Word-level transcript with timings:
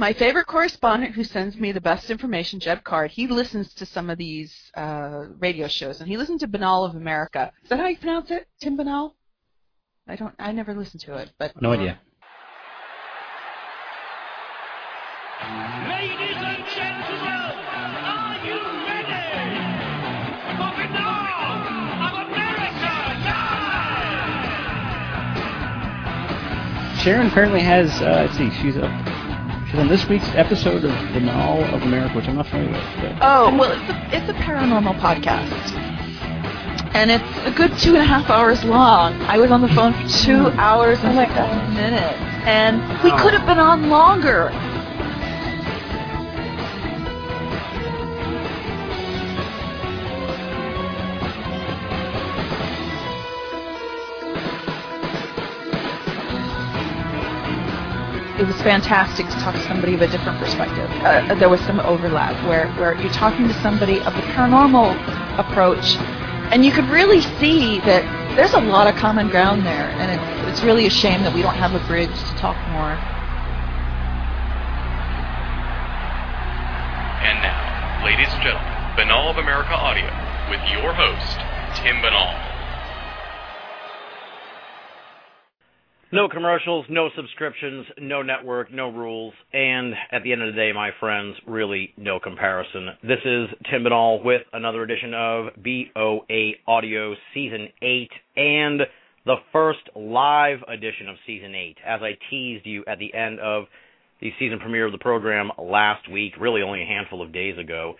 my 0.00 0.12
favorite 0.14 0.46
correspondent 0.46 1.14
who 1.14 1.22
sends 1.22 1.58
me 1.58 1.72
the 1.72 1.80
best 1.80 2.08
information, 2.10 2.58
Jeb 2.58 2.82
Card, 2.84 3.10
he 3.10 3.26
listens 3.26 3.74
to 3.74 3.84
some 3.84 4.08
of 4.08 4.16
these 4.16 4.72
uh, 4.74 5.26
radio 5.38 5.68
shows, 5.68 6.00
and 6.00 6.08
he 6.08 6.16
listens 6.16 6.40
to 6.40 6.48
Binnall 6.48 6.88
of 6.88 6.96
America. 6.96 7.52
Is 7.62 7.68
that 7.68 7.78
how 7.78 7.86
you 7.86 7.98
pronounce 7.98 8.30
it, 8.30 8.48
Tim 8.62 8.78
Binnall? 8.78 9.12
I 10.08 10.16
don't. 10.16 10.34
I 10.38 10.52
never 10.52 10.72
listened 10.74 11.02
to 11.02 11.16
it, 11.18 11.30
but 11.38 11.52
no 11.60 11.72
idea. 11.72 12.00
Ladies 15.86 16.40
and 16.48 16.64
gentlemen, 16.74 17.52
are 18.08 18.40
you 18.46 18.56
ready 18.88 19.52
for 20.56 20.72
Binnall 20.80 21.60
of 22.06 22.14
America 22.26 22.92
live? 26.88 27.00
Sharon 27.00 27.26
apparently 27.26 27.60
has. 27.60 28.00
Uh, 28.00 28.26
let's 28.26 28.38
see, 28.38 28.50
she's 28.62 28.78
up. 28.78 29.09
She's 29.70 29.78
on 29.78 29.86
this 29.86 30.04
week's 30.08 30.28
episode 30.34 30.82
of 30.84 30.90
Binnall 31.14 31.62
of 31.72 31.82
America, 31.82 32.16
which 32.16 32.26
I'm 32.26 32.34
not 32.34 32.48
familiar 32.48 32.72
with. 32.72 32.82
But 32.96 33.18
Oh, 33.20 33.56
well, 33.56 33.70
it's 33.70 33.88
a, 33.88 34.16
it's 34.16 34.28
a 34.28 34.32
paranormal 34.42 34.98
podcast. 34.98 35.70
And 36.92 37.08
it's 37.08 37.46
a 37.46 37.52
good 37.52 37.78
two 37.78 37.90
and 37.90 38.02
a 38.02 38.04
half 38.04 38.28
hours 38.28 38.64
long. 38.64 39.14
I 39.22 39.38
was 39.38 39.52
on 39.52 39.60
the 39.60 39.68
phone 39.68 39.92
for 39.92 40.08
two 40.08 40.50
hmm. 40.50 40.58
hours 40.58 40.98
and 41.04 41.14
like 41.14 41.30
a 41.30 41.70
minute. 41.72 42.16
And 42.48 42.80
we 43.04 43.12
could 43.12 43.32
have 43.32 43.46
been 43.46 43.60
on 43.60 43.88
longer. 43.88 44.50
It 58.40 58.46
was 58.46 58.56
fantastic 58.62 59.26
to 59.26 59.32
talk 59.32 59.54
to 59.54 59.62
somebody 59.68 59.92
of 59.92 60.00
a 60.00 60.08
different 60.08 60.38
perspective. 60.38 60.88
Uh, 61.04 61.34
there 61.34 61.50
was 61.50 61.60
some 61.60 61.78
overlap 61.80 62.32
where, 62.48 62.72
where 62.80 62.98
you're 62.98 63.12
talking 63.12 63.46
to 63.46 63.54
somebody 63.60 64.00
of 64.00 64.14
the 64.14 64.22
paranormal 64.32 64.96
approach, 65.38 65.96
and 66.48 66.64
you 66.64 66.72
could 66.72 66.88
really 66.88 67.20
see 67.38 67.80
that 67.80 68.00
there's 68.36 68.54
a 68.54 68.60
lot 68.60 68.86
of 68.86 68.94
common 68.96 69.28
ground 69.28 69.66
there, 69.66 69.90
and 70.00 70.08
it's, 70.10 70.48
it's 70.48 70.64
really 70.64 70.86
a 70.86 70.90
shame 70.90 71.22
that 71.22 71.34
we 71.34 71.42
don't 71.42 71.54
have 71.54 71.74
a 71.74 71.86
bridge 71.86 72.08
to 72.08 72.34
talk 72.40 72.56
more. 72.72 72.96
And 77.20 77.44
now, 77.44 78.00
ladies 78.06 78.32
and 78.32 78.40
gentlemen, 78.40 78.72
Binnall 78.96 79.28
of 79.28 79.36
America 79.36 79.76
Audio 79.76 80.08
with 80.48 80.64
your 80.72 80.94
host, 80.94 81.36
Tim 81.76 81.96
Binnall. 82.00 82.49
No 86.12 86.28
commercials, 86.28 86.86
no 86.88 87.08
subscriptions, 87.14 87.86
no 88.00 88.20
network, 88.20 88.72
no 88.72 88.88
rules, 88.90 89.32
and 89.52 89.94
at 90.10 90.24
the 90.24 90.32
end 90.32 90.42
of 90.42 90.52
the 90.52 90.60
day, 90.60 90.72
my 90.74 90.90
friends, 90.98 91.36
really 91.46 91.94
no 91.96 92.18
comparison. 92.18 92.88
This 93.00 93.20
is 93.24 93.46
Tim 93.70 93.84
Binnall 93.84 94.24
with 94.24 94.42
another 94.52 94.82
edition 94.82 95.14
of 95.14 95.46
BOA 95.62 96.50
Audio 96.66 97.14
Season 97.32 97.68
8 97.80 98.10
and 98.36 98.80
the 99.24 99.36
first 99.52 99.88
live 99.94 100.58
edition 100.66 101.08
of 101.08 101.14
Season 101.28 101.54
8. 101.54 101.76
As 101.86 102.00
I 102.02 102.18
teased 102.28 102.66
you 102.66 102.82
at 102.88 102.98
the 102.98 103.14
end 103.14 103.38
of 103.38 103.66
the 104.20 104.32
season 104.40 104.58
premiere 104.58 104.86
of 104.86 104.92
the 104.92 104.98
program 104.98 105.52
last 105.58 106.10
week, 106.10 106.32
really 106.40 106.62
only 106.62 106.82
a 106.82 106.86
handful 106.86 107.22
of 107.22 107.32
days 107.32 107.56
ago, 107.56 107.94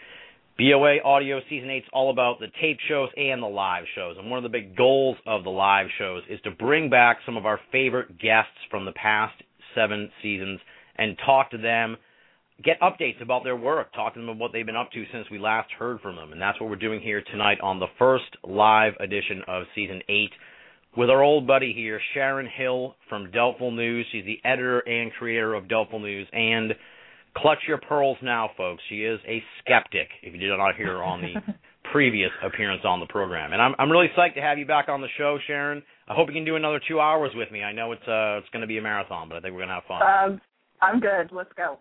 BOA 0.60 0.98
Audio 1.02 1.40
Season 1.48 1.70
8 1.70 1.76
is 1.78 1.84
all 1.90 2.10
about 2.10 2.38
the 2.38 2.48
tape 2.60 2.76
shows 2.86 3.08
and 3.16 3.42
the 3.42 3.46
live 3.46 3.84
shows. 3.94 4.16
And 4.18 4.28
one 4.28 4.36
of 4.36 4.42
the 4.42 4.50
big 4.50 4.76
goals 4.76 5.16
of 5.26 5.42
the 5.42 5.48
live 5.48 5.86
shows 5.98 6.22
is 6.28 6.38
to 6.42 6.50
bring 6.50 6.90
back 6.90 7.16
some 7.24 7.38
of 7.38 7.46
our 7.46 7.58
favorite 7.72 8.18
guests 8.18 8.52
from 8.70 8.84
the 8.84 8.92
past 8.92 9.32
seven 9.74 10.10
seasons 10.22 10.60
and 10.96 11.16
talk 11.24 11.50
to 11.52 11.56
them, 11.56 11.96
get 12.62 12.78
updates 12.82 13.22
about 13.22 13.42
their 13.42 13.56
work, 13.56 13.94
talk 13.94 14.12
to 14.12 14.20
them 14.20 14.28
about 14.28 14.38
what 14.38 14.52
they've 14.52 14.66
been 14.66 14.76
up 14.76 14.92
to 14.92 15.02
since 15.10 15.26
we 15.30 15.38
last 15.38 15.70
heard 15.78 15.98
from 16.02 16.16
them. 16.16 16.30
And 16.32 16.42
that's 16.42 16.60
what 16.60 16.68
we're 16.68 16.76
doing 16.76 17.00
here 17.00 17.22
tonight 17.22 17.58
on 17.62 17.80
the 17.80 17.88
first 17.98 18.36
live 18.44 18.92
edition 19.00 19.40
of 19.48 19.62
Season 19.74 20.02
8 20.10 20.30
with 20.94 21.08
our 21.08 21.22
old 21.22 21.46
buddy 21.46 21.72
here, 21.72 21.98
Sharon 22.12 22.50
Hill 22.54 22.96
from 23.08 23.30
Doubtful 23.30 23.70
News. 23.70 24.04
She's 24.12 24.26
the 24.26 24.40
editor 24.44 24.80
and 24.80 25.10
creator 25.12 25.54
of 25.54 25.68
Doubtful 25.68 26.00
News 26.00 26.28
and 26.34 26.74
Clutch 27.36 27.60
your 27.68 27.78
pearls 27.78 28.16
now, 28.22 28.50
folks. 28.56 28.82
She 28.88 29.04
is 29.04 29.20
a 29.26 29.42
skeptic. 29.60 30.08
If 30.22 30.34
you 30.34 30.40
did 30.40 30.56
not 30.56 30.74
hear 30.76 30.94
her 30.98 31.02
on 31.02 31.22
the 31.22 31.54
previous 31.92 32.30
appearance 32.44 32.82
on 32.84 32.98
the 33.00 33.06
program, 33.06 33.52
and 33.52 33.62
I'm 33.62 33.74
I'm 33.78 33.90
really 33.90 34.08
psyched 34.18 34.34
to 34.34 34.40
have 34.40 34.58
you 34.58 34.66
back 34.66 34.88
on 34.88 35.00
the 35.00 35.08
show, 35.16 35.38
Sharon. 35.46 35.82
I 36.08 36.14
hope 36.14 36.28
you 36.28 36.34
can 36.34 36.44
do 36.44 36.56
another 36.56 36.80
two 36.88 36.98
hours 36.98 37.30
with 37.34 37.50
me. 37.52 37.62
I 37.62 37.72
know 37.72 37.92
it's 37.92 38.06
uh 38.08 38.38
it's 38.38 38.48
going 38.50 38.62
to 38.62 38.66
be 38.66 38.78
a 38.78 38.82
marathon, 38.82 39.28
but 39.28 39.36
I 39.36 39.40
think 39.40 39.54
we're 39.54 39.60
going 39.60 39.68
to 39.68 39.74
have 39.74 39.84
fun. 39.84 40.02
Um, 40.02 40.40
I'm 40.82 40.98
good. 40.98 41.30
Let's 41.30 41.52
go. 41.56 41.78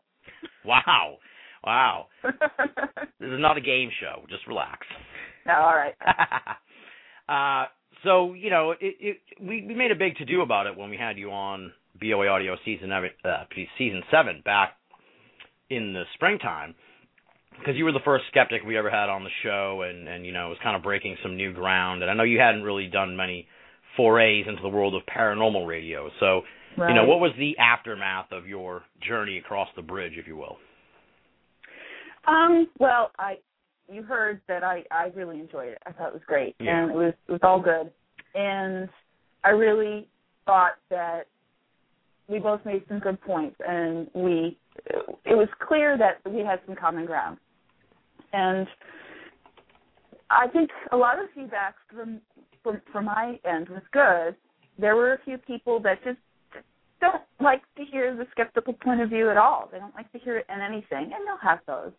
wow, 0.66 1.18
wow. 1.64 2.08
this 2.24 3.30
is 3.30 3.40
not 3.40 3.58
a 3.58 3.62
game 3.62 3.90
show. 4.00 4.24
Just 4.30 4.46
relax. 4.48 4.86
No, 5.48 5.54
all 5.54 5.76
right. 5.76 5.96
uh, 7.66 7.70
so 8.04 8.34
you 8.34 8.52
know, 8.52 8.72
it, 8.72 8.96
it 9.00 9.18
we 9.42 9.66
we 9.68 9.74
made 9.74 9.92
a 9.92 9.96
big 9.96 10.16
to 10.18 10.26
do 10.26 10.42
about 10.42 10.68
it 10.68 10.78
when 10.78 10.90
we 10.90 10.98
had 10.98 11.18
you 11.18 11.31
on 11.31 11.72
BOA 12.00 12.28
Audio 12.28 12.56
season 12.64 12.92
uh, 12.92 13.46
season 13.78 14.04
seven 14.12 14.42
back 14.46 14.76
in 15.69 15.94
the 15.94 16.03
springtime 16.16 16.75
because 17.59 17.75
you 17.75 17.84
were 17.84 17.91
the 17.91 18.00
first 18.06 18.24
skeptic 18.30 18.62
we 18.66 18.78
ever 18.78 18.90
had 18.90 19.09
on 19.09 19.24
the 19.24 19.30
show 19.44 19.84
and 19.88 20.07
and 20.07 20.25
you 20.25 20.31
know 20.31 20.47
it 20.47 20.50
was 20.50 20.57
kind 20.63 20.75
of 20.75 20.84
breaking 20.84 21.18
some 21.22 21.35
new 21.38 21.53
ground 21.53 22.02
and 22.02 22.09
I 22.09 22.13
know 22.13 22.24
you 22.24 22.40
hadn't 22.40 22.63
really 22.63 22.88
done 22.88 23.16
many 23.16 23.47
forays 23.97 24.46
into 24.47 24.62
the 24.62 24.69
world 24.69 24.96
of 24.96 25.02
paranormal 25.13 25.68
radio 25.68 26.09
so 26.19 26.41
right. 26.78 26.90
you 26.90 26.96
know 26.96 27.06
what 27.06 27.19
was 27.19 27.31
the 27.38 27.57
aftermath 27.57 28.31
of 28.31 28.47
your 28.47 28.84
journey 29.07 29.38
across 29.38 29.68
the 29.75 29.81
bridge 29.81 30.13
if 30.16 30.28
you 30.28 30.38
will 30.38 30.57
Um, 32.28 32.68
well, 32.80 33.12
I 33.18 33.38
you 33.91 34.03
heard 34.03 34.41
that 34.47 34.63
I 34.63 34.84
I 34.91 35.12
really 35.16 35.40
enjoyed 35.40 35.69
it. 35.69 35.80
I 35.86 35.91
thought 35.91 36.09
it 36.09 36.13
was 36.13 36.22
great, 36.28 36.56
Yeah. 36.59 36.84
and 36.84 36.91
it 36.91 36.96
was 36.96 37.13
it 37.28 37.31
was 37.31 37.41
all 37.44 37.62
good, 37.62 37.91
and 38.36 38.90
I 39.44 39.50
really 39.50 40.07
thought 40.46 40.74
that 40.90 41.24
we 42.28 42.40
both 42.40 42.63
made 42.66 42.84
some 42.88 43.00
good 43.00 43.19
points, 43.22 43.56
and 43.68 44.07
we 44.13 44.57
it 45.25 45.35
was 45.35 45.47
clear 45.67 45.97
that 45.97 46.19
we 46.29 46.40
had 46.41 46.59
some 46.66 46.75
common 46.75 47.06
ground, 47.06 47.38
and 48.34 48.67
I 50.29 50.47
think 50.47 50.69
a 50.91 50.97
lot 50.97 51.19
of 51.19 51.25
feedback 51.35 51.75
from 51.94 52.22
from 52.63 52.81
from 52.91 53.06
my 53.06 53.39
end 53.45 53.69
was 53.69 53.81
good. 53.91 54.35
There 54.78 54.95
were 54.95 55.13
a 55.13 55.19
few 55.25 55.38
people 55.38 55.79
that 55.81 56.03
just 56.03 56.19
don't 57.01 57.23
like 57.39 57.62
to 57.78 57.84
hear 57.85 58.16
the 58.16 58.25
skeptical 58.31 58.73
point 58.73 59.01
of 59.01 59.09
view 59.09 59.29
at 59.29 59.38
all. 59.38 59.69
They 59.72 59.79
don't 59.79 59.95
like 59.95 60.12
to 60.12 60.19
hear 60.19 60.38
it 60.38 60.45
in 60.53 60.62
anything, 60.62 61.12
and 61.13 61.25
they'll 61.25 61.38
have 61.41 61.59
those. 61.66 61.91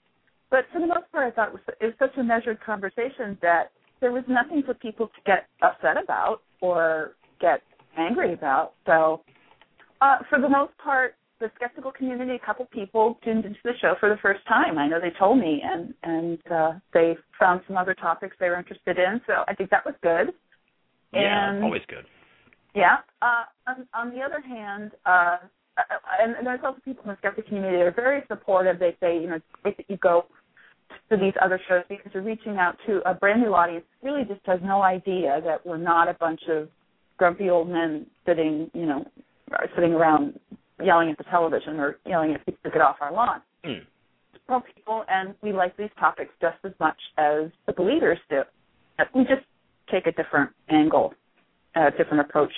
But 0.51 0.65
for 0.73 0.81
the 0.81 0.87
most 0.87 1.11
part, 1.13 1.33
I 1.33 1.35
thought 1.35 1.49
it 1.49 1.55
was, 1.55 1.63
it 1.81 1.85
was 1.87 1.95
such 1.99 2.17
a 2.19 2.23
measured 2.23 2.61
conversation 2.61 3.39
that 3.41 3.71
there 4.01 4.13
was 4.13 4.25
nothing 4.29 4.63
for 4.65 4.75
people 4.75 5.07
to 5.07 5.21
get 5.25 5.47
upset 5.63 6.03
about 6.03 6.43
or 6.61 7.13
get 7.41 7.63
angry 7.97 8.33
about. 8.33 8.73
So, 8.87 9.23
uh, 10.01 10.19
for 10.29 10.41
the 10.41 10.49
most 10.49 10.73
part, 10.83 11.15
the 11.41 11.51
skeptical 11.57 11.91
community, 11.91 12.35
a 12.35 12.47
couple 12.47 12.67
people 12.67 13.19
tuned 13.25 13.45
into 13.45 13.59
the 13.65 13.73
show 13.81 13.95
for 13.99 14.09
the 14.09 14.19
first 14.21 14.41
time. 14.47 14.79
I 14.79 14.87
know 14.87 15.01
they 15.01 15.13
told 15.19 15.39
me, 15.39 15.63
and 15.65 15.95
and 16.03 16.39
uh, 16.51 16.73
they 16.93 17.17
found 17.39 17.63
some 17.67 17.77
other 17.77 17.95
topics 17.95 18.37
they 18.39 18.49
were 18.49 18.59
interested 18.59 18.99
in. 18.99 19.21
So 19.27 19.45
I 19.49 19.55
think 19.55 19.71
that 19.71 19.85
was 19.85 19.95
good. 20.03 20.35
yeah 21.13 21.51
And- 21.51 21.65
always 21.65 21.83
good 21.89 22.05
Yeah. 22.75 22.99
Uh, 23.23 23.45
on, 23.67 23.87
on 23.95 24.11
the 24.15 24.21
other 24.23 24.41
hand, 24.41 24.93
uh, 25.07 25.39
and, 26.21 26.37
and 26.37 26.47
there's 26.47 26.61
also 26.65 26.79
people 26.85 27.03
in 27.05 27.11
the 27.11 27.17
skeptic 27.19 27.47
community 27.49 27.77
that 27.79 27.87
are 27.87 27.91
very 27.93 28.23
supportive. 28.29 28.79
They 28.79 28.97
say, 29.01 29.19
you 29.21 29.29
know, 29.29 29.37
it's 29.37 29.45
great 29.63 29.77
that 29.79 29.89
you 29.89 29.97
go 29.97 30.27
to 31.11 31.17
these 31.17 31.33
other 31.43 31.61
shows 31.69 31.85
because 31.89 32.11
you're 32.13 32.23
reaching 32.23 32.57
out 32.59 32.77
to 32.87 33.01
a 33.09 33.15
brand 33.15 33.41
new 33.41 33.55
audience 33.55 33.85
really 34.03 34.25
just 34.25 34.41
has 34.45 34.61
no 34.63 34.83
idea 34.83 35.41
that 35.45 35.65
we're 35.65 35.79
not 35.79 36.09
a 36.09 36.15
bunch 36.15 36.41
of 36.49 36.69
grumpy 37.17 37.49
old 37.49 37.69
men 37.69 38.07
sitting, 38.27 38.71
you 38.75 38.87
know, 38.87 39.05
sitting 39.75 39.93
around 39.93 40.39
yelling 40.83 41.11
at 41.11 41.19
the 41.19 41.25
television 41.25 41.79
or 41.81 41.99
yelling 42.07 42.35
at 42.35 42.45
people 42.45 42.61
to 42.65 42.71
get 42.71 42.81
off 42.81 42.97
our 43.01 43.13
lawn. 43.13 43.43
Mm. 43.65 43.81
Well, 44.49 44.63
people, 44.75 45.05
and 45.09 45.35
we 45.43 45.53
like 45.53 45.77
these 45.77 45.91
topics 45.99 46.31
just 46.41 46.57
as 46.65 46.73
much 46.81 46.97
as 47.19 47.51
the 47.67 47.73
believers 47.73 48.19
do. 48.29 48.43
We 49.15 49.23
just 49.23 49.47
take 49.91 50.07
a 50.07 50.13
different 50.13 50.51
angle, 50.69 51.15
a 51.77 51.91
different 51.91 52.21
approach. 52.21 52.53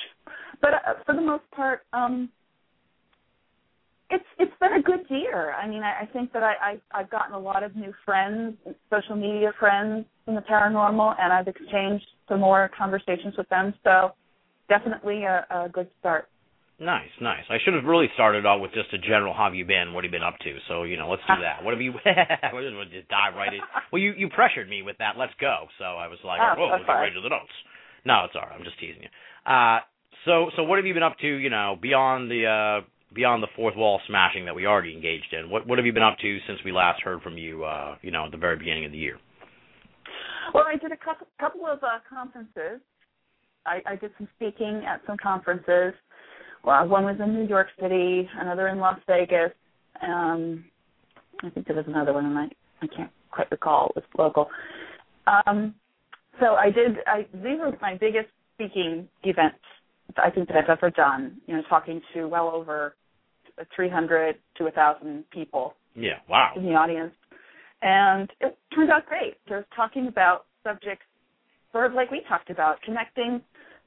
But 0.61 0.75
uh, 0.75 0.95
for 1.05 1.15
the 1.15 1.21
most 1.21 1.45
part, 1.55 1.83
um, 1.93 2.31
it's 4.11 4.25
it's 4.39 4.53
been 4.61 4.75
a 4.75 4.83
good 4.83 5.07
year. 5.09 5.53
I 5.53 5.67
mean, 5.69 5.83
I, 5.83 6.03
I 6.03 6.07
think 6.13 6.33
that 6.33 6.43
I, 6.43 6.55
I 6.63 7.01
I've 7.01 7.11
gotten 7.11 7.35
a 7.35 7.39
lot 7.39 7.63
of 7.63 7.75
new 7.77 7.93
friends, 8.05 8.57
social 8.91 9.17
media 9.17 9.53
friends 9.59 10.05
in 10.27 10.35
the 10.35 10.43
paranormal, 10.43 11.17
and 11.19 11.33
I've 11.33 11.49
exchanged 11.49 12.07
some 12.29 12.41
more 12.41 12.71
conversations 12.77 13.35
with 13.37 13.49
them. 13.49 13.75
So 13.85 14.13
definitely 14.69 15.25
a, 15.25 15.47
a 15.51 15.69
good 15.69 15.89
start. 15.99 16.29
Nice, 16.83 17.15
nice. 17.21 17.47
I 17.49 17.59
should 17.63 17.75
have 17.75 17.85
really 17.85 18.09
started 18.15 18.45
out 18.45 18.59
with 18.61 18.73
just 18.75 18.93
a 18.93 18.99
general 18.99 19.33
how 19.33 19.45
have 19.45 19.55
you 19.55 19.65
been, 19.65 19.95
what 19.95 20.03
have 20.03 20.11
you 20.13 20.19
been 20.19 20.27
up 20.27 20.37
to. 20.43 20.59
So, 20.67 20.83
you 20.83 20.97
know, 20.97 21.09
let's 21.09 21.23
do 21.29 21.41
that. 21.41 21.63
What 21.63 21.73
have 21.73 21.81
you 21.81 21.95
we'll 22.53 22.91
just 22.91 23.09
dive 23.09 23.35
right 23.35 23.55
in. 23.55 23.61
Well 23.93 24.03
you 24.03 24.13
you 24.17 24.29
pressured 24.29 24.69
me 24.69 24.83
with 24.83 24.99
that, 24.99 25.15
let's 25.17 25.33
go. 25.41 25.67
So 25.79 25.85
I 25.85 26.09
was 26.09 26.19
like, 26.25 26.41
Oh, 26.43 26.69
that's 26.71 26.83
let's 26.83 26.87
get 26.87 26.93
right 26.93 27.15
to 27.15 27.21
the 27.21 27.29
notes. 27.29 27.55
No, 28.05 28.25
it's 28.27 28.35
all 28.35 28.43
right, 28.43 28.59
I'm 28.59 28.65
just 28.65 28.81
teasing 28.81 29.03
you. 29.03 29.13
Uh 29.47 29.79
so 30.25 30.51
so 30.57 30.65
what 30.65 30.79
have 30.79 30.87
you 30.87 30.95
been 30.95 31.07
up 31.07 31.19
to, 31.21 31.29
you 31.29 31.51
know, 31.51 31.79
beyond 31.81 32.31
the 32.31 32.47
uh 32.51 32.87
beyond 33.15 33.43
the 33.43 33.53
fourth 33.55 33.77
wall 33.77 34.01
smashing 34.09 34.47
that 34.47 34.55
we 34.55 34.67
already 34.67 34.93
engaged 34.93 35.33
in, 35.33 35.51
what 35.51 35.67
what 35.67 35.79
have 35.79 35.87
you 35.87 35.93
been 35.93 36.03
up 36.03 36.19
to 36.19 36.39
since 36.49 36.59
we 36.65 36.73
last 36.73 37.01
heard 37.03 37.23
from 37.23 37.39
you? 37.39 37.63
Uh, 37.63 37.97
you 38.03 38.11
know, 38.11 38.27
at 38.27 38.33
the 38.33 38.39
very 38.39 38.57
beginning 38.57 38.85
of 38.85 38.93
the 38.93 38.99
year. 38.99 39.19
Well, 40.53 40.65
I 40.67 40.77
did 40.77 40.93
a 40.93 40.97
couple, 40.97 41.27
couple 41.39 41.67
of 41.67 41.79
uh, 41.83 42.01
conferences. 42.09 42.81
I, 43.65 43.81
I 43.87 43.97
did 43.97 44.11
some 44.19 44.29
speaking 44.37 44.83
at 44.89 45.01
some 45.07 45.17
conferences. 45.23 45.95
Well, 46.65 46.87
one 46.87 47.05
was 47.05 47.17
in 47.23 47.35
New 47.35 47.47
York 47.49 47.69
City, 47.81 48.29
another 48.39 48.69
in 48.69 48.79
Las 48.79 48.99
Vegas. 49.07 49.53
Um, 50.03 50.65
I 51.43 51.51
think 51.51 51.67
there 51.67 51.77
was 51.77 51.87
another 51.89 52.13
one, 52.13 52.27
and 52.27 52.39
I 52.39 52.49
I 52.83 52.87
can't 52.87 53.11
quite 53.31 53.51
recall. 53.51 53.93
It 53.97 54.05
was 54.05 54.05
local. 54.19 54.49
Um, 55.27 55.75
so 56.41 56.55
I 56.55 56.71
did. 56.71 56.99
I 57.07 57.27
these 57.35 57.59
were 57.59 57.77
my 57.81 57.97
biggest 57.97 58.29
speaking 58.55 59.09
events 59.25 59.59
I 60.17 60.31
think 60.31 60.49
that 60.49 60.57
I've 60.57 60.69
ever 60.69 60.91
done. 60.91 61.41
You 61.47 61.57
know, 61.57 61.63
talking 61.69 62.01
to 62.15 62.27
well 62.27 62.49
over 62.49 62.95
300 63.75 64.37
to 64.57 64.65
1,000 64.65 65.25
people 65.31 65.75
Yeah. 65.95 66.19
Wow. 66.29 66.53
in 66.57 66.65
the 66.65 66.75
audience, 66.75 67.13
and 67.83 68.31
it 68.41 68.57
turned 68.75 68.91
out 68.91 69.07
great. 69.07 69.37
They're 69.49 69.67
talking 69.77 70.09
about 70.09 70.47
subjects, 70.65 71.05
sort 71.73 71.87
of 71.87 71.93
like 71.95 72.11
we 72.11 72.23
talked 72.29 72.51
about, 72.51 72.81
connecting 72.83 73.43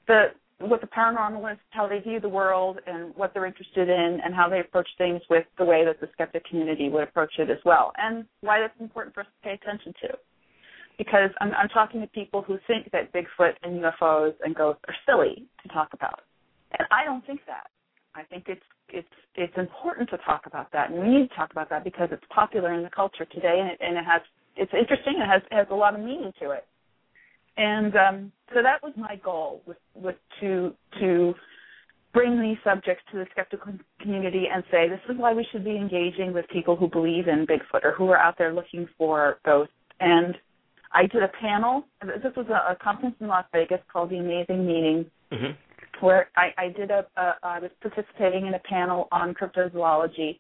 the 0.08 0.28
what 0.60 0.82
the 0.82 0.88
paranormalists, 0.88 1.60
how 1.72 1.88
they 1.88 2.00
view 2.00 2.20
the 2.20 2.30
world, 2.30 2.80
and 2.88 3.14
what 3.16 3.34
they're 3.34 3.46
interested 3.46 3.90
in, 3.90 4.20
and 4.24 4.34
how 4.34 4.48
they 4.50 4.60
approach 4.60 4.88
things 4.98 5.22
with 5.30 5.46
the 5.58 5.66
way 5.66 5.84
that 5.86 6.00
the 6.00 6.08
skeptic 6.14 6.46
community 6.46 6.90
would 6.90 7.04
approach 7.04 7.34
it 7.38 7.50
as 7.50 7.58
well, 7.66 7.92
and 7.98 8.26
why 8.42 8.60
that's 8.60 8.80
important 8.80 9.14
for 9.14 9.22
us 9.22 9.28
to 9.28 9.48
pay 9.48 9.54
attention 9.54 9.94
to. 10.02 10.10
Because 10.98 11.30
I'm, 11.42 11.52
I'm 11.52 11.68
talking 11.70 12.00
to 12.00 12.08
people 12.08 12.42
who 12.42 12.58
think 12.68 12.90
that 12.94 13.12
Bigfoot 13.12 13.52
and 13.64 13.84
UFOs 13.84 14.34
and 14.44 14.56
ghosts 14.56 14.82
are 14.88 14.96
silly 15.06 15.46
to 15.62 15.70
talk 15.70 15.90
about, 15.94 16.22
and 16.78 16.88
I 16.92 17.04
don't 17.04 17.26
think 17.26 17.42
that. 17.48 17.68
I 18.16 18.24
think 18.24 18.46
it's 18.48 18.64
it's 18.90 19.08
it's 19.36 19.58
important 19.58 20.10
to 20.12 20.18
talk 20.20 20.44
about 20.46 20.72
that, 20.72 20.90
and 20.90 21.00
we 21.02 21.10
need 21.10 21.30
to 21.30 21.36
talk 21.36 21.52
about 21.52 21.70
that 21.70 21.84
because 21.84 22.10
it's 22.12 22.24
popular 22.34 22.74
in 22.74 22.84
the 22.84 22.90
culture 22.90 23.26
today, 23.26 23.60
and 23.60 23.72
it, 23.72 23.78
and 23.82 23.98
it 23.98 24.06
has 24.06 24.22
it's 24.56 24.72
interesting. 24.74 25.16
It 25.20 25.28
has 25.28 25.42
has 25.52 25.68
a 25.70 25.76
lot 25.76 25.96
of 25.96 26.00
meaning 26.00 26.32
to 26.42 26.52
it, 26.52 26.66
and 27.58 27.96
um, 27.96 28.32
so 28.54 28.62
that 28.62 28.84
was 28.84 28.94
my 28.98 29.16
goal 29.24 29.62
was 29.66 29.78
was 29.94 30.16
to 30.42 30.74
to 31.00 31.34
bring 32.14 32.42
these 32.42 32.58
subjects 32.64 33.04
to 33.12 33.18
the 33.18 33.26
skeptical 33.32 33.74
community 34.00 34.46
and 34.52 34.64
say 34.72 34.88
this 34.88 35.00
is 35.10 35.18
why 35.18 35.34
we 35.34 35.46
should 35.52 35.66
be 35.66 35.76
engaging 35.76 36.34
with 36.34 36.46
people 36.52 36.76
who 36.76 36.88
believe 36.88 37.28
in 37.28 37.46
Bigfoot 37.46 37.84
or 37.84 37.92
who 37.92 38.10
are 38.10 38.18
out 38.18 38.38
there 38.38 38.54
looking 38.54 38.88
for 38.98 39.38
ghosts. 39.46 39.74
And 40.00 40.34
I 40.94 41.08
did 41.08 41.24
a 41.24 41.32
panel. 41.42 41.86
This 42.02 42.34
was 42.38 42.48
a, 42.48 42.72
a 42.72 42.78
conference 42.82 43.16
in 43.20 43.28
Las 43.28 43.46
Vegas 43.52 43.82
called 43.92 44.10
the 44.10 44.18
Amazing 44.18 44.66
Meeting, 44.66 45.06
hmm 45.32 45.52
where 46.02 46.28
I, 46.36 46.50
I 46.58 46.68
did 46.70 46.92
a, 46.92 47.06
a 47.16 47.36
I 47.42 47.60
was 47.60 47.72
participating 47.82 48.48
in 48.48 48.54
a 48.54 48.60
panel 48.60 49.08
on 49.14 49.34
cryptozoology, 49.34 50.40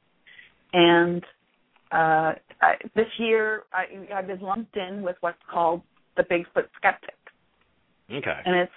and 0.74 1.24
uh, 1.94 2.34
I, 2.62 2.74
this 2.94 3.08
year 3.18 3.64
I, 3.72 3.86
I've 4.14 4.28
been 4.28 4.42
lumped 4.42 4.76
in 4.76 5.02
with 5.02 5.16
what's 5.22 5.38
called 5.50 5.82
the 6.18 6.24
Bigfoot 6.24 6.68
skeptic, 6.78 7.16
Okay. 8.12 8.40
and 8.46 8.56
it's 8.56 8.72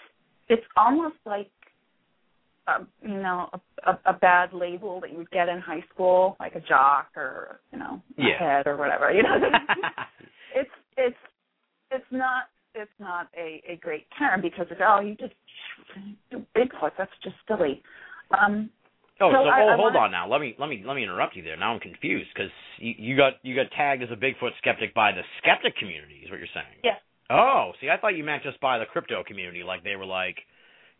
it's 0.49 0.65
almost 0.77 1.17
like 1.27 1.51
um, 2.67 2.89
you 3.03 3.15
know 3.15 3.49
a, 3.53 3.91
a, 3.91 4.01
a 4.07 4.13
bad 4.13 4.53
label 4.53 5.01
that 5.01 5.11
you 5.11 5.19
would 5.19 5.31
get 5.31 5.49
in 5.49 5.59
high 5.61 5.85
school, 5.93 6.37
like 6.41 6.55
a 6.55 6.61
jock 6.61 7.09
or 7.17 7.61
you 7.73 7.79
know 7.79 8.03
a 8.19 8.23
Yeah. 8.23 8.39
head 8.39 8.67
or 8.67 8.77
whatever. 8.77 9.11
You 9.13 9.23
know, 9.23 9.37
it's 10.55 10.71
it's 10.97 11.17
it's 11.91 12.07
not 12.11 12.45
it's 12.75 12.91
not 12.99 13.29
a 13.37 13.63
a 13.69 13.77
great 13.77 14.07
term 14.19 14.41
because 14.43 14.67
it's 14.71 14.81
oh 14.85 15.01
you 15.01 15.15
just 15.17 15.35
do 16.31 16.45
Bigfoot 16.57 16.93
that's 16.99 17.13
just 17.23 17.37
silly. 17.47 17.83
Um, 18.39 18.71
Oh, 19.21 19.33
So 19.33 19.43
so, 19.43 19.49
I- 19.51 19.59
hold, 19.59 19.71
I 19.71 19.75
hold 19.77 19.95
wanna- 19.95 19.99
on 19.99 20.11
now. 20.13 20.29
Let 20.29 20.41
me 20.41 20.55
let 20.61 20.69
me 20.71 20.81
let 20.87 20.95
me 20.95 21.03
interrupt 21.03 21.35
you 21.35 21.43
there. 21.43 21.57
Now 21.57 21.75
I'm 21.75 21.81
confused 21.81 22.31
because 22.33 22.53
you, 22.79 22.95
you 22.99 23.17
got 23.17 23.33
you 23.43 23.57
got 23.57 23.67
tagged 23.73 24.01
as 24.05 24.11
a 24.13 24.17
Bigfoot 24.17 24.53
skeptic 24.59 24.95
by 24.95 25.11
the 25.11 25.23
skeptic 25.43 25.75
community. 25.77 26.23
Is 26.25 26.31
what 26.31 26.39
you're 26.39 26.47
saying? 26.55 26.79
Yes. 26.85 27.01
Oh, 27.31 27.73
see, 27.81 27.89
I 27.91 27.99
thought 27.99 28.17
you 28.17 28.25
meant 28.25 28.43
just 28.43 28.61
by 28.61 28.79
the 28.79 28.87
crypto 28.87 29.23
community, 29.27 29.63
like 29.63 29.85
they 29.85 29.97
were 29.97 30.07
like, 30.07 30.37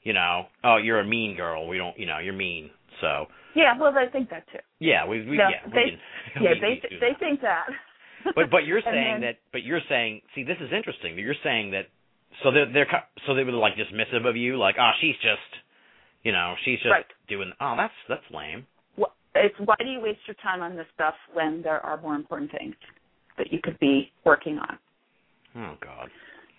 you 0.03 0.13
know, 0.13 0.47
oh, 0.65 0.77
you're 0.77 1.01
a 1.01 1.07
mean 1.07 1.37
girl. 1.37 1.67
We 1.69 1.79
don't, 1.79 1.99
you 1.99 2.07
know, 2.07 2.19
you're 2.19 2.35
mean. 2.35 2.71
So 3.01 3.27
yeah, 3.55 3.79
well 3.79 3.93
they 3.93 4.11
think 4.13 4.31
that 4.31 4.45
too. 4.53 4.59
yeah, 4.79 5.07
we, 5.07 5.25
we 5.29 5.37
No, 5.37 5.49
yeah, 5.49 5.67
we 5.67 5.73
they- 5.73 5.91
can, 5.91 5.99
Yeah, 6.43 6.51
we 6.55 6.61
they 6.61 6.89
do 6.89 6.99
they 7.01 7.13
think 7.19 7.41
that. 7.43 7.67
But 8.35 8.51
but 8.51 8.67
you're 8.67 8.83
saying 8.83 9.21
then- 9.21 9.21
that. 9.23 9.37
But 9.53 9.63
you're 9.63 9.81
saying, 9.89 10.23
see, 10.35 10.43
this 10.45 10.57
is 10.61 10.71
interesting. 10.73 11.15
That 11.17 11.23
you're 11.23 11.39
saying 11.45 11.71
that. 11.71 11.87
So 12.43 12.51
they're 12.51 12.71
they're 12.71 13.05
so 13.27 13.35
they 13.35 13.45
were 13.45 13.53
like 13.53 13.75
dismissive 13.75 14.29
of 14.29 14.37
you, 14.37 14.59
like, 14.59 14.75
oh, 14.79 14.91
she's 15.01 15.15
just, 15.23 15.63
you 16.25 16.33
know, 16.33 16.55
she's 16.65 16.79
just 16.81 16.91
Right. 16.91 17.07
doing. 17.29 17.53
Oh, 17.61 17.75
that's 17.77 17.95
that's 18.09 18.25
lame. 18.35 18.67
Wh- 19.01 19.15
it's 19.35 19.55
why 19.65 19.77
do 19.79 19.87
you 19.87 20.01
waste 20.01 20.21
your 20.27 20.35
time 20.43 20.61
on 20.63 20.77
this 20.77 20.87
stuff 20.95 21.15
when 21.33 21.63
there 21.63 21.81
are 21.81 21.99
more 22.03 22.17
important 22.17 22.51
things 22.51 22.75
that 23.39 23.53
you 23.53 23.61
could 23.63 23.79
be 23.79 24.13
working 24.25 24.59
on? 24.59 24.79
Oh 25.59 25.75
God. 25.81 26.09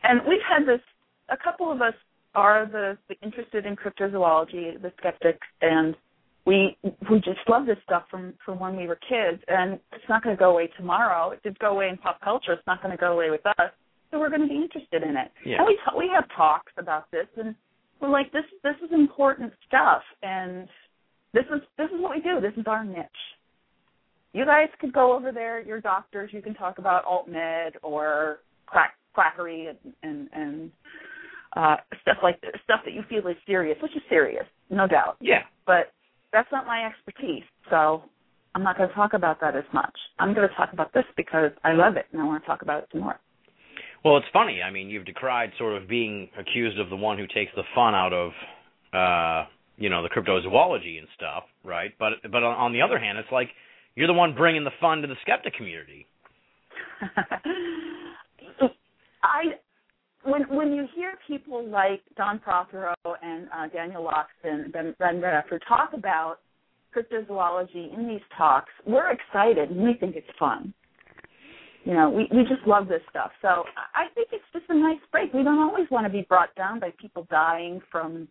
And 0.03 0.21
we've 0.27 0.39
had 0.47 0.67
this. 0.67 0.81
A 1.29 1.37
couple 1.37 1.71
of 1.71 1.81
us 1.81 1.93
are 2.35 2.67
the, 2.71 2.97
the 3.07 3.15
interested 3.25 3.65
in 3.65 3.75
cryptozoology, 3.75 4.81
the 4.81 4.91
skeptics, 4.99 5.47
and 5.61 5.95
we 6.45 6.77
we 7.09 7.17
just 7.19 7.39
love 7.47 7.65
this 7.65 7.77
stuff 7.83 8.03
from 8.09 8.33
from 8.45 8.59
when 8.59 8.75
we 8.75 8.87
were 8.87 8.99
kids. 9.07 9.41
And 9.47 9.79
it's 9.93 10.09
not 10.09 10.23
going 10.23 10.35
to 10.35 10.39
go 10.39 10.51
away 10.51 10.69
tomorrow. 10.77 11.31
It 11.31 11.43
did 11.43 11.57
go 11.59 11.71
away 11.71 11.89
in 11.89 11.97
pop 11.97 12.19
culture. 12.21 12.53
It's 12.53 12.67
not 12.67 12.81
going 12.81 12.91
to 12.91 12.99
go 12.99 13.13
away 13.13 13.29
with 13.29 13.45
us. 13.45 13.71
So 14.11 14.19
we're 14.19 14.29
going 14.29 14.41
to 14.41 14.47
be 14.47 14.55
interested 14.55 15.03
in 15.03 15.15
it. 15.15 15.31
Yeah. 15.45 15.57
And 15.57 15.67
we 15.67 15.77
ta- 15.85 15.97
we 15.97 16.09
have 16.13 16.25
talks 16.35 16.71
about 16.77 17.09
this, 17.11 17.27
and 17.37 17.55
we're 18.01 18.09
like, 18.09 18.31
this 18.31 18.45
this 18.63 18.75
is 18.83 18.91
important 18.91 19.53
stuff, 19.67 20.01
and 20.23 20.67
this 21.33 21.45
is 21.53 21.61
this 21.77 21.87
is 21.87 22.01
what 22.01 22.15
we 22.15 22.21
do. 22.21 22.41
This 22.41 22.53
is 22.57 22.65
our 22.67 22.83
niche. 22.83 23.05
You 24.33 24.45
guys 24.45 24.69
could 24.79 24.93
go 24.93 25.15
over 25.15 25.31
there. 25.31 25.59
You're 25.59 25.81
doctors. 25.81 26.31
You 26.33 26.41
can 26.41 26.53
talk 26.53 26.77
about 26.77 27.05
alt 27.05 27.27
med 27.27 27.73
or 27.81 28.39
quack 28.69 28.95
quackery 29.13 29.67
and 29.67 29.93
and, 30.03 30.29
and 30.33 30.71
uh, 31.55 31.77
stuff 32.01 32.17
like 32.21 32.39
this, 32.41 32.51
stuff 32.63 32.81
that 32.85 32.93
you 32.93 33.03
feel 33.09 33.27
is 33.27 33.35
serious, 33.45 33.77
which 33.81 33.95
is 33.95 34.03
serious, 34.09 34.45
no 34.69 34.87
doubt. 34.87 35.17
Yeah. 35.19 35.43
But 35.65 35.91
that's 36.31 36.47
not 36.51 36.67
my 36.67 36.85
expertise, 36.85 37.43
so 37.69 38.03
I'm 38.55 38.63
not 38.63 38.77
going 38.77 38.89
to 38.89 38.95
talk 38.95 39.13
about 39.13 39.41
that 39.41 39.55
as 39.55 39.63
much. 39.73 39.95
I'm 40.19 40.33
going 40.33 40.47
to 40.47 40.55
talk 40.55 40.73
about 40.73 40.93
this 40.93 41.05
because 41.17 41.51
I 41.63 41.73
love 41.73 41.97
it 41.97 42.05
and 42.11 42.21
I 42.21 42.25
want 42.25 42.43
to 42.43 42.47
talk 42.47 42.61
about 42.61 42.83
it 42.83 42.89
some 42.91 43.01
more. 43.01 43.19
Well, 44.03 44.17
it's 44.17 44.27
funny. 44.31 44.61
I 44.61 44.71
mean, 44.71 44.89
you've 44.89 45.05
decried 45.05 45.51
sort 45.57 45.81
of 45.81 45.89
being 45.89 46.29
accused 46.37 46.79
of 46.79 46.89
the 46.89 46.95
one 46.95 47.17
who 47.17 47.27
takes 47.27 47.51
the 47.55 47.63
fun 47.75 47.95
out 47.95 48.13
of, 48.13 48.31
uh, 48.93 49.49
you 49.77 49.89
know, 49.89 50.03
the 50.03 50.09
cryptozoology 50.09 50.99
and 50.99 51.07
stuff, 51.15 51.43
right? 51.63 51.91
But 51.99 52.13
but 52.31 52.43
on, 52.43 52.55
on 52.57 52.73
the 52.73 52.81
other 52.81 52.97
hand, 52.97 53.17
it's 53.17 53.31
like 53.31 53.49
you're 53.95 54.07
the 54.07 54.13
one 54.13 54.35
bringing 54.35 54.63
the 54.63 54.71
fun 54.79 55.01
to 55.01 55.07
the 55.07 55.15
skeptic 55.21 55.53
community. 55.55 56.07
I 59.23 59.43
when 60.23 60.43
when 60.49 60.73
you 60.73 60.87
hear 60.95 61.13
people 61.27 61.67
like 61.67 62.01
Don 62.17 62.39
Prothero 62.39 62.95
and 63.21 63.47
uh, 63.55 63.67
Daniel 63.67 64.03
Loxton, 64.03 64.71
Ben, 64.71 64.95
ben 64.99 65.21
Radford 65.21 65.63
talk 65.67 65.91
about 65.93 66.37
cryptozoology 66.95 67.93
in 67.93 68.07
these 68.07 68.21
talks, 68.37 68.71
we're 68.85 69.11
excited 69.11 69.69
and 69.69 69.83
we 69.83 69.93
think 69.93 70.15
it's 70.15 70.27
fun. 70.37 70.73
You 71.85 71.93
know, 71.93 72.09
we 72.09 72.27
we 72.31 72.43
just 72.43 72.65
love 72.67 72.87
this 72.87 73.01
stuff. 73.09 73.31
So 73.41 73.63
I 73.95 74.07
think 74.13 74.29
it's 74.31 74.43
just 74.53 74.65
a 74.69 74.77
nice 74.77 74.99
break. 75.11 75.33
We 75.33 75.43
don't 75.43 75.59
always 75.59 75.89
want 75.89 76.05
to 76.05 76.11
be 76.11 76.25
brought 76.27 76.53
down 76.55 76.79
by 76.79 76.91
people 76.99 77.25
dying 77.29 77.81
from, 77.91 78.27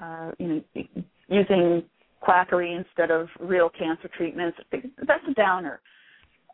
uh, 0.00 0.30
you 0.38 0.48
know, 0.74 0.84
using 1.28 1.82
quackery 2.20 2.72
instead 2.74 3.10
of 3.10 3.28
real 3.40 3.68
cancer 3.76 4.08
treatments. 4.16 4.58
That's 4.72 5.24
a 5.28 5.34
downer. 5.34 5.80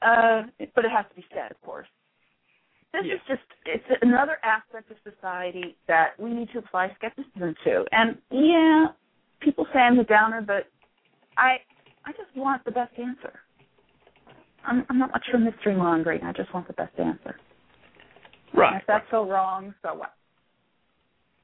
Uh, 0.02 0.42
but 0.74 0.84
it 0.84 0.90
has 0.90 1.04
to 1.10 1.16
be 1.16 1.24
said, 1.32 1.50
of 1.50 1.60
course. 1.62 1.86
This 2.94 3.06
Yeah. 3.06 3.14
is 3.14 3.20
just 3.26 3.42
it's 3.66 4.02
another 4.02 4.38
aspect 4.44 4.88
of 4.92 4.96
society 5.02 5.76
that 5.88 6.18
we 6.18 6.30
need 6.30 6.48
to 6.50 6.58
apply 6.58 6.94
skepticism 6.94 7.56
to. 7.64 7.84
And 7.90 8.16
yeah, 8.30 8.86
people 9.40 9.66
say 9.72 9.80
I'm 9.80 9.98
a 9.98 10.04
downer, 10.04 10.40
but 10.40 10.68
I 11.36 11.58
I 12.04 12.12
just 12.12 12.34
want 12.36 12.64
the 12.64 12.70
best 12.70 12.96
answer. 12.96 13.40
I'm 14.64 14.86
I'm 14.88 14.98
not 15.00 15.10
much 15.10 15.26
for 15.28 15.38
mystery 15.38 15.74
mongering. 15.74 16.22
I 16.22 16.32
just 16.32 16.54
want 16.54 16.68
the 16.68 16.72
best 16.74 16.96
answer. 17.00 17.34
And 18.52 18.76
if 18.76 18.86
that's 18.86 19.10
so 19.10 19.28
wrong, 19.28 19.74
so 19.82 19.94
what? 19.94 20.14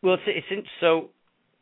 Well, 0.03 0.15
it's 0.15 0.23
it's 0.27 0.47
in, 0.53 0.63
so 0.81 1.11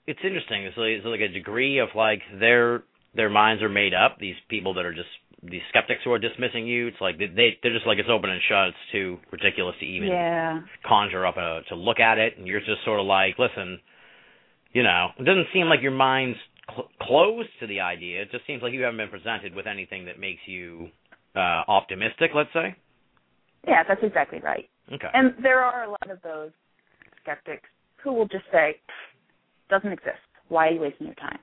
it's 0.06 0.20
interesting. 0.22 0.64
It's 0.64 0.76
like, 0.76 0.90
it's 0.90 1.06
like 1.06 1.20
a 1.20 1.28
degree 1.28 1.78
of 1.78 1.88
like 1.94 2.20
their 2.38 2.82
their 3.14 3.30
minds 3.30 3.62
are 3.62 3.70
made 3.70 3.94
up. 3.94 4.18
These 4.18 4.36
people 4.50 4.74
that 4.74 4.84
are 4.84 4.92
just 4.92 5.08
these 5.42 5.62
skeptics 5.68 6.00
who 6.04 6.12
are 6.12 6.18
dismissing 6.18 6.66
you. 6.66 6.88
It's 6.88 7.00
like 7.00 7.18
they 7.18 7.26
they- 7.26 7.58
they're 7.62 7.72
just 7.72 7.86
like 7.86 7.98
it's 7.98 8.08
open 8.08 8.30
and 8.30 8.40
shut. 8.42 8.68
It's 8.68 8.90
too 8.92 9.20
ridiculous 9.30 9.76
to 9.78 9.86
even 9.86 10.08
Yeah. 10.08 10.60
conjure 10.84 11.24
up 11.26 11.36
a 11.36 11.62
to 11.68 11.74
look 11.74 12.00
at 12.00 12.18
it, 12.18 12.36
and 12.38 12.46
you're 12.46 12.60
just 12.60 12.82
sort 12.84 13.00
of 13.00 13.06
like, 13.06 13.38
listen, 13.38 13.80
you 14.72 14.82
know, 14.82 15.12
it 15.18 15.24
doesn't 15.24 15.48
seem 15.52 15.68
like 15.68 15.80
your 15.80 15.92
mind's 15.92 16.38
cl- 16.68 16.90
closed 17.00 17.50
to 17.60 17.66
the 17.66 17.80
idea. 17.80 18.22
It 18.22 18.30
just 18.32 18.46
seems 18.46 18.62
like 18.62 18.72
you 18.72 18.82
haven't 18.82 18.98
been 18.98 19.08
presented 19.08 19.54
with 19.54 19.66
anything 19.66 20.06
that 20.06 20.18
makes 20.18 20.46
you 20.46 20.90
uh 21.36 21.62
optimistic. 21.68 22.32
Let's 22.34 22.52
say. 22.52 22.74
Yeah, 23.66 23.82
that's 23.84 24.02
exactly 24.02 24.40
right. 24.40 24.68
Okay. 24.92 25.10
And 25.12 25.34
there 25.42 25.62
are 25.62 25.84
a 25.84 25.90
lot 25.90 26.10
of 26.10 26.20
those 26.22 26.50
skeptics 27.22 27.68
who 28.02 28.12
will 28.12 28.26
just 28.26 28.44
say, 28.50 28.80
doesn't 29.68 29.92
exist. 29.92 30.18
Why 30.48 30.68
are 30.68 30.70
you 30.70 30.80
wasting 30.80 31.06
your 31.06 31.16
time? 31.16 31.38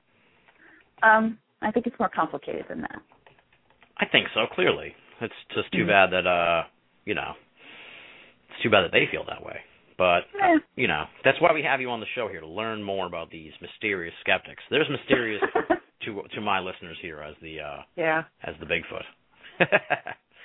Um, 1.02 1.38
I 1.62 1.70
think 1.70 1.86
it's 1.86 1.98
more 1.98 2.08
complicated 2.08 2.64
than 2.68 2.80
that. 2.80 3.00
I 3.98 4.06
think 4.06 4.26
so. 4.34 4.46
Clearly, 4.54 4.94
it's 5.20 5.34
just 5.54 5.70
too 5.72 5.84
Mhm. 5.84 5.88
bad 5.88 6.10
that 6.12 6.26
uh, 6.26 6.64
you 7.04 7.14
know, 7.14 7.34
it's 8.50 8.62
too 8.62 8.70
bad 8.70 8.82
that 8.82 8.92
they 8.92 9.06
feel 9.10 9.24
that 9.24 9.42
way. 9.44 9.60
But 9.98 10.24
uh, 10.42 10.56
Eh. 10.56 10.58
you 10.76 10.88
know, 10.88 11.04
that's 11.24 11.40
why 11.40 11.52
we 11.52 11.62
have 11.62 11.80
you 11.80 11.90
on 11.90 12.00
the 12.00 12.06
show 12.14 12.28
here 12.28 12.40
to 12.40 12.46
learn 12.46 12.82
more 12.82 13.06
about 13.06 13.30
these 13.30 13.52
mysterious 13.62 14.14
skeptics. 14.20 14.62
There's 14.70 14.88
mysterious 14.90 15.42
to 16.04 16.22
to 16.34 16.40
my 16.40 16.60
listeners 16.60 16.98
here 17.00 17.20
as 17.22 17.34
the 17.40 17.60
uh 17.60 17.82
yeah. 17.96 18.24
as 18.42 18.54
the 18.60 18.66
Bigfoot. 18.66 19.04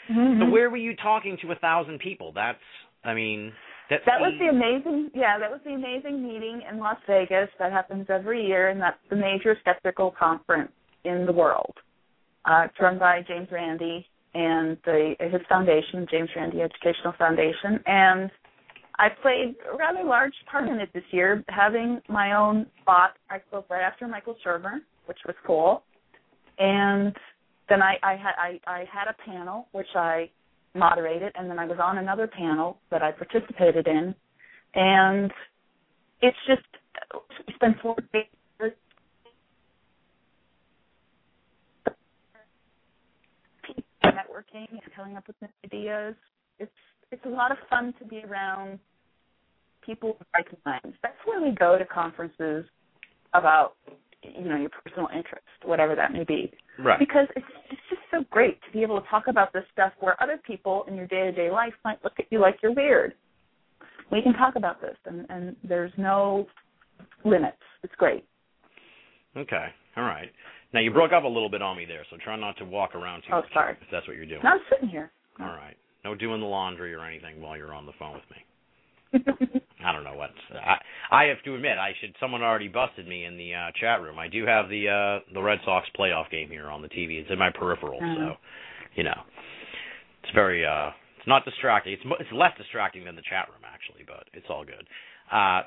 Mhm. 0.09 0.39
So 0.39 0.49
where 0.49 0.69
were 0.69 0.77
you 0.77 0.95
talking 0.95 1.37
to 1.41 1.51
a 1.51 1.55
thousand 1.55 1.99
people? 1.99 2.31
That's, 2.33 2.57
I 3.05 3.13
mean, 3.13 3.53
that's 3.89 4.03
That 4.05 4.19
was 4.19 4.33
the 4.39 4.47
amazing, 4.47 5.11
yeah, 5.13 5.37
that 5.37 5.49
was 5.51 5.61
the 5.63 5.73
amazing 5.73 6.23
meeting 6.27 6.63
in 6.69 6.79
Las 6.79 6.97
Vegas 7.07 7.49
that 7.59 7.71
happens 7.71 8.07
every 8.09 8.45
year, 8.45 8.69
and 8.69 8.81
that's 8.81 8.97
the 9.09 9.15
major 9.15 9.55
skeptical 9.61 10.11
conference 10.11 10.71
in 11.05 11.25
the 11.27 11.31
world. 11.31 11.75
Uh, 12.45 12.63
it's 12.65 12.79
run 12.79 12.97
by 12.97 13.21
James 13.27 13.47
Randi 13.51 14.05
and 14.33 14.77
the 14.85 15.15
his 15.19 15.41
foundation, 15.49 16.07
James 16.09 16.29
Randi 16.35 16.61
Educational 16.61 17.13
Foundation, 17.17 17.79
and 17.85 18.31
I 18.97 19.09
played 19.21 19.55
a 19.71 19.77
rather 19.77 20.03
large 20.03 20.33
part 20.49 20.67
in 20.67 20.79
it 20.79 20.89
this 20.93 21.03
year, 21.11 21.43
having 21.49 22.01
my 22.07 22.35
own 22.35 22.67
spot. 22.81 23.17
I 23.29 23.39
spoke 23.47 23.69
right 23.69 23.81
after 23.81 24.07
Michael 24.07 24.35
Shermer, 24.45 24.79
which 25.05 25.17
was 25.25 25.35
cool, 25.45 25.83
and 26.59 27.15
then 27.67 27.81
I, 27.81 27.95
I 28.03 28.11
had 28.15 28.33
I, 28.37 28.59
I 28.67 28.85
had 28.91 29.07
a 29.07 29.15
panel 29.29 29.67
which 29.71 29.87
I 29.95 30.29
moderated, 30.73 31.33
and 31.35 31.49
then 31.49 31.59
I 31.59 31.65
was 31.65 31.79
on 31.81 31.97
another 31.97 32.27
panel 32.27 32.77
that 32.91 33.01
I 33.01 33.11
participated 33.11 33.87
in, 33.87 34.15
and 34.75 35.31
it's 36.21 36.37
just 36.47 36.61
it's 37.47 37.57
been 37.59 37.75
four 37.81 37.95
days. 38.13 38.25
People 43.65 43.83
networking 44.05 44.69
and 44.69 44.81
coming 44.95 45.17
up 45.17 45.27
with 45.27 45.35
new 45.41 45.47
ideas. 45.65 46.15
It's 46.59 46.71
it's 47.11 47.25
a 47.25 47.29
lot 47.29 47.51
of 47.51 47.57
fun 47.69 47.93
to 47.99 48.05
be 48.05 48.23
around 48.23 48.79
people 49.85 50.15
with 50.19 50.27
like 50.33 50.47
minds. 50.65 50.97
That's 51.01 51.17
where 51.25 51.41
we 51.41 51.51
go 51.55 51.77
to 51.77 51.85
conferences 51.85 52.65
about 53.33 53.73
you 54.23 54.45
know 54.45 54.55
your 54.55 54.69
personal 54.69 55.07
interest, 55.07 55.45
whatever 55.65 55.95
that 55.95 56.11
may 56.11 56.23
be 56.23 56.51
right. 56.79 56.99
because 56.99 57.27
it's 57.35 57.45
it's 57.69 57.81
just 57.89 58.01
so 58.11 58.23
great 58.29 58.59
to 58.63 58.71
be 58.71 58.83
able 58.83 59.01
to 59.01 59.07
talk 59.09 59.23
about 59.27 59.53
this 59.53 59.63
stuff 59.73 59.93
where 59.99 60.21
other 60.21 60.39
people 60.45 60.85
in 60.87 60.95
your 60.95 61.07
day 61.07 61.23
to 61.23 61.31
day 61.31 61.49
life 61.51 61.73
might 61.83 62.03
look 62.03 62.13
at 62.19 62.25
you 62.29 62.39
like 62.39 62.57
you're 62.61 62.73
weird. 62.73 63.13
We 64.11 64.21
can 64.21 64.33
talk 64.33 64.55
about 64.55 64.81
this, 64.81 64.97
and 65.05 65.25
and 65.29 65.55
there's 65.63 65.91
no 65.97 66.47
limits. 67.25 67.57
It's 67.83 67.93
great. 67.97 68.25
Okay. 69.35 69.67
All 69.97 70.03
right. 70.03 70.29
Now 70.73 70.79
you 70.79 70.91
broke 70.91 71.11
up 71.11 71.23
a 71.23 71.27
little 71.27 71.49
bit 71.49 71.61
on 71.61 71.75
me 71.77 71.85
there, 71.85 72.05
so 72.09 72.17
try 72.23 72.35
not 72.37 72.57
to 72.57 72.65
walk 72.65 72.95
around 72.95 73.21
too 73.23 73.33
Oh, 73.33 73.41
much 73.41 73.53
sorry. 73.53 73.73
if 73.81 73.87
that's 73.91 74.07
what 74.07 74.15
you're 74.15 74.25
doing. 74.25 74.41
Now 74.43 74.53
I'm 74.53 74.61
sitting 74.71 74.87
here. 74.89 75.11
All 75.39 75.47
right. 75.47 75.75
No 76.05 76.15
doing 76.15 76.39
the 76.39 76.47
laundry 76.47 76.93
or 76.93 77.05
anything 77.05 77.41
while 77.41 77.57
you're 77.57 77.73
on 77.73 77.85
the 77.85 77.91
phone 77.99 78.13
with 78.13 78.23
me. 78.31 78.37
I 79.83 79.91
don't 79.91 80.03
know 80.03 80.13
what. 80.15 80.29
I 80.53 80.77
I 81.11 81.23
have 81.25 81.41
to 81.43 81.55
admit, 81.55 81.77
I 81.77 81.91
should. 81.99 82.15
Someone 82.19 82.41
already 82.41 82.67
busted 82.69 83.07
me 83.07 83.25
in 83.25 83.37
the 83.37 83.53
uh, 83.53 83.71
chat 83.79 84.01
room. 84.01 84.17
I 84.17 84.27
do 84.29 84.45
have 84.45 84.69
the 84.69 84.87
uh 84.87 85.33
the 85.33 85.41
Red 85.41 85.59
Sox 85.65 85.87
playoff 85.99 86.29
game 86.31 86.49
here 86.49 86.67
on 86.69 86.81
the 86.81 86.87
TV. 86.89 87.19
It's 87.19 87.29
in 87.29 87.37
my 87.37 87.49
peripheral, 87.51 87.99
so 87.99 88.05
Mhm. 88.05 88.37
you 88.95 89.03
know, 89.03 89.21
it's 90.23 90.31
very. 90.33 90.65
uh 90.65 90.91
It's 91.17 91.27
not 91.27 91.43
distracting. 91.45 91.93
It's 91.93 92.03
it's 92.19 92.31
less 92.31 92.55
distracting 92.57 93.03
than 93.03 93.15
the 93.15 93.21
chat 93.23 93.49
room 93.49 93.61
actually, 93.65 94.03
but 94.07 94.27
it's 94.33 94.47
all 94.49 94.63
good. 94.63 94.87
Uh 95.31 95.63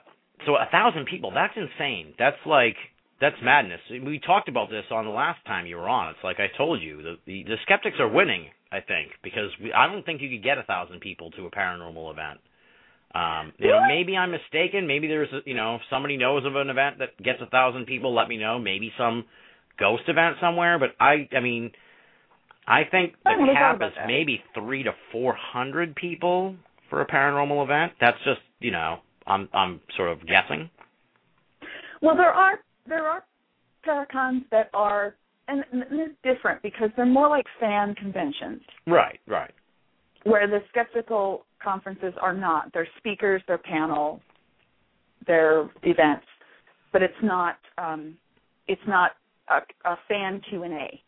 So 0.47 0.57
a 0.57 0.67
thousand 0.71 1.05
people. 1.07 1.31
That's 1.31 1.57
insane. 1.57 2.15
That's 2.19 2.39
like 2.47 2.77
that's 3.25 3.43
madness. 3.43 3.81
We 3.91 4.19
talked 4.19 4.51
about 4.51 4.69
this 4.69 4.85
on 4.91 5.07
the 5.07 5.11
last 5.11 5.39
time 5.47 5.65
you 5.65 5.77
were 5.77 5.89
on. 5.89 6.11
It's 6.11 6.23
like 6.23 6.41
I 6.41 6.49
told 6.59 6.83
you, 6.83 7.03
the 7.03 7.15
the, 7.27 7.43
the 7.45 7.57
skeptics 7.63 7.97
are 7.99 8.09
winning. 8.09 8.49
I 8.71 8.81
think 8.81 9.13
because 9.23 9.51
we, 9.63 9.73
I 9.73 9.87
don't 9.87 10.05
think 10.05 10.21
you 10.21 10.29
could 10.29 10.45
get 10.45 10.59
a 10.59 10.63
thousand 10.65 11.01
people 11.01 11.31
to 11.33 11.47
a 11.47 11.51
paranormal 11.51 12.13
event. 12.13 12.41
Um, 13.15 13.53
you 13.59 13.69
know, 13.69 13.81
maybe 13.87 14.17
I'm 14.17 14.33
mistaken. 14.33 14.89
Maybe 14.89 15.07
there's, 15.07 15.33
a, 15.33 15.39
you 15.47 15.55
know, 15.55 15.77
if 15.77 15.83
somebody 15.89 16.17
knows 16.17 16.45
of 16.45 16.57
an 16.57 16.69
event 16.69 16.99
that 16.99 17.17
gets 17.23 17.39
a 17.41 17.47
thousand 17.47 17.87
people. 17.87 18.13
Let 18.13 18.29
me 18.29 18.37
know. 18.37 18.59
Maybe 18.59 18.93
some 18.99 19.25
ghost 19.79 20.03
event 20.09 20.37
somewhere. 20.41 20.81
But 20.81 20.91
I, 20.99 21.29
I 21.35 21.41
mean, 21.41 21.71
I 22.67 22.83
think 22.91 23.15
the 23.25 23.31
I 23.31 23.55
cap 23.55 23.77
is 23.77 23.93
that. 23.97 24.09
maybe 24.09 24.43
three 24.53 24.83
to 24.83 24.91
four 25.13 25.35
hundred 25.35 25.95
people 25.95 26.57
for 26.91 27.01
a 27.01 27.07
paranormal 27.07 27.63
event. 27.63 27.93
That's 28.01 28.19
just, 28.25 28.41
you 28.59 28.73
know, 28.73 28.99
I'm 29.27 29.49
I'm 29.55 29.81
sort 29.97 30.11
of 30.11 30.27
guessing. 30.27 30.69
Well, 32.03 32.17
there 32.17 32.33
are 32.33 32.59
there 32.87 33.07
are 33.07 33.25
paracons 33.87 34.43
that 34.51 34.71
are 34.75 35.15
and, 35.47 35.63
and 35.73 35.85
it's 35.91 36.15
different 36.23 36.63
because 36.63 36.89
they're 36.97 37.05
more 37.05 37.29
like 37.29 37.45
fan 37.61 37.95
conventions. 37.95 38.63
Right, 38.87 39.21
right. 39.27 39.53
where 40.25 40.47
the 40.47 40.61
skeptical 40.71 41.45
conferences 41.63 42.15
are 42.21 42.33
not. 42.35 42.73
They're 42.73 42.89
speakers, 42.99 43.43
they're 43.47 43.59
panel, 43.59 44.21
they're 45.27 45.71
events, 45.83 46.27
but 46.93 47.03
it's 47.03 47.15
not 47.23 47.57
um, 47.79 48.17
it's 48.67 48.81
not 48.87 49.13
a, 49.51 49.89
a 49.89 49.99
fan 50.09 50.41
Q 50.49 50.63
and 50.65 50.75
A 50.75 51.01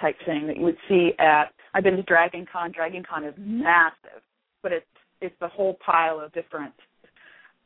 type 0.00 0.16
thing 0.26 0.46
that 0.46 0.56
you 0.56 0.64
would 0.64 0.76
see 0.88 1.12
at. 1.18 1.52
I've 1.74 1.84
been 1.84 1.96
to 1.96 2.02
Dragon 2.02 2.46
Con. 2.50 2.72
Dragon 2.72 3.02
Con 3.08 3.24
is 3.24 3.34
massive, 3.38 4.22
but 4.62 4.72
it's 4.72 4.86
it's 5.20 5.34
the 5.40 5.48
whole 5.48 5.78
pile 5.84 6.20
of 6.20 6.32
different 6.32 6.74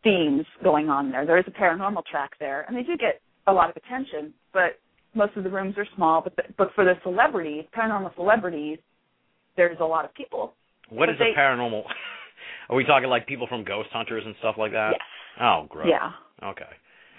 themes 0.03 0.45
going 0.65 0.89
on 0.89 1.11
there. 1.11 1.27
There 1.27 1.39
is 1.39 1.45
a 1.47 1.51
paranormal 1.51 2.05
track 2.07 2.33
there, 2.41 2.65
and 2.67 2.77
they 2.77 2.83
do 2.83 2.97
get 2.97 3.21
a 3.47 3.53
lot 3.53 3.71
of 3.71 3.77
attention, 3.77 4.33
but 4.53 4.79
most 5.15 5.37
of 5.37 5.45
the 5.45 5.51
rooms 5.51 5.75
are 5.77 5.87
small. 5.97 6.21
But 6.23 6.37
the, 6.37 6.43
but 6.57 6.71
for 6.75 6.85
the 6.85 6.95
celebrities, 7.03 7.65
paranormal 7.77 8.15
celebrities, 8.15 8.79
there's 9.57 9.79
a 9.81 9.85
lot 9.85 10.05
of 10.05 10.15
people 10.15 10.55
What 10.91 11.09
is 11.09 11.17
they- 11.19 11.33
a 11.37 11.39
paranormal? 11.39 11.83
Are 12.69 12.77
we 12.77 12.85
talking 12.85 13.09
like 13.09 13.27
people 13.27 13.47
from 13.49 13.65
ghost 13.65 13.89
hunters 13.93 14.23
and 14.25 14.35
stuff 14.39 14.55
like 14.59 14.73
that? 14.73 14.93
Yes. 14.93 15.01
Oh, 15.41 15.67
gross. 15.69 15.89
Yeah. 15.91 16.13
Okay. 16.49 16.65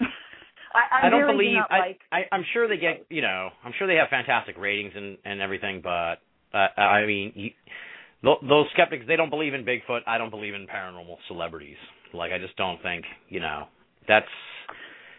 I, 0.74 1.04
I, 1.04 1.06
I 1.06 1.10
don't 1.10 1.20
really 1.22 1.34
believe 1.34 1.58
do 1.68 1.74
I, 1.74 1.78
like. 1.78 2.00
I 2.10 2.20
I'm 2.32 2.44
sure 2.52 2.66
they 2.66 2.76
get 2.76 3.06
you 3.08 3.22
know 3.22 3.50
I'm 3.64 3.72
sure 3.78 3.86
they 3.86 3.94
have 3.94 4.08
fantastic 4.08 4.56
ratings 4.58 4.92
and 4.96 5.18
and 5.24 5.40
everything 5.40 5.80
but 5.82 6.16
uh, 6.52 6.80
I 6.80 7.06
mean 7.06 7.32
you, 7.36 7.50
tho- 8.22 8.40
those 8.42 8.66
skeptics 8.72 9.04
they 9.06 9.14
don't 9.16 9.30
believe 9.30 9.54
in 9.54 9.64
Bigfoot 9.64 10.00
I 10.06 10.18
don't 10.18 10.30
believe 10.30 10.54
in 10.54 10.66
paranormal 10.66 11.16
celebrities 11.28 11.76
like 12.12 12.32
I 12.32 12.38
just 12.38 12.56
don't 12.56 12.82
think 12.82 13.04
you 13.28 13.38
know 13.40 13.66
that's 14.08 14.26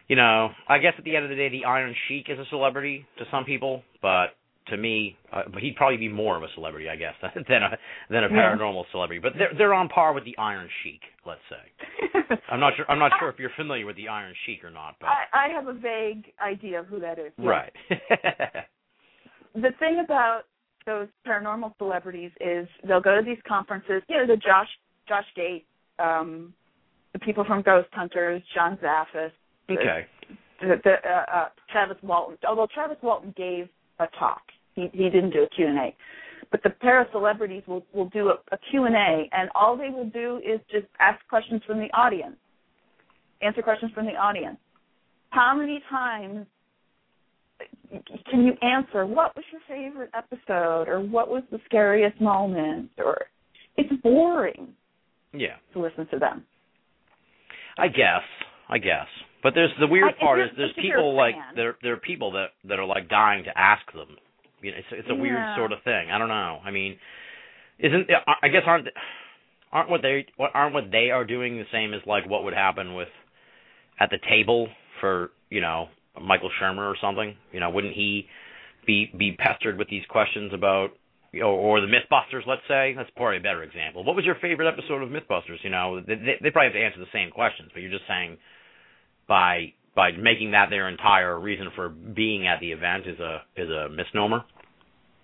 you 0.07 0.15
know 0.15 0.49
I 0.67 0.77
guess 0.79 0.93
at 0.97 1.03
the 1.03 1.15
end 1.15 1.23
of 1.25 1.29
the 1.29 1.35
day 1.35 1.49
the 1.49 1.65
Iron 1.65 1.95
Sheik 2.07 2.25
is 2.29 2.39
a 2.39 2.45
celebrity 2.49 3.05
to 3.17 3.25
some 3.31 3.43
people 3.45 3.83
but 4.01 4.27
to 4.67 4.77
me 4.77 5.15
uh, 5.31 5.43
but 5.53 5.61
he'd 5.61 5.75
probably 5.75 5.97
be 5.97 6.09
more 6.09 6.35
of 6.37 6.43
a 6.43 6.47
celebrity 6.55 6.89
I 6.89 6.95
guess 6.95 7.13
than 7.21 7.63
a 7.63 7.77
than 8.09 8.23
a 8.23 8.27
Yeah. 8.29 8.55
paranormal 8.55 8.85
celebrity 8.91 9.19
but 9.21 9.33
they're 9.37 9.53
they're 9.57 9.73
on 9.73 9.89
par 9.89 10.13
with 10.13 10.25
the 10.25 10.37
Iron 10.37 10.69
Sheik 10.83 11.01
let's 11.25 11.41
say 11.49 12.35
I'm 12.51 12.59
not 12.59 12.73
sure 12.75 12.85
I'm 12.89 12.99
not 12.99 13.11
sure 13.19 13.29
if 13.29 13.39
you're 13.39 13.51
familiar 13.55 13.85
with 13.85 13.95
the 13.95 14.07
Iron 14.07 14.33
Sheik 14.45 14.63
or 14.63 14.71
not 14.71 14.95
but 14.99 15.07
I, 15.07 15.47
I 15.47 15.49
have 15.49 15.67
a 15.67 15.73
vague 15.73 16.25
idea 16.41 16.79
of 16.79 16.87
who 16.87 16.99
that 16.99 17.19
is. 17.19 17.31
Right. 17.37 17.73
The 19.55 19.71
thing 19.79 20.01
about 20.03 20.41
those 20.85 21.07
paranormal 21.25 21.77
celebrities 21.77 22.31
is 22.41 22.67
they'll 22.85 22.99
go 23.01 23.15
to 23.15 23.21
these 23.25 23.41
conferences. 23.47 24.01
You 24.09 24.17
know, 24.17 24.27
the 24.27 24.35
Josh 24.35 24.67
Josh 25.07 25.25
Gate, 25.35 25.65
um, 25.97 26.53
the 27.13 27.19
people 27.19 27.45
from 27.45 27.61
Ghost 27.61 27.87
Hunters, 27.93 28.41
John 28.53 28.77
Zaffis, 28.83 29.31
okay. 29.69 30.05
the, 30.61 30.75
the 30.83 30.93
uh, 31.09 31.25
uh, 31.33 31.47
Travis 31.71 31.97
Walton. 32.03 32.37
Although 32.47 32.67
Travis 32.73 32.97
Walton 33.01 33.33
gave 33.35 33.67
a 33.99 34.07
talk, 34.19 34.41
he 34.73 34.89
he 34.93 35.09
didn't 35.09 35.31
do 35.31 35.43
a 35.43 35.49
Q 35.49 35.67
and 35.67 35.77
A. 35.79 35.95
But 36.51 36.61
the 36.63 36.69
pair 36.69 37.01
of 37.01 37.07
celebrities 37.11 37.63
will 37.67 37.85
will 37.93 38.09
do 38.09 38.29
a, 38.29 38.35
a 38.51 38.57
Q 38.69 38.85
and 38.85 38.95
A, 38.95 39.29
and 39.31 39.49
all 39.55 39.77
they 39.77 39.89
will 39.89 40.09
do 40.09 40.37
is 40.37 40.59
just 40.71 40.87
ask 40.99 41.19
questions 41.27 41.61
from 41.65 41.79
the 41.79 41.89
audience, 41.93 42.37
answer 43.41 43.61
questions 43.61 43.91
from 43.93 44.05
the 44.05 44.13
audience. 44.13 44.57
How 45.29 45.55
many 45.55 45.81
times 45.89 46.45
can 48.29 48.43
you 48.45 48.53
answer 48.61 49.05
what 49.05 49.35
was 49.35 49.45
your 49.51 49.61
favorite 49.67 50.11
episode, 50.13 50.87
or 50.87 50.99
what 50.99 51.29
was 51.29 51.43
the 51.51 51.59
scariest 51.65 52.19
moment, 52.19 52.89
or 52.97 53.25
it's 53.77 53.91
boring 54.01 54.73
Yeah. 55.33 55.55
to 55.73 55.79
listen 55.79 56.07
to 56.07 56.19
them. 56.19 56.45
I 57.77 57.87
guess. 57.87 58.23
I 58.69 58.77
guess. 58.77 59.07
But 59.45 59.53
there's 59.53 59.69
the 59.79 59.85
weird 59.85 60.15
I- 60.17 60.19
part 60.19 60.39
is 60.39 60.49
there's 60.57 60.71
if 60.75 60.83
you're 60.83 60.95
a 60.95 60.97
people 60.97 61.15
like 61.15 61.35
there 61.55 61.75
there 61.83 61.93
are 61.93 61.97
people 61.97 62.31
that 62.31 62.57
that 62.67 62.79
are 62.79 62.85
like 62.85 63.07
dying 63.07 63.43
to 63.43 63.55
ask 63.55 63.85
them. 63.93 64.17
You 64.59 64.71
know, 64.71 64.77
it's 64.79 64.87
it's 64.91 65.07
a 65.11 65.13
weird 65.13 65.37
sort 65.55 65.71
of 65.71 65.83
thing. 65.83 66.09
I 66.09 66.17
don't 66.17 66.29
know. 66.29 66.57
I 66.65 66.71
mean, 66.71 66.97
isn't 67.77 68.09
uh, 68.09 68.31
I 68.41 68.47
guess 68.47 68.63
aren't 68.65 68.87
aren't 69.71 69.91
what 69.91 70.01
they 70.01 70.25
what 70.37 70.49
aren't 70.55 70.73
what 70.73 70.85
they 70.91 71.11
are 71.11 71.23
doing 71.23 71.57
the 71.57 71.69
same 71.71 71.93
as 71.93 72.01
like 72.07 72.27
what 72.27 72.43
would 72.43 72.55
happen 72.55 72.95
with 72.95 73.09
at 73.99 74.09
the 74.09 74.17
table 74.27 74.67
for 74.99 75.29
you 75.51 75.61
know 75.61 75.89
Michael 76.19 76.49
Shermer 76.59 76.89
or 76.89 76.97
something? 76.99 77.35
You 77.51 77.59
know, 77.59 77.69
wouldn't 77.69 77.93
he 77.93 78.25
be 78.87 79.11
be 79.15 79.37
pestered 79.37 79.77
with 79.77 79.89
these 79.89 80.05
questions 80.09 80.53
about 80.55 80.89
or, 81.35 81.43
or 81.43 81.81
the 81.81 81.87
MythBusters? 81.87 82.47
Let's 82.47 82.65
say 82.67 82.95
that's 82.97 83.11
probably 83.15 83.37
a 83.37 83.41
better 83.41 83.61
example. 83.61 84.03
What 84.03 84.15
was 84.15 84.25
your 84.25 84.37
favorite 84.41 84.67
episode 84.67 85.03
of 85.03 85.09
MythBusters? 85.09 85.61
You 85.61 85.69
know, 85.69 86.01
they, 86.01 86.15
they 86.41 86.49
probably 86.49 86.73
have 86.73 86.73
to 86.73 86.83
answer 86.83 86.99
the 86.99 87.13
same 87.13 87.29
questions, 87.29 87.69
but 87.75 87.81
you're 87.83 87.91
just 87.91 88.07
saying 88.07 88.37
by 89.27 89.73
by 89.95 90.11
making 90.11 90.51
that 90.51 90.69
their 90.69 90.89
entire 90.89 91.39
reason 91.39 91.67
for 91.75 91.89
being 91.89 92.47
at 92.47 92.59
the 92.59 92.71
event 92.71 93.05
is 93.07 93.19
a 93.19 93.41
is 93.55 93.69
a 93.69 93.89
misnomer? 93.89 94.43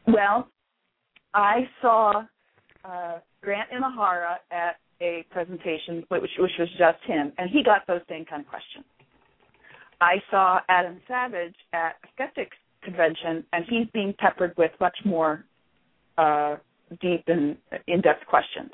Well, 0.08 0.48
I 1.34 1.68
saw 1.82 2.24
uh, 2.84 3.20
Grant 3.42 3.70
Imahara 3.72 4.38
at 4.52 4.78
a 5.02 5.26
presentation, 5.32 6.04
which, 6.10 6.22
which 6.38 6.52
was 6.60 6.70
just 6.78 7.04
him, 7.06 7.32
and 7.38 7.50
he 7.50 7.64
got 7.64 7.86
those 7.88 8.02
same 8.10 8.26
kind 8.26 8.42
of 8.42 8.48
questions. 8.48 8.86
I 10.00 10.16
saw 10.30 10.60
Adam 10.70 11.00
Savage 11.08 11.56
at 11.74 11.96
a 12.04 12.08
skeptics 12.14 12.58
convention, 12.84 13.44
and 13.54 13.66
he's 13.70 13.88
being 13.94 14.14
peppered 14.18 14.54
with 14.58 14.72
much 14.80 14.98
more 15.06 15.46
uh, 16.18 16.58
deep 17.02 17.24
and 17.28 17.58
in-depth 17.88 18.26
questions. 18.28 18.72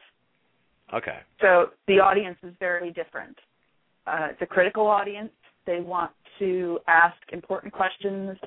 Okay. 0.94 1.20
So 1.42 1.68
the 1.88 2.00
audience 2.00 2.38
is 2.44 2.54
very 2.60 2.92
different. 2.92 3.38
Uh, 4.08 4.28
it's 4.32 4.42
a 4.42 4.46
critical 4.46 4.88
audience. 4.88 5.32
They 5.66 5.80
want 5.82 6.12
to 6.40 6.80
ask 6.88 7.16
important 7.34 7.74
questions, 7.74 8.38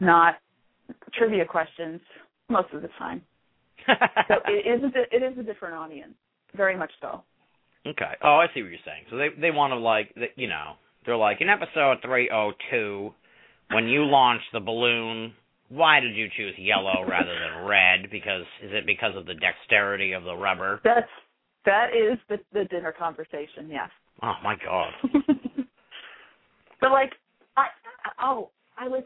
not 0.00 0.36
trivia 1.12 1.44
questions 1.44 2.00
most 2.48 2.72
of 2.72 2.82
the 2.82 2.88
time. 2.98 3.22
so 3.86 4.34
it 4.48 4.66
is 4.66 4.92
a, 4.94 5.16
it 5.16 5.22
is 5.22 5.38
a 5.38 5.42
different 5.42 5.74
audience, 5.74 6.14
very 6.56 6.76
much 6.76 6.90
so. 7.00 7.22
Okay. 7.86 8.12
Oh, 8.22 8.36
I 8.36 8.46
see 8.54 8.62
what 8.62 8.70
you're 8.70 8.78
saying. 8.86 9.04
So 9.10 9.16
they 9.16 9.28
they 9.38 9.50
want 9.50 9.72
to 9.72 9.76
like 9.76 10.14
you 10.36 10.48
know 10.48 10.74
they're 11.04 11.16
like 11.16 11.40
in 11.40 11.50
episode 11.50 11.98
302 12.02 13.12
when 13.72 13.88
you 13.88 14.04
launched 14.04 14.46
the 14.52 14.60
balloon. 14.60 15.34
Why 15.68 16.00
did 16.00 16.14
you 16.14 16.28
choose 16.34 16.54
yellow 16.58 17.04
rather 17.08 17.34
than 17.34 17.66
red? 17.66 18.10
Because 18.10 18.42
is 18.62 18.70
it 18.72 18.86
because 18.86 19.16
of 19.16 19.26
the 19.26 19.34
dexterity 19.34 20.12
of 20.12 20.24
the 20.24 20.34
rubber? 20.34 20.80
That's 20.82 21.08
that 21.66 21.88
is 21.90 22.18
the 22.30 22.38
the 22.54 22.64
dinner 22.64 22.94
conversation. 22.96 23.68
Yes. 23.68 23.90
Oh 24.24 24.34
my 24.42 24.56
god. 24.64 24.90
but 26.80 26.90
like 26.90 27.12
I 27.58 27.66
oh 28.22 28.48
I 28.78 28.88
was 28.88 29.02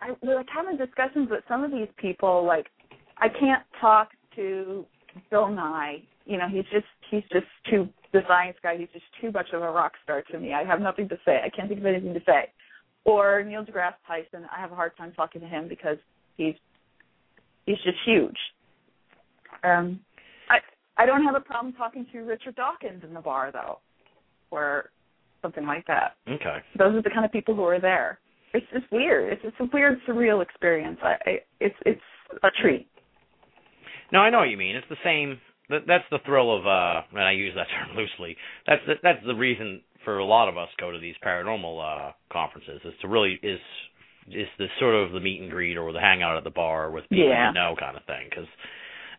I 0.00 0.10
was 0.10 0.18
like 0.22 0.46
having 0.52 0.76
discussions 0.76 1.28
with 1.30 1.44
some 1.46 1.62
of 1.62 1.70
these 1.70 1.88
people 1.96 2.44
like 2.44 2.66
I 3.18 3.28
can't 3.28 3.62
talk 3.80 4.08
to 4.34 4.84
Bill 5.30 5.48
Nye. 5.48 6.02
You 6.24 6.38
know, 6.38 6.48
he's 6.50 6.64
just 6.72 6.86
he's 7.08 7.22
just 7.32 7.46
too 7.70 7.88
the 8.12 8.22
science 8.26 8.56
guy. 8.60 8.76
He's 8.76 8.88
just 8.92 9.04
too 9.20 9.30
much 9.30 9.46
of 9.52 9.62
a 9.62 9.70
rock 9.70 9.92
star 10.02 10.22
to 10.32 10.40
me. 10.40 10.54
I 10.54 10.64
have 10.64 10.80
nothing 10.80 11.08
to 11.10 11.18
say. 11.24 11.38
I 11.44 11.50
can't 11.50 11.68
think 11.68 11.80
of 11.80 11.86
anything 11.86 12.14
to 12.14 12.22
say. 12.26 12.50
Or 13.04 13.44
Neil 13.44 13.64
deGrasse 13.64 13.94
Tyson. 14.08 14.48
I 14.54 14.60
have 14.60 14.72
a 14.72 14.74
hard 14.74 14.96
time 14.96 15.12
talking 15.12 15.40
to 15.40 15.46
him 15.46 15.68
because 15.68 15.98
he's 16.36 16.54
he's 17.64 17.78
just 17.84 17.98
huge. 18.04 18.36
Um, 19.62 20.00
I 20.50 20.58
I 21.00 21.06
don't 21.06 21.22
have 21.22 21.36
a 21.36 21.40
problem 21.40 21.74
talking 21.74 22.06
to 22.10 22.18
Richard 22.22 22.56
Dawkins 22.56 23.04
in 23.04 23.14
the 23.14 23.20
bar 23.20 23.52
though, 23.52 23.78
or 24.50 24.90
something 25.42 25.66
like 25.66 25.86
that. 25.86 26.16
Okay. 26.28 26.58
Those 26.78 26.94
are 26.94 27.02
the 27.02 27.10
kind 27.10 27.24
of 27.24 27.32
people 27.32 27.54
who 27.54 27.64
are 27.64 27.80
there. 27.80 28.18
It's 28.54 28.66
just 28.72 28.90
weird. 28.90 29.32
It's 29.32 29.42
it's 29.44 29.56
a 29.60 29.68
weird, 29.72 29.98
surreal 30.08 30.42
experience. 30.42 30.98
I, 31.02 31.14
I 31.26 31.38
it's 31.60 31.74
it's 31.84 32.00
a 32.42 32.48
treat. 32.62 32.88
No, 34.12 34.20
I 34.20 34.30
know 34.30 34.38
what 34.38 34.48
you 34.48 34.56
mean. 34.56 34.74
It's 34.76 34.88
the 34.88 34.96
same. 35.04 35.38
that- 35.68 35.86
That's 35.86 36.04
the 36.10 36.18
thrill 36.24 36.56
of, 36.56 36.66
uh, 36.66 37.02
and 37.12 37.22
I 37.24 37.32
use 37.32 37.54
that 37.56 37.66
term 37.86 37.94
loosely. 37.96 38.36
That's 38.66 38.80
the, 38.86 38.94
that's 39.02 39.24
the 39.26 39.34
reason 39.34 39.82
for 40.04 40.18
a 40.18 40.24
lot 40.24 40.48
of 40.48 40.56
us 40.56 40.68
go 40.80 40.90
to 40.90 40.98
these 40.98 41.16
paranormal 41.24 42.08
uh 42.08 42.12
conferences 42.32 42.80
is 42.84 42.94
to 43.02 43.08
really 43.08 43.38
is 43.42 43.58
is 44.28 44.46
the 44.58 44.66
sort 44.78 44.94
of 44.94 45.12
the 45.12 45.20
meet 45.20 45.40
and 45.42 45.50
greet 45.50 45.76
or 45.76 45.92
the 45.92 46.00
hangout 46.00 46.36
at 46.38 46.44
the 46.44 46.50
bar 46.50 46.90
with 46.90 47.04
people 47.10 47.28
Yeah. 47.28 47.48
you 47.48 47.54
know 47.54 47.74
kind 47.78 47.96
of 47.96 48.04
thing. 48.04 48.28
Because 48.30 48.46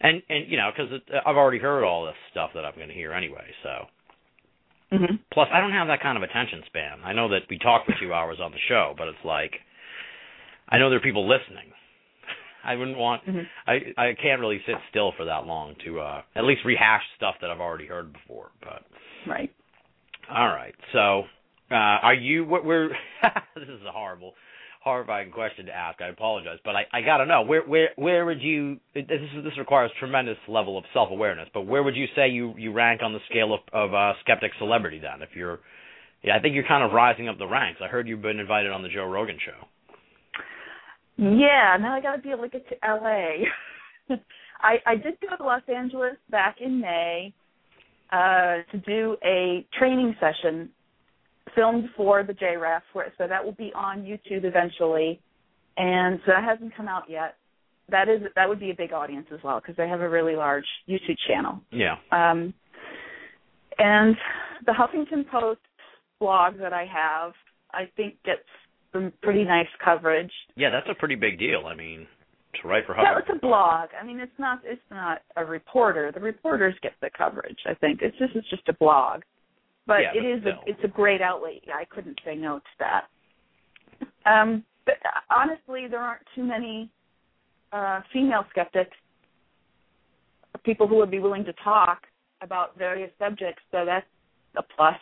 and 0.01 0.23
and 0.29 0.49
you 0.49 0.57
know 0.57 0.71
because 0.75 0.91
I've 1.25 1.35
already 1.37 1.59
heard 1.59 1.83
all 1.83 2.05
this 2.05 2.15
stuff 2.31 2.51
that 2.55 2.65
I'm 2.65 2.75
going 2.75 2.87
to 2.89 2.93
hear 2.95 3.13
anyway. 3.13 3.45
So 3.61 3.85
hmm 4.91 5.15
plus 5.31 5.47
I 5.53 5.61
don't 5.61 5.71
have 5.71 5.87
that 5.87 6.01
kind 6.01 6.17
of 6.17 6.23
attention 6.23 6.63
span. 6.65 6.99
I 7.05 7.13
know 7.13 7.29
that 7.29 7.41
we 7.49 7.57
talk 7.59 7.85
for 7.85 7.93
two 8.01 8.13
hours 8.13 8.39
on 8.41 8.51
the 8.51 8.57
show, 8.67 8.95
but 8.97 9.07
it's 9.07 9.23
like 9.23 9.53
I 10.67 10.77
know 10.77 10.89
there 10.89 10.97
are 10.97 11.01
people 11.01 11.27
listening. 11.27 11.71
I 12.63 12.75
wouldn't 12.75 12.97
want 12.97 13.23
hmm 13.23 13.41
I 13.67 13.73
I 13.97 14.13
can't 14.21 14.41
really 14.41 14.61
sit 14.65 14.75
still 14.89 15.13
for 15.17 15.25
that 15.25 15.45
long 15.45 15.75
to 15.85 15.99
uh 15.99 16.21
at 16.35 16.43
least 16.43 16.61
rehash 16.65 17.03
stuff 17.15 17.35
that 17.41 17.49
I've 17.49 17.61
already 17.61 17.85
heard 17.87 18.11
before. 18.13 18.51
But 18.61 18.83
Right. 19.27 19.53
all 20.29 20.47
right, 20.47 20.75
so 20.93 21.23
uh 21.71 21.75
are 21.75 22.13
you 22.13 22.45
what 22.45 22.65
we're 22.65 22.89
this 23.55 23.69
is 23.69 23.81
a 23.87 23.91
horrible 23.91 24.33
horrifying 24.79 25.31
question 25.31 25.65
to 25.65 25.75
ask. 25.75 26.01
I 26.01 26.07
apologize, 26.07 26.57
but 26.63 26.75
I 26.75 26.85
I 26.93 27.01
got 27.01 27.17
to 27.17 27.25
know 27.25 27.41
where 27.41 27.61
where 27.63 27.89
where 27.95 28.25
would 28.25 28.41
you 28.41 28.77
this 28.93 29.05
is, 29.09 29.43
this 29.43 29.57
requires 29.57 29.91
tremendous 29.99 30.37
level 30.47 30.77
of 30.77 30.85
self-awareness, 30.93 31.49
but 31.53 31.61
where 31.61 31.83
would 31.83 31.95
you 31.95 32.05
say 32.15 32.29
you 32.29 32.53
you 32.57 32.71
rank 32.71 33.01
on 33.03 33.13
the 33.13 33.19
scale 33.29 33.53
of 33.53 33.59
of 33.73 33.93
uh 33.93 34.13
skeptic 34.21 34.51
celebrity 34.57 34.99
then 34.99 35.21
if 35.21 35.29
you're 35.35 35.59
yeah, 36.23 36.35
I 36.35 36.41
think 36.41 36.55
you're 36.55 36.67
kind 36.67 36.83
of 36.83 36.91
rising 36.91 37.29
up 37.29 37.37
the 37.37 37.47
ranks. 37.47 37.79
I 37.83 37.87
heard 37.87 38.07
you've 38.07 38.21
been 38.21 38.39
invited 38.39 38.71
on 38.71 38.83
the 38.83 38.89
Joe 38.89 39.05
Rogan 39.05 39.37
show. 39.45 39.67
Yeah, 41.17 41.77
now 41.79 41.95
I 41.95 42.01
got 42.01 42.17
to 42.17 42.21
be 42.21 42.29
able 42.29 42.43
to 42.43 42.49
get 42.49 42.67
to 42.69 42.75
LA. 42.85 43.45
I 44.61 44.77
I 44.85 44.95
did 44.95 45.17
go 45.21 45.35
to 45.37 45.43
Los 45.43 45.63
Angeles 45.67 46.15
back 46.29 46.57
in 46.61 46.79
May 46.79 47.33
uh 48.11 48.63
to 48.71 48.77
do 48.85 49.17
a 49.23 49.65
training 49.77 50.15
session 50.19 50.69
filmed 51.55 51.85
for 51.95 52.23
the 52.23 52.33
JREF, 52.33 52.81
where, 52.93 53.11
so 53.17 53.27
that 53.27 53.43
will 53.43 53.53
be 53.53 53.71
on 53.75 54.03
YouTube 54.03 54.43
eventually, 54.43 55.19
and 55.77 56.19
so 56.25 56.31
that 56.31 56.43
hasn't 56.43 56.75
come 56.75 56.87
out 56.87 57.03
yet. 57.09 57.35
That 57.89 58.07
is 58.07 58.21
that 58.35 58.47
would 58.47 58.59
be 58.59 58.69
a 58.71 58.75
big 58.75 58.93
audience 58.93 59.27
as 59.33 59.39
well 59.43 59.59
because 59.59 59.75
they 59.75 59.87
have 59.87 60.01
a 60.01 60.09
really 60.09 60.35
large 60.35 60.65
YouTube 60.87 61.17
channel. 61.27 61.59
Yeah. 61.71 61.95
Um, 62.11 62.53
and 63.77 64.15
the 64.65 64.73
Huffington 64.73 65.27
Post 65.29 65.61
blog 66.19 66.57
that 66.59 66.73
I 66.73 66.85
have, 66.85 67.33
I 67.71 67.89
think 67.95 68.15
gets 68.23 68.41
some 68.93 69.13
pretty 69.21 69.43
nice 69.43 69.67
coverage. 69.83 70.31
Yeah, 70.55 70.69
that's 70.69 70.87
a 70.89 70.95
pretty 70.99 71.15
big 71.15 71.39
deal. 71.39 71.63
I 71.65 71.75
mean, 71.75 72.05
to 72.61 72.67
write 72.67 72.85
for 72.85 72.95
No, 72.95 73.03
Huffington. 73.03 73.19
it's 73.19 73.29
a 73.37 73.39
blog. 73.39 73.89
I 73.99 74.05
mean, 74.05 74.19
it's 74.19 74.31
not 74.37 74.59
it's 74.63 74.81
not 74.91 75.19
a 75.35 75.45
reporter. 75.45 76.11
The 76.13 76.19
reporters 76.19 76.75
get 76.83 76.93
the 77.01 77.09
coverage. 77.17 77.57
I 77.67 77.73
think 77.73 78.01
it's 78.01 78.17
just 78.17 78.35
it's 78.35 78.49
just 78.49 78.67
a 78.67 78.73
blog, 78.73 79.21
but 79.89 80.01
Yeah, 80.01 80.11
it 80.13 80.21
but 80.23 80.29
is 80.31 80.41
still. 80.41 80.63
a 80.65 80.69
it's 80.69 80.83
a 80.83 80.87
great 80.87 81.21
outlet. 81.21 81.61
Yeah, 81.67 81.75
I 81.75 81.85
couldn't 81.85 82.19
say 82.23 82.35
no 82.35 82.59
to 82.59 82.73
that. 82.79 83.03
Um, 84.25 84.63
but 84.85 84.95
honestly, 85.35 85.87
there 85.89 85.99
aren't 85.99 86.21
too 86.35 86.43
many 86.43 86.89
uh, 87.73 88.01
female 88.13 88.45
skeptics, 88.51 88.95
people 90.63 90.87
who 90.87 90.95
would 90.97 91.11
be 91.11 91.19
willing 91.19 91.43
to 91.45 91.53
talk 91.63 92.03
about 92.41 92.77
various 92.77 93.11
subjects. 93.19 93.61
So 93.71 93.83
that's 93.85 94.05
a 94.55 94.63
plus. 94.63 94.95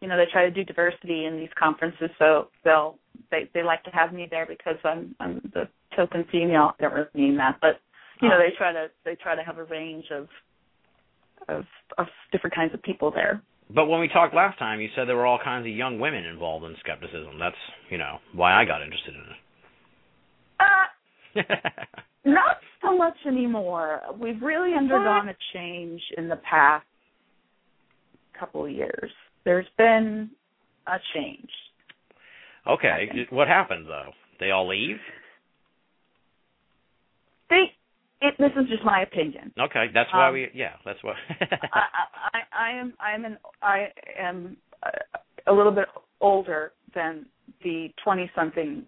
You 0.00 0.08
know, 0.08 0.16
they 0.16 0.26
try 0.32 0.44
to 0.44 0.50
do 0.50 0.64
diversity 0.64 1.26
in 1.26 1.36
these 1.36 1.50
conferences, 1.58 2.10
so 2.18 2.48
they'll 2.64 2.98
they 3.30 3.50
they 3.54 3.62
like 3.62 3.82
to 3.84 3.90
have 3.90 4.12
me 4.12 4.26
there 4.30 4.46
because 4.46 4.76
I'm 4.84 5.14
I'm 5.20 5.40
the 5.54 5.68
token 5.96 6.24
female. 6.30 6.72
I 6.78 6.82
don't 6.82 6.94
really 6.94 7.08
mean 7.14 7.36
that, 7.38 7.58
but 7.60 7.80
you 8.22 8.28
know, 8.28 8.36
Oh. 8.36 8.38
they 8.38 8.54
try 8.56 8.72
to 8.72 8.88
they 9.04 9.14
try 9.16 9.34
to 9.34 9.42
have 9.42 9.58
a 9.58 9.64
range 9.64 10.06
of 10.10 10.28
of 11.48 11.64
of 11.98 12.06
different 12.32 12.54
kinds 12.54 12.72
of 12.74 12.82
people 12.82 13.10
there. 13.10 13.42
But 13.74 13.86
when 13.86 14.00
we 14.00 14.08
talked 14.08 14.34
last 14.34 14.58
time, 14.58 14.80
you 14.80 14.88
said 14.96 15.06
there 15.06 15.16
were 15.16 15.26
all 15.26 15.38
kinds 15.42 15.66
of 15.66 15.72
young 15.72 16.00
women 16.00 16.24
involved 16.24 16.64
in 16.64 16.74
skepticism. 16.80 17.38
That's, 17.38 17.54
you 17.88 17.98
know, 17.98 18.18
why 18.34 18.60
I 18.60 18.64
got 18.64 18.82
interested 18.82 19.14
in 19.14 19.24
Uh, 20.58 20.64
it. 21.36 21.46
not 22.24 22.56
so 22.82 22.96
much 22.96 23.16
anymore. 23.26 24.00
We've 24.18 24.42
really 24.42 24.74
undergone 24.76 25.28
a 25.28 25.36
change 25.52 26.00
in 26.18 26.28
the 26.28 26.36
past 26.48 26.84
couple 28.38 28.64
of 28.64 28.70
years. 28.72 29.10
There's 29.44 29.66
been 29.78 30.30
a 30.86 30.96
change. 31.14 31.48
okay, 32.66 33.08
what 33.30 33.46
happened 33.48 33.86
though? 33.86 34.10
They 34.40 34.50
all 34.50 34.66
leave? 34.68 34.96
They, 37.50 37.72
it, 38.20 38.34
this 38.38 38.52
is 38.60 38.68
just 38.68 38.84
my 38.84 39.02
opinion. 39.02 39.52
Okay, 39.58 39.86
that's 39.94 40.12
why 40.12 40.28
Um, 40.28 40.34
we. 40.34 40.48
Yeah, 40.54 40.72
that's 40.84 41.02
why. 41.02 41.14
I, 41.40 41.82
I, 42.32 42.40
I 42.52 42.78
am, 42.78 42.94
I 43.00 43.14
am, 43.14 43.24
an, 43.24 43.38
I 43.62 43.86
am 44.18 44.56
a, 45.46 45.52
little 45.52 45.72
bit 45.72 45.86
older 46.20 46.72
than 46.94 47.26
the 47.64 47.88
twenty-something 48.04 48.84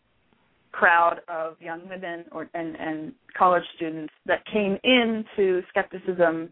crowd 0.72 1.20
of 1.28 1.56
young 1.60 1.88
women 1.88 2.24
or 2.32 2.48
and, 2.54 2.76
and 2.76 3.12
college 3.38 3.64
students 3.76 4.12
that 4.26 4.44
came 4.52 4.78
into 4.84 5.62
skepticism 5.68 6.50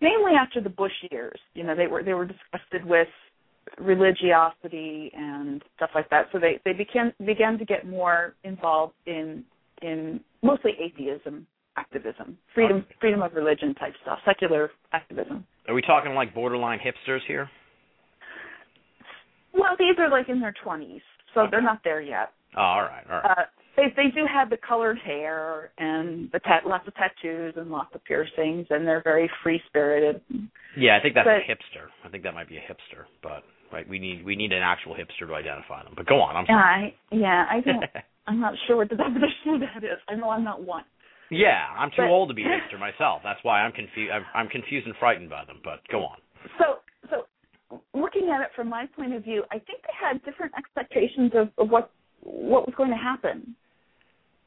mainly 0.00 0.32
after 0.38 0.60
the 0.60 0.68
Bush 0.68 0.92
years. 1.10 1.38
You 1.54 1.64
know, 1.64 1.74
they 1.74 1.86
were 1.86 2.02
they 2.02 2.14
were 2.14 2.26
disgusted 2.26 2.84
with 2.84 3.08
religiosity 3.78 5.10
and 5.14 5.62
stuff 5.76 5.90
like 5.94 6.10
that. 6.10 6.26
So 6.32 6.38
they 6.38 6.60
they 6.64 6.72
began 6.72 7.12
began 7.24 7.58
to 7.58 7.64
get 7.64 7.86
more 7.86 8.34
involved 8.44 8.94
in 9.06 9.44
in 9.82 10.20
mostly 10.42 10.72
atheism 10.80 11.46
activism, 11.76 12.36
freedom 12.54 12.84
freedom 13.00 13.22
of 13.22 13.32
religion 13.34 13.74
type 13.74 13.94
stuff, 14.02 14.18
secular 14.26 14.70
activism. 14.92 15.44
Are 15.68 15.74
we 15.74 15.82
talking 15.82 16.14
like 16.14 16.34
borderline 16.34 16.78
hipsters 16.78 17.20
here? 17.26 17.48
Well, 19.54 19.76
these 19.78 19.94
are 19.98 20.10
like 20.10 20.28
in 20.28 20.40
their 20.40 20.54
twenties, 20.62 21.02
so 21.34 21.46
they're 21.50 21.62
not 21.62 21.80
there 21.84 22.00
yet. 22.00 22.32
Oh, 22.56 22.60
all 22.60 22.82
right, 22.82 23.04
all 23.08 23.20
right. 23.20 23.30
Uh, 23.38 23.42
they 23.76 23.84
they 23.96 24.08
do 24.14 24.26
have 24.32 24.50
the 24.50 24.58
colored 24.66 24.98
hair 24.98 25.70
and 25.78 26.30
the 26.32 26.40
tat- 26.40 26.66
lots 26.66 26.86
of 26.86 26.94
tattoos 26.94 27.54
and 27.56 27.70
lots 27.70 27.94
of 27.94 28.04
piercings, 28.04 28.66
and 28.70 28.86
they're 28.86 29.02
very 29.02 29.30
free 29.42 29.60
spirited. 29.66 30.20
yeah, 30.76 30.96
I 30.98 31.00
think 31.02 31.14
that's 31.14 31.26
a 31.26 31.40
hipster. 31.50 31.86
I 32.04 32.08
think 32.08 32.22
that 32.24 32.34
might 32.34 32.48
be 32.48 32.58
a 32.58 32.60
hipster, 32.60 33.04
but 33.22 33.42
right? 33.72 33.88
We 33.88 33.98
need 33.98 34.24
we 34.24 34.36
need 34.36 34.52
an 34.52 34.62
actual 34.62 34.94
hipster 34.94 35.26
to 35.26 35.34
identify 35.34 35.82
them. 35.82 35.94
But 35.96 36.06
go 36.06 36.20
on. 36.20 36.36
I'm 36.36 36.46
sorry. 36.46 36.96
I, 37.10 37.14
yeah, 37.14 37.46
I 37.50 37.60
don't. 37.60 37.84
I'm 38.26 38.40
not 38.40 38.54
sure 38.66 38.76
what 38.76 38.88
the 38.88 38.96
definition 38.96 39.54
of 39.54 39.60
that 39.60 39.82
is. 39.84 39.98
I 40.08 40.14
know 40.14 40.30
I'm 40.30 40.44
not 40.44 40.62
one. 40.62 40.84
yeah, 41.30 41.66
I'm 41.76 41.90
too 41.90 41.96
But- 41.98 42.08
old 42.10 42.28
to 42.28 42.34
be 42.34 42.42
a 42.42 42.46
hipster 42.54 42.78
myself. 42.78 43.22
That's 43.24 43.40
why 43.42 43.62
I'm 43.62 43.72
confused. 43.72 44.12
I'm, 44.12 44.24
I'm 44.34 44.48
confused 44.48 44.86
and 44.86 44.94
frightened 45.00 45.30
by 45.30 45.44
them. 45.44 45.58
But 45.64 45.80
go 45.90 46.04
on. 46.04 46.18
So, 46.58 46.78
so 47.10 47.80
looking 47.94 48.30
at 48.34 48.40
it 48.42 48.48
from 48.54 48.68
my 48.68 48.86
point 48.94 49.14
of 49.14 49.24
view, 49.24 49.42
I 49.50 49.54
think 49.58 49.82
they 49.82 49.94
had 50.08 50.22
different 50.24 50.52
expectations 50.56 51.32
of, 51.34 51.48
of 51.58 51.70
what 51.70 51.90
what 52.22 52.66
was 52.66 52.74
going 52.76 52.90
to 52.90 52.96
happen. 52.96 53.56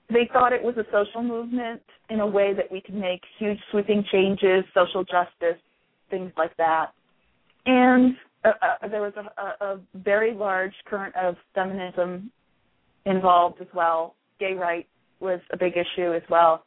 They 0.10 0.30
thought 0.32 0.54
it 0.54 0.62
was 0.64 0.76
a 0.78 0.86
social 0.92 1.24
movement 1.24 1.82
in 2.10 2.20
a 2.20 2.28
way 2.28 2.54
that 2.54 2.72
we 2.72 2.80
could 2.80 2.94
make 2.96 3.22
huge 3.40 3.58
sweeping 3.72 4.06
changes, 4.12 4.64
social 4.74 5.04
justice, 5.04 5.60
things 6.12 6.32
like 6.38 6.56
that. 6.58 6.92
And 7.66 8.16
uh, 8.50 8.88
there 8.88 9.02
was 9.02 9.14
a, 9.18 9.42
a, 9.42 9.74
a 9.74 9.80
very 9.96 10.34
large 10.34 10.74
current 10.86 11.16
of 11.16 11.36
feminism 11.54 12.32
involved 13.06 13.62
as 13.62 13.68
well. 13.74 14.16
Gay 14.40 14.54
rights 14.54 14.88
was 15.20 15.40
a 15.52 15.58
big 15.58 15.74
issue 15.74 16.14
as 16.14 16.24
well. 16.30 16.66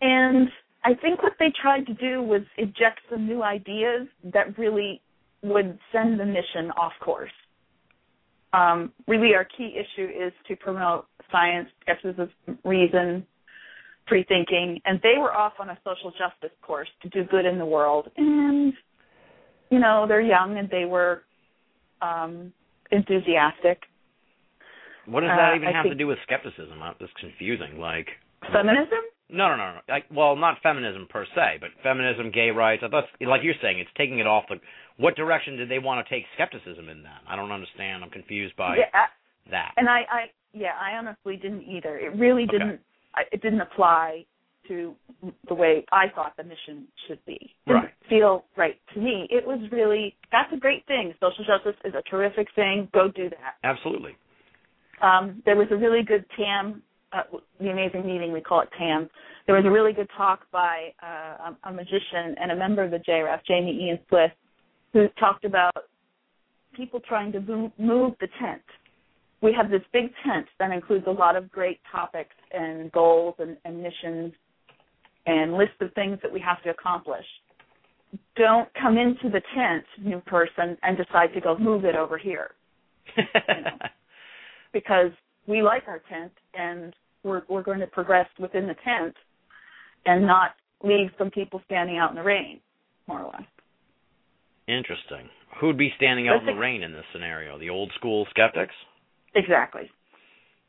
And 0.00 0.48
I 0.84 0.94
think 0.94 1.22
what 1.22 1.32
they 1.38 1.52
tried 1.60 1.86
to 1.86 1.94
do 1.94 2.22
was 2.22 2.42
inject 2.58 3.00
some 3.10 3.26
new 3.26 3.42
ideas 3.42 4.06
that 4.32 4.58
really 4.58 5.00
would 5.42 5.78
send 5.92 6.20
the 6.20 6.26
mission 6.26 6.70
off 6.76 6.92
course. 7.00 7.30
Um, 8.52 8.92
really, 9.08 9.34
our 9.34 9.44
key 9.44 9.76
issue 9.76 10.06
is 10.06 10.32
to 10.48 10.56
promote 10.56 11.06
science, 11.32 11.68
skepticism, 11.80 12.30
reason, 12.64 13.26
free 14.08 14.24
thinking, 14.28 14.80
and 14.84 15.00
they 15.02 15.14
were 15.18 15.32
off 15.32 15.54
on 15.58 15.70
a 15.70 15.78
social 15.84 16.10
justice 16.10 16.56
course 16.62 16.88
to 17.02 17.08
do 17.08 17.24
good 17.24 17.46
in 17.46 17.58
the 17.58 17.64
world. 17.64 18.10
And 18.16 18.72
you 19.74 19.80
know, 19.80 20.06
they're 20.06 20.20
young 20.22 20.56
and 20.58 20.70
they 20.70 20.84
were 20.84 21.22
um, 22.00 22.52
enthusiastic. 22.92 23.82
What 25.06 25.20
does 25.22 25.30
that 25.36 25.52
Uh, 25.52 25.56
even 25.56 25.68
I 25.68 25.72
have 25.72 25.86
to 25.90 25.94
do 25.96 26.06
with 26.06 26.18
skepticism? 26.22 26.80
Uh, 26.80 26.92
That's 27.00 27.12
confusing. 27.18 27.78
Like, 27.80 28.06
Feminism? 28.52 29.02
no, 29.28 29.48
no, 29.48 29.56
no, 29.56 29.72
no. 29.74 29.80
Like, 29.88 30.04
well, 30.10 30.36
not 30.36 30.58
feminism 30.62 31.06
per 31.10 31.26
se, 31.34 31.58
but 31.60 31.70
feminism, 31.82 32.30
gay 32.30 32.50
rights. 32.50 32.82
I 32.86 32.88
thought, 32.88 33.04
like 33.20 33.42
you're 33.42 33.58
saying, 33.60 33.80
it's 33.80 33.90
taking 33.96 34.20
it 34.20 34.26
off 34.26 34.44
the. 34.48 34.60
What 34.96 35.16
direction 35.16 35.56
did 35.56 35.68
they 35.68 35.80
want 35.80 36.06
to 36.06 36.14
take 36.14 36.24
skepticism 36.34 36.88
in? 36.88 37.02
That 37.02 37.20
I 37.26 37.34
don't 37.34 37.50
understand. 37.50 38.04
I'm 38.04 38.10
confused 38.10 38.54
by 38.56 38.76
yeah, 38.76 38.84
I- 38.94 39.50
that. 39.50 39.72
and 39.76 39.88
I, 39.88 40.00
I, 40.10 40.20
yeah, 40.52 40.74
I 40.80 40.96
honestly 40.96 41.36
didn't 41.36 41.62
either. 41.62 41.98
It 41.98 42.14
really 42.16 42.44
Okay. 42.44 42.52
didn't. 42.58 42.80
I, 43.14 43.22
it 43.32 43.42
didn't 43.42 43.60
apply 43.60 44.24
to 44.68 44.94
the 45.48 45.54
way 45.54 45.84
I 45.92 46.06
thought 46.14 46.36
the 46.36 46.44
mission 46.44 46.86
should 47.06 47.24
be. 47.26 47.54
Didn't 47.66 47.82
Right. 47.82 47.94
feel 48.08 48.44
right 48.56 48.78
to 48.94 49.00
me. 49.00 49.26
It 49.30 49.46
was 49.46 49.60
really 49.70 50.14
that's 50.30 50.52
a 50.52 50.56
great 50.56 50.84
thing. 50.86 51.14
Social 51.20 51.44
justice 51.44 51.76
is 51.84 51.94
a 51.94 52.02
terrific 52.02 52.48
thing. 52.54 52.88
Go 52.92 53.08
do 53.08 53.30
that. 53.30 53.56
Absolutely. 53.62 54.16
Um, 55.00 55.42
there 55.44 55.56
was 55.56 55.68
a 55.70 55.76
really 55.76 56.02
good 56.02 56.24
TAM, 56.36 56.82
uh, 57.12 57.22
the 57.60 57.70
amazing 57.70 58.06
meeting, 58.06 58.32
we 58.32 58.40
call 58.40 58.60
it 58.60 58.68
TAM. 58.78 59.10
There 59.46 59.54
was 59.54 59.64
a 59.66 59.70
really 59.70 59.92
good 59.92 60.08
talk 60.16 60.50
by 60.50 60.92
uh, 61.02 61.50
a, 61.64 61.68
a 61.68 61.72
magician 61.72 62.34
and 62.40 62.50
a 62.52 62.56
member 62.56 62.82
of 62.82 62.90
the 62.90 62.98
JREF, 62.98 63.40
Jamy 63.48 63.72
Ian 63.82 63.98
Swiss, 64.08 64.30
who 64.92 65.08
talked 65.20 65.44
about 65.44 65.74
people 66.74 67.00
trying 67.00 67.32
to 67.32 67.40
move, 67.40 67.72
move 67.78 68.14
the 68.20 68.28
tent. 68.40 68.62
We 69.42 69.52
have 69.52 69.70
this 69.70 69.82
big 69.92 70.10
tent 70.24 70.46
that 70.58 70.70
includes 70.70 71.04
a 71.06 71.10
lot 71.10 71.36
of 71.36 71.50
great 71.50 71.80
topics 71.92 72.34
and 72.52 72.90
goals 72.92 73.34
and, 73.38 73.56
and 73.64 73.82
missions 73.82 74.32
and 75.26 75.54
list 75.54 75.72
of 75.80 75.92
things 75.94 76.18
that 76.22 76.32
we 76.32 76.40
have 76.40 76.62
to 76.62 76.70
accomplish. 76.70 77.24
Don't 78.36 78.68
come 78.80 78.96
into 78.96 79.28
the 79.28 79.42
tent, 79.54 79.84
new 80.02 80.20
person, 80.20 80.76
and 80.82 80.96
decide 80.96 81.32
to 81.34 81.40
go 81.40 81.58
move 81.58 81.84
it 81.84 81.96
over 81.96 82.16
here 82.18 82.50
you 83.16 83.22
know? 83.34 83.78
because 84.72 85.10
we 85.46 85.62
like 85.62 85.82
our 85.86 86.02
tent 86.10 86.32
and 86.54 86.94
we're 87.22 87.42
we're 87.48 87.62
going 87.62 87.80
to 87.80 87.86
progress 87.86 88.26
within 88.38 88.66
the 88.66 88.74
tent 88.84 89.14
and 90.06 90.26
not 90.26 90.52
leave 90.82 91.10
some 91.18 91.30
people 91.30 91.60
standing 91.64 91.96
out 91.96 92.10
in 92.10 92.16
the 92.16 92.22
rain, 92.22 92.60
more 93.06 93.20
or 93.20 93.32
less. 93.32 93.48
Interesting. 94.66 95.28
Who'd 95.60 95.78
be 95.78 95.92
standing 95.96 96.28
out 96.28 96.40
in 96.40 96.46
the 96.46 96.60
rain 96.60 96.82
in 96.82 96.92
this 96.92 97.04
scenario? 97.12 97.58
The 97.58 97.70
old 97.70 97.92
school 97.96 98.26
skeptics? 98.30 98.74
Exactly. 99.34 99.90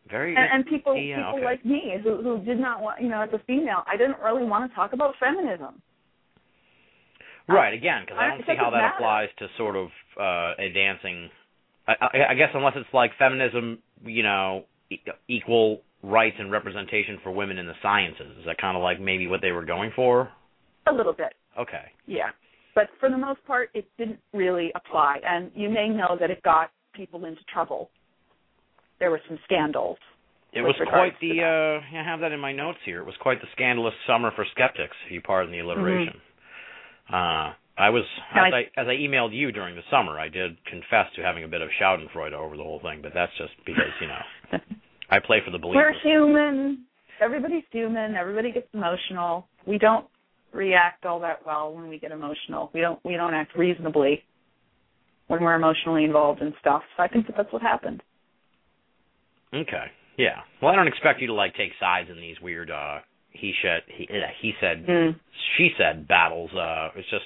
Very 0.10 0.36
And, 0.36 0.46
and 0.54 0.66
people 0.66 0.96
Yeah, 0.96 1.18
people 1.18 1.36
okay. 1.38 1.46
like 1.46 1.66
me 1.66 1.96
who 2.04 2.22
who 2.22 2.44
did 2.46 2.60
not 2.60 2.82
want 2.82 3.02
you 3.02 3.10
know 3.10 3.22
as 3.22 3.30
a 3.34 3.40
female 3.46 3.84
I 3.92 3.98
didn't 3.98 4.20
really 4.24 4.44
want 4.46 4.70
to 4.70 4.76
talk 4.76 4.94
about 4.94 5.16
feminism. 5.20 5.82
Right, 7.48 7.74
again, 7.74 8.02
because 8.06 8.18
I 8.20 8.26
I- 8.26 8.30
don't 8.30 8.46
see 8.46 8.56
how 8.58 8.72
that 8.72 8.94
applies 8.96 9.30
to 9.40 9.48
sort 9.58 9.76
of 9.76 9.88
uh 10.20 10.54
advancing. 10.62 11.30
I, 11.88 11.94
I, 12.02 12.26
I 12.32 12.34
guess 12.34 12.50
unless 12.54 12.74
it's 12.76 12.92
like 12.94 13.12
feminism, 13.20 13.80
you 14.04 14.24
know, 14.24 14.66
e- 14.90 14.98
equal 15.28 15.82
rights 16.02 16.36
and 16.40 16.52
representation 16.52 17.20
for 17.24 17.32
women 17.32 17.58
in 17.58 17.68
the 17.68 17.74
sciences. 17.82 18.38
Is 18.40 18.46
that 18.46 18.58
kind 18.58 18.76
of 18.78 18.82
like 18.84 19.00
maybe 19.00 19.28
what 19.28 19.42
they 19.42 19.52
were 19.52 19.66
going 19.66 19.92
for? 19.96 20.30
A 20.88 20.94
little 20.94 21.14
bit, 21.14 21.34
Okay. 21.60 21.86
yeah. 22.06 22.30
But 22.76 22.90
for 23.00 23.10
the 23.10 23.18
most 23.18 23.44
part, 23.48 23.70
it 23.74 23.88
didn't 23.98 24.20
really 24.34 24.72
apply. 24.76 25.20
And 25.28 25.50
you 25.56 25.70
may 25.70 25.88
know 25.90 26.16
that 26.20 26.30
it 26.30 26.44
got 26.44 26.70
people 26.94 27.26
into 27.26 27.42
trouble. 27.52 27.90
There 29.00 29.12
were 29.12 29.22
some 29.28 29.40
scandals. 29.46 29.98
It 30.54 30.62
was 30.62 30.76
quite 30.90 31.20
the. 31.20 31.42
uh 31.42 31.98
I 32.00 32.04
have 32.04 32.22
that 32.22 32.32
in 32.32 32.40
my 32.40 32.54
notes 32.54 32.78
here. 32.86 33.00
It 33.02 33.06
was 33.06 33.16
quite 33.20 33.42
the 33.42 33.48
scandalous 33.52 33.94
summer 34.08 34.32
for 34.36 34.46
skeptics, 34.52 34.96
if 35.06 35.12
you 35.12 35.22
pardon 35.22 35.52
the 35.52 35.60
alliteration. 35.60 36.14
Uh, 37.12 37.54
I 37.78 37.90
was 37.90 38.04
as 38.32 38.38
I- 38.54 38.58
I, 38.58 38.62
as 38.82 38.88
I 38.88 38.96
emailed 38.96 39.34
you 39.36 39.52
during 39.52 39.76
the 39.76 39.84
summer. 39.92 40.18
I 40.18 40.30
did 40.30 40.56
confess 40.66 41.08
to 41.16 41.22
having 41.24 41.44
a 41.44 41.48
bit 41.48 41.62
of 41.62 41.70
Schadenfreude 41.80 42.32
over 42.32 42.56
the 42.56 42.64
whole 42.64 42.80
thing, 42.80 43.02
but 43.02 43.14
that's 43.14 43.34
just 43.38 43.52
because 43.66 43.92
you 44.00 44.08
know 44.08 44.60
I 45.10 45.20
play 45.20 45.42
for 45.44 45.52
the 45.52 45.60
belief. 45.60 45.76
We're 45.76 45.94
human. 46.02 46.86
Everybody's 47.22 47.64
human. 47.72 48.16
Everybody 48.16 48.52
gets 48.54 48.68
emotional. 48.74 49.48
We 49.66 49.78
don't 49.78 50.06
react 50.54 51.06
all 51.06 51.20
that 51.20 51.46
well 51.46 51.74
when 51.74 51.90
we 51.90 52.00
get 52.00 52.12
emotional. 52.12 52.72
We 52.74 52.80
don't 52.80 53.00
we 53.04 53.18
don't 53.18 53.34
act 53.34 53.58
reasonably 53.58 54.24
when 55.28 55.42
we're 55.44 55.56
emotionally 55.56 56.06
involved 56.06 56.42
in 56.42 56.54
stuff. 56.62 56.82
So 56.96 57.04
I 57.04 57.08
think 57.10 57.28
that 57.28 57.36
that's 57.36 57.52
what 57.52 57.62
happened. 57.62 58.02
Okay. 59.56 59.86
Yeah. 60.18 60.42
Well, 60.62 60.72
I 60.72 60.76
don't 60.76 60.88
expect 60.88 61.22
you 61.22 61.28
to 61.28 61.34
like 61.34 61.56
take 61.56 61.72
sides 61.80 62.10
in 62.10 62.18
these 62.18 62.40
weird 62.42 62.72
uh 62.72 63.00
he 63.32 63.54
said 63.62 63.82
he 63.88 64.08
he 64.42 64.54
said 64.62 64.86
Mm. 64.86 65.16
she 65.58 65.70
said 65.78 66.08
battles. 66.08 66.52
Uh 66.54 66.90
it's 66.96 67.10
just 67.10 67.26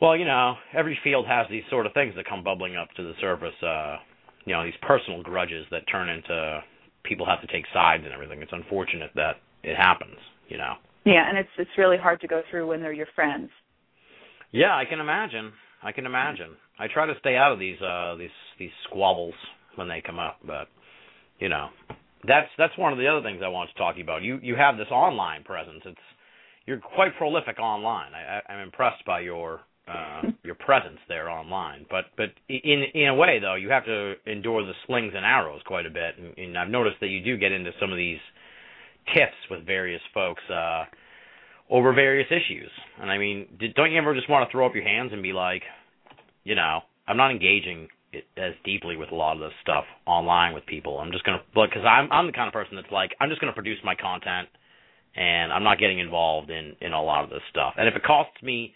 well, 0.00 0.16
you 0.16 0.24
know, 0.24 0.54
every 0.72 0.98
field 1.02 1.26
has 1.26 1.46
these 1.50 1.64
sort 1.70 1.84
of 1.86 1.92
things 1.92 2.14
that 2.16 2.24
come 2.28 2.44
bubbling 2.44 2.76
up 2.76 2.88
to 2.96 3.02
the 3.02 3.14
surface, 3.20 3.60
uh 3.62 3.96
you 4.44 4.54
know, 4.54 4.64
these 4.64 4.78
personal 4.82 5.22
grudges 5.22 5.66
that 5.70 5.82
turn 5.90 6.08
into 6.08 6.60
people 7.04 7.26
have 7.26 7.40
to 7.40 7.46
take 7.48 7.64
sides 7.72 8.04
and 8.04 8.12
everything. 8.12 8.40
It's 8.42 8.52
unfortunate 8.52 9.10
that 9.14 9.36
it 9.62 9.76
happens, 9.76 10.16
you 10.48 10.58
know. 10.58 10.74
Yeah, 11.04 11.28
and 11.28 11.38
it's 11.38 11.50
it's 11.58 11.70
really 11.78 11.96
hard 11.98 12.20
to 12.20 12.26
go 12.28 12.42
through 12.50 12.66
when 12.66 12.80
they're 12.80 12.92
your 12.92 13.08
friends. 13.14 13.50
Yeah, 14.50 14.74
I 14.74 14.84
can 14.84 15.00
imagine. 15.00 15.52
I 15.82 15.92
can 15.92 16.06
imagine. 16.06 16.56
I 16.78 16.86
try 16.88 17.06
to 17.06 17.14
stay 17.20 17.36
out 17.36 17.52
of 17.52 17.58
these 17.58 17.80
uh 17.80 18.16
these 18.16 18.30
these 18.58 18.70
squabbles 18.88 19.34
when 19.78 19.88
they 19.88 20.02
come 20.04 20.18
up, 20.18 20.38
but 20.44 20.68
you 21.38 21.48
know, 21.48 21.68
that's 22.26 22.48
that's 22.58 22.76
one 22.76 22.92
of 22.92 22.98
the 22.98 23.06
other 23.06 23.22
things 23.22 23.40
I 23.44 23.48
want 23.48 23.70
to 23.70 23.78
talk 23.78 23.94
to 23.94 23.98
you 23.98 24.04
about. 24.04 24.22
You 24.22 24.38
you 24.42 24.56
have 24.56 24.76
this 24.76 24.88
online 24.90 25.44
presence. 25.44 25.82
It's 25.84 25.96
you're 26.66 26.80
quite 26.80 27.16
prolific 27.16 27.58
online. 27.58 28.12
I, 28.12 28.40
I 28.40 28.52
I'm 28.52 28.60
impressed 28.60 29.04
by 29.06 29.20
your 29.20 29.60
uh 29.86 30.22
your 30.42 30.56
presence 30.56 30.98
there 31.08 31.30
online. 31.30 31.86
But 31.88 32.06
but 32.16 32.30
in 32.48 32.82
in 32.92 33.08
a 33.08 33.14
way 33.14 33.38
though, 33.40 33.54
you 33.54 33.70
have 33.70 33.84
to 33.86 34.14
endure 34.26 34.66
the 34.66 34.72
slings 34.86 35.12
and 35.16 35.24
arrows 35.24 35.60
quite 35.64 35.86
a 35.86 35.90
bit. 35.90 36.18
And, 36.18 36.36
and 36.36 36.58
I've 36.58 36.70
noticed 36.70 36.96
that 37.00 37.08
you 37.08 37.22
do 37.22 37.38
get 37.38 37.52
into 37.52 37.70
some 37.80 37.92
of 37.92 37.96
these 37.96 38.18
tiffs 39.14 39.48
with 39.50 39.64
various 39.64 40.02
folks 40.12 40.42
uh 40.50 40.84
over 41.70 41.92
various 41.92 42.28
issues. 42.30 42.70
And 43.00 43.10
I 43.10 43.18
mean, 43.18 43.46
did, 43.60 43.74
don't 43.74 43.92
you 43.92 43.98
ever 43.98 44.14
just 44.14 44.28
want 44.28 44.48
to 44.48 44.50
throw 44.50 44.66
up 44.66 44.74
your 44.74 44.84
hands 44.84 45.10
and 45.12 45.22
be 45.22 45.34
like, 45.34 45.62
you 46.42 46.54
know, 46.54 46.80
I'm 47.06 47.18
not 47.18 47.30
engaging 47.30 47.88
it 48.12 48.24
as 48.36 48.52
deeply 48.64 48.96
with 48.96 49.10
a 49.12 49.14
lot 49.14 49.34
of 49.34 49.40
this 49.40 49.52
stuff 49.62 49.84
online 50.06 50.54
with 50.54 50.64
people. 50.66 50.98
I'm 50.98 51.12
just 51.12 51.24
gonna, 51.24 51.42
because 51.54 51.84
I'm 51.86 52.10
I'm 52.10 52.26
the 52.26 52.32
kind 52.32 52.48
of 52.48 52.52
person 52.52 52.76
that's 52.76 52.90
like, 52.92 53.10
I'm 53.20 53.28
just 53.28 53.40
gonna 53.40 53.52
produce 53.52 53.78
my 53.84 53.94
content, 53.94 54.48
and 55.16 55.52
I'm 55.52 55.62
not 55.64 55.78
getting 55.78 55.98
involved 55.98 56.50
in 56.50 56.74
in 56.80 56.92
a 56.92 57.02
lot 57.02 57.24
of 57.24 57.30
this 57.30 57.42
stuff. 57.50 57.74
And 57.76 57.88
if 57.88 57.94
it 57.94 58.02
costs 58.02 58.42
me 58.42 58.72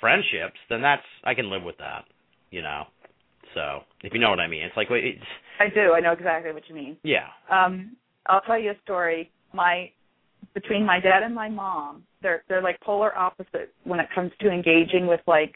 friendships, 0.00 0.58
then 0.68 0.80
that's 0.82 1.02
I 1.24 1.34
can 1.34 1.50
live 1.50 1.62
with 1.62 1.76
that, 1.78 2.04
you 2.50 2.62
know. 2.62 2.84
So 3.54 3.80
if 4.02 4.14
you 4.14 4.20
know 4.20 4.30
what 4.30 4.40
I 4.40 4.46
mean, 4.46 4.62
it's 4.62 4.76
like 4.76 4.88
wait, 4.90 5.04
it's 5.04 5.24
I 5.58 5.68
do. 5.68 5.92
I 5.92 6.00
know 6.00 6.12
exactly 6.12 6.52
what 6.52 6.62
you 6.68 6.74
mean. 6.74 6.96
yeah, 7.02 7.26
Um, 7.50 7.96
I'll 8.26 8.40
tell 8.42 8.58
you 8.58 8.70
a 8.70 8.80
story. 8.82 9.30
My 9.52 9.90
between 10.54 10.86
my 10.86 11.00
dad 11.00 11.22
and 11.22 11.34
my 11.34 11.48
mom, 11.48 12.04
they're 12.22 12.44
they're 12.48 12.62
like 12.62 12.80
polar 12.80 13.16
opposite 13.16 13.74
when 13.84 14.00
it 14.00 14.06
comes 14.14 14.32
to 14.40 14.50
engaging 14.50 15.06
with 15.06 15.20
like 15.26 15.54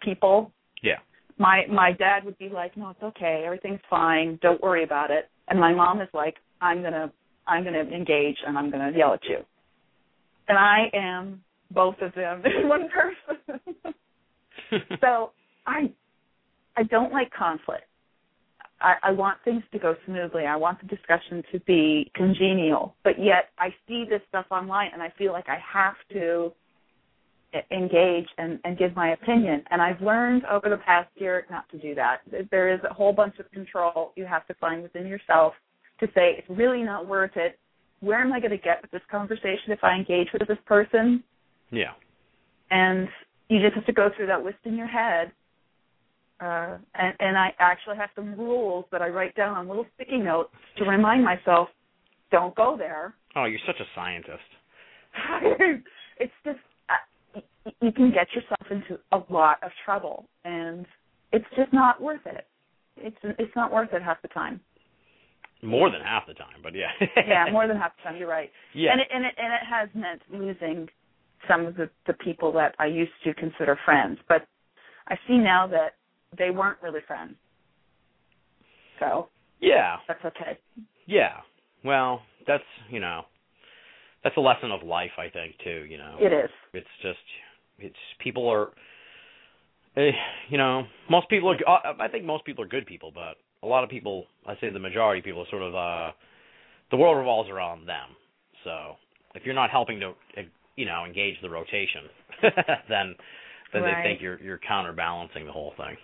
people. 0.00 0.50
yeah. 0.82 0.96
My 1.38 1.62
my 1.70 1.92
dad 1.92 2.24
would 2.24 2.38
be 2.38 2.48
like, 2.48 2.76
"No, 2.76 2.90
it's 2.90 3.02
okay. 3.02 3.42
Everything's 3.44 3.80
fine. 3.88 4.38
Don't 4.42 4.60
worry 4.62 4.84
about 4.84 5.10
it." 5.10 5.28
And 5.48 5.58
my 5.58 5.72
mom 5.74 6.00
is 6.00 6.08
like, 6.12 6.36
"I'm 6.60 6.82
gonna 6.82 7.12
I'm 7.46 7.64
gonna 7.64 7.78
engage 7.78 8.36
and 8.46 8.56
I'm 8.56 8.70
gonna 8.70 8.92
yell 8.96 9.14
at 9.14 9.24
you." 9.24 9.38
And 10.48 10.58
I 10.58 10.90
am 10.92 11.42
both 11.70 11.96
of 12.00 12.14
them 12.14 12.42
in 12.62 12.68
one 12.68 12.88
person. 12.88 13.92
so 15.00 15.32
I 15.66 15.90
I 16.76 16.82
don't 16.84 17.12
like 17.12 17.30
conflict. 17.32 17.84
I, 18.80 18.94
I 19.02 19.12
want 19.12 19.38
things 19.44 19.62
to 19.72 19.78
go 19.78 19.94
smoothly. 20.06 20.44
I 20.44 20.56
want 20.56 20.80
the 20.80 20.88
discussion 20.88 21.42
to 21.52 21.60
be 21.60 22.10
congenial. 22.14 22.96
But 23.04 23.18
yet 23.18 23.50
I 23.58 23.68
see 23.86 24.04
this 24.08 24.20
stuff 24.28 24.46
online 24.50 24.90
and 24.92 25.02
I 25.02 25.12
feel 25.16 25.32
like 25.32 25.48
I 25.48 25.58
have 25.72 25.94
to 26.12 26.52
engage 27.70 28.26
and, 28.38 28.58
and 28.64 28.78
give 28.78 28.96
my 28.96 29.12
opinion. 29.12 29.62
And 29.70 29.82
I've 29.82 30.00
learned 30.00 30.44
over 30.46 30.68
the 30.70 30.78
past 30.78 31.10
year 31.16 31.46
not 31.50 31.68
to 31.70 31.78
do 31.78 31.94
that. 31.94 32.20
There 32.50 32.72
is 32.72 32.80
a 32.88 32.92
whole 32.92 33.12
bunch 33.12 33.38
of 33.38 33.50
control 33.52 34.12
you 34.16 34.24
have 34.24 34.46
to 34.46 34.54
find 34.54 34.82
within 34.82 35.06
yourself 35.06 35.52
to 36.00 36.06
say 36.08 36.36
it's 36.38 36.48
really 36.48 36.82
not 36.82 37.06
worth 37.06 37.36
it. 37.36 37.58
Where 38.00 38.20
am 38.20 38.32
I 38.32 38.40
going 38.40 38.50
to 38.50 38.56
get 38.58 38.82
with 38.82 38.90
this 38.90 39.02
conversation 39.10 39.68
if 39.68 39.84
I 39.84 39.94
engage 39.94 40.28
with 40.32 40.48
this 40.48 40.58
person? 40.66 41.22
Yeah. 41.70 41.92
and 42.70 43.08
you 43.48 43.60
just 43.60 43.74
have 43.74 43.86
to 43.86 43.92
go 43.92 44.08
through 44.16 44.26
that 44.26 44.44
list 44.44 44.58
in 44.64 44.76
your 44.76 44.86
head. 44.86 45.32
Uh, 46.40 46.78
and, 46.94 47.14
and 47.20 47.38
I 47.38 47.54
actually 47.58 47.96
have 47.96 48.10
some 48.16 48.34
rules 48.34 48.84
that 48.90 49.00
I 49.00 49.08
write 49.08 49.34
down 49.36 49.56
on 49.56 49.68
little 49.68 49.86
sticky 49.94 50.18
notes 50.18 50.50
to 50.78 50.84
remind 50.84 51.24
myself, 51.24 51.68
don't 52.30 52.54
go 52.56 52.76
there. 52.76 53.14
Oh, 53.36 53.44
you're 53.44 53.60
such 53.66 53.78
a 53.78 53.84
scientist. 53.94 54.42
it's 56.18 56.32
just 56.44 56.58
you 57.80 57.92
can 57.92 58.12
get 58.12 58.28
yourself 58.34 58.66
into 58.70 58.98
a 59.12 59.20
lot 59.32 59.58
of 59.62 59.70
trouble, 59.84 60.26
and 60.44 60.86
it's 61.32 61.46
just 61.56 61.72
not 61.72 62.00
worth 62.00 62.24
it. 62.26 62.46
It's 62.96 63.16
it's 63.22 63.54
not 63.56 63.72
worth 63.72 63.92
it 63.92 64.02
half 64.02 64.20
the 64.22 64.28
time. 64.28 64.60
More 65.62 65.90
than 65.90 66.00
half 66.00 66.26
the 66.26 66.34
time, 66.34 66.58
but 66.62 66.74
yeah. 66.74 66.90
yeah, 67.26 67.46
more 67.52 67.68
than 67.68 67.76
half 67.76 67.92
the 67.96 68.08
time. 68.08 68.16
You're 68.16 68.28
right. 68.28 68.50
Yeah. 68.74 68.92
And 68.92 69.00
it 69.00 69.08
and 69.14 69.24
it 69.24 69.34
and 69.38 69.52
it 69.52 69.60
has 69.68 69.88
meant 69.94 70.22
losing 70.32 70.88
some 71.48 71.66
of 71.66 71.76
the 71.76 71.88
the 72.06 72.14
people 72.14 72.52
that 72.52 72.74
I 72.78 72.86
used 72.86 73.12
to 73.24 73.34
consider 73.34 73.78
friends, 73.84 74.18
but 74.28 74.46
I 75.08 75.16
see 75.28 75.38
now 75.38 75.66
that 75.68 75.94
they 76.36 76.50
weren't 76.50 76.78
really 76.82 77.00
friends. 77.06 77.34
So 78.98 79.28
yeah. 79.60 79.96
that's 80.08 80.24
okay. 80.24 80.58
Yeah. 81.06 81.38
Well, 81.84 82.22
that's 82.46 82.64
you 82.90 83.00
know, 83.00 83.22
that's 84.24 84.36
a 84.36 84.40
lesson 84.40 84.70
of 84.70 84.82
life, 84.82 85.12
I 85.18 85.28
think, 85.28 85.54
too. 85.62 85.86
You 85.88 85.98
know, 85.98 86.16
It 86.20 86.32
is. 86.32 86.50
it's 86.72 86.86
just 87.02 87.18
it's 87.78 87.96
people 88.22 88.48
are, 88.48 88.68
eh, 89.96 90.10
you 90.48 90.58
know, 90.58 90.84
most 91.10 91.28
people 91.28 91.50
are. 91.50 91.56
uh, 91.68 91.94
I 92.00 92.08
think 92.08 92.24
most 92.24 92.44
people 92.44 92.64
are 92.64 92.68
good 92.68 92.86
people, 92.86 93.10
but 93.12 93.36
a 93.62 93.66
lot 93.66 93.84
of 93.84 93.90
people, 93.90 94.26
I 94.46 94.54
say 94.60 94.70
the 94.70 94.78
majority 94.78 95.20
of 95.20 95.24
people, 95.24 95.42
are 95.42 95.50
sort 95.50 95.62
of 95.62 95.74
uh, 95.74 96.12
the 96.90 96.96
world 96.96 97.16
revolves 97.18 97.50
around 97.50 97.86
them. 97.86 98.08
So 98.64 98.96
if 99.34 99.44
you're 99.44 99.54
not 99.54 99.70
helping 99.70 100.00
to, 100.00 100.12
eh, 100.36 100.42
you 100.76 100.86
know, 100.86 101.04
engage 101.04 101.36
the 101.42 101.50
rotation, 101.50 102.02
then 102.88 103.14
then 103.72 103.82
Right. 103.82 103.96
they 103.96 104.02
think 104.02 104.20
you're 104.20 104.40
you're 104.40 104.58
counterbalancing 104.58 105.46
the 105.46 105.52
whole 105.52 105.72
thing. 105.76 105.96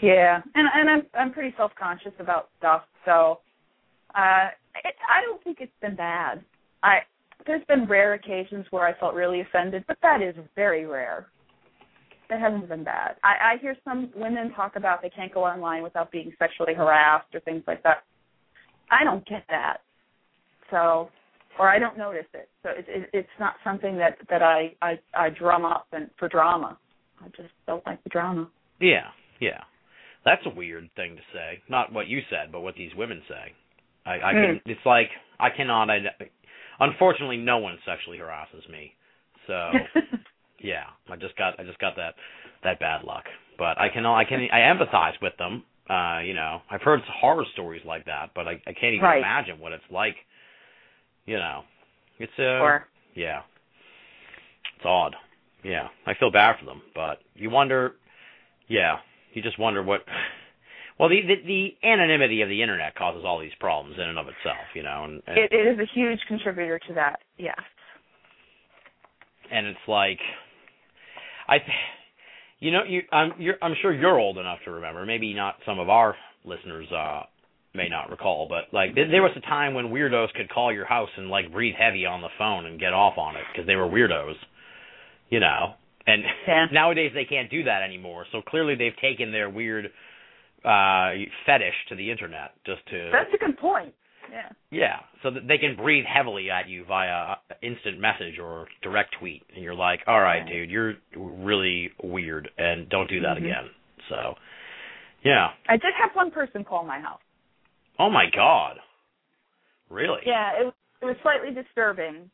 Yeah, 0.00 0.40
and 0.54 0.68
and 0.74 0.90
I'm 0.90 1.02
I'm 1.14 1.32
pretty 1.32 1.54
self 1.56 1.72
conscious 1.78 2.12
about 2.18 2.48
stuff, 2.58 2.82
so 3.04 3.40
uh, 4.14 4.48
it, 4.84 4.94
I 5.08 5.20
don't 5.22 5.42
think 5.44 5.58
it's 5.60 5.72
been 5.80 5.94
bad. 5.96 6.42
I 6.82 7.00
there's 7.46 7.64
been 7.66 7.86
rare 7.86 8.14
occasions 8.14 8.66
where 8.70 8.86
I 8.86 8.98
felt 8.98 9.14
really 9.14 9.40
offended, 9.40 9.84
but 9.86 9.98
that 10.02 10.22
is 10.22 10.34
very 10.54 10.86
rare. 10.86 11.26
It 12.30 12.38
hasn't 12.38 12.68
been 12.68 12.84
bad. 12.84 13.16
I, 13.24 13.54
I 13.54 13.58
hear 13.60 13.76
some 13.84 14.10
women 14.14 14.52
talk 14.54 14.76
about 14.76 15.02
they 15.02 15.10
can't 15.10 15.34
go 15.34 15.44
online 15.44 15.82
without 15.82 16.12
being 16.12 16.32
sexually 16.38 16.74
harassed 16.74 17.34
or 17.34 17.40
things 17.40 17.64
like 17.66 17.82
that. 17.82 18.04
I 18.90 19.04
don't 19.04 19.26
get 19.26 19.44
that, 19.48 19.78
so 20.70 21.10
or 21.58 21.68
I 21.68 21.78
don't 21.78 21.98
notice 21.98 22.26
it. 22.32 22.48
So 22.62 22.70
it, 22.70 22.84
it, 22.88 23.10
it's 23.12 23.28
not 23.38 23.54
something 23.64 23.96
that 23.98 24.16
that 24.28 24.42
I, 24.42 24.74
I 24.80 24.98
I 25.14 25.28
drum 25.30 25.64
up 25.64 25.86
and 25.92 26.08
for 26.18 26.28
drama. 26.28 26.78
I 27.20 27.26
just 27.36 27.52
don't 27.66 27.84
like 27.86 28.02
the 28.04 28.10
drama. 28.10 28.48
Yeah, 28.80 29.08
yeah. 29.40 29.60
That's 30.24 30.42
a 30.46 30.54
weird 30.54 30.88
thing 30.96 31.16
to 31.16 31.22
say. 31.32 31.62
Not 31.68 31.92
what 31.92 32.06
you 32.06 32.20
said, 32.30 32.52
but 32.52 32.60
what 32.60 32.74
these 32.76 32.94
women 32.96 33.22
say. 33.28 33.54
I, 34.06 34.14
I 34.14 34.32
can. 34.32 34.60
Hmm. 34.64 34.70
It's 34.70 34.86
like 34.86 35.08
I 35.38 35.48
cannot. 35.54 35.88
Unfortunately, 36.80 37.36
no 37.36 37.58
one 37.58 37.78
sexually 37.86 38.18
harasses 38.18 38.64
me. 38.70 38.94
So 39.46 39.72
yeah, 40.60 40.84
I 41.08 41.16
just 41.16 41.36
got. 41.36 41.58
I 41.60 41.64
just 41.64 41.78
got 41.78 41.96
that 41.96 42.14
that 42.64 42.80
bad 42.80 43.04
luck. 43.04 43.24
But 43.58 43.78
I 43.78 43.88
can. 43.88 44.06
I 44.06 44.24
can. 44.24 44.48
I 44.52 44.60
empathize 44.60 45.20
with 45.22 45.36
them. 45.38 45.64
Uh, 45.88 46.20
you 46.20 46.34
know, 46.34 46.60
I've 46.70 46.82
heard 46.82 47.00
horror 47.20 47.44
stories 47.52 47.82
like 47.84 48.04
that, 48.06 48.30
but 48.34 48.46
I, 48.46 48.52
I 48.66 48.72
can't 48.72 48.94
even 48.94 49.02
Right. 49.02 49.18
imagine 49.18 49.58
what 49.58 49.72
it's 49.72 49.84
like. 49.90 50.14
You 51.26 51.36
know, 51.36 51.62
it's 52.18 52.32
uh, 52.38 52.42
or 52.62 52.86
yeah. 53.14 53.42
It's 54.76 54.86
odd. 54.86 55.14
Yeah. 55.62 55.88
I 56.06 56.14
feel 56.14 56.30
bad 56.30 56.58
for 56.58 56.64
them, 56.64 56.80
but 56.94 57.18
you 57.34 57.50
wonder 57.50 57.94
yeah, 58.68 58.98
you 59.34 59.42
just 59.42 59.58
wonder 59.58 59.82
what 59.82 60.00
well 61.00 61.08
the, 61.08 61.20
the 61.26 61.36
the 61.46 61.88
anonymity 61.88 62.42
of 62.42 62.48
the 62.50 62.60
internet 62.62 62.94
causes 62.94 63.22
all 63.24 63.40
these 63.40 63.56
problems 63.58 63.96
in 63.96 64.04
and 64.04 64.18
of 64.18 64.26
itself, 64.28 64.68
you 64.74 64.82
know, 64.84 65.04
and 65.04 65.22
and, 65.26 65.38
It, 65.38 65.50
it 65.52 65.66
is 65.66 65.78
a 65.80 65.88
huge 65.94 66.20
contributor 66.28 66.78
to 66.88 66.94
that. 66.94 67.20
Yes. 67.38 67.58
and 69.50 69.66
it's 69.66 69.86
like 69.88 70.18
I 71.48 71.56
you 72.60 72.70
know, 72.70 72.82
you 72.86 73.00
I'm 73.10 73.32
you're 73.38 73.56
I'm 73.62 73.74
sure 73.80 73.92
you're 73.92 74.18
old 74.18 74.38
enough 74.38 74.58
to 74.66 74.70
remember, 74.72 75.04
maybe 75.06 75.32
not 75.34 75.56
some 75.66 75.78
of 75.78 75.88
our 75.88 76.14
listeners 76.44 76.86
uh 76.92 77.22
may 77.74 77.88
not 77.88 78.10
recall, 78.10 78.46
but 78.48 78.72
like 78.76 78.94
there, 78.94 79.08
there 79.10 79.22
was 79.22 79.32
a 79.36 79.40
time 79.40 79.74
when 79.74 79.86
weirdos 79.86 80.32
could 80.34 80.50
call 80.50 80.72
your 80.72 80.84
house 80.86 81.08
and 81.16 81.28
like 81.30 81.52
breathe 81.52 81.74
heavy 81.78 82.04
on 82.04 82.20
the 82.20 82.28
phone 82.36 82.66
and 82.66 82.80
get 82.80 82.92
off 82.92 83.16
on 83.16 83.36
it 83.36 83.42
because 83.52 83.66
they 83.66 83.76
were 83.76 83.86
weirdos, 83.86 84.34
you 85.30 85.40
know. 85.40 85.74
And 86.06 86.22
Yeah. 86.46 86.66
nowadays 86.72 87.12
they 87.14 87.24
can't 87.24 87.50
do 87.50 87.64
that 87.64 87.82
anymore. 87.82 88.26
So 88.32 88.42
clearly 88.42 88.74
they've 88.74 88.96
taken 89.00 89.30
their 89.32 89.48
weird 89.48 89.86
uh 90.64 91.10
fetish 91.46 91.74
to 91.88 91.94
the 91.96 92.10
internet 92.10 92.52
just 92.66 92.84
to 92.88 93.10
That's 93.12 93.30
a 93.34 93.38
good 93.38 93.58
point. 93.58 93.94
Yeah. 94.30 94.48
yeah, 94.70 94.96
so 95.24 95.30
that 95.32 95.48
they 95.48 95.58
can 95.58 95.74
breathe 95.74 96.04
heavily 96.04 96.50
at 96.50 96.68
you 96.68 96.84
via 96.84 97.34
instant 97.62 97.98
message 97.98 98.38
or 98.38 98.68
direct 98.80 99.16
tweet, 99.18 99.42
and 99.52 99.64
you're 99.64 99.74
like, 99.74 100.00
"All 100.06 100.20
right, 100.20 100.40
Right. 100.44 100.46
dude, 100.48 100.70
you're 100.70 100.94
really 101.16 101.90
weird, 102.00 102.48
and 102.56 102.88
don't 102.88 103.08
do 103.10 103.20
that 103.22 103.38
Mhm. 103.38 103.44
again." 103.44 103.70
So, 104.08 104.36
yeah. 105.24 105.50
I 105.68 105.76
did 105.76 105.92
have 105.94 106.14
one 106.14 106.30
person 106.30 106.62
call 106.62 106.84
my 106.84 107.00
house. 107.00 107.20
Oh 107.98 108.08
my 108.08 108.26
god, 108.30 108.78
really? 109.88 110.22
Yeah, 110.24 110.60
it, 110.60 110.64
was- 110.64 110.74
it 111.02 111.06
was 111.06 111.16
slightly 111.22 111.50
disturbing. 111.52 112.30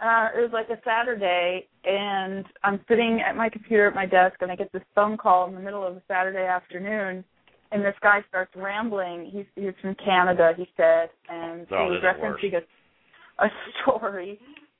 Uh, 0.00 0.28
it 0.36 0.40
was 0.40 0.50
like 0.52 0.68
a 0.70 0.80
Saturday, 0.84 1.66
and 1.84 2.44
I'm 2.62 2.80
sitting 2.88 3.20
at 3.26 3.34
my 3.34 3.48
computer 3.48 3.88
at 3.88 3.94
my 3.94 4.06
desk, 4.06 4.36
and 4.40 4.50
I 4.50 4.54
get 4.54 4.72
this 4.72 4.82
phone 4.94 5.16
call 5.16 5.48
in 5.48 5.54
the 5.54 5.60
middle 5.60 5.84
of 5.84 5.96
a 5.96 6.02
Saturday 6.06 6.46
afternoon, 6.46 7.24
and 7.72 7.84
this 7.84 7.96
guy 8.00 8.20
starts 8.28 8.52
rambling. 8.54 9.28
He's 9.32 9.46
he's 9.56 9.74
from 9.82 9.96
Canada, 9.96 10.52
he 10.56 10.68
said, 10.76 11.10
and 11.28 11.66
Oh, 11.72 11.84
he 11.84 11.90
was 11.90 12.02
referencing 12.04 12.54
a, 12.54 13.44
a 13.44 13.48
story 13.82 14.38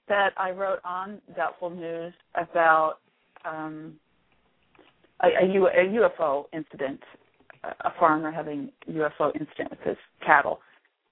that 0.08 0.30
I 0.36 0.52
wrote 0.52 0.78
on 0.84 1.20
Doubtful 1.36 1.70
News 1.70 2.14
about 2.34 2.98
um, 3.44 3.94
a, 5.22 5.44
a, 5.44 5.52
U, 5.52 5.66
a 5.66 6.10
UFO 6.20 6.44
incident, 6.52 7.00
a, 7.64 7.88
a 7.88 7.92
farmer 7.98 8.30
having 8.30 8.70
UFO 8.88 9.34
incident 9.34 9.70
with 9.70 9.80
his 9.84 9.96
cattle, 10.24 10.60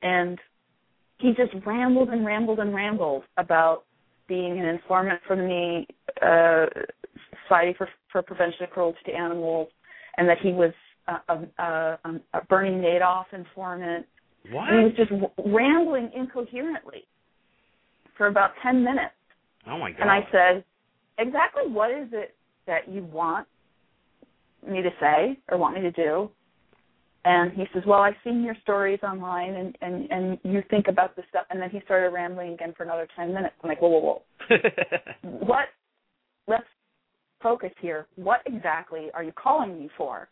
and 0.03 0.39
he 1.19 1.31
just 1.31 1.53
rambled 1.67 2.11
and 2.11 2.25
rambled 2.25 2.61
and 2.61 2.75
rambled 2.75 3.25
about 3.37 3.85
being 4.29 4.59
an 4.59 4.67
informant 4.67 5.21
for 5.27 5.37
the 5.37 5.85
uh, 6.23 6.67
Society 7.45 7.75
for, 7.79 7.89
for 8.11 8.23
Prevention 8.23 8.65
of 8.65 8.71
Cruelty 8.71 8.99
to 9.07 9.13
Animals, 9.13 9.69
and 10.17 10.29
that 10.29 10.39
he 10.43 10.53
was 10.53 10.73
a, 11.07 11.15
a, 11.29 11.99
a, 12.05 12.21
a 12.35 12.45
Bernie 12.49 12.71
Madoff 12.71 13.27
informant. 13.33 14.07
What? 14.51 14.69
And 14.69 14.79
he 14.79 14.85
was 14.85 15.09
just 15.09 15.13
rambling 15.45 16.11
incoherently 16.17 17.05
for 18.17 18.27
about 18.27 18.51
ten 18.63 18.83
minutes. 18.83 19.15
oh 19.69 19.79
my 19.79 19.91
god. 19.93 20.01
And 20.01 20.11
I 20.11 20.21
said, 20.33 20.65
exactly 21.19 21.71
what 21.71 21.91
is 21.91 22.09
it 22.13 22.35
that 22.67 22.89
you 22.89 23.05
want 23.05 23.47
me 24.69 24.83
to 24.83 24.91
say 25.01 25.39
or 25.49 25.59
want 25.59 25.77
me 25.77 25.83
to 25.83 25.93
do? 25.93 26.31
And 27.27 27.51
he 27.55 27.65
says, 27.75 27.83
well, 27.85 28.03
I've 28.03 28.15
seen 28.23 28.45
your 28.45 28.55
stories 28.63 29.01
online 29.03 29.55
and, 29.55 29.77
and, 29.81 30.09
and 30.13 30.39
you 30.45 30.63
think 30.71 30.87
about 30.87 31.17
this 31.17 31.25
stuff. 31.29 31.45
And 31.51 31.61
then 31.61 31.71
he 31.71 31.81
started 31.85 32.11
rambling 32.11 32.53
again 32.53 32.73
for 32.77 32.85
another 32.85 33.09
10 33.17 33.35
minutes. 33.35 33.57
I'm 33.65 33.69
like, 33.69 33.83
whoa, 33.83 33.89
whoa, 33.89 34.23
whoa. 34.49 34.57
What? 35.23 35.65
Let's 36.47 36.63
focus 37.43 37.73
here. 37.81 38.07
What 38.15 38.43
exactly 38.47 39.09
are 39.13 39.25
you 39.25 39.33
calling 39.33 39.77
me 39.77 39.91
for? 39.99 40.29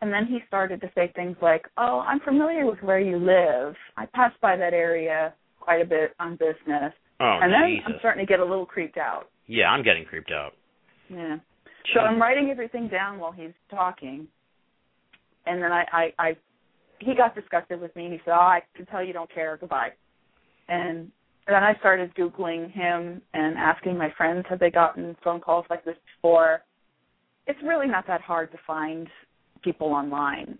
And 0.00 0.10
then 0.10 0.24
he 0.24 0.38
started 0.48 0.80
to 0.80 0.90
say 0.94 1.12
things 1.14 1.36
like, 1.42 1.66
oh, 1.76 2.02
I'm 2.08 2.20
familiar 2.20 2.64
with 2.64 2.78
where 2.80 2.98
you 3.00 3.18
live. 3.18 3.74
I 3.98 4.06
pass 4.14 4.32
by 4.40 4.56
that 4.56 4.72
area 4.72 5.34
quite 5.60 5.82
a 5.82 5.84
bit 5.84 6.12
on 6.18 6.32
business. 6.36 6.94
oh 7.20 7.40
and 7.42 7.52
then 7.52 7.68
Jesus. 7.68 7.84
I'm 7.86 7.94
starting 7.98 8.24
to 8.24 8.30
get 8.32 8.40
a 8.40 8.44
little 8.44 8.64
creeped 8.64 8.96
out. 8.96 9.24
yeah, 9.46 9.66
I'm 9.66 9.84
getting 9.84 10.06
creeped 10.06 10.32
out. 10.32 10.52
Yeah. 11.10 11.36
So 11.92 12.00
I'm 12.00 12.18
writing 12.18 12.48
everything 12.50 12.88
down 12.88 13.18
while 13.18 13.32
he's 13.32 13.52
talking, 13.70 14.28
and 15.46 15.62
then 15.62 15.72
I, 15.72 15.84
I, 15.92 16.12
I, 16.18 16.36
he 16.98 17.14
got 17.14 17.34
disgusted 17.34 17.80
with 17.80 17.94
me. 17.96 18.10
He 18.10 18.18
said, 18.24 18.32
"Oh, 18.32 18.40
I 18.40 18.62
can 18.76 18.86
tell 18.86 19.02
you 19.02 19.12
don't 19.12 19.32
care. 19.32 19.56
Goodbye." 19.56 19.90
And 20.68 21.10
then 21.46 21.64
I 21.64 21.74
started 21.80 22.14
googling 22.14 22.70
him 22.70 23.22
and 23.34 23.58
asking 23.58 23.98
my 23.98 24.12
friends, 24.16 24.44
have 24.48 24.60
they 24.60 24.70
gotten 24.70 25.16
phone 25.24 25.40
calls 25.40 25.66
like 25.68 25.84
this 25.84 25.96
before? 26.16 26.62
it's 27.46 27.58
really 27.64 27.88
not 27.88 28.06
that 28.06 28.20
hard 28.20 28.50
to 28.52 28.58
find 28.66 29.08
people 29.62 29.88
online. 29.88 30.56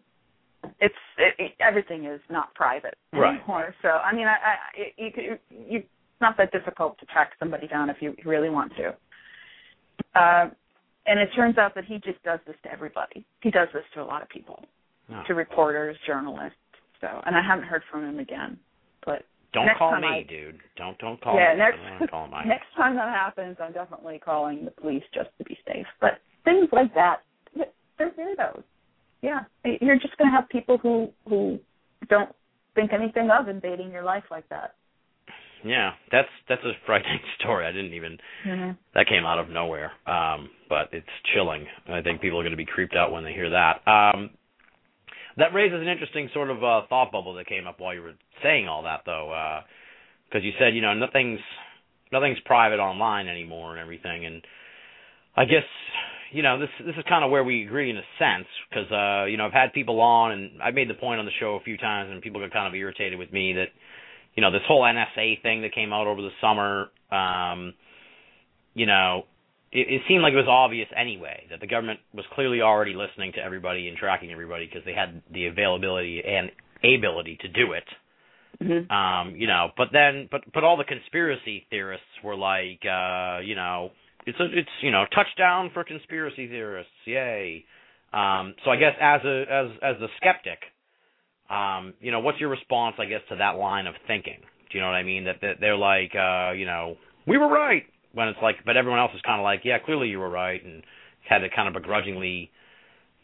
It's 0.81 0.95
it, 1.16 1.35
it, 1.38 1.53
everything 1.61 2.05
is 2.05 2.21
not 2.29 2.53
private 2.55 2.95
Right. 3.12 3.38
anymore. 3.38 3.75
So 3.83 3.88
I 3.88 4.14
mean, 4.14 4.27
I, 4.27 4.33
I 4.35 4.57
it- 4.77 4.95
you 4.99 5.11
could 5.12 5.25
you 5.51 5.79
it's 5.79 5.88
not 6.21 6.37
that 6.37 6.53
difficult 6.53 6.99
to 6.99 7.07
track 7.07 7.31
somebody 7.38 7.66
down 7.66 7.88
if 7.88 7.97
you 8.01 8.14
really 8.27 8.51
want 8.51 8.73
to. 8.77 8.95
Uh, 10.21 10.51
and 11.07 11.19
it 11.19 11.29
turns 11.35 11.59
out 11.59 11.75
that 11.75 11.85
he 11.85 11.97
just 11.99 12.23
does 12.23 12.41
this 12.47 12.57
to 12.65 12.73
everybody. 12.73 13.25
He 13.43 13.51
does 13.51 13.69
this 13.73 13.85
to 13.95 14.03
a 14.03 14.05
lot 14.05 14.23
of 14.23 14.29
people, 14.29 14.65
No. 15.09 15.23
to 15.27 15.35
reporters, 15.35 15.97
journalists. 16.07 16.57
So, 17.01 17.09
and 17.25 17.35
I 17.37 17.43
haven't 17.43 17.65
heard 17.65 17.83
from 17.91 18.05
him 18.09 18.19
again. 18.19 18.59
But 19.07 19.25
Don't 19.53 19.69
call 19.79 19.99
me, 19.99 20.07
I- 20.07 20.23
dude. 20.29 20.61
Don't 20.77 20.99
don't 20.99 21.21
call 21.21 21.35
yeah, 21.37 21.53
me. 21.55 21.59
next 21.59 21.79
I 21.79 21.83
don't 21.83 21.93
wanna 21.95 22.09
call 22.09 22.27
my 22.29 22.45
next 22.57 22.67
time 22.77 22.95
that 22.97 23.09
happens, 23.09 23.57
I'm 23.61 23.73
definitely 23.73 24.19
calling 24.19 24.65
the 24.65 24.71
police 24.71 25.03
just 25.15 25.31
to 25.39 25.45
be 25.45 25.59
safe. 25.67 25.87
But 26.01 26.21
things 26.45 26.69
like 26.73 26.93
that, 26.95 27.23
they're 27.55 28.11
weirdos. 28.11 28.63
Yeah, 29.23 29.41
you're 29.65 29.99
just 29.99 30.17
going 30.17 30.31
to 30.31 30.35
have 30.37 30.49
people 30.49 30.79
who 30.79 31.11
who 31.29 31.59
don't 32.09 32.35
think 32.75 32.93
anything 32.93 33.29
of 33.31 33.49
invading 33.49 33.91
your 33.91 34.03
life 34.03 34.25
like 34.31 34.49
that. 34.49 34.75
Yeah, 35.64 35.92
that's 36.11 36.29
that's 36.49 36.62
a 36.64 36.73
frightening 36.87 37.20
story. 37.40 37.66
I 37.66 37.73
didn't 37.73 37.94
even 37.94 38.18
Mm-hmm. 38.46 38.70
that 38.94 39.07
came 39.07 39.25
out 39.25 39.38
of 39.38 39.51
nowhere. 39.51 39.92
Um, 40.07 40.49
but 40.68 40.88
it's 40.92 41.07
chilling. 41.35 41.66
I 41.88 42.01
think 42.01 42.20
people 42.20 42.38
are 42.40 42.42
going 42.42 42.53
to 42.53 42.57
be 42.57 42.66
creeped 42.66 42.96
out 42.96 43.12
when 43.12 43.25
they 43.25 43.33
hear 43.33 43.51
that. 43.51 43.87
Um, 43.87 44.31
that 45.37 45.55
raises 45.55 45.81
an 45.81 45.88
interesting 45.88 46.29
sort 46.33 46.51
of 46.51 46.64
uh, 46.64 46.83
thought 46.88 47.12
bubble 47.12 47.35
that 47.35 47.46
came 47.46 47.66
up 47.66 47.81
while 47.81 47.94
you 47.94 48.03
were 48.03 48.14
saying 48.42 48.68
all 48.68 48.83
that, 48.85 49.03
though, 49.07 49.61
because 50.29 50.44
you 50.44 50.53
said 50.59 50.75
you 50.75 50.83
know 50.83 50.94
nothing's 50.94 51.40
nothing's 52.12 52.38
private 52.44 52.81
online 52.81 53.29
anymore 53.29 53.73
and 53.73 53.81
everything, 53.81 54.27
and 54.27 54.42
I 55.37 55.44
guess 55.44 55.64
you 56.33 56.42
know 56.42 56.59
this 56.59 56.68
this 56.85 56.94
is 56.96 57.05
kind 57.09 57.25
of 57.25 57.31
where 57.31 57.44
we 57.44 57.64
agree 57.64 57.90
in 57.90 57.96
a 57.96 58.03
sense 58.18 58.46
because 58.68 58.90
uh, 58.90 59.27
you 59.27 59.37
know 59.37 59.46
I've 59.46 59.53
had 59.53 59.73
people 59.73 60.01
on 60.01 60.33
and 60.33 60.62
I 60.62 60.70
made 60.70 60.88
the 60.90 60.94
point 60.94 61.20
on 61.20 61.27
the 61.27 61.33
show 61.40 61.55
a 61.55 61.61
few 61.61 61.77
times 61.77 62.11
and 62.11 62.23
people 62.23 62.40
got 62.40 62.53
kind 62.53 62.66
of 62.66 62.75
irritated 62.75 63.18
with 63.18 63.33
me 63.33 63.53
that 63.55 63.68
you 64.35 64.43
know 64.43 64.51
this 64.51 64.62
whole 64.66 64.83
NSA 64.83 65.43
thing 65.43 65.62
that 65.62 65.75
came 65.75 65.93
out 65.93 66.07
over 66.07 66.23
the 66.23 66.31
summer. 66.40 66.90
Um, 67.11 67.75
you 68.75 68.87
know, 68.87 69.25
it, 69.73 69.87
it 69.88 70.03
seemed 70.09 70.23
like 70.23 70.33
it 70.33 70.37
was 70.37 70.49
obvious 70.49 70.88
anyway 70.97 71.47
that 71.51 71.61
the 71.61 71.66
government 71.66 72.01
was 72.14 72.25
clearly 72.35 72.61
already 72.61 72.95
listening 72.95 73.33
to 73.33 73.40
everybody 73.40 73.88
and 73.88 73.97
tracking 73.97 74.31
everybody 74.31 74.66
because 74.66 74.85
they 74.85 74.95
had 74.95 75.23
the 75.33 75.47
availability 75.47 76.23
and 76.27 76.51
ability 76.83 77.38
to 77.40 77.49
do 77.49 77.73
it. 77.73 77.85
Mm-hmm. 78.62 78.90
Um, 78.93 79.37
you 79.37 79.47
know, 79.47 79.69
but 79.77 79.88
then, 79.93 80.29
but 80.31 80.43
but 80.53 80.64
all 80.64 80.77
the 80.77 80.85
conspiracy 80.85 81.66
theorists 81.71 82.07
were 82.23 82.37
like, 82.37 82.81
uh, 82.85 83.40
you 83.40 83.55
know, 83.55 83.90
it's 84.27 84.38
a, 84.38 84.45
it's 84.45 84.69
you 84.83 84.90
know, 84.90 85.05
touchdown 85.14 85.71
for 85.73 85.83
conspiracy 85.85 86.47
theorists, 86.47 86.93
yay. 87.07 87.64
Um, 88.12 88.55
so 88.64 88.71
I 88.71 88.77
guess 88.77 88.95
as 89.01 89.21
a 89.25 89.45
as 89.51 89.71
as 89.83 90.03
a 90.03 90.09
skeptic, 90.19 90.59
um, 91.51 91.95
you 92.01 92.13
know, 92.13 92.21
what's 92.21 92.39
your 92.39 92.49
response, 92.49 92.97
I 92.99 93.07
guess, 93.07 93.21
to 93.29 93.37
that 93.37 93.57
line 93.57 93.87
of 93.87 93.95
thinking? 94.07 94.39
Do 94.71 94.79
you 94.79 94.81
know 94.81 94.89
what 94.89 94.97
I 94.97 95.03
mean? 95.03 95.25
That, 95.25 95.37
that 95.43 95.55
they're 95.61 95.77
like, 95.77 96.13
uh, 96.15 96.53
you 96.53 96.65
know, 96.65 96.97
we 97.27 97.39
were 97.39 97.49
right 97.49 97.83
when 98.13 98.29
it's 98.29 98.39
like, 98.43 98.57
but 98.65 98.77
everyone 98.77 99.01
else 99.01 99.13
is 99.15 99.21
kind 99.23 99.41
of 99.41 99.45
like, 99.45 99.63
yeah, 99.65 99.79
clearly 99.85 100.09
you 100.09 100.19
were 100.19 100.31
right, 100.31 100.65
and 100.65 100.83
had 101.29 101.39
to 101.41 101.49
kind 101.55 101.69
of 101.69 101.75
begrudgingly, 101.75 102.51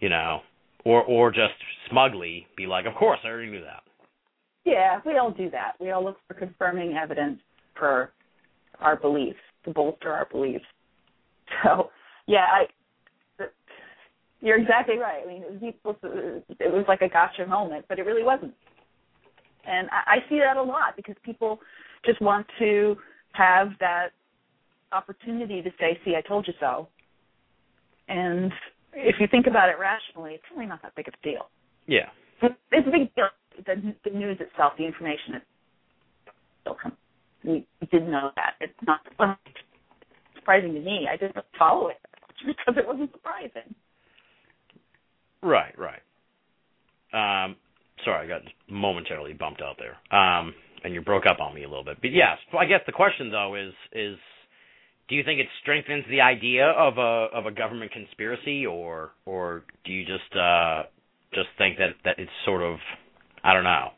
you 0.00 0.08
know, 0.08 0.40
or 0.84 1.02
or 1.02 1.30
just 1.30 1.54
smugly 1.90 2.46
be 2.56 2.66
like, 2.66 2.86
of 2.86 2.94
course, 2.94 3.18
I 3.24 3.28
already 3.28 3.50
knew 3.50 3.62
that. 3.62 3.82
Yeah, 4.64 5.00
we 5.06 5.16
all 5.16 5.30
do 5.30 5.48
that. 5.50 5.72
We 5.80 5.92
all 5.92 6.04
look 6.04 6.18
for 6.26 6.34
confirming 6.34 6.96
evidence 7.00 7.38
for 7.78 8.12
our 8.80 8.96
beliefs 8.96 9.38
to 9.64 9.70
bolster 9.70 10.12
our 10.12 10.26
beliefs. 10.30 10.64
So, 11.62 11.90
yeah, 12.26 12.46
I. 12.52 12.64
You're 14.40 14.58
exactly 14.60 14.98
right. 14.98 15.22
I 15.24 15.26
mean, 15.26 15.42
it 15.62 15.76
was, 15.84 15.96
to- 16.02 16.42
it 16.60 16.72
was 16.72 16.84
like 16.88 17.00
a 17.02 17.08
gotcha 17.08 17.46
moment, 17.46 17.86
but 17.88 17.98
it 17.98 18.02
really 18.02 18.22
wasn't. 18.22 18.54
And 19.66 19.88
I, 19.90 20.16
I 20.16 20.28
see 20.28 20.38
that 20.38 20.56
a 20.56 20.62
lot 20.62 20.94
because 20.96 21.16
people 21.24 21.58
just 22.04 22.20
want 22.20 22.46
to 22.58 22.96
have 23.32 23.68
that 23.80 24.08
opportunity 24.92 25.62
to 25.62 25.70
say, 25.80 25.98
"See, 26.04 26.14
I 26.16 26.20
told 26.20 26.46
you 26.46 26.54
so." 26.60 26.88
And 28.08 28.52
if 28.92 29.16
you 29.18 29.26
think 29.30 29.46
about 29.46 29.68
it 29.68 29.76
rationally, 29.80 30.34
it's 30.34 30.44
really 30.54 30.66
not 30.66 30.80
that 30.82 30.94
big 30.94 31.08
of 31.08 31.14
a 31.14 31.22
deal 31.24 31.50
Yeah. 31.86 32.08
it's 32.40 32.86
a 32.86 32.90
big 32.90 33.12
deal. 33.14 33.28
The, 33.66 33.94
the 34.04 34.10
news 34.10 34.38
itself, 34.40 34.74
the 34.78 34.84
information 34.86 35.40
itself. 36.60 36.78
We 37.42 37.66
didn't 37.90 38.10
know 38.10 38.30
that. 38.36 38.54
It's 38.60 38.72
not 38.86 39.00
surprising 40.36 40.74
to 40.74 40.80
me. 40.80 41.08
I 41.10 41.16
didn't 41.16 41.36
follow 41.58 41.88
it 41.88 41.96
because 42.46 42.74
it 42.76 42.86
wasn't 42.86 43.10
surprising. 43.12 43.74
Right, 45.42 45.74
right. 45.78 46.00
Um, 47.12 47.56
sorry, 48.04 48.26
I 48.26 48.28
got 48.28 48.42
momentarily 48.68 49.32
bumped 49.32 49.62
out 49.62 49.76
there. 49.78 49.96
Um, 50.18 50.54
and 50.84 50.94
you 50.94 51.00
broke 51.00 51.26
up 51.26 51.40
on 51.40 51.54
me 51.54 51.64
a 51.64 51.68
little 51.68 51.84
bit. 51.84 51.98
But 52.00 52.12
yes, 52.12 52.38
I 52.58 52.66
guess 52.66 52.80
the 52.86 52.92
question 52.92 53.30
though 53.30 53.54
is 53.54 53.72
is 53.92 54.16
do 55.08 55.14
you 55.14 55.22
think 55.24 55.40
it 55.40 55.46
strengthens 55.62 56.04
the 56.08 56.20
idea 56.20 56.66
of 56.66 56.98
a 56.98 57.26
of 57.34 57.46
a 57.46 57.50
government 57.50 57.92
conspiracy 57.92 58.66
or 58.66 59.10
or 59.24 59.64
do 59.84 59.92
you 59.92 60.04
just 60.04 60.36
uh 60.36 60.84
just 61.32 61.48
think 61.58 61.78
that 61.78 61.90
that 62.04 62.18
it's 62.18 62.30
sort 62.44 62.62
of 62.62 62.78
I 63.42 63.52
don't 63.52 63.64
know. 63.64 63.90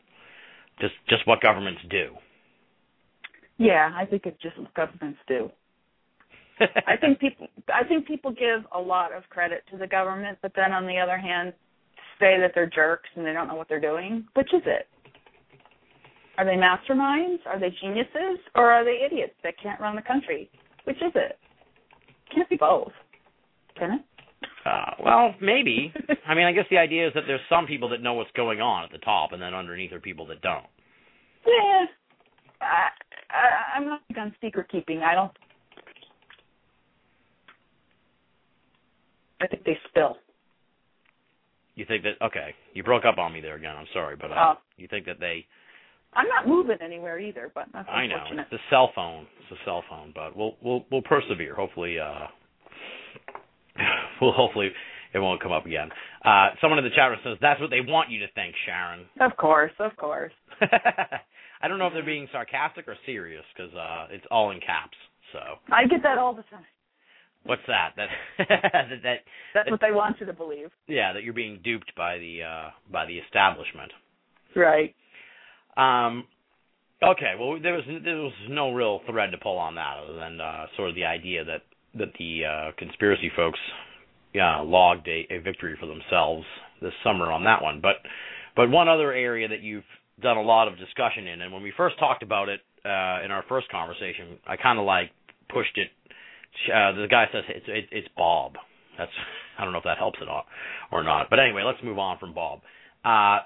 Just 0.79 0.93
just 1.09 1.27
what 1.27 1.41
governments 1.41 1.81
do. 1.89 2.15
Yeah, 3.57 3.91
I 3.93 4.05
think 4.05 4.25
it's 4.25 4.41
just 4.41 4.57
what 4.57 4.73
governments 4.73 5.19
do. 5.27 5.51
I 6.87 6.97
think 6.97 7.19
people 7.21 7.47
I 7.73 7.87
think 7.87 8.07
people 8.07 8.31
give 8.31 8.65
a 8.75 8.79
lot 8.79 9.13
of 9.13 9.23
credit 9.29 9.63
to 9.71 9.77
the 9.77 9.87
government, 9.87 10.37
but 10.41 10.51
then 10.55 10.71
on 10.71 10.85
the 10.85 10.97
other 10.97 11.17
hand 11.17 11.53
say 12.19 12.37
that 12.39 12.51
they're 12.53 12.69
jerks 12.69 13.09
and 13.15 13.25
they 13.25 13.33
don't 13.33 13.47
know 13.47 13.55
what 13.55 13.69
they're 13.69 13.79
doing. 13.79 14.25
Which 14.35 14.53
is 14.53 14.61
it? 14.65 14.87
Are 16.37 16.45
they 16.45 16.55
masterminds? 16.55 17.39
Are 17.45 17.59
they 17.59 17.73
geniuses? 17.81 18.39
Or 18.55 18.71
are 18.71 18.85
they 18.85 19.05
idiots 19.05 19.33
that 19.43 19.55
can't 19.61 19.79
run 19.79 19.95
the 19.95 20.01
country? 20.01 20.49
Which 20.85 20.97
is 20.97 21.11
it? 21.15 21.37
Can't 22.33 22.49
be 22.49 22.57
both. 22.57 22.91
Can 23.77 23.91
it? 23.91 24.01
Uh, 24.65 24.91
well, 25.03 25.35
maybe. 25.41 25.93
I 26.27 26.35
mean, 26.35 26.45
I 26.45 26.51
guess 26.51 26.65
the 26.69 26.77
idea 26.77 27.07
is 27.07 27.13
that 27.13 27.23
there's 27.27 27.41
some 27.49 27.65
people 27.65 27.89
that 27.89 28.01
know 28.01 28.13
what's 28.13 28.31
going 28.35 28.61
on 28.61 28.83
at 28.83 28.91
the 28.91 28.99
top, 28.99 29.31
and 29.33 29.41
then 29.41 29.53
underneath 29.53 29.91
are 29.91 29.99
people 29.99 30.25
that 30.27 30.41
don't. 30.41 30.65
Yeah. 31.45 31.85
I, 32.61 32.87
I, 33.29 33.77
I'm 33.77 33.85
not 33.85 34.01
big 34.07 34.17
on 34.17 34.35
secret 34.41 34.67
keeping. 34.71 34.99
I 34.99 35.15
don't. 35.15 35.31
I 39.41 39.47
think 39.47 39.63
they 39.63 39.77
spill. 39.87 40.17
You 41.75 41.85
think 41.85 42.03
that? 42.03 42.23
Okay, 42.25 42.53
you 42.73 42.83
broke 42.83 43.05
up 43.05 43.17
on 43.17 43.31
me 43.31 43.39
there 43.41 43.55
again. 43.55 43.75
I'm 43.75 43.87
sorry, 43.93 44.15
but 44.15 44.31
uh, 44.31 44.35
Oh. 44.37 44.53
you 44.77 44.87
think 44.87 45.05
that 45.05 45.19
they? 45.19 45.45
I'm 46.13 46.27
not 46.27 46.47
moving 46.47 46.77
anywhere 46.81 47.19
either, 47.19 47.51
but 47.53 47.67
that's 47.71 47.87
I 47.89 48.07
know 48.07 48.17
it's 48.31 48.49
the 48.49 48.57
cell 48.69 48.91
phone. 48.95 49.27
It's 49.39 49.49
the 49.49 49.57
cell 49.63 49.83
phone, 49.89 50.11
but 50.13 50.35
we'll 50.35 50.57
we'll 50.61 50.85
we'll 50.91 51.03
persevere. 51.03 51.55
Hopefully, 51.55 51.97
uh, 51.99 52.27
we'll 54.21 54.33
hopefully 54.33 54.71
it 55.13 55.19
won't 55.19 55.41
come 55.41 55.51
up 55.51 55.65
again. 55.65 55.89
Uh, 56.25 56.49
someone 56.61 56.79
in 56.79 56.83
the 56.83 56.91
chat 56.95 57.09
room 57.09 57.19
says 57.23 57.37
that's 57.41 57.61
what 57.61 57.69
they 57.69 57.81
want 57.81 58.09
you 58.09 58.19
to 58.19 58.27
think, 58.33 58.55
Sharon. 58.65 59.05
Of 59.21 59.37
course, 59.37 59.71
of 59.79 59.95
course. 59.95 60.33
I 61.61 61.67
don't 61.67 61.77
know 61.79 61.87
if 61.87 61.93
they're 61.93 62.03
being 62.03 62.27
sarcastic 62.31 62.87
or 62.87 62.95
serious 63.05 63.43
because 63.55 63.73
uh, 63.73 64.07
it's 64.11 64.25
all 64.31 64.51
in 64.51 64.59
caps. 64.59 64.97
So 65.31 65.39
I 65.71 65.85
get 65.85 66.01
that 66.03 66.17
all 66.17 66.33
the 66.33 66.43
time. 66.43 66.65
What's 67.43 67.61
that? 67.67 67.93
That 67.97 68.07
that, 68.49 68.85
that 69.03 69.17
That's 69.53 69.71
what 69.71 69.81
they 69.81 69.91
want 69.91 70.17
you 70.19 70.25
to 70.25 70.33
believe. 70.33 70.69
yeah, 70.87 71.13
that 71.13 71.23
you're 71.23 71.33
being 71.33 71.59
duped 71.63 71.93
by 71.95 72.17
the 72.17 72.43
uh, 72.43 72.69
by 72.91 73.05
the 73.05 73.17
establishment. 73.17 73.91
Right. 74.55 74.95
Um, 75.77 76.25
okay, 77.03 77.33
well, 77.39 77.59
there 77.61 77.73
was 77.73 77.83
there 78.03 78.17
was 78.17 78.33
no 78.49 78.71
real 78.71 79.01
thread 79.09 79.31
to 79.31 79.37
pull 79.37 79.57
on 79.57 79.75
that, 79.75 79.97
other 80.03 80.15
than 80.17 80.41
uh, 80.41 80.65
sort 80.75 80.89
of 80.89 80.95
the 80.95 81.05
idea 81.05 81.45
that 81.45 81.61
that 81.95 82.09
the 82.19 82.45
uh, 82.45 82.71
conspiracy 82.77 83.31
folks, 83.35 83.59
yeah, 84.33 84.61
logged 84.61 85.07
a, 85.07 85.27
a 85.33 85.39
victory 85.39 85.75
for 85.79 85.85
themselves 85.87 86.45
this 86.81 86.93
summer 87.03 87.31
on 87.31 87.43
that 87.45 87.61
one. 87.61 87.79
But 87.81 87.97
but 88.55 88.69
one 88.69 88.87
other 88.89 89.13
area 89.13 89.47
that 89.47 89.61
you've 89.61 89.83
done 90.21 90.37
a 90.37 90.41
lot 90.41 90.67
of 90.67 90.77
discussion 90.77 91.27
in, 91.27 91.41
and 91.41 91.53
when 91.53 91.63
we 91.63 91.71
first 91.75 91.97
talked 91.97 92.23
about 92.23 92.49
it 92.49 92.59
uh, 92.85 93.23
in 93.23 93.31
our 93.31 93.43
first 93.47 93.69
conversation, 93.69 94.37
I 94.45 94.57
kind 94.57 94.79
of 94.79 94.85
like 94.85 95.11
pushed 95.49 95.77
it. 95.77 95.89
Uh, 96.67 96.91
the 96.93 97.07
guy 97.09 97.25
says 97.31 97.43
it's 97.49 97.65
it, 97.67 97.85
it's 97.91 98.07
Bob. 98.17 98.53
That's 98.97 99.11
I 99.57 99.63
don't 99.63 99.73
know 99.73 99.79
if 99.79 99.85
that 99.85 99.97
helps 99.97 100.19
at 100.21 100.27
all 100.27 100.45
or 100.91 101.03
not. 101.03 101.29
But 101.29 101.39
anyway, 101.39 101.63
let's 101.65 101.83
move 101.83 101.99
on 101.99 102.17
from 102.19 102.33
Bob. 102.33 102.59
Uh, 103.03 103.39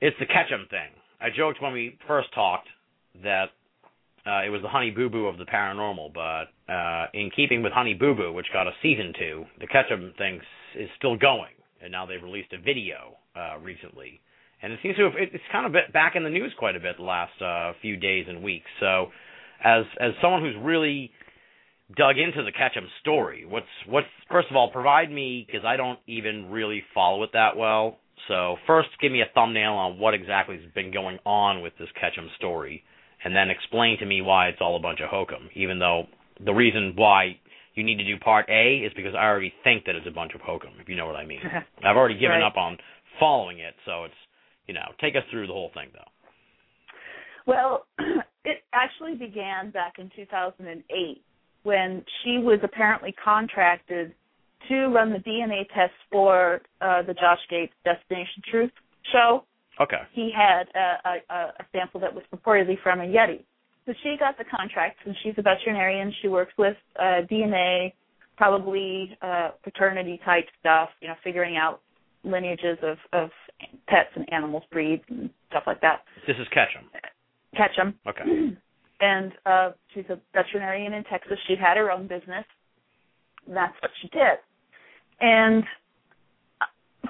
it's 0.00 0.16
the 0.18 0.26
Ketchum 0.26 0.66
thing. 0.70 0.88
I 1.20 1.28
joked 1.34 1.60
when 1.60 1.72
we 1.72 1.98
first 2.06 2.32
talked 2.34 2.68
that 3.22 3.50
uh, 4.26 4.42
it 4.44 4.50
was 4.50 4.62
the 4.62 4.68
Honey 4.68 4.90
Boo 4.90 5.08
Boo 5.08 5.26
of 5.26 5.38
the 5.38 5.44
paranormal, 5.44 6.12
but 6.12 6.72
uh, 6.72 7.06
in 7.14 7.30
keeping 7.34 7.62
with 7.62 7.72
Honey 7.72 7.94
Boo 7.94 8.14
Boo, 8.14 8.32
which 8.32 8.46
got 8.52 8.66
a 8.66 8.72
season 8.82 9.12
two, 9.18 9.44
the 9.60 9.66
Ketchum 9.66 10.12
thing 10.18 10.40
is 10.76 10.88
still 10.96 11.16
going, 11.16 11.52
and 11.82 11.90
now 11.90 12.06
they've 12.06 12.22
released 12.22 12.52
a 12.52 12.58
video 12.58 13.16
uh, 13.34 13.58
recently, 13.58 14.20
and 14.62 14.72
it 14.72 14.78
seems 14.82 14.96
to 14.96 15.04
have 15.04 15.12
it's 15.16 15.44
kind 15.50 15.66
of 15.66 15.72
been 15.72 15.90
back 15.92 16.16
in 16.16 16.24
the 16.24 16.30
news 16.30 16.52
quite 16.58 16.76
a 16.76 16.80
bit 16.80 16.96
the 16.96 17.02
last 17.02 17.32
uh, 17.40 17.72
few 17.80 17.96
days 17.96 18.26
and 18.28 18.42
weeks. 18.42 18.68
So, 18.78 19.08
as 19.64 19.84
as 20.00 20.12
someone 20.20 20.42
who's 20.42 20.56
really 20.60 21.10
dug 21.96 22.18
into 22.18 22.42
the 22.44 22.52
Ketchum 22.52 22.88
story. 23.00 23.44
What's 23.46 23.66
what's 23.86 24.06
first 24.30 24.48
of 24.50 24.56
all, 24.56 24.70
provide 24.70 25.10
me 25.10 25.44
because 25.46 25.64
I 25.64 25.76
don't 25.76 25.98
even 26.06 26.50
really 26.50 26.82
follow 26.94 27.22
it 27.22 27.30
that 27.32 27.56
well. 27.56 27.98
So 28.28 28.56
first, 28.66 28.88
give 29.00 29.10
me 29.12 29.22
a 29.22 29.30
thumbnail 29.34 29.72
on 29.72 29.98
what 29.98 30.14
exactly 30.14 30.56
has 30.60 30.72
been 30.74 30.92
going 30.92 31.18
on 31.24 31.62
with 31.62 31.72
this 31.78 31.88
Ketchum 32.00 32.28
story, 32.36 32.84
and 33.24 33.34
then 33.34 33.50
explain 33.50 33.98
to 33.98 34.06
me 34.06 34.20
why 34.20 34.48
it's 34.48 34.58
all 34.60 34.76
a 34.76 34.80
bunch 34.80 35.00
of 35.00 35.08
hokum. 35.08 35.48
Even 35.54 35.78
though 35.78 36.04
the 36.44 36.52
reason 36.52 36.92
why 36.96 37.38
you 37.74 37.82
need 37.84 37.96
to 37.96 38.04
do 38.04 38.18
part 38.18 38.48
A 38.48 38.78
is 38.84 38.92
because 38.94 39.14
I 39.14 39.24
already 39.24 39.52
think 39.64 39.84
that 39.86 39.94
it's 39.94 40.06
a 40.06 40.10
bunch 40.10 40.32
of 40.34 40.40
hokum. 40.42 40.70
If 40.80 40.88
you 40.88 40.96
know 40.96 41.06
what 41.06 41.16
I 41.16 41.24
mean. 41.24 41.40
I've 41.84 41.96
already 41.96 42.18
given 42.18 42.38
Right. 42.40 42.46
up 42.46 42.56
on 42.56 42.76
following 43.18 43.58
it, 43.60 43.74
so 43.86 44.04
it's 44.04 44.14
you 44.66 44.74
know 44.74 44.92
take 45.00 45.14
us 45.16 45.22
through 45.30 45.46
the 45.46 45.52
whole 45.52 45.70
thing 45.74 45.88
though. 45.92 46.10
Well, 47.46 47.86
it 48.44 48.58
actually 48.72 49.14
began 49.14 49.70
back 49.70 49.94
in 49.98 50.10
2008 50.14 51.22
when 51.62 52.04
she 52.22 52.38
was 52.38 52.58
apparently 52.62 53.14
contracted 53.22 54.14
to 54.68 54.86
run 54.88 55.12
the 55.12 55.18
DNA 55.18 55.66
test 55.74 55.92
for 56.10 56.60
uh, 56.80 57.02
the 57.02 57.14
Josh 57.14 57.40
Gates 57.48 57.72
Destination 57.84 58.42
Truth 58.50 58.70
show. 59.12 59.44
Okay. 59.80 60.02
He 60.12 60.30
had 60.34 60.64
a, 60.74 61.32
a, 61.32 61.34
a 61.34 61.64
sample 61.72 62.00
that 62.00 62.14
was 62.14 62.24
purportedly 62.32 62.80
from 62.82 63.00
a 63.00 63.04
Yeti. 63.04 63.44
So 63.86 63.94
she 64.02 64.16
got 64.18 64.36
the 64.36 64.44
contract, 64.44 64.98
and 65.06 65.16
she's 65.22 65.34
a 65.38 65.42
veterinarian. 65.42 66.12
She 66.20 66.28
works 66.28 66.52
with 66.58 66.76
uh, 66.98 67.22
DNA, 67.30 67.94
probably 68.36 69.16
uh, 69.22 69.50
paternity 69.64 70.20
type 70.24 70.44
stuff, 70.60 70.90
you 71.00 71.08
know, 71.08 71.14
figuring 71.24 71.56
out 71.56 71.80
lineages 72.22 72.78
of, 72.82 72.98
of 73.12 73.30
pets 73.88 74.10
and 74.14 74.30
animals, 74.32 74.62
breeds, 74.70 75.02
and 75.08 75.30
stuff 75.48 75.62
like 75.66 75.80
that. 75.80 76.02
This 76.26 76.36
is 76.36 76.46
Ketchum. 76.48 76.90
Ketchum. 77.56 77.94
Okay. 78.06 78.56
and 79.00 79.32
uh 79.46 79.70
she's 79.94 80.04
a 80.10 80.18
veterinarian 80.32 80.92
in 80.92 81.04
Texas. 81.04 81.38
She 81.46 81.54
had 81.56 81.76
her 81.76 81.90
own 81.90 82.06
business. 82.06 82.44
That's 83.48 83.74
what 83.80 83.90
she 84.02 84.08
did. 84.08 84.38
And 85.20 85.64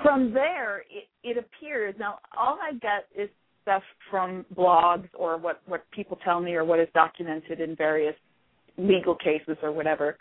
from 0.03 0.32
there, 0.32 0.80
it, 0.91 1.09
it 1.22 1.36
appears 1.36 1.95
now 1.99 2.18
all 2.36 2.59
I 2.62 2.72
get 2.74 3.07
is 3.16 3.28
stuff 3.62 3.82
from 4.11 4.45
blogs 4.57 5.09
or 5.14 5.36
what 5.36 5.61
what 5.66 5.84
people 5.91 6.18
tell 6.24 6.41
me 6.41 6.55
or 6.55 6.64
what 6.64 6.80
is 6.80 6.88
documented 6.95 7.61
in 7.61 7.76
various 7.76 8.14
legal 8.78 9.14
cases 9.14 9.57
or 9.62 9.72
whatever 9.72 10.16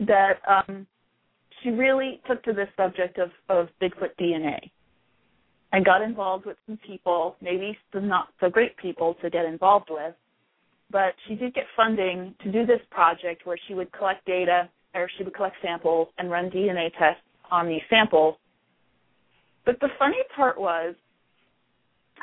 that 0.00 0.40
um 0.48 0.86
she 1.62 1.70
really 1.70 2.20
took 2.26 2.42
to 2.42 2.52
this 2.52 2.68
subject 2.76 3.18
of 3.18 3.30
of 3.48 3.68
Bigfoot 3.80 4.10
DNA 4.20 4.58
and 5.72 5.84
got 5.84 6.02
involved 6.02 6.46
with 6.46 6.56
some 6.66 6.78
people, 6.86 7.36
maybe 7.40 7.76
some 7.92 8.08
not 8.08 8.28
so 8.40 8.48
great 8.48 8.76
people 8.76 9.14
to 9.22 9.30
get 9.30 9.44
involved 9.44 9.88
with. 9.90 10.14
But 10.90 11.14
she 11.26 11.34
did 11.34 11.54
get 11.54 11.64
funding 11.76 12.34
to 12.42 12.52
do 12.52 12.64
this 12.64 12.80
project 12.90 13.44
where 13.44 13.58
she 13.66 13.74
would 13.74 13.92
collect 13.92 14.24
data 14.26 14.68
or 14.94 15.08
she 15.16 15.24
would 15.24 15.34
collect 15.34 15.56
samples 15.62 16.08
and 16.18 16.30
run 16.30 16.50
DNA 16.50 16.90
tests 16.98 17.22
on 17.50 17.68
these 17.68 17.82
samples. 17.90 18.36
But 19.64 19.78
the 19.80 19.88
funny 19.98 20.18
part 20.34 20.58
was, 20.58 20.94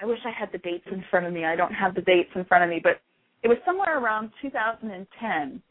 I 0.02 0.06
wish 0.06 0.20
I 0.26 0.32
had 0.32 0.52
the 0.52 0.58
dates 0.58 0.86
in 0.92 1.04
front 1.10 1.26
of 1.26 1.34
me. 1.34 1.46
I 1.46 1.56
don't 1.56 1.74
have 1.74 1.94
the 1.94 2.02
dates 2.02 2.30
in 2.36 2.46
front 2.46 2.64
of 2.64 2.70
me, 2.70 2.80
but 2.82 3.02
it 3.44 3.48
was 3.48 3.58
somewhere 3.66 4.00
around 4.00 4.32
2010 4.42 5.62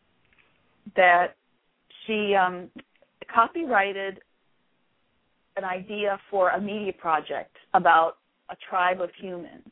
that 0.94 1.34
she 2.06 2.34
um, 2.34 2.68
copyrighted 3.32 4.20
an 5.56 5.64
idea 5.64 6.18
for 6.30 6.50
a 6.50 6.60
media 6.60 6.92
project 6.92 7.56
about 7.74 8.18
a 8.50 8.56
tribe 8.68 9.00
of 9.00 9.10
humans. 9.18 9.66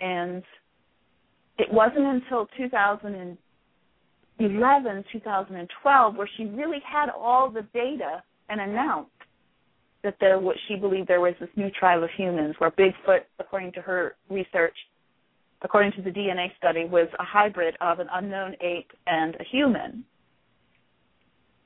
And 0.00 0.42
it 1.62 1.72
wasn't 1.72 2.04
until 2.04 2.46
2011, 2.56 5.04
2012, 5.12 6.16
where 6.16 6.28
she 6.36 6.44
really 6.46 6.80
had 6.84 7.08
all 7.08 7.48
the 7.50 7.62
data 7.72 8.20
and 8.48 8.60
announced 8.60 9.10
that 10.02 10.16
there 10.20 10.40
what 10.40 10.56
she 10.66 10.74
believed 10.74 11.06
there 11.08 11.20
was 11.20 11.34
this 11.38 11.48
new 11.56 11.70
tribe 11.70 12.02
of 12.02 12.10
humans 12.16 12.56
where 12.58 12.72
Bigfoot, 12.72 13.20
according 13.38 13.70
to 13.72 13.80
her 13.80 14.16
research, 14.28 14.76
according 15.62 15.92
to 15.92 16.02
the 16.02 16.10
DNA 16.10 16.48
study, 16.58 16.84
was 16.84 17.06
a 17.20 17.24
hybrid 17.24 17.76
of 17.80 18.00
an 18.00 18.08
unknown 18.12 18.56
ape 18.60 18.90
and 19.06 19.36
a 19.36 19.44
human. 19.50 20.04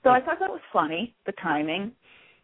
So 0.02 0.10
I 0.10 0.20
thought 0.20 0.38
that 0.38 0.50
was 0.50 0.60
funny, 0.72 1.14
the 1.24 1.32
timing 1.42 1.92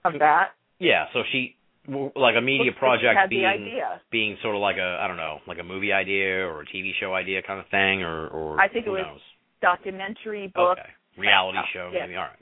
of 0.06 0.14
that. 0.18 0.52
Yeah. 0.78 1.04
So 1.12 1.22
she 1.30 1.56
like 1.88 2.36
a 2.38 2.40
media 2.40 2.70
Looks 2.70 2.78
like 2.80 3.00
she 3.00 3.06
project 3.06 3.30
being 3.30 3.80
being 4.10 4.36
sort 4.42 4.54
of 4.54 4.60
like 4.60 4.76
a 4.76 4.98
I 5.02 5.08
don't 5.08 5.16
know 5.16 5.38
like 5.48 5.58
a 5.58 5.64
movie 5.64 5.92
idea 5.92 6.46
or 6.46 6.62
a 6.62 6.66
TV 6.66 6.92
show 7.00 7.14
idea 7.14 7.42
kind 7.42 7.58
of 7.58 7.66
thing 7.68 8.02
or 8.02 8.28
or 8.28 8.60
I 8.60 8.68
think 8.68 8.86
it 8.86 8.90
was 8.90 9.04
knows? 9.04 9.20
documentary 9.60 10.52
book. 10.54 10.78
okay 10.78 10.90
reality 11.18 11.58
show 11.74 11.90
yeah. 11.92 12.06
maybe 12.06 12.16
all 12.16 12.24
right 12.24 12.38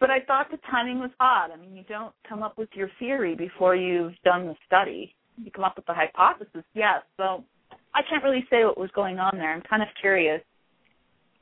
But 0.00 0.10
I 0.10 0.20
thought 0.26 0.50
the 0.50 0.58
timing 0.70 0.98
was 0.98 1.10
odd. 1.20 1.50
I 1.52 1.56
mean, 1.56 1.76
you 1.76 1.84
don't 1.88 2.14
come 2.28 2.42
up 2.42 2.58
with 2.58 2.70
your 2.74 2.90
theory 2.98 3.34
before 3.34 3.76
you've 3.76 4.14
done 4.24 4.46
the 4.46 4.56
study. 4.66 5.14
You 5.36 5.50
come 5.50 5.64
up 5.64 5.76
with 5.76 5.86
the 5.86 5.94
hypothesis, 5.94 6.64
yes. 6.74 7.02
So 7.16 7.44
I 7.94 8.00
can't 8.08 8.24
really 8.24 8.44
say 8.50 8.64
what 8.64 8.78
was 8.78 8.90
going 8.94 9.18
on 9.18 9.36
there. 9.36 9.52
I'm 9.52 9.62
kind 9.62 9.82
of 9.82 9.88
curious. 10.00 10.42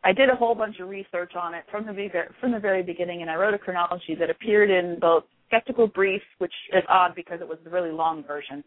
I 0.02 0.12
did 0.12 0.30
a 0.30 0.36
whole 0.36 0.54
bunch 0.54 0.78
of 0.80 0.88
research 0.88 1.32
on 1.36 1.54
it 1.54 1.64
from 1.70 1.86
the 1.86 1.94
from 2.40 2.52
the 2.52 2.58
very 2.58 2.82
beginning, 2.82 3.22
and 3.22 3.30
I 3.30 3.36
wrote 3.36 3.54
a 3.54 3.58
chronology 3.58 4.14
that 4.18 4.30
appeared 4.30 4.70
in 4.70 4.98
both 5.00 5.24
Skeptical 5.50 5.88
Brief, 5.88 6.22
which 6.38 6.52
is 6.72 6.84
odd 6.88 7.14
because 7.16 7.40
it 7.40 7.48
was 7.48 7.58
the 7.64 7.70
really 7.70 7.90
long 7.90 8.22
version, 8.24 8.62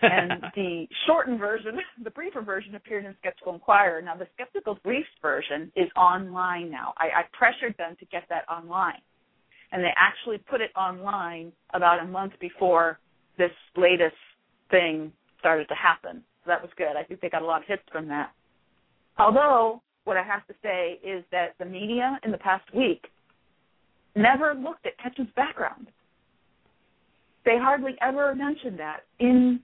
and 0.00 0.42
the 0.56 0.86
shortened 1.06 1.38
version, 1.38 1.78
the 2.04 2.10
briefer 2.10 2.40
version, 2.40 2.74
appeared 2.74 3.04
in 3.04 3.14
Skeptical 3.20 3.52
Inquirer. 3.52 4.00
Now, 4.00 4.16
the 4.16 4.26
Skeptical 4.34 4.78
Briefs 4.82 5.08
version 5.20 5.70
is 5.76 5.88
online 5.96 6.70
now. 6.70 6.94
I, 6.96 7.20
I 7.20 7.22
pressured 7.32 7.76
them 7.76 7.94
to 8.00 8.06
get 8.06 8.24
that 8.30 8.48
online, 8.48 9.00
and 9.70 9.84
they 9.84 9.92
actually 9.96 10.38
put 10.38 10.62
it 10.62 10.70
online 10.74 11.52
about 11.74 12.02
a 12.02 12.06
month 12.06 12.32
before 12.40 12.98
this 13.36 13.52
latest 13.76 14.16
thing 14.70 15.12
started 15.38 15.68
to 15.68 15.74
happen. 15.74 16.22
So 16.44 16.48
that 16.48 16.62
was 16.62 16.70
good. 16.78 16.96
I 16.96 17.02
think 17.04 17.20
they 17.20 17.28
got 17.28 17.42
a 17.42 17.46
lot 17.46 17.60
of 17.60 17.68
hits 17.68 17.82
from 17.92 18.08
that. 18.08 18.32
Although, 19.18 19.82
what 20.04 20.16
I 20.16 20.22
have 20.22 20.46
to 20.46 20.54
say 20.62 20.98
is 21.06 21.22
that 21.32 21.54
the 21.58 21.66
media 21.66 22.18
in 22.24 22.30
the 22.30 22.38
past 22.38 22.64
week 22.74 23.04
never 24.16 24.54
looked 24.54 24.86
at 24.86 24.98
Ketchum's 24.98 25.30
background. 25.36 25.88
They 27.48 27.56
hardly 27.56 27.96
ever 28.02 28.34
mentioned 28.34 28.78
that 28.78 29.04
in 29.20 29.60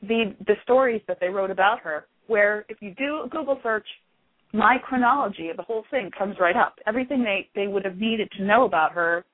the 0.00 0.34
the 0.46 0.54
stories 0.62 1.02
that 1.06 1.18
they 1.20 1.28
wrote 1.28 1.50
about 1.50 1.80
her. 1.80 2.06
Where 2.28 2.64
if 2.70 2.78
you 2.80 2.94
do 2.94 3.24
a 3.26 3.28
Google 3.28 3.60
search, 3.62 3.86
my 4.54 4.78
chronology 4.82 5.50
of 5.50 5.58
the 5.58 5.62
whole 5.62 5.84
thing 5.90 6.10
comes 6.16 6.36
right 6.40 6.56
up. 6.56 6.78
Everything 6.86 7.22
they 7.22 7.50
they 7.54 7.66
would 7.66 7.84
have 7.84 7.98
needed 7.98 8.30
to 8.38 8.42
know 8.42 8.64
about 8.64 8.92
her 8.92 9.26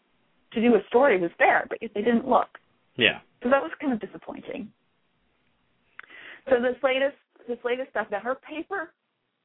to 0.53 0.61
do 0.61 0.75
a 0.75 0.81
story 0.89 1.21
was 1.21 1.31
there, 1.39 1.65
but 1.71 1.79
they 1.81 2.03
didn't 2.03 2.27
look. 2.29 2.49
yeah 2.97 3.21
So 3.45 3.49
that 3.51 3.63
was 3.63 3.71
kind 3.81 3.93
of 3.93 4.01
disappointing. 4.01 4.69
So 6.51 6.57
this 6.61 6.77
latest 6.83 7.17
this 7.47 7.59
latest 7.65 7.91
stuff 7.91 8.09
that 8.11 8.23
her 8.23 8.35
paper 8.35 8.91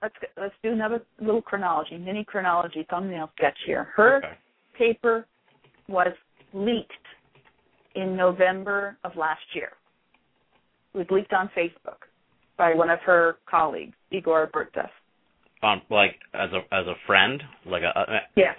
let's 0.01 0.15
let's 0.35 0.55
do 0.63 0.71
another 0.71 1.03
little 1.21 1.43
chronology, 1.43 1.99
mini 1.99 2.23
chronology 2.23 2.87
thumbnail 2.89 3.29
sketch 3.37 3.57
here. 3.67 3.83
Her 3.95 4.17
okay 4.17 4.37
paper 4.77 5.27
was 5.87 6.13
leaked 6.53 7.07
in 7.95 8.15
November 8.15 8.97
of 9.03 9.15
last 9.15 9.41
year. 9.53 9.69
It 10.93 10.97
was 10.99 11.07
leaked 11.09 11.33
on 11.33 11.49
Facebook 11.57 12.07
by 12.57 12.73
one 12.73 12.89
of 12.89 12.99
her 13.05 13.37
colleagues, 13.49 13.95
Igor 14.11 14.49
Burtsev. 14.53 14.89
on 15.63 15.81
like 15.89 16.15
as 16.33 16.49
a 16.53 16.61
as 16.73 16.87
a 16.87 16.93
friend 17.05 17.41
like 17.65 17.83
a, 17.83 17.99
a 17.99 18.19
Yes. 18.35 18.55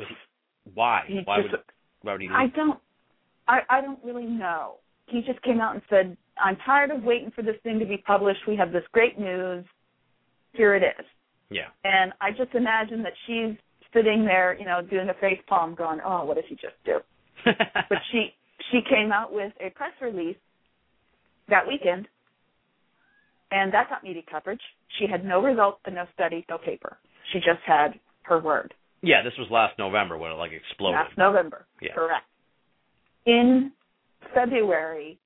why 0.75 1.03
He 1.07 1.21
why 1.25 1.41
just- 1.43 1.53
would 1.53 1.61
why 2.03 2.13
would 2.13 2.21
he 2.21 2.29
I 2.33 2.47
don't 2.55 2.79
I, 3.49 3.61
I 3.71 3.81
don't 3.81 3.99
really 4.05 4.27
know. 4.27 4.75
He 5.07 5.23
just 5.23 5.41
came 5.43 5.59
out 5.59 5.73
and 5.75 5.83
said, 5.89 6.17
I'm 6.39 6.57
tired 6.67 6.91
of 6.91 7.03
waiting 7.03 7.31
for 7.35 7.41
this 7.41 7.57
thing 7.63 7.79
to 7.79 7.87
be 7.87 7.97
published. 7.97 8.41
We 8.47 8.57
have 8.57 8.73
this 8.73 8.83
great 8.93 9.19
news. 9.19 9.65
Here 10.53 10.75
it 10.75 10.83
is. 10.83 11.07
yeah 11.51 11.69
And 11.85 12.13
I 12.21 12.31
just 12.31 12.55
imagine 12.55 13.03
that 13.05 13.15
she's 13.27 13.57
sitting 13.95 14.25
there, 14.27 14.55
you 14.59 14.67
know, 14.67 14.83
doing 14.83 15.09
a 15.09 15.15
face 15.15 15.41
palm 15.49 15.75
going, 15.75 16.01
Oh, 16.05 16.25
what 16.27 16.35
did 16.35 16.45
he 16.47 16.55
just 16.57 16.77
do? 16.85 16.99
But 17.45 17.99
she 18.13 18.35
she 18.71 18.81
came 18.89 19.13
out 19.13 19.33
with 19.33 19.53
a 19.61 19.71
press 19.71 19.93
release 20.01 20.37
that 21.49 21.67
weekend 21.67 22.07
and 23.51 23.73
that 23.73 23.89
got 23.89 24.03
media 24.03 24.23
coverage. 24.31 24.61
She 24.99 25.07
had 25.11 25.25
no 25.25 25.41
results 25.43 25.81
and 25.87 25.95
no 25.95 26.05
study, 26.15 26.45
no 26.49 26.59
paper. 26.59 26.99
She 27.33 27.39
just 27.39 27.61
had 27.67 27.99
her 28.23 28.39
word. 28.41 28.75
yeah 29.03 29.23
this 29.23 29.33
was 29.39 29.49
last 29.51 29.79
November 29.79 30.19
when 30.19 30.31
it 30.31 30.35
like 30.35 30.53
exploded 30.53 31.01
Last 31.01 31.17
November. 31.17 31.67
Yeah. 31.81 31.95
Correct. 31.95 32.27
In 33.27 33.73
February, 34.35 35.19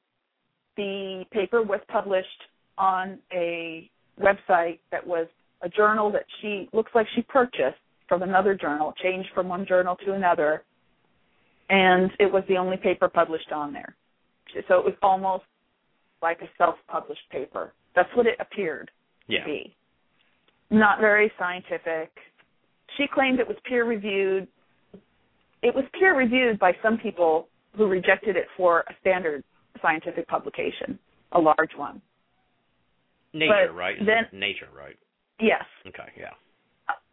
the 0.76 1.24
paper 1.32 1.62
was 1.62 1.80
published 1.88 2.28
on 2.78 3.18
a 3.32 3.90
website 4.20 4.78
that 4.90 5.06
was 5.06 5.26
a 5.62 5.68
journal 5.68 6.10
that 6.12 6.24
she 6.40 6.68
looks 6.72 6.90
like 6.94 7.06
she 7.14 7.22
purchased 7.22 7.78
from 8.08 8.22
another 8.22 8.54
journal, 8.54 8.92
changed 9.02 9.28
from 9.34 9.48
one 9.48 9.66
journal 9.66 9.96
to 10.04 10.12
another, 10.12 10.64
and 11.70 12.10
it 12.18 12.30
was 12.32 12.42
the 12.48 12.56
only 12.56 12.76
paper 12.76 13.08
published 13.08 13.52
on 13.52 13.72
there. 13.72 13.94
So 14.68 14.78
it 14.78 14.84
was 14.84 14.94
almost 15.02 15.44
like 16.20 16.40
a 16.42 16.48
self-published 16.58 17.28
paper. 17.30 17.72
That's 17.94 18.08
what 18.14 18.26
it 18.26 18.36
appeared 18.40 18.90
yeah 19.28 19.40
to 19.40 19.44
be. 19.46 19.74
Not 20.70 21.00
very 21.00 21.30
scientific, 21.38 22.10
she 22.96 23.06
claimed 23.12 23.40
it 23.40 23.48
was 23.48 23.56
peer 23.64 23.84
reviewed. 23.84 24.48
It 25.62 25.74
was 25.74 25.84
peer 25.98 26.16
reviewed 26.16 26.58
by 26.58 26.72
some 26.82 26.98
people 26.98 27.48
who 27.76 27.86
rejected 27.86 28.36
it 28.36 28.46
for 28.56 28.80
a 28.80 28.94
standard 29.00 29.44
scientific 29.80 30.26
publication, 30.28 30.98
a 31.32 31.38
large 31.40 31.70
one. 31.76 32.00
Nature, 33.32 33.68
But 33.68 33.74
right? 33.74 33.96
then- 34.04 34.28
Nature, 34.38 34.68
right? 34.76 34.96
Yes. 35.40 35.64
Okay, 35.86 36.10
yeah. 36.18 36.30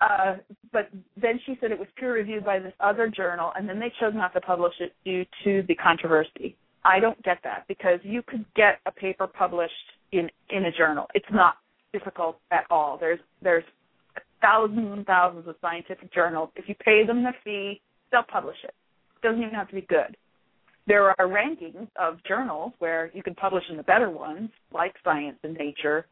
Uh, 0.01 0.35
but 0.71 0.89
then 1.21 1.39
she 1.45 1.57
said 1.59 1.71
it 1.71 1.79
was 1.79 1.87
peer 1.97 2.13
reviewed 2.13 2.45
by 2.45 2.59
this 2.59 2.73
other 2.79 3.09
journal, 3.09 3.51
and 3.55 3.67
then 3.67 3.79
they 3.79 3.91
chose 3.99 4.13
not 4.15 4.33
to 4.33 4.41
publish 4.41 4.73
it 4.79 4.93
due 5.03 5.25
to 5.43 5.63
the 5.67 5.75
controversy. 5.75 6.55
I 6.85 6.99
don't 6.99 7.21
get 7.23 7.39
that 7.43 7.65
because 7.67 7.99
you 8.03 8.21
could 8.25 8.45
get 8.55 8.79
a 8.85 8.91
paper 8.91 9.27
published 9.27 9.73
in 10.11 10.29
in 10.49 10.65
a 10.65 10.71
journal. 10.71 11.07
It's 11.13 11.25
not 11.31 11.55
difficult 11.91 12.37
at 12.51 12.65
all. 12.69 12.97
There's 12.97 13.19
there's 13.41 13.65
thousands 14.41 14.91
and 14.93 15.05
thousands 15.05 15.47
of 15.47 15.55
scientific 15.61 16.13
journals. 16.13 16.49
If 16.55 16.69
you 16.69 16.75
pay 16.75 17.05
them 17.05 17.23
the 17.23 17.31
fee, 17.43 17.81
they'll 18.11 18.23
publish 18.23 18.57
it. 18.63 18.73
It 19.17 19.27
doesn't 19.27 19.41
even 19.41 19.53
have 19.53 19.67
to 19.69 19.75
be 19.75 19.81
good. 19.81 20.15
There 20.87 21.09
are 21.09 21.27
rankings 21.27 21.87
of 21.97 22.23
journals 22.27 22.71
where 22.79 23.11
you 23.13 23.21
can 23.21 23.35
publish 23.35 23.63
in 23.69 23.77
the 23.77 23.83
better 23.83 24.09
ones, 24.09 24.49
like 24.73 24.95
Science 25.03 25.37
and 25.43 25.53
Nature, 25.55 26.05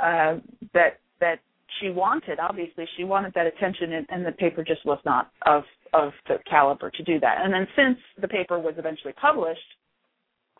uh, 0.00 0.36
that 0.72 1.00
that 1.20 1.40
she 1.80 1.90
wanted. 1.90 2.38
Obviously, 2.38 2.86
she 2.96 3.04
wanted 3.04 3.32
that 3.34 3.46
attention, 3.46 3.92
and, 3.92 4.06
and 4.10 4.26
the 4.26 4.32
paper 4.32 4.64
just 4.64 4.84
was 4.84 4.98
not 5.04 5.30
of 5.46 5.64
of 5.92 6.12
the 6.26 6.36
caliber 6.48 6.90
to 6.90 7.02
do 7.02 7.20
that. 7.20 7.38
And 7.42 7.52
then, 7.52 7.66
since 7.76 7.98
the 8.20 8.28
paper 8.28 8.58
was 8.58 8.74
eventually 8.78 9.12
published 9.20 9.60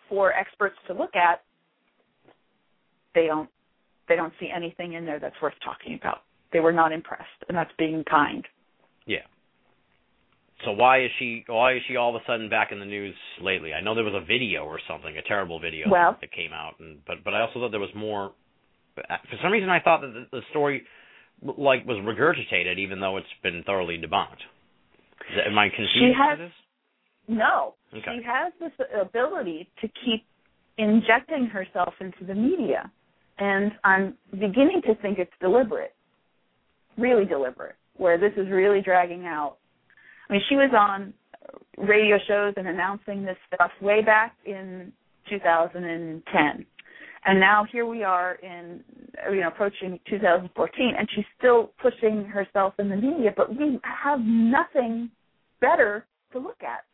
for 0.08 0.32
experts 0.32 0.76
to 0.86 0.94
look 0.94 1.16
at, 1.16 1.42
they 3.14 3.26
don't 3.26 3.48
they 4.08 4.16
don't 4.16 4.32
see 4.38 4.50
anything 4.54 4.94
in 4.94 5.04
there 5.04 5.18
that's 5.18 5.36
worth 5.40 5.54
talking 5.64 5.98
about. 6.00 6.18
They 6.52 6.60
were 6.60 6.72
not 6.72 6.92
impressed, 6.92 7.24
and 7.48 7.56
that's 7.56 7.70
being 7.78 8.04
kind. 8.04 8.46
Yeah. 9.06 9.24
So 10.64 10.72
why 10.72 11.04
is 11.04 11.10
she 11.18 11.44
why 11.46 11.74
is 11.74 11.82
she 11.88 11.96
all 11.96 12.14
of 12.14 12.20
a 12.20 12.24
sudden 12.26 12.48
back 12.48 12.72
in 12.72 12.78
the 12.78 12.86
news 12.86 13.14
lately? 13.40 13.72
I 13.72 13.80
know 13.80 13.94
there 13.94 14.04
was 14.04 14.14
a 14.14 14.24
video 14.24 14.64
or 14.64 14.78
something, 14.88 15.16
a 15.16 15.22
terrible 15.22 15.58
video 15.58 15.88
Well- 15.90 16.18
that 16.20 16.32
came 16.32 16.52
out, 16.52 16.74
and 16.78 16.98
but 17.06 17.24
but 17.24 17.34
I 17.34 17.40
also 17.40 17.60
thought 17.60 17.70
there 17.70 17.80
was 17.80 17.94
more. 17.94 18.32
For 18.94 19.38
some 19.42 19.50
reason, 19.50 19.70
I 19.70 19.80
thought 19.80 20.02
that 20.02 20.12
the, 20.12 20.26
the 20.30 20.42
story 20.50 20.82
like 21.42 21.86
was 21.86 21.98
regurgitated, 21.98 22.78
even 22.78 23.00
though 23.00 23.16
it's 23.16 23.26
been 23.42 23.62
thoroughly 23.64 23.98
debunked. 23.98 24.42
That, 25.36 25.46
am 25.46 25.58
I 25.58 25.68
confused? 25.68 25.92
She 25.98 26.12
has- 26.16 26.38
this? 26.38 26.52
No, 27.28 27.74
Okay. 27.94 28.18
she 28.18 28.22
has 28.24 28.52
this 28.58 28.72
ability 29.00 29.68
to 29.80 29.88
keep 30.04 30.24
injecting 30.76 31.46
herself 31.46 31.94
into 32.00 32.24
the 32.24 32.34
media, 32.34 32.90
and 33.38 33.72
I'm 33.84 34.16
beginning 34.32 34.82
to 34.86 34.94
think 34.96 35.18
it's 35.18 35.32
deliberate, 35.40 35.94
really 36.98 37.24
deliberate, 37.24 37.76
where 37.96 38.18
this 38.18 38.32
is 38.36 38.48
really 38.48 38.80
dragging 38.80 39.26
out. 39.26 39.58
I 40.28 40.32
mean, 40.32 40.42
she 40.48 40.56
was 40.56 40.72
on 40.74 41.14
radio 41.76 42.18
shows 42.26 42.54
and 42.56 42.66
announcing 42.66 43.24
this 43.24 43.36
stuff 43.46 43.70
way 43.80 44.02
back 44.02 44.34
in 44.44 44.92
2010, 45.28 46.66
and 47.24 47.38
now 47.38 47.64
here 47.70 47.86
we 47.86 48.02
are 48.02 48.34
in 48.42 48.82
you 49.30 49.40
know 49.40 49.48
approaching 49.48 49.98
2014, 50.08 50.94
and 50.98 51.08
she's 51.14 51.24
still 51.38 51.70
pushing 51.80 52.24
herself 52.24 52.74
in 52.78 52.88
the 52.88 52.96
media, 52.96 53.32
but 53.36 53.50
we 53.50 53.78
have 53.82 54.20
nothing 54.20 55.10
better 55.60 56.06
to 56.32 56.38
look 56.38 56.62
at. 56.62 56.84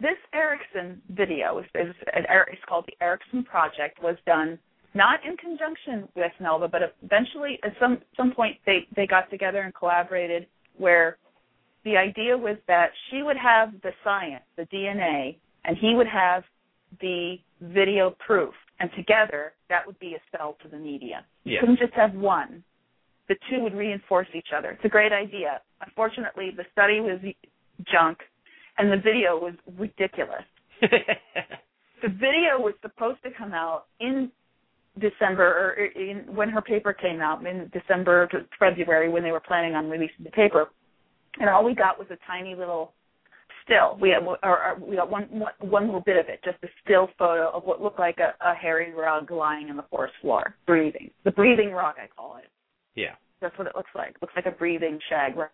This 0.00 0.16
Erickson 0.32 1.00
video 1.10 1.58
is, 1.58 1.66
is 1.74 1.94
it's 2.14 2.62
called 2.68 2.86
the 2.86 3.04
Erickson 3.04 3.44
Project 3.44 4.02
was 4.02 4.16
done 4.26 4.58
not 4.94 5.20
in 5.24 5.36
conjunction 5.36 6.08
with 6.16 6.32
Melba, 6.40 6.68
but 6.68 6.80
eventually 7.02 7.58
at 7.64 7.72
some 7.78 7.98
some 8.16 8.32
point 8.32 8.56
they 8.66 8.86
they 8.96 9.06
got 9.06 9.30
together 9.30 9.60
and 9.60 9.74
collaborated 9.74 10.46
where 10.76 11.18
the 11.84 11.96
idea 11.96 12.36
was 12.36 12.56
that 12.66 12.90
she 13.10 13.22
would 13.22 13.36
have 13.36 13.72
the 13.82 13.90
science, 14.04 14.42
the 14.56 14.64
DNA, 14.64 15.36
and 15.64 15.76
he 15.78 15.94
would 15.94 16.06
have 16.06 16.42
the 17.00 17.36
video 17.60 18.14
proof, 18.26 18.54
and 18.80 18.90
together 18.96 19.52
that 19.68 19.86
would 19.86 19.98
be 19.98 20.14
a 20.14 20.36
sell 20.36 20.56
to 20.62 20.68
the 20.68 20.76
media. 20.76 21.24
You 21.44 21.58
couldn't 21.60 21.78
just 21.78 21.92
have 21.94 22.14
one. 22.14 22.64
The 23.28 23.36
two 23.48 23.60
would 23.60 23.74
reinforce 23.74 24.26
each 24.34 24.48
other. 24.56 24.70
It's 24.70 24.84
a 24.84 24.88
great 24.88 25.12
idea. 25.12 25.60
Unfortunately, 25.86 26.50
the 26.56 26.64
study 26.72 27.00
was 27.00 27.20
junk 27.90 28.18
and 28.78 28.90
the 28.90 28.96
video 28.96 29.38
was 29.38 29.54
ridiculous. 29.78 30.44
The 32.02 32.08
video 32.08 32.58
was 32.58 32.74
supposed 32.80 33.22
to 33.24 33.30
come 33.30 33.52
out 33.52 33.84
in 34.00 34.30
December, 34.98 35.44
or 35.44 35.84
in, 35.84 36.34
when 36.34 36.48
her 36.48 36.62
paper 36.62 36.92
came 36.92 37.20
out 37.20 37.44
in 37.46 37.70
December 37.72 38.26
to 38.28 38.46
February, 38.58 39.08
when 39.08 39.22
they 39.22 39.32
were 39.32 39.40
planning 39.40 39.74
on 39.74 39.88
releasing 39.90 40.24
the 40.24 40.30
paper, 40.30 40.70
and 41.38 41.48
all 41.48 41.64
we 41.64 41.74
got 41.74 41.98
was 41.98 42.08
a 42.10 42.16
tiny 42.26 42.54
little 42.54 42.92
still. 43.64 43.96
We 44.00 44.10
had, 44.10 44.22
or, 44.24 44.38
or 44.42 44.76
we 44.80 44.96
got 44.96 45.10
one, 45.10 45.24
one 45.30 45.52
one 45.60 45.86
little 45.86 46.00
bit 46.00 46.16
of 46.16 46.28
it, 46.28 46.40
just 46.44 46.58
a 46.62 46.68
still 46.84 47.08
photo 47.18 47.50
of 47.50 47.64
what 47.64 47.82
looked 47.82 47.98
like 47.98 48.18
a, 48.18 48.34
a 48.44 48.54
hairy 48.54 48.92
rug 48.92 49.30
lying 49.30 49.70
on 49.70 49.76
the 49.76 49.84
forest 49.90 50.14
floor, 50.20 50.54
breathing. 50.66 51.10
The 51.24 51.30
breathing 51.30 51.72
rug, 51.72 51.94
I 52.02 52.06
call 52.14 52.36
it. 52.38 52.50
yeah. 52.94 53.14
That's 53.40 53.56
what 53.56 53.66
it 53.66 53.72
looks 53.74 53.90
like. 53.94 54.16
looks 54.20 54.34
like 54.36 54.44
a 54.44 54.50
breathing 54.50 54.98
shag. 55.08 55.34
rug. 55.36 55.48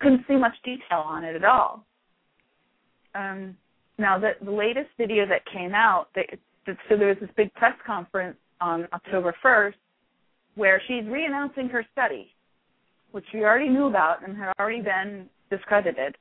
Couldn't 0.00 0.24
see 0.26 0.34
much 0.36 0.54
detail 0.64 1.04
on 1.04 1.22
it 1.22 1.36
at 1.36 1.44
all. 1.44 1.84
Um, 3.14 3.56
now, 3.96 4.18
the, 4.18 4.32
the 4.44 4.50
latest 4.50 4.88
video 4.98 5.24
that 5.26 5.42
came 5.52 5.72
out, 5.72 6.08
they, 6.16 6.26
so 6.66 6.96
there 6.96 7.08
was 7.08 7.16
this 7.20 7.30
big 7.36 7.54
press 7.54 7.74
conference 7.86 8.36
on 8.60 8.88
October 8.92 9.34
1st 9.44 9.74
where 10.56 10.82
she's 10.88 11.04
re-announcing 11.06 11.68
her 11.68 11.86
study, 11.92 12.34
which 13.12 13.24
we 13.32 13.44
already 13.44 13.68
knew 13.68 13.86
about 13.86 14.26
and 14.26 14.36
had 14.36 14.52
already 14.58 14.82
been 14.82 15.26
discredited. 15.50 16.16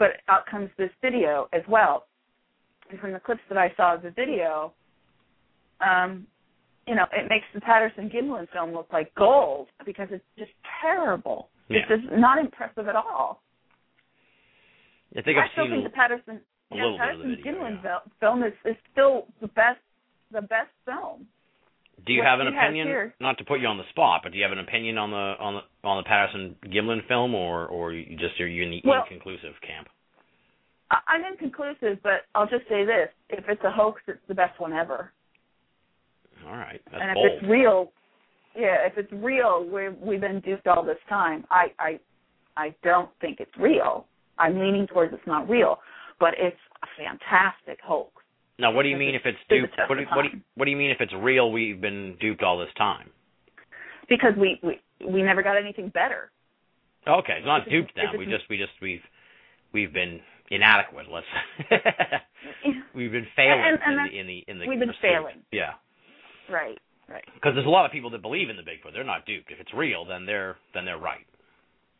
But 0.00 0.22
out 0.28 0.46
comes 0.50 0.70
this 0.78 0.90
video 1.02 1.46
as 1.52 1.62
well. 1.68 2.06
And 2.90 2.98
from 2.98 3.12
the 3.12 3.20
clips 3.20 3.42
that 3.50 3.58
I 3.58 3.72
saw 3.76 3.94
of 3.94 4.02
the 4.02 4.10
video, 4.10 4.72
um, 5.80 6.26
you 6.88 6.94
know, 6.94 7.04
it 7.12 7.28
makes 7.28 7.44
the 7.54 7.60
Patterson 7.60 8.10
Gimlin 8.10 8.48
film 8.50 8.72
look 8.72 8.88
like 8.92 9.14
gold 9.14 9.68
because 9.84 10.08
it's 10.10 10.24
just 10.38 10.50
terrible. 10.82 11.50
Yeah. 11.68 11.80
It's 11.80 12.02
just 12.02 12.18
not 12.18 12.38
impressive 12.38 12.88
at 12.88 12.96
all. 12.96 13.42
I 15.16 15.22
think 15.22 15.36
I 15.36 15.44
I've 15.44 15.50
still 15.52 15.68
think 15.68 15.84
the 15.84 15.90
Patterson, 15.90 16.40
yeah, 16.72 16.84
little 16.84 16.98
bit 16.98 17.06
of 17.06 17.30
the 17.30 17.36
Patterson 17.36 17.36
Gimlin 17.44 17.84
yeah. 17.84 17.98
film 18.20 18.42
is, 18.42 18.54
is 18.64 18.76
still 18.90 19.26
the 19.40 19.48
best, 19.48 19.80
the 20.32 20.40
best 20.40 20.70
film. 20.86 21.26
Do 22.06 22.12
you 22.12 22.20
what 22.20 22.28
have 22.28 22.40
an 22.40 22.48
opinion? 22.48 23.12
Not 23.20 23.38
to 23.38 23.44
put 23.44 23.60
you 23.60 23.66
on 23.66 23.78
the 23.78 23.88
spot, 23.90 24.20
but 24.22 24.32
do 24.32 24.38
you 24.38 24.44
have 24.44 24.52
an 24.52 24.58
opinion 24.58 24.98
on 24.98 25.10
the 25.10 25.16
on 25.38 25.54
the 25.54 25.88
on 25.88 25.96
the 25.98 26.04
Patterson 26.04 26.56
Gimlin 26.66 27.06
film, 27.08 27.34
or 27.34 27.66
or 27.66 27.92
you 27.92 28.16
just 28.16 28.40
are 28.40 28.46
you 28.46 28.62
in 28.62 28.70
the 28.70 28.82
Well- 28.84 29.02
inconclusive 29.02 29.54
camp? 29.66 29.88
I'm 31.06 31.24
inconclusive, 31.24 32.02
but 32.02 32.26
I'll 32.34 32.48
just 32.48 32.66
say 32.68 32.84
this: 32.84 33.10
if 33.28 33.48
it's 33.48 33.62
a 33.64 33.70
hoax, 33.70 34.02
it's 34.08 34.18
the 34.26 34.34
best 34.34 34.58
one 34.58 34.72
ever. 34.72 35.12
All 36.46 36.56
right, 36.56 36.80
that's 36.90 37.00
and 37.02 37.10
if 37.10 37.14
bold. 37.14 37.30
it's 37.32 37.42
real, 37.48 37.92
yeah, 38.56 38.86
if 38.86 38.98
it's 38.98 39.12
real, 39.12 39.64
we 39.64 39.88
we've 39.90 40.20
been 40.20 40.40
duped 40.40 40.66
all 40.66 40.82
this 40.84 40.98
time. 41.08 41.44
I 41.50 41.72
I 41.78 42.00
I 42.56 42.74
don't 42.82 43.10
think 43.20 43.40
it's 43.40 43.56
real. 43.58 44.06
I'm 44.38 44.58
leaning 44.58 44.86
towards 44.86 45.12
it's 45.12 45.26
not 45.26 45.48
real, 45.48 45.78
but 46.18 46.34
it's 46.38 46.56
a 46.82 46.86
fantastic 46.96 47.78
hoax. 47.84 48.10
Now, 48.60 48.70
what 48.72 48.82
do 48.84 48.88
you 48.88 48.96
mean 48.96 49.14
if 49.14 49.22
it's 49.24 49.38
duped? 49.48 49.74
What 49.88 49.96
do, 49.98 50.04
what, 50.14 50.22
do 50.22 50.28
you, 50.36 50.40
what 50.54 50.64
do 50.66 50.70
you 50.70 50.76
mean 50.76 50.90
if 50.90 51.00
it's 51.00 51.12
real? 51.14 51.50
We've 51.50 51.80
been 51.80 52.16
duped 52.20 52.42
all 52.42 52.58
this 52.58 52.68
time. 52.76 53.10
because 54.08 54.34
we 54.38 54.60
we 54.62 54.80
we 55.06 55.22
never 55.22 55.42
got 55.42 55.56
anything 55.56 55.88
better. 55.88 56.30
Okay, 57.08 57.34
it's 57.38 57.46
not 57.46 57.66
it's- 57.66 57.72
duped 57.72 57.92
then. 57.96 58.18
We 58.18 58.26
just 58.26 58.44
we 58.50 58.58
just 58.58 58.72
we've 58.82 59.00
we've 59.72 59.92
been 59.92 60.20
inadequate. 60.50 61.06
Let's 61.10 61.26
we've 62.94 63.12
been 63.12 63.26
failing 63.36 63.60
And- 63.64 63.78
and 63.84 64.12
in, 64.12 64.12
the, 64.12 64.20
in 64.20 64.26
the 64.26 64.44
in 64.52 64.58
the 64.58 64.66
we've 64.68 64.78
been 64.78 64.88
pursuit. 64.88 65.00
failing. 65.02 65.36
Yeah, 65.52 65.72
Right, 66.50 66.78
right, 67.08 67.24
because 67.34 67.54
there's 67.54 67.66
a 67.66 67.70
lot 67.70 67.86
of 67.86 67.92
people 67.92 68.10
that 68.10 68.22
believe 68.22 68.50
in 68.50 68.56
the 68.56 68.62
Bigfoot. 68.62 68.92
They're 68.92 69.04
not 69.04 69.24
duped. 69.26 69.50
If 69.50 69.60
it's 69.60 69.72
real, 69.74 70.04
then 70.04 70.26
they're 70.26 70.56
then 70.74 70.84
they're 70.84 70.98
right. 70.98 71.26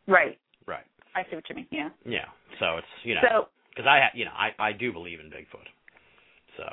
right. 0.07 0.37
Right. 0.67 0.85
I 1.15 1.23
see 1.29 1.35
what 1.35 1.49
you 1.49 1.55
mean. 1.55 1.67
Yeah. 1.71 1.89
Yeah. 2.05 2.25
So 2.59 2.77
it's 2.77 2.87
you 3.03 3.15
know 3.15 3.21
So 3.27 3.47
because 3.75 3.87
I 3.87 4.09
you 4.13 4.25
know 4.25 4.31
I 4.37 4.51
I 4.59 4.71
do 4.73 4.91
believe 4.93 5.19
in 5.19 5.27
Bigfoot. 5.27 5.67
So 6.57 6.63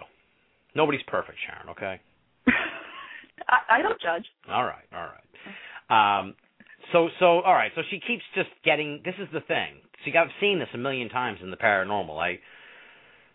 nobody's 0.74 1.02
perfect, 1.06 1.38
Sharon. 1.46 1.68
Okay. 1.70 2.00
I, 3.48 3.78
I 3.78 3.82
don't 3.82 4.00
judge. 4.00 4.24
All 4.50 4.64
right. 4.64 4.84
All 4.92 5.06
right. 5.06 6.20
Um. 6.20 6.34
So 6.92 7.08
so 7.18 7.40
all 7.40 7.54
right. 7.54 7.72
So 7.74 7.82
she 7.90 8.00
keeps 8.00 8.22
just 8.34 8.48
getting. 8.64 9.02
This 9.04 9.14
is 9.18 9.28
the 9.32 9.40
thing. 9.40 9.76
See, 10.04 10.12
I've 10.16 10.28
seen 10.40 10.58
this 10.58 10.68
a 10.74 10.78
million 10.78 11.08
times 11.08 11.38
in 11.42 11.50
the 11.50 11.56
paranormal. 11.56 12.18
I. 12.18 12.38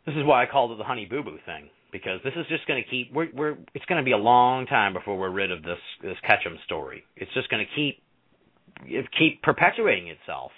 This 0.05 0.15
is 0.15 0.23
why 0.25 0.43
I 0.43 0.45
called 0.47 0.71
it 0.71 0.77
the 0.77 0.83
honey 0.83 1.05
boo 1.05 1.23
boo 1.23 1.37
thing 1.45 1.69
because 1.91 2.19
this 2.25 2.33
is 2.35 2.45
just 2.49 2.67
going 2.67 2.83
to 2.83 2.89
keep. 2.89 3.13
We're 3.13 3.29
we're. 3.33 3.57
It's 3.73 3.85
going 3.85 3.99
to 3.99 4.03
be 4.05 4.11
a 4.11 4.17
long 4.17 4.65
time 4.65 4.93
before 4.93 5.17
we're 5.17 5.29
rid 5.31 5.51
of 5.51 5.63
this 5.63 5.79
this 6.01 6.17
Ketchum 6.27 6.57
story. 6.65 7.03
It's 7.15 7.33
just 7.33 7.49
going 7.49 7.65
to 7.65 7.75
keep 7.75 8.01
keep 9.17 9.41
perpetuating 9.41 10.07
itself. 10.09 10.51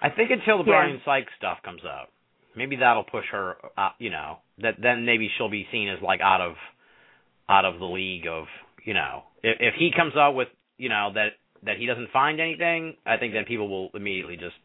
I 0.00 0.10
think 0.10 0.30
until 0.30 0.58
the 0.58 0.64
Yeah. 0.64 0.80
Bryan 0.80 1.00
Sykes 1.04 1.32
stuff 1.38 1.58
comes 1.64 1.84
out, 1.84 2.08
maybe 2.56 2.76
that'll 2.76 3.04
push 3.04 3.26
her. 3.32 3.56
Uh, 3.76 3.90
you 3.98 4.10
know, 4.10 4.38
that 4.62 4.74
then 4.80 5.04
maybe 5.04 5.30
she'll 5.36 5.50
be 5.50 5.66
seen 5.70 5.88
as 5.88 5.98
like 6.02 6.20
out 6.20 6.40
of 6.40 6.54
out 7.48 7.64
of 7.64 7.78
the 7.78 7.86
league 7.86 8.26
of 8.26 8.44
you 8.84 8.94
know 8.94 9.22
if 9.42 9.56
if 9.60 9.74
he 9.78 9.90
comes 9.94 10.14
out 10.16 10.34
with 10.34 10.48
you 10.78 10.88
know 10.88 11.10
that 11.14 11.30
that 11.64 11.76
he 11.78 11.86
doesn't 11.86 12.10
find 12.10 12.40
anything, 12.40 12.96
I 13.06 13.16
think 13.16 13.34
then 13.34 13.44
people 13.44 13.68
will 13.68 13.90
immediately 13.94 14.36
just 14.36 14.56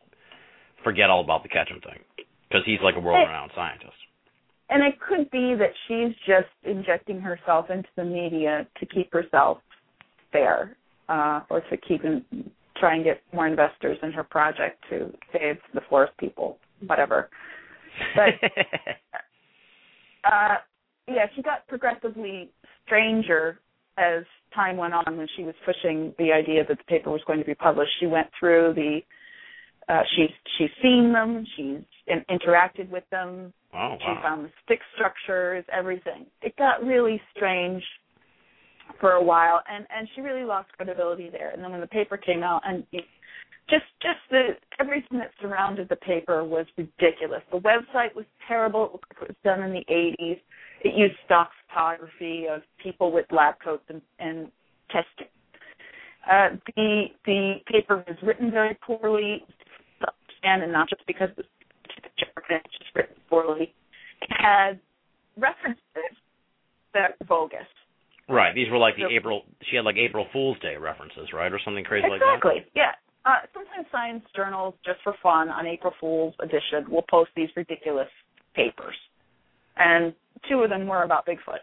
forget 0.84 1.10
all 1.10 1.24
about 1.24 1.44
the 1.44 1.50
Ketchum 1.50 1.80
thing 1.82 2.00
because 2.48 2.64
he's 2.66 2.80
like 2.84 2.96
a 2.96 3.00
world-renowned 3.00 3.52
scientist. 3.56 3.94
And 4.70 4.84
it 4.84 4.96
could 5.00 5.30
be 5.32 5.56
that 5.56 5.72
she's 5.88 6.16
just 6.26 6.50
injecting 6.64 7.20
herself 7.20 7.70
into 7.70 7.88
the 7.96 8.04
media 8.04 8.68
to 8.80 8.86
keep 8.86 9.14
herself 9.14 9.60
there, 10.34 10.76
uh, 11.08 11.42
or 11.50 11.62
to 11.70 11.78
keep 11.78 12.04
in, 12.04 12.24
try 12.78 12.96
and 12.96 13.04
get 13.04 13.22
more 13.34 13.48
investors 13.48 13.98
in 14.04 14.12
her 14.12 14.24
project 14.24 14.84
to 14.90 15.12
save 15.32 15.58
the 15.74 15.82
forest 15.90 16.14
people, 16.20 16.58
whatever. 16.86 17.30
But 18.16 18.50
uh, 20.32 20.56
yeah, 21.08 21.26
she 21.36 21.42
got 21.42 21.68
progressively 21.68 22.50
stranger 22.86 23.60
as 23.98 24.24
time 24.54 24.78
went 24.78 24.94
on 24.94 25.18
when 25.18 25.28
she 25.36 25.44
was 25.44 25.56
pushing 25.66 26.14
the 26.18 26.32
idea 26.32 26.64
that 26.68 26.78
the 26.78 26.84
paper 26.86 27.10
was 27.10 27.22
going 27.26 27.40
to 27.40 27.46
be 27.46 27.56
published. 27.56 27.92
She 28.00 28.06
went 28.06 28.28
through 28.40 28.74
the 28.76 29.00
uh, 29.90 30.02
she's 30.16 30.30
she's 30.58 30.70
seen 30.82 31.14
them, 31.14 31.46
she's 31.56 31.80
in, 32.08 32.26
interacted 32.30 32.90
with 32.90 33.06
them, 33.10 33.54
oh 33.74 33.96
she 34.00 34.22
found 34.22 34.46
the 34.46 34.52
stick 34.66 34.80
structures, 34.96 35.64
everything. 35.72 36.26
It 36.42 36.56
got 36.58 36.84
really 36.84 37.22
strange 37.36 37.82
for 39.00 39.12
a 39.12 39.24
while, 39.24 39.62
and 39.72 39.86
and 39.96 40.08
she 40.14 40.22
really 40.22 40.44
lost 40.44 40.70
credibility 40.76 41.30
there. 41.30 41.52
And 41.52 41.64
then 41.64 41.72
when 41.72 41.82
the 41.82 41.88
paper 41.88 42.18
came 42.18 42.44
out, 42.44 42.62
and 42.66 42.84
just 43.70 43.86
just 44.02 44.20
the 44.32 44.50
everything 44.80 45.20
that 45.20 45.32
surrounded 45.42 45.90
the 45.90 45.96
paper 45.98 46.44
was 46.44 46.66
ridiculous. 46.78 47.42
The 47.52 47.60
website 47.60 48.16
was 48.16 48.26
terrible. 48.48 48.86
It 48.86 48.92
looked 48.94 49.06
like 49.14 49.22
it 49.24 49.28
was 49.30 49.38
done 49.44 49.62
in 49.64 49.74
the 49.74 49.86
80s. 49.92 50.40
It 50.84 50.96
used 50.96 51.16
stock 51.26 51.50
photography 51.68 52.46
of 52.50 52.62
people 52.82 53.12
with 53.12 53.26
lab 53.32 53.56
coats 53.64 53.84
and, 53.90 54.02
and 54.20 54.52
testing. 54.90 55.28
Uh, 56.30 56.58
the 56.76 57.06
the 57.26 57.56
paper 57.72 58.04
was 58.08 58.18
written 58.22 58.52
very 58.52 58.78
poorly, 58.86 59.44
and 60.44 60.72
not 60.72 60.90
just 60.90 61.06
because 61.08 61.30
it 61.38 61.46
was 62.36 62.62
just 62.80 62.96
written 62.96 63.16
poorly. 63.30 63.74
It 64.22 64.30
had 64.30 64.80
references 65.38 65.80
that 66.94 67.16
were 67.20 67.26
bogus. 67.28 67.60
Right. 68.30 68.54
These 68.54 68.70
were 68.70 68.78
like 68.78 68.96
the 68.96 69.04
So- 69.04 69.10
April. 69.12 69.44
She 69.70 69.76
had 69.78 69.86
like 69.86 69.96
April 69.98 70.28
Fool's 70.34 70.60
Day 70.60 70.76
references, 70.76 71.32
right, 71.34 71.52
or 71.52 71.60
something 71.64 71.84
crazy 71.86 72.08
like 72.10 72.20
that. 72.20 72.36
exactly. 72.36 72.66
Yeah. 72.76 72.92
Uh, 73.28 73.40
sometimes 73.54 73.86
science 73.92 74.24
journals, 74.34 74.74
just 74.86 75.00
for 75.04 75.14
fun, 75.22 75.50
on 75.50 75.68
April 75.68 75.92
Fool's 76.00 76.34
edition, 76.40 76.90
will 76.90 77.04
post 77.10 77.30
these 77.36 77.50
ridiculous 77.58 78.08
papers, 78.56 78.96
and 79.76 80.14
two 80.50 80.60
of 80.60 80.70
them 80.70 80.88
were 80.88 81.04
about 81.04 81.26
Bigfoot. 81.26 81.60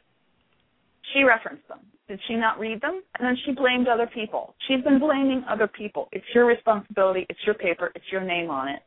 She 1.15 1.23
referenced 1.23 1.67
them. 1.69 1.79
Did 2.07 2.21
she 2.29 2.35
not 2.35 2.59
read 2.59 2.83
them? 2.83 3.03
And 3.19 3.27
then 3.27 3.37
she 3.47 3.53
blamed 3.53 3.89
other 3.89 4.07
people. 4.13 4.55
She's 4.69 4.85
been 4.85 4.99
blaming 4.99 5.43
other 5.49 5.67
people. 5.67 6.09
It's 6.13 6.25
your 6.35 6.45
responsibility. 6.45 7.25
It's 7.31 7.39
your 7.47 7.55
paper. 7.55 7.91
It's 7.95 8.05
your 8.13 8.23
name 8.23 8.51
on 8.51 8.69
it. 8.69 8.81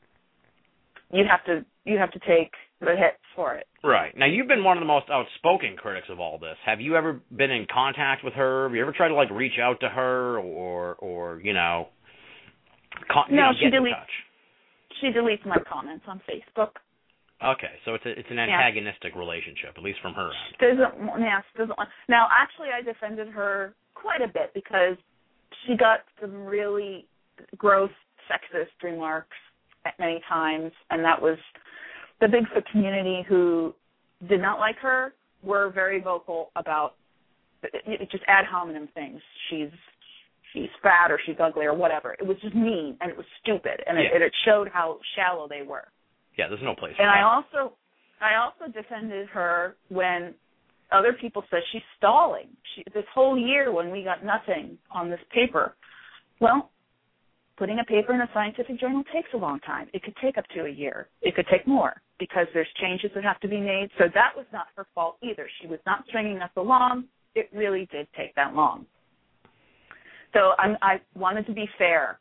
You 1.12 1.24
have 1.30 1.44
to. 1.46 1.66
You 1.86 1.98
have 1.98 2.12
to 2.12 2.20
take 2.20 2.52
the 2.80 2.92
hits 2.92 3.24
for 3.36 3.56
it. 3.56 3.66
Right. 3.84 4.16
Now 4.16 4.28
you've 4.28 4.48
been 4.48 4.64
one 4.64 4.78
of 4.78 4.82
the 4.82 4.88
most 4.88 5.06
outspoken 5.10 5.78
critics 5.78 6.08
of 6.10 6.20
all 6.20 6.38
this. 6.38 6.58
Have 6.66 6.82
you 6.82 6.96
ever 6.96 7.22
been 7.36 7.50
in 7.50 7.66
contact 7.74 8.24
with 8.24 8.34
her? 8.34 8.68
Have 8.68 8.76
you 8.76 8.82
ever 8.82 8.92
tried 8.92 9.08
to 9.08 9.16
like 9.16 9.32
reach 9.32 9.58
out 9.60 9.80
to 9.80 9.90
her, 9.90 10.38
or 10.38 10.96
or 10.96 11.40
you 11.42 11.54
know, 11.54 11.88
con- 13.12 13.28
No, 13.32 13.52
she 13.60 13.66
deletes- 13.68 14.06
She 15.02 15.08
deletes 15.08 15.46
my 15.46 15.58
comments 15.70 16.06
on 16.08 16.20
Facebook. 16.30 16.72
Okay, 17.44 17.70
so 17.86 17.94
it's 17.94 18.06
a, 18.06 18.18
it's 18.18 18.30
an 18.32 18.40
antagonistic 18.40 19.16
relationship, 19.16 19.74
at 19.78 19.84
least 19.84 20.00
from 20.02 20.14
her 20.16 20.32
end. 20.32 20.58
doesn't 20.60 21.22
yeah, 21.22 21.42
she 21.52 21.60
doesn't 21.60 21.78
want 21.78 21.90
now 22.10 22.28
actually 22.32 22.70
I 22.74 22.82
defended 22.82 23.28
her 23.30 23.76
quite 23.94 24.22
a 24.24 24.28
bit 24.28 24.52
because 24.56 24.98
she 25.66 25.76
got 25.78 26.00
some 26.20 26.34
really 26.46 27.06
gross 27.56 27.92
sexist 28.30 28.74
remarks 28.82 29.38
at 29.86 29.94
many 30.00 30.20
times 30.28 30.72
and 30.90 31.04
that 31.06 31.22
was 31.22 31.38
the 32.22 32.26
Bigfoot 32.26 32.66
community 32.72 33.24
who 33.30 33.76
did 34.28 34.42
not 34.42 34.58
like 34.60 34.78
her 34.80 35.14
were 35.44 35.70
very 35.70 36.00
vocal 36.02 36.50
about 36.56 36.96
just 38.12 38.24
ad 38.28 38.46
hominem 38.46 38.88
things. 38.96 39.22
She's 39.50 39.70
she's 40.54 40.70
fat 40.82 41.12
or 41.12 41.20
she's 41.26 41.36
ugly 41.40 41.66
or 41.66 41.74
whatever. 41.74 42.16
It 42.20 42.26
was 42.26 42.38
just 42.42 42.56
mean 42.56 42.98
and 43.02 43.10
it 43.12 43.18
was 43.18 43.26
stupid 43.42 43.82
and 43.88 43.98
it, 43.98 44.12
Yeah. 44.14 44.26
it 44.26 44.34
showed 44.46 44.70
how 44.70 45.00
shallow 45.16 45.48
they 45.48 45.62
were. 45.64 45.88
Yeah, 46.38 46.48
there's 46.48 46.62
no 46.64 46.76
place. 46.76 46.96
For 46.96 47.02
And 47.04 47.12
I 47.12 47.24
also 47.24 47.74
I 48.22 48.36
also 48.36 48.72
defended 48.72 49.28
her 49.30 49.76
when 49.90 50.34
other 50.92 51.14
people 51.14 51.44
said 51.50 51.60
she's 51.72 51.82
stalling. 51.98 52.48
She, 52.76 52.84
this 52.94 53.04
whole 53.14 53.38
year 53.38 53.72
when 53.72 53.92
we 53.92 54.04
got 54.04 54.24
nothing 54.24 54.78
on 54.92 55.10
this 55.10 55.20
paper. 55.34 55.76
Well, 56.40 56.72
putting 57.58 57.80
a 57.80 57.84
paper 57.84 58.14
in 58.14 58.22
a 58.22 58.30
scientific 58.34 58.80
journal 58.80 59.04
takes 59.14 59.30
a 59.34 59.38
long 59.38 59.60
time. 59.62 59.88
It 59.94 60.04
could 60.04 60.16
take 60.22 60.38
up 60.38 60.46
to 60.56 60.66
a 60.66 60.70
year. 60.70 61.10
It 61.22 61.36
could 61.36 61.48
take 61.52 61.68
more 61.68 62.02
because 62.20 62.48
there's 62.54 62.68
changes 62.80 63.12
that 63.16 63.24
have 63.24 63.40
to 63.42 63.48
be 63.48 63.60
made. 63.60 63.90
So 63.98 64.06
that 64.14 64.32
was 64.36 64.46
not 64.54 64.68
her 64.76 64.86
fault 64.96 65.18
either. 65.22 65.48
She 65.62 65.68
was 65.68 65.80
not 65.86 66.04
stringing 66.08 66.38
us 66.42 66.52
along. 66.56 67.06
It 67.36 67.50
really 67.54 67.88
did 67.92 68.08
take 68.16 68.34
that 68.36 68.54
long. 68.56 68.86
So 70.34 70.52
I'm, 70.60 70.78
I 70.82 71.00
wanted 71.16 71.46
to 71.48 71.54
be 71.54 71.68
fair. 71.78 72.20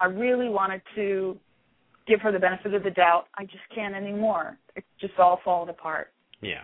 I 0.00 0.06
really 0.06 0.48
wanted 0.48 0.82
to 0.96 1.36
give 2.06 2.20
her 2.20 2.32
the 2.32 2.38
benefit 2.38 2.74
of 2.74 2.82
the 2.82 2.90
doubt. 2.90 3.26
I 3.36 3.44
just 3.44 3.62
can't 3.74 3.94
anymore. 3.94 4.58
It's 4.76 4.86
just 5.00 5.14
all 5.18 5.40
falling 5.44 5.70
apart. 5.70 6.08
Yeah. 6.40 6.62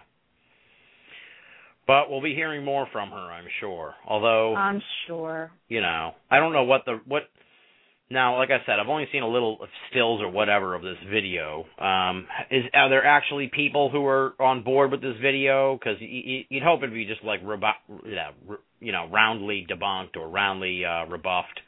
But 1.87 2.11
we'll 2.11 2.23
be 2.23 2.35
hearing 2.35 2.65
more 2.65 2.87
from 2.93 3.11
her, 3.11 3.17
I'm 3.17 3.47
sure. 3.61 3.95
Although, 4.07 4.55
I'm 4.55 4.81
sure. 5.07 5.51
you 5.69 5.81
know, 5.81 6.13
I 6.31 6.39
don't 6.39 6.53
know 6.53 6.65
what 6.65 6.85
the 6.85 7.01
what. 7.07 7.23
Now, 8.13 8.39
like 8.39 8.51
I 8.51 8.59
said, 8.67 8.81
I've 8.81 8.89
only 8.89 9.07
seen 9.13 9.23
a 9.23 9.29
little 9.29 9.59
of 9.63 9.69
stills 9.91 10.21
or 10.21 10.29
whatever 10.29 10.75
of 10.75 10.83
this 10.83 10.97
video. 11.11 11.65
Um, 11.79 12.27
is 12.51 12.65
are 12.75 12.89
there 12.91 13.05
actually 13.05 13.51
people 13.55 13.89
who 13.91 14.05
are 14.07 14.35
on 14.41 14.63
board 14.63 14.91
with 14.91 15.01
this 15.01 15.17
video? 15.23 15.75
Because 15.77 15.97
y- 16.01 16.23
y- 16.27 16.47
you'd 16.49 16.63
hope 16.63 16.83
it'd 16.83 16.93
be 16.95 17.07
just 17.07 17.25
like 17.25 17.41
rebu- 17.45 18.07
yeah, 18.07 18.31
you 18.81 18.93
know, 18.93 19.09
roundly 19.11 19.67
debunked 19.69 20.17
or 20.17 20.29
roundly 20.29 20.85
uh, 20.85 21.07
rebuffed, 21.07 21.61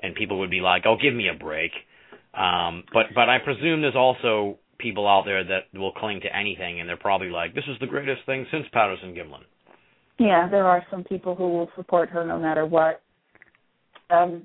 and 0.00 0.14
people 0.14 0.40
would 0.40 0.50
be 0.50 0.60
like, 0.60 0.84
"Oh, 0.86 0.96
give 1.00 1.14
me 1.14 1.28
a 1.28 1.38
break." 1.38 1.72
Um, 2.34 2.84
but 2.92 3.06
but 3.14 3.28
I 3.28 3.38
presume 3.38 3.82
there's 3.82 3.96
also 3.96 4.58
people 4.78 5.06
out 5.06 5.24
there 5.24 5.44
that 5.44 5.78
will 5.78 5.92
cling 5.92 6.20
to 6.22 6.36
anything, 6.36 6.80
and 6.80 6.88
they're 6.88 6.96
probably 6.96 7.30
like, 7.30 7.54
"This 7.54 7.64
is 7.68 7.78
the 7.80 7.86
greatest 7.86 8.24
thing 8.26 8.46
since 8.50 8.66
Patterson 8.72 9.14
Gimlin." 9.14 9.44
Yeah, 10.18 10.48
there 10.48 10.66
are 10.66 10.84
some 10.90 11.04
people 11.04 11.34
who 11.34 11.48
will 11.48 11.70
support 11.76 12.08
her 12.10 12.24
no 12.24 12.38
matter 12.38 12.66
what. 12.66 13.02
Um, 14.10 14.42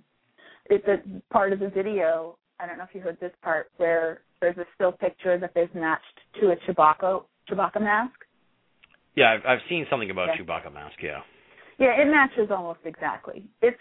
it's 0.70 0.88
a 0.88 0.97
part 1.34 1.53
of 1.53 1.59
the 1.59 1.70
video. 1.70 2.38
I 2.59 2.67
don't 2.67 2.78
know 2.78 2.84
if 2.84 2.93
you 2.93 3.01
heard 3.01 3.20
this 3.20 3.32
part 3.41 3.70
where 3.78 4.22
there's 4.41 4.57
a 4.57 4.65
still 4.76 4.91
picture 4.91 5.38
that 5.38 5.51
they've 5.53 5.74
matched 5.76 6.03
to 6.41 6.51
a 6.51 6.55
Chewbacca 6.55 7.24
Chewbacca 7.49 7.82
mask. 7.82 8.13
Yeah, 9.15 9.34
I've, 9.34 9.45
I've 9.45 9.70
seen 9.70 9.86
something 9.89 10.11
about 10.11 10.30
Yeah. 10.30 10.43
Chewbacca 10.43 10.74
mask. 10.74 10.95
Yeah. 11.01 11.20
Yeah, 11.80 12.01
it 12.01 12.05
matches 12.05 12.49
almost 12.51 12.80
exactly. 12.86 13.45
It's 13.61 13.77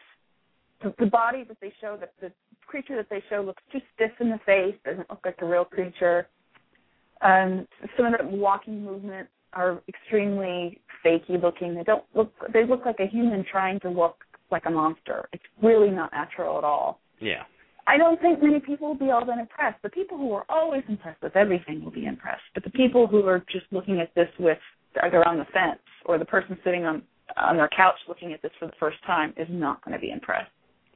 the, 0.82 1.06
body 1.06 1.44
that 1.44 1.58
they 1.60 1.72
show, 1.80 1.96
that 1.98 2.12
the 2.20 2.32
creature 2.66 2.96
that 2.96 3.10
they 3.10 3.22
show 3.28 3.42
looks 3.42 3.62
too 3.72 3.80
stiff 3.94 4.12
in 4.20 4.30
the 4.30 4.38
face. 4.46 4.76
Doesn't 4.84 5.10
look 5.10 5.20
like 5.24 5.36
a 5.40 5.46
real 5.46 5.64
creature. 5.64 6.28
Um, 7.20 7.66
some 7.96 8.06
of 8.06 8.12
the 8.18 8.36
walking 8.36 8.84
movements 8.84 9.30
are 9.52 9.82
extremely 9.88 10.80
fakey 11.04 11.42
looking. 11.42 11.74
They 11.74 11.82
don't 11.82 12.04
look. 12.14 12.32
They 12.52 12.64
look 12.64 12.86
like 12.86 13.00
a 13.00 13.06
human 13.06 13.44
trying 13.50 13.80
to 13.80 13.90
look 13.90 14.18
like 14.52 14.62
a 14.66 14.70
monster. 14.70 15.28
It's 15.32 15.42
really 15.60 15.90
not 15.90 16.12
natural 16.12 16.58
at 16.58 16.64
all. 16.64 17.00
Yeah. 17.20 17.42
I 17.88 17.96
don't 17.96 18.20
think 18.20 18.42
many 18.42 18.60
people 18.60 18.88
will 18.88 18.94
be 18.94 19.10
all 19.10 19.24
that 19.24 19.38
impressed. 19.38 19.82
The 19.82 19.88
people 19.88 20.18
who 20.18 20.32
are 20.34 20.44
always 20.48 20.82
impressed 20.88 21.22
with 21.22 21.34
everything 21.36 21.82
will 21.82 21.90
be 21.90 22.04
impressed. 22.04 22.42
But 22.54 22.62
the 22.62 22.70
people 22.70 23.06
who 23.06 23.26
are 23.26 23.42
just 23.50 23.64
looking 23.72 23.98
at 23.98 24.14
this 24.14 24.28
with 24.38 24.58
they're 24.94 25.26
on 25.26 25.38
the 25.38 25.46
fence, 25.46 25.80
or 26.04 26.18
the 26.18 26.24
person 26.24 26.58
sitting 26.64 26.84
on 26.84 27.02
on 27.36 27.56
their 27.56 27.68
couch 27.68 27.96
looking 28.08 28.32
at 28.32 28.42
this 28.42 28.50
for 28.58 28.66
the 28.66 28.72
first 28.80 28.96
time 29.06 29.32
is 29.36 29.46
not 29.50 29.84
going 29.84 29.92
to 29.94 30.00
be 30.00 30.10
impressed. 30.10 30.50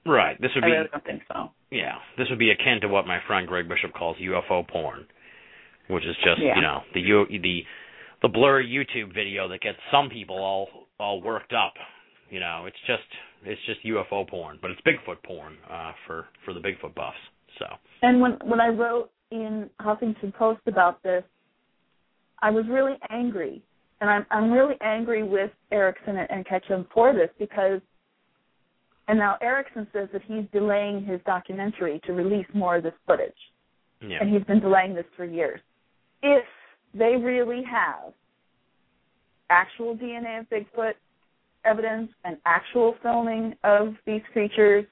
Right. 0.06 0.40
This 0.40 0.50
would 0.54 0.64
I 0.64 0.66
be 0.66 0.72
really 0.72 0.88
don't 0.90 1.04
think 1.04 1.22
so. 1.28 1.50
yeah. 1.70 1.94
This 2.18 2.26
would 2.30 2.38
be 2.38 2.50
akin 2.50 2.80
to 2.82 2.88
what 2.88 3.06
my 3.06 3.18
friend 3.26 3.46
Greg 3.46 3.68
Bishop 3.68 3.92
calls 3.94 4.16
UFO 4.18 4.66
porn, 4.68 5.06
which 5.88 6.04
is 6.04 6.16
just 6.24 6.40
Yeah. 6.40 6.56
you 6.56 6.62
know 6.62 6.80
the 6.94 7.00
U 7.00 7.26
the 7.30 7.62
the 8.22 8.28
blurry 8.28 8.66
YouTube 8.66 9.14
video 9.14 9.48
that 9.48 9.60
gets 9.60 9.78
some 9.90 10.08
people 10.08 10.36
all 10.38 10.68
all 10.98 11.20
worked 11.22 11.52
up. 11.52 11.74
You 12.30 12.40
know, 12.40 12.64
it's 12.66 12.76
just 12.86 13.02
it's 13.44 13.60
just 13.66 13.84
UFO 13.84 14.28
porn, 14.28 14.58
but 14.62 14.70
it's 14.70 14.80
Bigfoot 14.82 15.22
porn 15.24 15.56
uh, 15.70 15.92
for 16.06 16.26
for 16.44 16.52
the 16.54 16.60
Bigfoot 16.60 16.94
buffs. 16.94 17.16
So 17.58 17.66
And 18.02 18.20
when 18.20 18.32
when 18.44 18.60
I 18.60 18.68
wrote 18.68 19.10
in 19.30 19.70
Huffington 19.80 20.34
Post 20.34 20.60
about 20.66 21.02
this, 21.02 21.22
I 22.40 22.50
was 22.50 22.64
really 22.68 22.94
angry, 23.08 23.62
and 24.02 24.10
I'm 24.10 24.26
I'm 24.30 24.50
really 24.50 24.74
angry 24.82 25.22
with 25.22 25.52
Erickson 25.70 26.16
and, 26.18 26.30
and 26.30 26.46
Ketchum 26.46 26.86
for 26.92 27.14
this 27.14 27.30
because. 27.38 27.80
And 29.08 29.18
now 29.18 29.36
Erickson 29.42 29.86
says 29.92 30.08
that 30.12 30.22
he's 30.26 30.44
delaying 30.52 31.04
his 31.04 31.20
documentary 31.26 32.00
to 32.06 32.12
release 32.12 32.46
more 32.54 32.76
of 32.76 32.84
this 32.84 32.92
footage. 33.04 33.32
yeah, 34.00 34.18
and 34.20 34.32
he's 34.32 34.44
been 34.44 34.60
delaying 34.60 34.94
this 34.94 35.04
for 35.16 35.24
years. 35.24 35.60
If 36.22 36.44
they 36.94 37.16
really 37.16 37.62
have 37.64 38.12
actual 39.50 39.96
DNA 39.96 40.40
of 40.40 40.46
Bigfoot 40.50 40.92
evidence 41.64 42.10
and 42.24 42.36
actual 42.46 42.94
filming 43.02 43.54
of 43.64 43.94
these 44.06 44.22
creatures, 44.32 44.84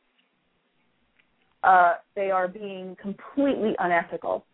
uh, 1.62 1.94
they 2.16 2.30
are 2.30 2.48
being 2.48 2.96
completely 3.00 3.74
unethical 3.78 4.44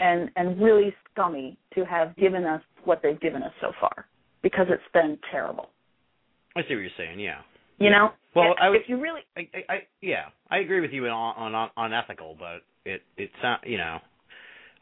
and 0.00 0.30
and 0.36 0.60
really 0.60 0.94
scummy 1.12 1.56
to 1.74 1.84
have 1.84 2.14
given 2.16 2.44
us 2.44 2.62
what 2.84 3.00
they've 3.02 3.20
given 3.20 3.42
us 3.42 3.52
so 3.60 3.72
far 3.80 4.06
because 4.42 4.66
it's 4.68 4.82
been 4.92 5.18
terrible. 5.30 5.68
I 6.56 6.60
see 6.62 6.74
what 6.74 6.80
you're 6.82 6.90
saying. 6.96 7.20
Yeah. 7.20 7.38
You 7.78 7.90
know, 7.90 8.10
Well, 8.36 8.52
if, 8.52 8.58
I 8.60 8.68
would- 8.68 8.80
if 8.80 8.88
you 8.88 9.00
really 9.00 9.20
I, 9.36 9.40
I, 9.40 9.72
I 9.74 9.78
yeah, 10.00 10.26
I 10.50 10.58
agree 10.58 10.80
with 10.80 10.90
you 10.92 11.06
on 11.08 11.34
on, 11.36 11.54
on 11.54 11.70
unethical, 11.76 12.36
but 12.38 12.62
it 12.84 13.02
it's 13.16 13.32
sound 13.42 13.62
you 13.64 13.78
know, 13.78 13.98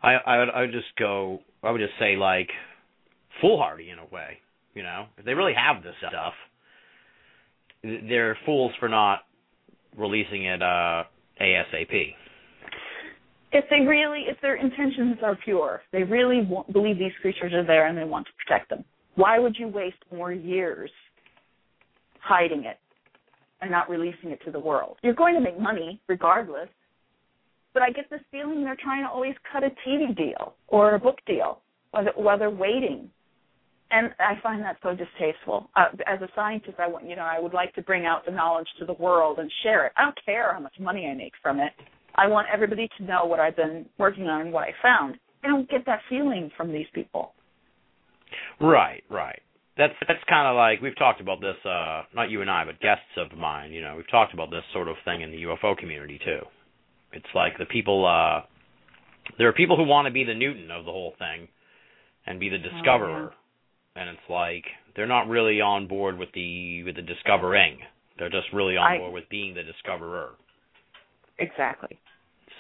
I 0.02 0.14
I 0.14 0.38
would 0.38 0.48
I 0.50 0.61
would 0.62 0.72
just 0.72 0.94
go 0.98 1.40
I 1.62 1.70
would 1.70 1.80
just 1.80 1.98
say 1.98 2.16
like 2.16 2.48
foolhardy 3.40 3.90
in 3.90 3.98
a 3.98 4.04
way, 4.14 4.38
you 4.74 4.82
know, 4.82 5.06
if 5.18 5.24
they 5.24 5.34
really 5.34 5.54
have 5.54 5.82
this 5.82 5.94
stuff, 6.08 6.34
they're 7.82 8.36
fools 8.44 8.72
for 8.78 8.88
not 8.88 9.20
releasing 9.96 10.44
it 10.44 10.62
uh 10.62 11.04
ASAP. 11.40 12.14
If 13.53 13.64
they 13.70 13.80
really 13.80 14.24
if 14.28 14.40
their 14.40 14.57
intentions 14.57 15.18
are 15.22 15.36
pure, 15.44 15.82
they 15.92 16.03
really 16.03 16.42
want, 16.42 16.72
believe 16.72 16.98
these 16.98 17.12
creatures 17.20 17.53
are 17.53 17.66
there 17.66 17.86
and 17.86 17.96
they 17.96 18.05
want 18.05 18.26
to 18.26 18.32
protect 18.44 18.70
them. 18.70 18.84
Why 19.16 19.38
would 19.38 19.57
you 19.59 19.68
waste 19.68 19.96
more 20.12 20.32
years 20.32 20.90
hiding 22.20 22.64
it 22.64 22.78
and 23.61 23.70
not 23.70 23.90
releasing 23.90 24.30
it 24.30 24.40
to 24.44 24.51
the 24.51 24.61
world? 24.61 24.96
You're 25.03 25.14
going 25.14 25.34
to 25.34 25.40
make 25.40 25.59
money 25.59 26.01
regardless. 26.09 26.68
But 27.72 27.82
I 27.84 27.90
get 27.90 28.11
this 28.11 28.20
feeling 28.32 28.64
they're 28.64 28.76
trying 28.82 29.05
to 29.05 29.11
always 29.11 29.34
cut 29.53 29.62
a 29.62 29.70
TV 29.86 30.16
deal 30.16 30.55
or 30.66 30.94
a 30.94 30.98
book 30.98 31.18
deal 31.26 31.61
while 31.92 32.38
they're, 32.38 32.51
waiting. 32.51 33.11
And 33.92 34.11
I 34.18 34.40
find 34.42 34.62
that 34.62 34.76
so 34.82 34.90
distasteful. 34.90 35.70
Uh, 35.76 35.86
as 36.07 36.20
a 36.20 36.28
scientist, 36.34 36.78
I 36.78 36.88
want 36.88 37.09
you 37.09 37.16
know 37.16 37.22
I 37.22 37.40
would 37.40 37.55
like 37.55 37.74
to 37.74 37.82
bring 37.82 38.07
out 38.07 38.24
the 38.24 38.32
knowledge 38.32 38.68
to 38.78 38.86
the 38.86 38.92
world 38.94 39.38
and 39.38 39.51
share 39.62 39.86
it. 39.86 39.92
I 39.96 40.03
don't 40.03 40.18
care 40.24 40.53
how 40.53 40.61
much 40.61 40.74
money 40.78 41.09
I 41.09 41.14
make 41.14 41.32
from 41.42 41.59
it. 41.61 41.72
I 42.14 42.26
want 42.26 42.48
everybody 42.52 42.88
to 42.98 43.04
know 43.04 43.24
what 43.24 43.40
I've 43.40 43.56
been 43.56 43.86
working 43.98 44.26
on 44.28 44.42
and 44.42 44.52
what 44.52 44.64
I 44.64 44.72
found. 44.82 45.16
I 45.42 45.48
don't 45.48 45.68
get 45.70 45.86
that 45.86 46.00
feeling 46.08 46.50
from 46.56 46.72
these 46.72 46.86
people. 46.94 47.32
Right, 48.61 49.02
right. 49.11 49.40
That's 49.76 49.94
that's 50.06 50.20
kind 50.28 50.46
of 50.46 50.56
like 50.56 50.82
we've 50.82 50.96
talked 50.98 51.20
about 51.20 51.40
this. 51.40 51.56
uh 51.64 52.02
Not 52.14 52.30
you 52.30 52.42
and 52.42 52.50
I, 52.50 52.64
but 52.64 52.80
guests 52.80 53.16
of 53.16 53.36
mine. 53.38 53.72
You 53.72 53.80
know, 53.80 53.96
we've 53.96 54.11
talked 54.11 54.34
about 54.34 54.50
this 54.50 54.64
sort 54.72 54.88
of 54.88 54.96
thing 55.04 55.22
in 55.22 55.30
the 55.30 55.42
UFO 55.44 55.76
community 55.76 56.18
too. 56.22 56.40
It's 57.12 57.32
like 57.34 57.56
the 57.58 57.64
people. 57.66 58.04
uh 58.06 58.42
There 59.38 59.48
are 59.48 59.52
people 59.52 59.76
who 59.76 59.84
want 59.84 60.06
to 60.06 60.12
be 60.12 60.24
the 60.24 60.34
Newton 60.34 60.70
of 60.70 60.84
the 60.84 60.90
whole 60.92 61.14
thing, 61.18 61.48
and 62.26 62.38
be 62.38 62.48
the 62.50 62.58
discoverer, 62.58 63.32
and 63.96 64.08
it's 64.11 64.28
like 64.28 64.64
they're 64.94 65.06
not 65.06 65.28
really 65.28 65.61
on 65.61 65.86
board 65.86 66.18
with 66.18 66.28
the 66.34 66.82
with 66.84 66.96
the 66.96 67.02
discovering. 67.02 67.78
They're 68.18 68.28
just 68.28 68.52
really 68.52 68.76
on 68.76 68.92
I- 68.92 68.98
board 68.98 69.14
with 69.14 69.28
being 69.30 69.54
the 69.54 69.62
discoverer. 69.62 70.30
Exactly. 71.41 71.99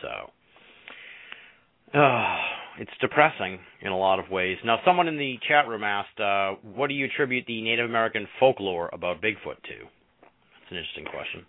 So, 0.02 1.98
uh, 1.98 2.36
it's 2.78 2.90
depressing 3.00 3.58
in 3.82 3.92
a 3.92 3.98
lot 3.98 4.18
of 4.18 4.30
ways. 4.30 4.56
Now, 4.64 4.78
someone 4.84 5.06
in 5.06 5.18
the 5.18 5.38
chat 5.46 5.68
room 5.68 5.84
asked, 5.84 6.18
uh, 6.18 6.54
"What 6.62 6.88
do 6.88 6.94
you 6.94 7.06
attribute 7.06 7.44
the 7.46 7.60
Native 7.60 7.88
American 7.88 8.26
folklore 8.38 8.88
about 8.92 9.20
Bigfoot 9.20 9.62
to?" 9.64 9.88
That's 10.22 10.70
an 10.70 10.76
interesting 10.78 11.04
question. 11.04 11.46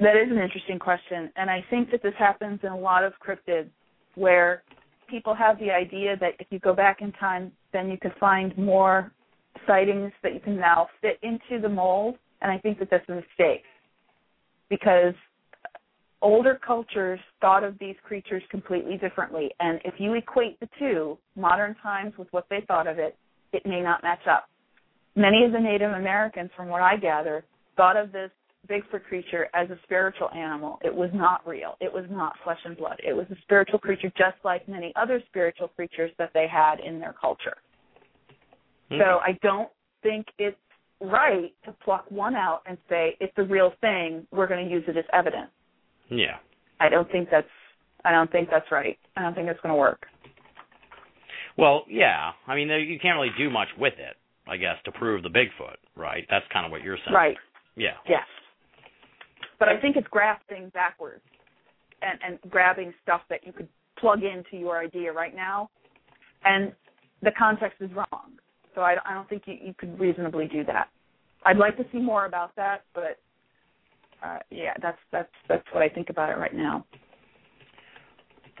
That 0.00 0.16
is 0.16 0.30
an 0.30 0.38
interesting 0.38 0.78
question, 0.78 1.30
and 1.36 1.50
I 1.50 1.62
think 1.68 1.90
that 1.90 2.02
this 2.02 2.14
happens 2.18 2.60
in 2.62 2.70
a 2.70 2.78
lot 2.78 3.04
of 3.04 3.12
cryptids 3.20 3.68
where 4.14 4.62
people 5.08 5.34
have 5.34 5.58
the 5.58 5.70
idea 5.70 6.16
that 6.16 6.34
if 6.38 6.46
you 6.50 6.58
go 6.58 6.74
back 6.74 7.02
in 7.02 7.12
time, 7.12 7.52
then 7.72 7.90
you 7.90 7.98
can 7.98 8.12
find 8.18 8.56
more 8.56 9.12
sightings 9.66 10.10
that 10.22 10.32
you 10.32 10.40
can 10.40 10.56
now 10.56 10.88
fit 11.02 11.18
into 11.22 11.60
the 11.60 11.68
mold, 11.68 12.16
and 12.40 12.50
I 12.50 12.58
think 12.58 12.78
that 12.78 12.88
that's 12.90 13.06
a 13.10 13.12
mistake 13.12 13.64
because 14.70 15.14
older 16.22 16.58
cultures 16.64 17.20
thought 17.40 17.64
of 17.64 17.78
these 17.78 17.96
creatures 18.04 18.42
completely 18.50 18.96
differently, 18.96 19.50
and 19.60 19.80
if 19.84 19.94
you 19.98 20.14
equate 20.14 20.58
the 20.60 20.68
two, 20.78 21.18
modern 21.36 21.74
times 21.82 22.14
with 22.16 22.28
what 22.30 22.46
they 22.48 22.64
thought 22.66 22.86
of 22.86 22.98
it, 22.98 23.16
it 23.52 23.66
may 23.66 23.82
not 23.82 24.02
match 24.02 24.26
up. 24.30 24.48
Many 25.14 25.44
of 25.44 25.52
the 25.52 25.60
Native 25.60 25.92
Americans, 25.92 26.50
from 26.56 26.68
what 26.68 26.80
I 26.80 26.96
gather, 26.96 27.44
thought 27.76 27.96
of 27.96 28.12
this 28.12 28.30
Bigfoot 28.68 29.02
creature 29.08 29.48
as 29.54 29.68
a 29.70 29.78
spiritual 29.82 30.30
animal. 30.30 30.78
It 30.82 30.94
was 30.94 31.10
not 31.12 31.46
real. 31.46 31.74
It 31.80 31.92
was 31.92 32.04
not 32.08 32.34
flesh 32.44 32.60
and 32.64 32.76
blood. 32.76 33.00
It 33.06 33.12
was 33.12 33.26
a 33.30 33.36
spiritual 33.42 33.80
creature 33.80 34.08
just 34.16 34.36
like 34.44 34.68
many 34.68 34.92
other 34.94 35.20
spiritual 35.26 35.68
creatures 35.68 36.12
that 36.18 36.30
they 36.32 36.46
had 36.50 36.76
in 36.78 37.00
their 37.00 37.14
culture. 37.20 37.56
Hmm. 38.88 38.98
So 38.98 39.04
I 39.18 39.38
don't 39.42 39.68
think 40.02 40.26
it's 40.38 40.56
right 41.00 41.52
to 41.64 41.72
pluck 41.84 42.08
one 42.08 42.36
out 42.36 42.62
and 42.66 42.78
say 42.88 43.16
it's 43.18 43.32
a 43.36 43.42
real 43.42 43.72
thing. 43.80 44.26
We're 44.30 44.46
going 44.46 44.64
to 44.64 44.70
use 44.70 44.84
it 44.86 44.96
as 44.96 45.04
evidence. 45.12 45.50
Yeah. 46.12 46.36
I 46.80 46.88
don't 46.88 47.10
think 47.10 47.28
that's 47.30 47.46
I 48.04 48.10
don't 48.10 48.30
think 48.30 48.48
that's 48.50 48.70
right. 48.70 48.98
I 49.16 49.22
don't 49.22 49.34
think 49.34 49.48
it's 49.48 49.60
going 49.60 49.72
to 49.72 49.78
work. 49.78 50.06
Well, 51.56 51.84
yeah. 51.88 52.32
I 52.46 52.54
mean, 52.54 52.68
you 52.68 52.98
can't 53.00 53.16
really 53.16 53.32
do 53.38 53.50
much 53.50 53.68
with 53.78 53.94
it, 53.98 54.16
I 54.48 54.56
guess, 54.56 54.76
to 54.86 54.92
prove 54.92 55.22
the 55.22 55.28
Bigfoot, 55.28 55.76
right? 55.96 56.26
That's 56.30 56.44
kind 56.52 56.66
of 56.66 56.72
what 56.72 56.82
you're 56.82 56.96
saying. 57.04 57.14
Right. 57.14 57.36
Yeah. 57.76 57.94
Yes. 58.08 58.24
But 59.58 59.68
I 59.68 59.80
think 59.80 59.96
it's 59.96 60.08
grasping 60.10 60.70
backwards 60.74 61.22
and, 62.00 62.18
and 62.26 62.50
grabbing 62.50 62.92
stuff 63.02 63.20
that 63.30 63.46
you 63.46 63.52
could 63.52 63.68
plug 63.98 64.20
into 64.24 64.56
your 64.56 64.80
idea 64.80 65.12
right 65.12 65.36
now, 65.36 65.70
and 66.44 66.72
the 67.22 67.30
context 67.38 67.80
is 67.80 67.90
wrong. 67.94 68.32
So 68.74 68.80
I, 68.80 68.96
I 69.08 69.14
don't 69.14 69.28
think 69.28 69.42
you, 69.46 69.54
you 69.62 69.74
could 69.78 70.00
reasonably 70.00 70.48
do 70.48 70.64
that. 70.64 70.88
I'd 71.44 71.58
like 71.58 71.76
to 71.76 71.84
see 71.92 71.98
more 71.98 72.26
about 72.26 72.56
that, 72.56 72.82
but 72.94 73.18
uh, 74.22 74.38
yeah, 74.50 74.74
that's 74.80 74.98
that's 75.10 75.32
that's 75.48 75.66
what 75.72 75.82
I 75.82 75.88
think 75.88 76.10
about 76.10 76.30
it 76.30 76.38
right 76.38 76.54
now. 76.54 76.84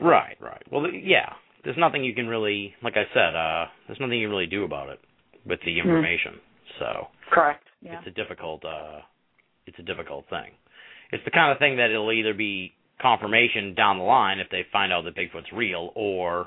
Right. 0.00 0.36
Right. 0.40 0.62
Well, 0.70 0.90
yeah. 0.90 1.32
There's 1.64 1.76
nothing 1.78 2.02
you 2.02 2.14
can 2.14 2.26
really, 2.26 2.74
like 2.82 2.94
I 2.96 3.04
said, 3.14 3.36
uh, 3.36 3.66
there's 3.86 4.00
nothing 4.00 4.18
you 4.18 4.26
can 4.26 4.32
really 4.34 4.46
do 4.46 4.64
about 4.64 4.88
it 4.88 4.98
with 5.46 5.60
the 5.64 5.78
information. 5.78 6.34
So. 6.80 7.06
Correct. 7.30 7.64
Yeah. 7.80 7.98
it's 7.98 8.06
a 8.06 8.10
difficult 8.10 8.64
uh 8.64 9.00
it's 9.66 9.78
a 9.78 9.82
difficult 9.82 10.24
thing. 10.30 10.52
It's 11.10 11.24
the 11.24 11.30
kind 11.30 11.52
of 11.52 11.58
thing 11.58 11.76
that 11.76 11.90
it'll 11.90 12.12
either 12.12 12.34
be 12.34 12.72
confirmation 13.00 13.74
down 13.74 13.98
the 13.98 14.04
line 14.04 14.38
if 14.38 14.48
they 14.50 14.64
find 14.72 14.92
out 14.92 15.04
that 15.04 15.16
Bigfoot's 15.16 15.52
real 15.52 15.90
or 15.94 16.46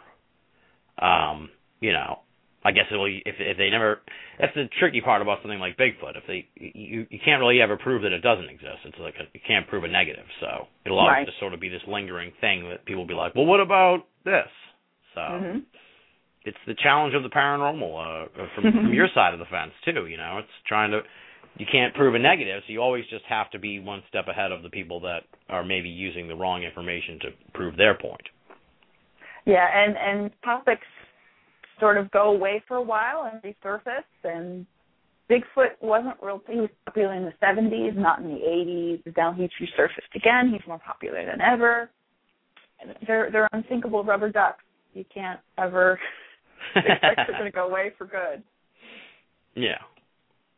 um 1.01 1.49
you 1.81 1.91
know 1.91 2.19
I 2.65 2.71
guess 2.71 2.85
it'll 2.91 3.05
if 3.05 3.35
if 3.39 3.57
they 3.57 3.69
never 3.69 3.99
that's 4.39 4.53
the 4.55 4.65
tricky 4.79 4.99
part 4.99 5.21
about 5.21 5.39
something 5.41 5.59
like 5.59 5.77
Bigfoot 5.77 6.17
if 6.17 6.23
they 6.27 6.47
you 6.55 7.05
you 7.09 7.19
can't 7.23 7.39
really 7.39 7.61
ever 7.61 7.77
prove 7.77 8.01
that 8.01 8.11
it 8.11 8.21
doesn't 8.21 8.49
exist 8.49 8.81
it's 8.85 8.97
like 8.99 9.13
a, 9.21 9.25
you 9.33 9.39
can't 9.47 9.67
prove 9.67 9.83
a 9.83 9.87
negative 9.87 10.25
so 10.41 10.67
it'll 10.85 10.99
always 10.99 11.13
Right. 11.13 11.25
just 11.27 11.39
sort 11.39 11.53
of 11.53 11.59
be 11.59 11.69
this 11.69 11.85
lingering 11.87 12.33
thing 12.41 12.67
that 12.69 12.83
people 12.85 13.03
will 13.03 13.07
be 13.07 13.13
like 13.13 13.35
well 13.35 13.45
what 13.45 13.59
about 13.61 14.07
this 14.25 14.49
so 15.13 15.21
hmm 15.21 15.57
it's 16.45 16.57
the 16.67 16.75
challenge 16.81 17.15
of 17.15 17.23
the 17.23 17.29
paranormal 17.29 18.25
uh, 18.25 18.27
from, 18.55 18.63
from 18.71 18.93
your 18.99 19.07
side 19.13 19.33
of 19.33 19.39
the 19.39 19.45
fence 19.45 19.71
too. 19.83 20.05
You 20.05 20.17
know, 20.17 20.37
it's 20.37 20.47
trying 20.67 20.91
to 20.91 21.01
you 21.57 21.65
can't 21.71 21.93
prove 21.95 22.15
a 22.15 22.19
negative, 22.19 22.61
so 22.67 22.71
you 22.73 22.81
always 22.81 23.05
just 23.09 23.23
have 23.29 23.49
to 23.51 23.59
be 23.59 23.79
one 23.79 24.03
step 24.09 24.27
ahead 24.27 24.51
of 24.51 24.61
the 24.61 24.69
people 24.69 24.99
that 25.01 25.21
are 25.49 25.63
maybe 25.63 25.89
using 25.89 26.27
the 26.27 26.35
wrong 26.35 26.63
information 26.63 27.17
to 27.21 27.27
prove 27.53 27.77
their 27.77 27.95
point. 27.95 28.21
Yeah, 29.45 29.65
and 29.73 29.95
and 29.97 30.31
topics 30.43 30.85
sort 31.79 31.97
of 31.97 32.09
go 32.11 32.31
away 32.31 32.63
for 32.67 32.77
a 32.77 32.81
while 32.81 33.29
and 33.31 33.41
resurface. 33.41 34.03
And 34.23 34.65
Bigfoot 35.29 35.71
wasn't 35.81 36.15
real. 36.21 36.41
He 36.49 36.59
was 36.59 36.69
popular 36.85 37.13
in 37.13 37.25
the 37.25 37.33
'70s, 37.43 37.95
not 37.95 38.19
in 38.19 38.27
the 38.27 39.01
'80s. 39.05 39.17
Now 39.17 39.33
he's 39.33 39.49
resurfaced 39.61 40.15
again. 40.15 40.51
He's 40.51 40.67
more 40.67 40.79
popular 40.79 41.25
than 41.25 41.41
ever. 41.41 41.89
And 42.79 42.95
they're 43.07 43.31
they're 43.31 43.49
unthinkable 43.53 44.03
rubber 44.03 44.29
ducks. 44.29 44.63
You 44.93 45.05
can't 45.13 45.39
ever 45.57 45.99
expect 46.75 47.01
they're 47.01 47.37
going 47.37 47.45
to 47.45 47.51
go 47.51 47.67
away 47.67 47.91
for 47.97 48.05
good. 48.05 48.43
Yeah, 49.55 49.77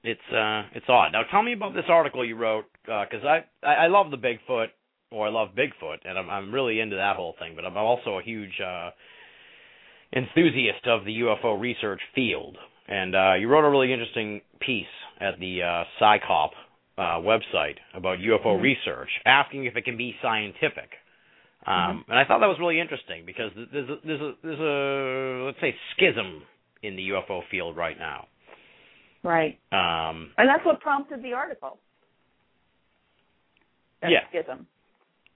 it's 0.04 0.20
uh, 0.32 0.64
it's 0.76 0.86
odd. 0.90 1.12
Now 1.14 1.24
tell 1.32 1.44
me 1.44 1.54
about 1.54 1.74
this 1.74 1.86
article 1.88 2.26
you 2.26 2.36
wrote 2.36 2.66
because 2.84 3.24
I, 3.26 3.46
I 3.66 3.86
I 3.86 3.88
love 3.88 4.12
the 4.12 4.18
Bigfoot 4.18 4.68
or 5.12 5.28
I 5.28 5.30
love 5.30 5.50
Bigfoot 5.58 5.98
and 6.06 6.18
I'm 6.18 6.30
I'm 6.30 6.54
really 6.54 6.80
into 6.80 6.96
that 6.98 7.16
whole 7.16 7.36
thing, 7.40 7.54
but 7.56 7.66
I'm 7.66 7.78
also 7.78 8.18
a 8.18 8.24
huge 8.24 8.60
uh, 8.60 8.90
enthusiast 10.14 10.86
of 10.88 11.06
the 11.06 11.20
UFO 11.22 11.60
research 11.60 12.02
field. 12.16 12.58
And 12.88 13.16
uh, 13.16 13.34
you 13.34 13.50
wrote 13.50 13.66
a 13.66 13.70
really 13.70 13.92
interesting 13.92 14.42
piece 14.60 14.86
at 15.20 15.40
the 15.40 15.62
uh, 15.62 15.84
CSICOP 16.00 16.50
uh, 16.98 17.02
website 17.20 17.76
about 17.94 18.20
UFO 18.20 18.58
Mhm. 18.58 18.62
research, 18.62 19.10
asking 19.26 19.66
if 19.66 19.76
it 19.76 19.84
can 19.86 19.98
be 19.98 20.16
scientific. 20.22 20.90
Um, 21.66 22.06
And 22.08 22.18
I 22.18 22.24
thought 22.24 22.40
that 22.40 22.48
was 22.48 22.58
really 22.60 22.80
interesting 22.80 23.26
because 23.26 23.52
there's 23.74 23.90
a, 23.90 23.98
there's 24.06 24.22
a 24.22 24.34
there's 24.42 24.60
a 24.60 25.46
let's 25.48 25.60
say 25.60 25.76
schism 25.96 26.44
in 26.82 26.96
the 26.96 27.10
UFO 27.10 27.42
field 27.52 27.76
right 27.76 28.00
now. 28.00 28.28
Right. 29.24 29.60
Um, 29.74 30.32
And 30.38 30.48
that's 30.48 30.64
what 30.66 30.80
prompted 30.80 31.22
the 31.22 31.34
article. 31.34 31.78
That 34.02 34.12
Yeah. 34.12 34.28
Schism. 34.30 34.66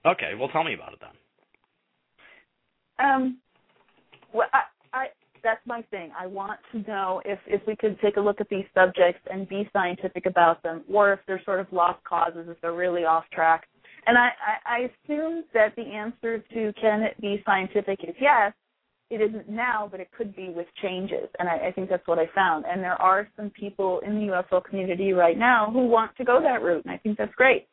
okay, 0.06 0.34
well, 0.34 0.48
tell 0.48 0.64
me 0.64 0.72
about 0.74 0.94
it 0.94 1.00
then. 1.00 1.16
Um, 3.06 3.38
well, 4.32 4.48
I, 4.52 4.62
I, 4.92 5.06
that's 5.42 5.60
my 5.66 5.82
thing. 5.90 6.10
I 6.18 6.26
want 6.26 6.60
to 6.72 6.78
know 6.88 7.20
if 7.24 7.38
if 7.46 7.60
we 7.66 7.76
could 7.76 8.00
take 8.00 8.16
a 8.16 8.20
look 8.20 8.40
at 8.40 8.48
these 8.48 8.64
subjects 8.74 9.20
and 9.30 9.48
be 9.48 9.68
scientific 9.72 10.26
about 10.26 10.62
them, 10.62 10.82
or 10.92 11.12
if 11.12 11.20
they're 11.26 11.42
sort 11.44 11.60
of 11.60 11.66
lost 11.72 12.02
causes, 12.04 12.46
if 12.48 12.60
they're 12.60 12.74
really 12.74 13.04
off 13.04 13.24
track. 13.32 13.66
And 14.06 14.18
I, 14.18 14.30
I, 14.46 14.76
I 14.76 14.78
assume 14.90 15.44
that 15.54 15.76
the 15.76 15.82
answer 15.82 16.38
to 16.38 16.72
can 16.80 17.02
it 17.02 17.20
be 17.20 17.42
scientific 17.46 18.00
is 18.02 18.14
yes. 18.20 18.52
It 19.10 19.20
isn't 19.20 19.48
now, 19.48 19.88
but 19.90 20.00
it 20.00 20.08
could 20.16 20.34
be 20.34 20.48
with 20.48 20.66
changes. 20.80 21.28
And 21.38 21.46
I, 21.46 21.68
I 21.68 21.72
think 21.72 21.90
that's 21.90 22.06
what 22.08 22.18
I 22.18 22.26
found. 22.34 22.64
And 22.66 22.82
there 22.82 23.00
are 23.00 23.28
some 23.36 23.50
people 23.50 24.00
in 24.06 24.14
the 24.14 24.32
UFO 24.32 24.64
community 24.64 25.12
right 25.12 25.36
now 25.36 25.70
who 25.70 25.86
want 25.86 26.16
to 26.16 26.24
go 26.24 26.40
that 26.40 26.62
route, 26.62 26.84
and 26.86 26.94
I 26.94 26.96
think 26.96 27.18
that's 27.18 27.34
great. 27.34 27.66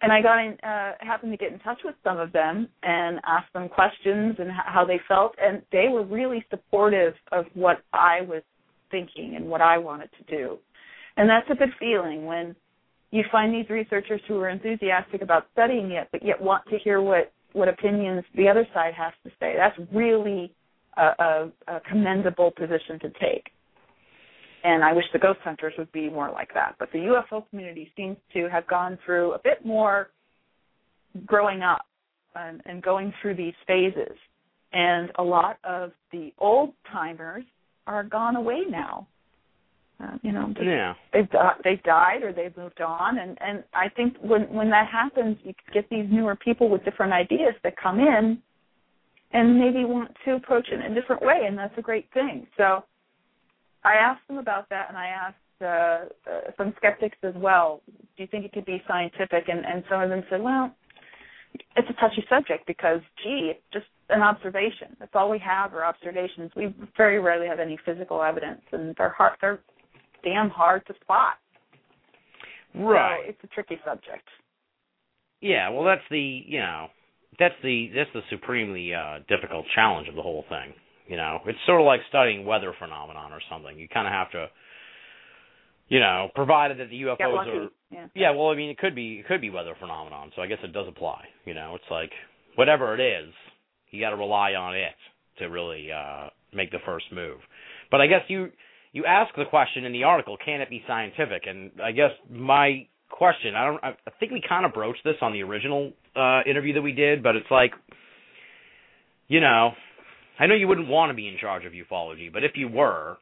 And 0.00 0.12
I 0.12 0.22
got 0.22 0.38
in, 0.38 0.56
uh, 0.62 0.92
happened 1.00 1.32
to 1.32 1.36
get 1.36 1.52
in 1.52 1.58
touch 1.58 1.80
with 1.84 1.96
some 2.04 2.18
of 2.18 2.32
them 2.32 2.68
and 2.82 3.18
asked 3.26 3.52
them 3.52 3.68
questions 3.68 4.36
and 4.38 4.50
how 4.50 4.84
they 4.84 5.00
felt, 5.08 5.34
and 5.42 5.62
they 5.72 5.86
were 5.90 6.04
really 6.04 6.44
supportive 6.50 7.14
of 7.32 7.46
what 7.54 7.78
I 7.92 8.20
was 8.20 8.42
thinking 8.90 9.34
and 9.36 9.46
what 9.46 9.60
I 9.60 9.76
wanted 9.78 10.10
to 10.18 10.36
do. 10.36 10.58
And 11.16 11.28
that's 11.28 11.50
a 11.50 11.56
good 11.56 11.72
feeling 11.80 12.26
when 12.26 12.54
you 13.10 13.24
find 13.32 13.52
these 13.52 13.68
researchers 13.70 14.20
who 14.28 14.38
are 14.38 14.48
enthusiastic 14.48 15.22
about 15.22 15.46
studying 15.52 15.90
it, 15.90 16.08
but 16.12 16.24
yet 16.24 16.40
want 16.40 16.64
to 16.68 16.78
hear 16.78 17.00
what 17.00 17.32
what 17.54 17.66
opinions 17.66 18.22
the 18.36 18.46
other 18.46 18.66
side 18.74 18.92
has 18.94 19.12
to 19.24 19.30
say. 19.40 19.54
That's 19.56 19.76
really 19.92 20.54
a, 20.98 21.02
a, 21.02 21.52
a 21.66 21.80
commendable 21.88 22.50
position 22.50 22.98
to 23.00 23.10
take. 23.18 23.50
And 24.64 24.82
I 24.84 24.92
wish 24.92 25.04
the 25.12 25.18
ghost 25.18 25.40
hunters 25.44 25.74
would 25.78 25.90
be 25.92 26.10
more 26.10 26.30
like 26.30 26.52
that. 26.54 26.74
But 26.78 26.90
the 26.92 26.98
UFO 26.98 27.48
community 27.50 27.92
seems 27.96 28.16
to 28.32 28.48
have 28.48 28.66
gone 28.66 28.98
through 29.04 29.32
a 29.32 29.38
bit 29.38 29.64
more 29.64 30.10
growing 31.26 31.62
up 31.62 31.86
and, 32.34 32.60
and 32.66 32.82
going 32.82 33.12
through 33.20 33.36
these 33.36 33.54
phases. 33.66 34.16
And 34.72 35.10
a 35.16 35.22
lot 35.22 35.58
of 35.64 35.92
the 36.12 36.32
old 36.38 36.72
timers 36.92 37.44
are 37.86 38.04
gone 38.04 38.36
away 38.36 38.62
now. 38.68 39.06
Uh, 40.00 40.16
you 40.22 40.30
know, 40.30 40.46
just- 40.48 40.64
Yeah. 40.64 40.94
they've 41.12 41.28
they've 41.64 41.82
died 41.82 42.22
or 42.22 42.32
they've 42.32 42.56
moved 42.56 42.80
on, 42.80 43.18
and 43.18 43.36
and 43.40 43.64
I 43.74 43.88
think 43.88 44.16
when 44.18 44.42
when 44.52 44.70
that 44.70 44.86
happens, 44.86 45.38
you 45.42 45.54
get 45.72 45.88
these 45.88 46.06
newer 46.08 46.36
people 46.36 46.68
with 46.68 46.84
different 46.84 47.12
ideas 47.12 47.54
that 47.64 47.76
come 47.76 47.98
in, 47.98 48.40
and 49.32 49.58
maybe 49.58 49.84
want 49.84 50.14
to 50.24 50.34
approach 50.34 50.68
it 50.68 50.74
in 50.84 50.92
a 50.92 50.94
different 50.94 51.22
way, 51.22 51.46
and 51.46 51.58
that's 51.58 51.76
a 51.78 51.82
great 51.82 52.08
thing. 52.12 52.46
So, 52.56 52.84
I 53.84 53.94
asked 53.94 54.26
them 54.28 54.38
about 54.38 54.68
that, 54.70 54.86
and 54.88 54.96
I 54.96 55.06
asked 55.06 55.36
uh, 55.60 56.30
uh, 56.30 56.50
some 56.56 56.74
skeptics 56.76 57.16
as 57.22 57.34
well. 57.36 57.82
Do 57.88 58.22
you 58.22 58.26
think 58.26 58.44
it 58.44 58.52
could 58.52 58.66
be 58.66 58.82
scientific? 58.86 59.48
And 59.48 59.64
and 59.64 59.84
some 59.88 60.00
of 60.00 60.10
them 60.10 60.22
said, 60.30 60.42
well, 60.42 60.74
it's 61.76 61.88
a 61.88 62.00
touchy 62.00 62.24
subject 62.28 62.66
because 62.66 63.00
gee, 63.22 63.52
it's 63.52 63.62
just 63.72 63.86
an 64.10 64.22
observation. 64.22 64.96
That's 64.98 65.12
all 65.14 65.30
we 65.30 65.38
have 65.38 65.74
are 65.74 65.84
observations. 65.84 66.50
We 66.56 66.74
very 66.96 67.18
rarely 67.18 67.46
have 67.46 67.60
any 67.60 67.78
physical 67.84 68.22
evidence, 68.22 68.62
and 68.72 68.94
they're 68.96 69.10
hard. 69.10 69.34
They're 69.40 69.60
damn 70.24 70.50
hard 70.50 70.86
to 70.86 70.94
spot. 71.00 71.34
Right. 72.74 73.20
So 73.24 73.30
it's 73.30 73.44
a 73.44 73.46
tricky 73.48 73.78
subject. 73.84 74.28
Yeah, 75.40 75.70
well 75.70 75.84
that's 75.84 76.02
the 76.10 76.42
you 76.46 76.58
know 76.58 76.88
that's 77.38 77.54
the 77.62 77.90
that's 77.94 78.10
the 78.12 78.22
supremely 78.30 78.92
uh 78.94 79.18
difficult 79.28 79.66
challenge 79.74 80.08
of 80.08 80.16
the 80.16 80.22
whole 80.22 80.44
thing. 80.48 80.74
You 81.08 81.16
know, 81.16 81.38
it's 81.46 81.58
sort 81.66 81.80
of 81.80 81.86
like 81.86 82.00
studying 82.08 82.44
weather 82.44 82.74
phenomenon 82.78 83.32
or 83.32 83.40
something. 83.50 83.78
You 83.78 83.88
kind 83.88 84.06
of 84.06 84.12
have 84.12 84.30
to, 84.32 84.46
you 85.88 86.00
know, 86.00 86.28
provided 86.34 86.78
that 86.78 86.90
the 86.90 87.02
UFOs 87.02 87.46
are. 87.46 87.68
Yeah. 87.90 88.06
Yeah, 88.14 88.30
well, 88.32 88.48
I 88.48 88.54
mean, 88.56 88.68
it 88.68 88.76
could 88.76 88.94
be 88.94 89.20
it 89.20 89.26
could 89.26 89.40
be 89.40 89.48
weather 89.48 89.74
phenomenon, 89.80 90.30
so 90.36 90.42
I 90.42 90.46
guess 90.46 90.58
it 90.62 90.74
does 90.74 90.86
apply. 90.86 91.24
You 91.46 91.54
know, 91.54 91.74
it's 91.76 91.90
like 91.90 92.10
whatever 92.56 92.94
it 92.94 93.00
is, 93.00 93.32
you 93.90 94.00
got 94.00 94.10
to 94.10 94.16
rely 94.16 94.52
on 94.52 94.76
it 94.76 94.92
to 95.38 95.46
really 95.46 95.88
uh 95.90 96.28
make 96.52 96.70
the 96.70 96.78
first 96.84 97.06
move. 97.10 97.38
But 97.90 98.02
I 98.02 98.06
guess 98.06 98.22
you 98.28 98.50
you 98.92 99.06
ask 99.06 99.34
the 99.34 99.46
question 99.48 99.84
in 99.84 99.92
the 99.92 100.04
article, 100.04 100.36
can 100.44 100.60
it 100.60 100.68
be 100.68 100.82
scientific? 100.86 101.44
And 101.46 101.70
I 101.82 101.92
guess 101.92 102.10
my 102.30 102.86
question, 103.08 103.54
I 103.54 103.64
don't 103.64 103.82
I 103.82 103.88
I 104.06 104.10
think 104.20 104.32
we 104.32 104.42
kind 104.46 104.66
of 104.66 104.74
broached 104.74 105.04
this 105.04 105.16
on 105.22 105.32
the 105.32 105.42
original 105.42 105.92
uh 106.14 106.42
interview 106.46 106.74
that 106.74 106.82
we 106.82 106.92
did, 106.92 107.22
but 107.22 107.34
it's 107.34 107.50
like 107.50 107.72
you 109.28 109.40
know, 109.40 109.72
I 110.38 110.46
know 110.46 110.54
you 110.54 110.68
wouldn't 110.68 110.88
want 110.88 111.10
to 111.10 111.14
be 111.14 111.28
in 111.28 111.36
charge 111.38 111.64
of 111.64 111.72
ufology, 111.72 112.32
but 112.32 112.44
if 112.44 112.52
you 112.54 112.68
were, 112.68 113.18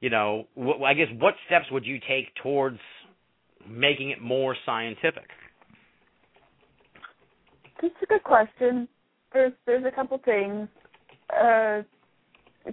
you 0.00 0.10
know, 0.10 0.46
wh- 0.56 0.82
I 0.82 0.94
guess 0.94 1.08
what 1.18 1.34
steps 1.46 1.66
would 1.70 1.84
you 1.84 1.98
take 2.08 2.34
towards 2.42 2.78
making 3.68 4.10
it 4.10 4.20
more 4.20 4.56
scientific? 4.64 5.28
That's 7.80 7.94
a 8.02 8.06
good 8.06 8.22
question. 8.22 8.88
There's 9.32 9.52
there's 9.66 9.84
a 9.84 9.94
couple 9.94 10.18
things. 10.24 10.68
Uh, 11.30 11.82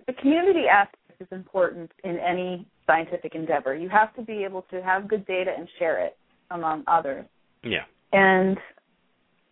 the 0.08 0.14
community 0.22 0.66
aspect 0.72 0.98
is 1.20 1.28
important 1.32 1.92
in 2.04 2.18
any 2.18 2.66
scientific 2.88 3.36
endeavor. 3.36 3.76
You 3.76 3.90
have 3.90 4.16
to 4.16 4.22
be 4.22 4.44
able 4.44 4.64
to 4.72 4.82
have 4.82 5.08
good 5.08 5.26
data 5.26 5.52
and 5.58 5.68
share 5.80 6.06
it 6.06 6.18
among 6.52 6.84
others. 6.88 7.26
Yeah. 7.64 7.84
And 8.14 8.58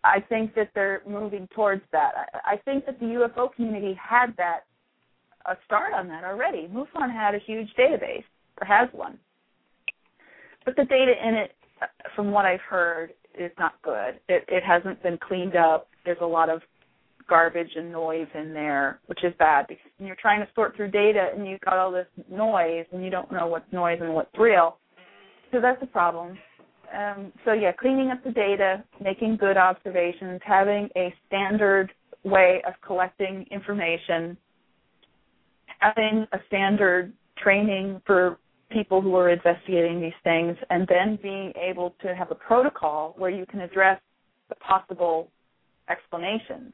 I 0.02 0.20
think 0.20 0.54
that 0.54 0.70
they're 0.74 1.02
moving 1.06 1.48
towards 1.54 1.82
that. 1.92 2.12
I, 2.44 2.56
think 2.64 2.86
that 2.86 2.98
the 3.00 3.06
UFO 3.06 3.52
community 3.54 3.98
had 4.00 4.34
that 4.38 4.60
a 5.46 5.56
start 5.66 5.92
on 5.92 6.08
that 6.08 6.24
already. 6.24 6.68
MUFON 6.68 7.12
had 7.12 7.34
a 7.34 7.38
huge 7.38 7.68
database, 7.78 8.24
or 8.60 8.66
has 8.66 8.88
one, 8.92 9.18
but 10.64 10.76
the 10.76 10.84
data 10.84 11.12
in 11.22 11.34
it, 11.34 11.52
from 12.14 12.30
what 12.30 12.44
I've 12.44 12.60
heard, 12.60 13.12
is 13.38 13.50
not 13.58 13.74
good. 13.82 14.20
It, 14.28 14.44
it 14.48 14.62
hasn't 14.62 15.02
been 15.02 15.18
cleaned 15.18 15.56
up. 15.56 15.88
There's 16.04 16.18
a 16.20 16.26
lot 16.26 16.48
of 16.48 16.62
garbage 17.28 17.70
and 17.76 17.92
noise 17.92 18.26
in 18.34 18.52
there, 18.52 19.00
which 19.06 19.22
is 19.22 19.32
bad 19.38 19.66
because 19.68 19.90
you're 19.98 20.16
trying 20.20 20.40
to 20.40 20.48
sort 20.54 20.76
through 20.76 20.90
data 20.90 21.30
and 21.34 21.46
you've 21.46 21.60
got 21.60 21.78
all 21.78 21.92
this 21.92 22.06
noise 22.30 22.84
and 22.92 23.04
you 23.04 23.10
don't 23.10 23.30
know 23.30 23.46
what's 23.46 23.72
noise 23.72 23.98
and 24.02 24.12
what's 24.12 24.36
real. 24.38 24.78
So 25.52 25.60
that's 25.60 25.82
a 25.82 25.86
problem. 25.86 26.36
Um, 26.96 27.32
so 27.44 27.52
yeah, 27.52 27.72
cleaning 27.72 28.10
up 28.10 28.22
the 28.24 28.32
data, 28.32 28.82
making 29.00 29.36
good 29.36 29.56
observations, 29.56 30.40
having 30.44 30.88
a 30.96 31.14
standard 31.26 31.92
way 32.24 32.62
of 32.66 32.74
collecting 32.84 33.46
information, 33.50 34.36
having 35.78 36.26
a 36.32 36.38
standard 36.48 37.12
training 37.36 38.02
for 38.06 38.38
people 38.70 39.00
who 39.00 39.14
are 39.16 39.30
investigating 39.30 40.00
these 40.00 40.12
things, 40.22 40.56
and 40.70 40.86
then 40.88 41.18
being 41.22 41.52
able 41.60 41.94
to 42.02 42.14
have 42.14 42.30
a 42.30 42.34
protocol 42.34 43.14
where 43.18 43.30
you 43.30 43.46
can 43.46 43.60
address 43.60 44.00
the 44.48 44.54
possible 44.56 45.28
explanations. 45.88 46.72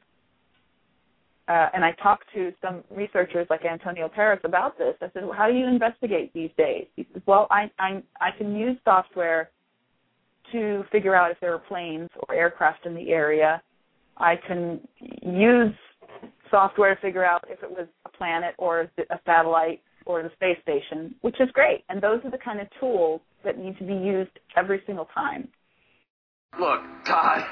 Uh, 1.47 1.69
and 1.73 1.85
I 1.85 1.93
talked 2.03 2.25
to 2.33 2.51
some 2.61 2.83
researchers 2.91 3.47
like 3.49 3.63
Antonio 3.65 4.09
Paris 4.09 4.41
about 4.43 4.77
this. 4.77 4.95
I 5.01 5.09
said, 5.13 5.23
well, 5.23 5.33
"How 5.33 5.47
do 5.47 5.53
you 5.53 5.65
investigate 5.65 6.33
these 6.33 6.51
days?" 6.57 6.87
He 6.95 7.07
says, 7.13 7.21
"Well, 7.25 7.47
I 7.49 7.71
I, 7.79 8.03
I 8.19 8.31
can 8.37 8.53
use 8.55 8.77
software 8.83 9.49
to 10.51 10.83
figure 10.91 11.15
out 11.15 11.31
if 11.31 11.39
there 11.39 11.53
are 11.53 11.59
planes 11.59 12.09
or 12.27 12.35
aircraft 12.35 12.85
in 12.85 12.95
the 12.95 13.09
area. 13.09 13.61
I 14.17 14.35
can 14.47 14.79
use 15.21 15.73
software 16.49 16.95
to 16.95 17.01
figure 17.01 17.25
out 17.25 17.43
if 17.49 17.61
it 17.61 17.69
was 17.69 17.87
a 18.05 18.09
planet 18.09 18.55
or 18.57 18.81
a 18.81 19.19
satellite 19.25 19.81
or 20.05 20.23
the 20.23 20.31
space 20.33 20.57
station, 20.61 21.13
which 21.21 21.39
is 21.39 21.49
great. 21.53 21.83
And 21.89 22.01
those 22.01 22.21
are 22.23 22.31
the 22.31 22.37
kind 22.37 22.59
of 22.59 22.67
tools 22.79 23.21
that 23.43 23.57
need 23.57 23.77
to 23.77 23.83
be 23.83 23.93
used 23.93 24.31
every 24.55 24.81
single 24.85 25.07
time. 25.13 25.47
Look, 26.59 26.81
Todd, 27.05 27.45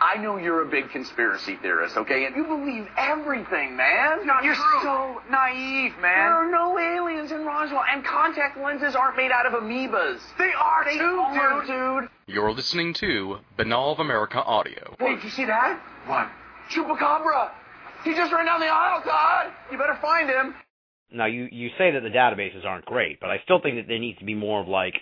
I 0.00 0.16
know 0.16 0.36
you're 0.36 0.62
a 0.62 0.70
big 0.70 0.90
conspiracy 0.90 1.56
theorist, 1.60 1.96
okay? 1.96 2.26
And 2.26 2.36
you 2.36 2.44
believe 2.44 2.86
everything, 2.96 3.76
man. 3.76 4.26
Not 4.26 4.44
you're 4.44 4.54
true. 4.54 4.80
so 4.82 5.20
naive, 5.30 5.92
man. 6.00 6.02
There 6.02 6.10
There 6.10 6.32
are 6.34 6.50
no 6.50 6.78
aliens 6.78 7.32
in 7.32 7.44
Roswell, 7.44 7.82
and 7.92 8.04
contact 8.04 8.56
lenses 8.58 8.94
aren't 8.94 9.16
made 9.16 9.30
out 9.32 9.46
of 9.46 9.52
amoebas. 9.54 10.20
They 10.38 10.52
are 10.52 10.84
They 10.84 10.98
too, 10.98 11.04
are, 11.04 11.60
dude. 11.66 12.02
dude. 12.02 12.10
You're 12.26 12.52
listening 12.52 12.94
to 12.94 13.38
Banal 13.56 13.92
of 13.92 13.98
America 14.00 14.42
Audio. 14.42 14.94
Wait, 15.00 15.16
did 15.16 15.24
you 15.24 15.30
see 15.30 15.44
that? 15.46 15.80
What? 16.06 16.28
Chupacabra. 16.70 17.50
He 18.04 18.14
just 18.14 18.32
ran 18.32 18.46
down 18.46 18.60
the 18.60 18.66
aisle, 18.66 19.02
Todd. 19.02 19.52
You 19.72 19.78
better 19.78 19.98
find 20.00 20.28
him. 20.30 20.54
Now 21.10 21.26
you 21.26 21.48
you 21.50 21.70
say 21.78 21.90
that 21.90 22.02
the 22.02 22.10
databases 22.10 22.64
aren't 22.64 22.84
great, 22.84 23.18
but 23.18 23.30
I 23.30 23.38
still 23.44 23.60
think 23.60 23.76
that 23.76 23.88
there 23.88 23.98
needs 23.98 24.18
to 24.18 24.24
be 24.26 24.34
more 24.34 24.60
of 24.60 24.68
like 24.68 24.94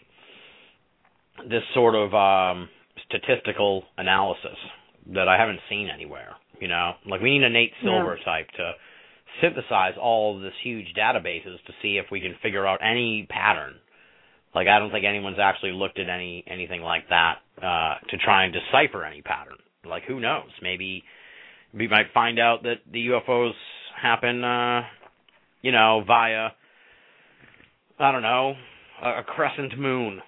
this 1.49 1.63
sort 1.75 1.95
of 1.95 2.15
um 2.15 2.69
statistical 3.09 3.85
analysis 3.99 4.57
that 5.15 5.29
I 5.29 5.39
haven't 5.39 5.61
seen 5.69 5.89
anywhere. 5.93 6.35
You 6.61 6.69
know, 6.69 6.93
like 7.09 7.21
we 7.21 7.31
need 7.31 7.45
a 7.45 7.51
Nate 7.51 7.73
Silver 7.83 8.19
type 8.25 8.49
to 8.57 8.73
synthesize 9.43 9.95
all 10.01 10.37
of 10.37 10.43
this 10.43 10.55
huge 10.63 10.87
databases 10.99 11.63
to 11.67 11.73
see 11.83 11.99
if 11.99 12.07
we 12.11 12.21
can 12.21 12.35
figure 12.43 12.67
out 12.67 12.81
any 12.83 13.27
pattern. 13.29 13.75
Like 14.55 14.69
I 14.69 14.79
don't 14.79 14.91
think 14.91 15.05
anyone's 15.05 15.39
actually 15.39 15.73
looked 15.73 15.99
at 15.99 16.09
any 16.09 16.45
anything 16.47 16.81
like 16.81 17.09
that 17.11 17.37
uh 17.59 17.97
to 18.09 18.17
try 18.19 18.45
and 18.45 18.55
decipher 18.55 19.05
any 19.05 19.21
pattern. 19.23 19.57
Like 19.85 20.05
who 20.05 20.19
knows? 20.19 20.49
Maybe 20.63 21.05
we 21.75 21.89
might 21.89 22.07
find 22.15 22.39
out 22.39 22.63
that 22.63 22.77
the 22.91 23.09
UFOs 23.09 23.53
happen 24.01 24.43
uh 24.43 24.83
you 25.63 25.73
know, 25.73 26.03
via 26.07 26.51
I 27.99 28.13
don't 28.13 28.23
know, 28.23 28.55
a, 29.03 29.21
a 29.21 29.23
crescent 29.25 29.79
moon. 29.79 30.21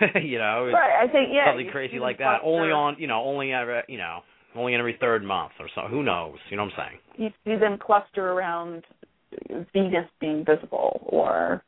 you 0.22 0.38
know, 0.38 0.66
it's 0.66 0.74
Right. 0.74 1.04
I 1.04 1.10
think 1.10 1.30
yeah. 1.32 1.46
something 1.50 1.70
crazy 1.70 1.98
like 1.98 2.18
that. 2.18 2.40
Only 2.44 2.70
on, 2.70 2.96
you 2.98 3.06
know, 3.06 3.22
only 3.24 3.52
every, 3.52 3.82
you 3.88 3.98
know, 3.98 4.20
only 4.54 4.74
in 4.74 4.80
every 4.80 4.96
third 5.00 5.24
month 5.24 5.52
or 5.60 5.68
so. 5.74 5.82
Who 5.88 6.02
knows? 6.02 6.36
You 6.50 6.56
know 6.56 6.64
what 6.64 6.72
I'm 6.78 6.88
saying? 6.90 6.98
you 7.16 7.30
see 7.44 7.58
them 7.58 7.76
cluster 7.78 8.30
around 8.30 8.84
Venus 9.72 10.06
being 10.20 10.44
visible 10.44 11.00
or 11.06 11.62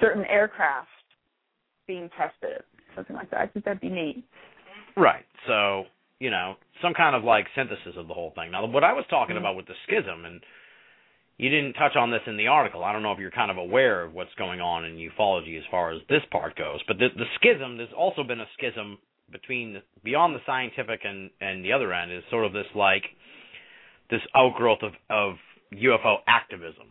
certain 0.00 0.24
aircraft 0.26 0.88
being 1.86 2.10
tested, 2.18 2.62
something 2.96 3.14
like 3.14 3.30
that. 3.30 3.40
I 3.40 3.46
think 3.46 3.64
that'd 3.64 3.80
be 3.80 3.88
neat. 3.88 4.24
Right. 4.96 5.24
So, 5.46 5.84
you 6.18 6.30
know, 6.30 6.54
some 6.82 6.94
kind 6.94 7.14
of 7.14 7.22
like 7.24 7.46
synthesis 7.54 7.94
of 7.96 8.08
the 8.08 8.14
whole 8.14 8.32
thing. 8.34 8.50
Now, 8.50 8.66
what 8.66 8.84
I 8.84 8.92
was 8.92 9.04
talking 9.08 9.36
Mhm. 9.36 9.40
about 9.40 9.56
with 9.56 9.66
the 9.66 9.74
schism, 9.86 10.24
and 10.24 10.42
you 11.38 11.48
didn't 11.48 11.74
touch 11.74 11.96
on 11.96 12.10
this 12.10 12.20
in 12.26 12.36
the 12.36 12.46
article. 12.46 12.84
I 12.84 12.92
don't 12.92 13.02
know 13.02 13.12
if 13.12 13.18
you're 13.18 13.30
kind 13.30 13.50
of 13.50 13.56
aware 13.56 14.04
of 14.04 14.12
what's 14.12 14.34
going 14.38 14.60
on 14.60 14.84
in 14.84 14.96
ufology 14.96 15.58
as 15.58 15.64
far 15.70 15.92
as 15.92 16.00
this 16.08 16.22
part 16.30 16.56
goes, 16.56 16.80
but 16.86 16.98
the, 16.98 17.08
the 17.16 17.24
schism, 17.36 17.76
there's 17.76 17.92
also 17.96 18.22
been 18.22 18.40
a 18.40 18.46
schism 18.58 18.98
between 19.30 19.74
the, 19.74 19.80
beyond 20.04 20.34
the 20.34 20.40
scientific 20.46 21.00
and 21.04 21.30
and 21.40 21.64
the 21.64 21.72
other 21.72 21.92
end 21.92 22.12
is 22.12 22.22
sort 22.30 22.44
of 22.44 22.52
this 22.52 22.66
like 22.74 23.04
this 24.10 24.20
outgrowth 24.34 24.82
of 24.82 24.92
of 25.10 25.34
UFO 25.74 26.16
activism. 26.26 26.88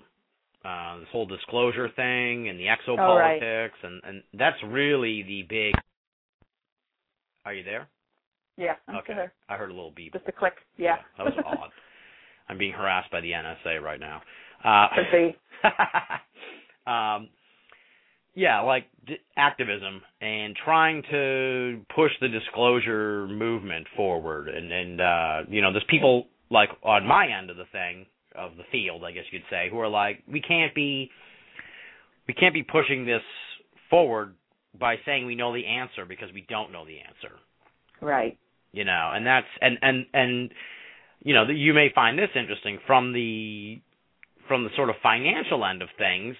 Uh, 0.63 0.99
this 0.99 1.07
whole 1.11 1.25
disclosure 1.25 1.89
thing 1.95 2.47
and 2.47 2.59
the 2.59 2.65
exopolitics, 2.65 3.69
and 3.83 4.01
and 4.03 4.23
that's 4.33 4.57
really 4.67 5.23
the 5.23 5.43
big. 5.49 5.73
Are 7.45 7.53
you 7.53 7.63
there? 7.63 7.87
Yeah, 8.57 8.75
I'm 8.87 8.97
okay, 8.97 9.13
there. 9.15 9.33
I 9.49 9.55
heard 9.55 9.71
a 9.71 9.73
little 9.73 9.93
beep. 9.95 10.13
Just 10.13 10.27
a 10.27 10.31
click. 10.31 10.53
Yeah. 10.77 10.97
that 11.17 11.23
was 11.25 11.33
odd. 11.45 11.71
I'm 12.51 12.57
being 12.57 12.73
harassed 12.73 13.09
by 13.09 13.21
the 13.21 13.31
NSA 13.31 13.81
right 13.81 13.99
now. 13.99 14.21
Uh, 14.63 14.87
um, 16.89 17.29
yeah, 18.35 18.59
like 18.61 18.85
d- 19.07 19.15
activism 19.37 20.01
and 20.21 20.55
trying 20.63 21.01
to 21.09 21.81
push 21.95 22.11
the 22.19 22.27
disclosure 22.27 23.25
movement 23.27 23.87
forward, 23.95 24.49
and 24.49 24.71
and 24.71 25.01
uh, 25.01 25.37
you 25.49 25.61
know, 25.61 25.71
there's 25.71 25.85
people 25.89 26.25
like 26.49 26.69
on 26.83 27.07
my 27.07 27.27
end 27.39 27.49
of 27.49 27.55
the 27.57 27.65
thing 27.71 28.05
of 28.35 28.57
the 28.57 28.63
field, 28.71 29.03
I 29.03 29.11
guess 29.11 29.23
you'd 29.31 29.41
say, 29.49 29.69
who 29.71 29.79
are 29.79 29.89
like, 29.89 30.23
we 30.29 30.41
can't 30.41 30.75
be, 30.75 31.09
we 32.27 32.33
can't 32.33 32.53
be 32.53 32.63
pushing 32.63 33.05
this 33.05 33.21
forward 33.89 34.35
by 34.77 34.95
saying 35.05 35.25
we 35.25 35.35
know 35.35 35.53
the 35.53 35.65
answer 35.65 36.05
because 36.05 36.29
we 36.33 36.45
don't 36.47 36.71
know 36.71 36.85
the 36.85 36.99
answer 36.99 37.35
Right. 37.99 38.37
you 38.71 38.85
know 38.85 39.11
and 39.13 39.25
that's 39.25 39.47
and 39.61 39.77
and 39.81 40.05
and 40.13 40.51
you 41.24 41.34
know 41.34 41.47
you 41.47 41.74
may 41.74 41.89
find 41.93 42.17
this 42.17 42.30
interesting 42.36 42.80
from 42.88 43.13
the 43.13 43.80
from 44.47 44.63
the 44.63 44.69
sort 44.76 44.89
of 44.89 44.95
financial 45.01 45.63
end 45.65 45.82
of 45.82 45.89
things 45.97 46.36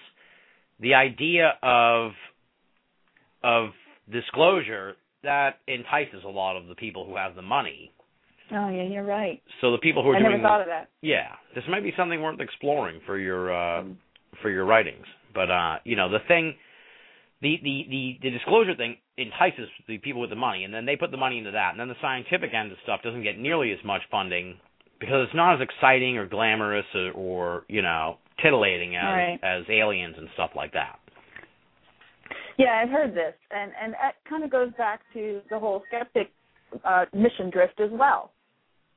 the 0.80 0.94
idea 0.94 1.54
of 1.62 2.12
of 3.42 3.70
disclosure 4.10 4.94
that 5.22 5.56
entices 5.68 6.24
a 6.24 6.28
lot 6.28 6.56
of 6.56 6.66
the 6.66 6.74
people 6.74 7.06
who 7.06 7.16
have 7.16 7.34
the 7.34 7.42
money. 7.42 7.92
Oh 8.50 8.68
yeah, 8.68 8.82
you're 8.82 9.04
right. 9.04 9.40
so 9.60 9.72
the 9.72 9.78
people 9.78 10.02
who 10.02 10.10
are 10.10 10.16
I 10.16 10.18
doing 10.18 10.32
never 10.32 10.42
thought 10.42 10.60
of 10.60 10.66
that. 10.66 10.90
yeah. 11.00 11.36
This 11.54 11.64
might 11.70 11.82
be 11.82 11.92
something 11.96 12.20
worth 12.20 12.40
exploring 12.40 13.00
for 13.06 13.18
your 13.18 13.54
uh 13.54 13.84
for 14.42 14.50
your 14.50 14.64
writings. 14.64 15.06
But 15.34 15.50
uh 15.50 15.76
you 15.84 15.96
know 15.96 16.10
the 16.10 16.18
thing 16.28 16.54
the, 17.40 17.56
the 17.62 17.86
the 17.88 18.18
the 18.22 18.30
disclosure 18.30 18.74
thing 18.76 18.96
entices 19.16 19.68
the 19.88 19.98
people 19.98 20.20
with 20.20 20.30
the 20.30 20.36
money 20.36 20.64
and 20.64 20.74
then 20.74 20.84
they 20.84 20.96
put 20.96 21.10
the 21.10 21.16
money 21.16 21.38
into 21.38 21.52
that. 21.52 21.70
And 21.70 21.80
then 21.80 21.88
the 21.88 22.00
scientific 22.02 22.52
end 22.52 22.72
of 22.72 22.78
stuff 22.82 23.00
doesn't 23.02 23.22
get 23.22 23.38
nearly 23.38 23.72
as 23.72 23.78
much 23.84 24.02
funding 24.10 24.56
because 25.02 25.26
it's 25.26 25.34
not 25.34 25.56
as 25.56 25.60
exciting 25.68 26.16
or 26.16 26.26
glamorous 26.26 26.86
or, 26.94 27.10
or 27.12 27.64
you 27.68 27.82
know 27.82 28.16
titillating 28.42 28.96
as 28.96 29.02
Right. 29.04 29.38
as 29.42 29.64
aliens 29.68 30.14
and 30.16 30.28
stuff 30.34 30.50
like 30.56 30.72
that 30.72 30.98
Yeah, 32.58 32.80
I've 32.82 32.90
heard 32.90 33.12
this, 33.14 33.34
and 33.50 33.72
and 33.82 33.92
that 33.94 34.12
kind 34.28 34.44
of 34.44 34.50
goes 34.50 34.70
back 34.78 35.00
to 35.14 35.40
the 35.50 35.58
whole 35.58 35.82
skeptic 35.88 36.30
uh, 36.84 37.04
mission 37.12 37.50
drift 37.50 37.80
as 37.80 37.90
well. 37.92 38.32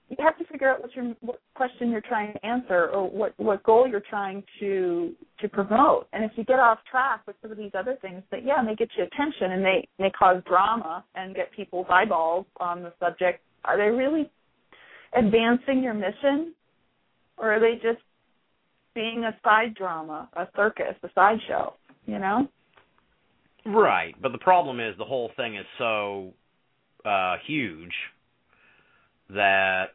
You 0.10 0.18
have 0.20 0.38
to 0.38 0.46
figure 0.46 0.70
out 0.70 0.82
what 0.82 0.94
your 0.96 1.06
what 1.22 1.40
question 1.56 1.90
you're 1.90 2.02
trying 2.02 2.34
to 2.34 2.46
answer 2.46 2.90
or 2.90 3.10
what 3.10 3.34
what 3.38 3.64
goal 3.64 3.88
you're 3.88 4.04
trying 4.08 4.44
to 4.60 5.14
to 5.42 5.50
promote. 5.50 6.08
And 6.14 6.24
if 6.24 6.32
you 6.36 6.44
get 6.44 6.60
off 6.60 6.80
track 6.90 7.22
with 7.26 7.36
some 7.42 7.52
of 7.52 7.58
these 7.58 7.72
other 7.78 7.98
things, 8.02 8.22
that 8.32 8.46
yeah, 8.46 8.62
may 8.62 8.76
get 8.76 8.90
you 8.98 9.04
attention 9.06 9.54
and 9.54 9.66
they 9.66 9.88
may 9.98 10.12
cause 10.12 10.44
drama 10.48 11.04
and 11.16 11.34
get 11.36 11.52
people's 11.52 11.88
eyeballs 11.90 12.46
on 12.60 12.84
the 12.84 12.94
subject. 13.00 13.42
Are 13.64 13.78
they 13.78 13.90
really 13.90 14.30
advancing 15.18 15.82
your 15.84 15.94
mission, 15.94 16.54
or 17.38 17.52
are 17.54 17.60
they 17.60 17.76
just 17.76 18.02
being 18.94 19.24
a 19.26 19.36
side 19.44 19.76
drama, 19.76 20.30
a 20.36 20.48
circus, 20.56 20.96
a 21.04 21.10
sideshow? 21.16 21.74
You 22.06 22.20
know. 22.20 22.48
right 23.66 24.14
but 24.22 24.32
the 24.32 24.38
problem 24.38 24.80
is 24.80 24.96
the 25.00 25.06
whole 25.06 25.32
thing 25.36 25.56
is 25.56 25.66
so 25.80 26.34
uh 27.04 27.36
huge 27.48 27.94
that 29.30 29.86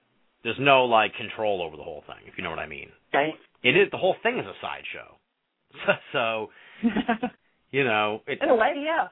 there's 0.42 0.56
no 0.58 0.84
like 0.86 1.14
control 1.14 1.62
over 1.62 1.76
the 1.76 1.82
whole 1.84 2.02
thing 2.06 2.16
if 2.26 2.34
you 2.36 2.42
know 2.42 2.50
what 2.50 2.58
i 2.58 2.66
mean 2.66 2.88
Okay. 3.14 3.30
it 3.62 3.76
is 3.76 3.88
the 3.92 3.96
whole 3.96 4.16
thing 4.24 4.38
is 4.40 4.46
a 4.46 4.54
sideshow 4.60 5.16
so 6.12 6.48
you 7.70 7.84
know 7.84 8.22
it 8.26 8.40
In 8.42 8.48
a 8.48 8.54
way, 8.56 8.74
yeah. 8.84 9.06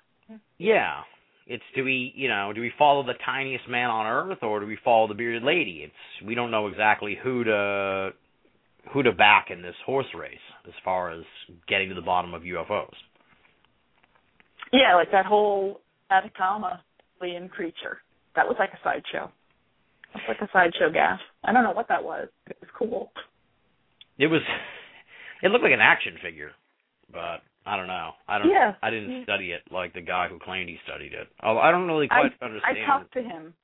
yeah 0.59 1.01
it's 1.49 1.65
do 1.75 1.83
we 1.83 2.13
you 2.15 2.29
know 2.29 2.53
do 2.55 2.61
we 2.61 2.71
follow 2.79 3.03
the 3.03 3.15
tiniest 3.25 3.69
man 3.69 3.91
on 3.91 4.07
earth 4.07 4.39
or 4.43 4.61
do 4.61 4.67
we 4.67 4.79
follow 4.85 5.09
the 5.09 5.15
bearded 5.15 5.43
lady 5.43 5.81
it's 5.85 6.27
we 6.27 6.35
don't 6.35 6.51
know 6.51 6.69
exactly 6.69 7.17
who 7.21 7.43
to 7.43 8.11
who 8.93 9.03
to 9.03 9.13
back 9.13 9.49
in 9.51 9.63
this 9.63 9.75
horse 9.85 10.07
race 10.17 10.39
as 10.67 10.75
far 10.85 11.11
as 11.11 11.25
getting 11.67 11.89
to 11.89 11.95
the 11.95 12.03
bottom 12.03 12.35
of 12.35 12.43
ufos 12.43 12.93
Yeah, 14.73 14.95
like 14.95 15.11
that 15.13 15.27
whole 15.27 15.81
Atacama 16.11 16.83
alien 17.23 17.49
creature. 17.49 17.99
That 18.37 18.47
was 18.47 18.57
like 18.59 18.71
a 18.71 18.79
sideshow. 18.85 19.31
That's 20.15 20.25
like 20.29 20.41
a 20.41 20.49
sideshow 20.53 20.91
gas. 20.93 21.19
I 21.45 21.53
don't 21.53 21.65
know 21.65 21.73
what 21.73 21.89
that 21.89 22.05
was. 22.05 22.29
It 22.47 22.57
was 22.61 22.71
cool. 22.79 23.11
it 24.19 24.27
was 24.29 24.41
it 25.43 25.49
looked 25.51 25.65
like 25.65 25.73
an 25.73 25.81
action 25.81 26.15
figure 26.23 26.53
but 27.13 27.41
i 27.67 27.77
don't 27.77 27.87
know 27.87 28.13
i 28.29 28.39
don't 28.39 28.49
Yeah. 28.49 28.73
i 28.83 28.91
didn't 28.91 29.11
mm. 29.11 29.23
study 29.25 29.53
it 29.53 29.63
like 29.71 29.95
the 29.95 30.01
guy 30.01 30.29
who 30.29 30.39
claimed 30.39 30.69
he 30.69 30.79
studied 30.85 31.13
it 31.13 31.29
oh 31.43 31.59
i 31.59 31.71
don't 31.71 31.87
really 31.87 32.09
quite 32.09 32.33
I, 32.41 32.45
understand 32.45 32.79
I 32.79 32.87
talked 32.87 33.13
to 33.15 33.23
him. 33.23 33.55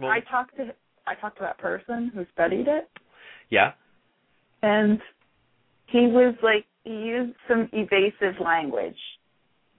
well, 0.00 0.10
I 0.10 0.20
talked 0.30 0.56
to 0.56 0.74
I 1.06 1.14
talked 1.14 1.38
to 1.38 1.42
that 1.42 1.58
person 1.58 2.10
who 2.14 2.26
studied 2.32 2.68
it, 2.68 2.88
yeah 3.50 3.72
and 4.62 5.00
he 5.86 6.06
was 6.06 6.34
like 6.42 6.66
he 6.84 6.90
used 6.90 7.34
some 7.46 7.68
evasive 7.72 8.40
language, 8.42 8.96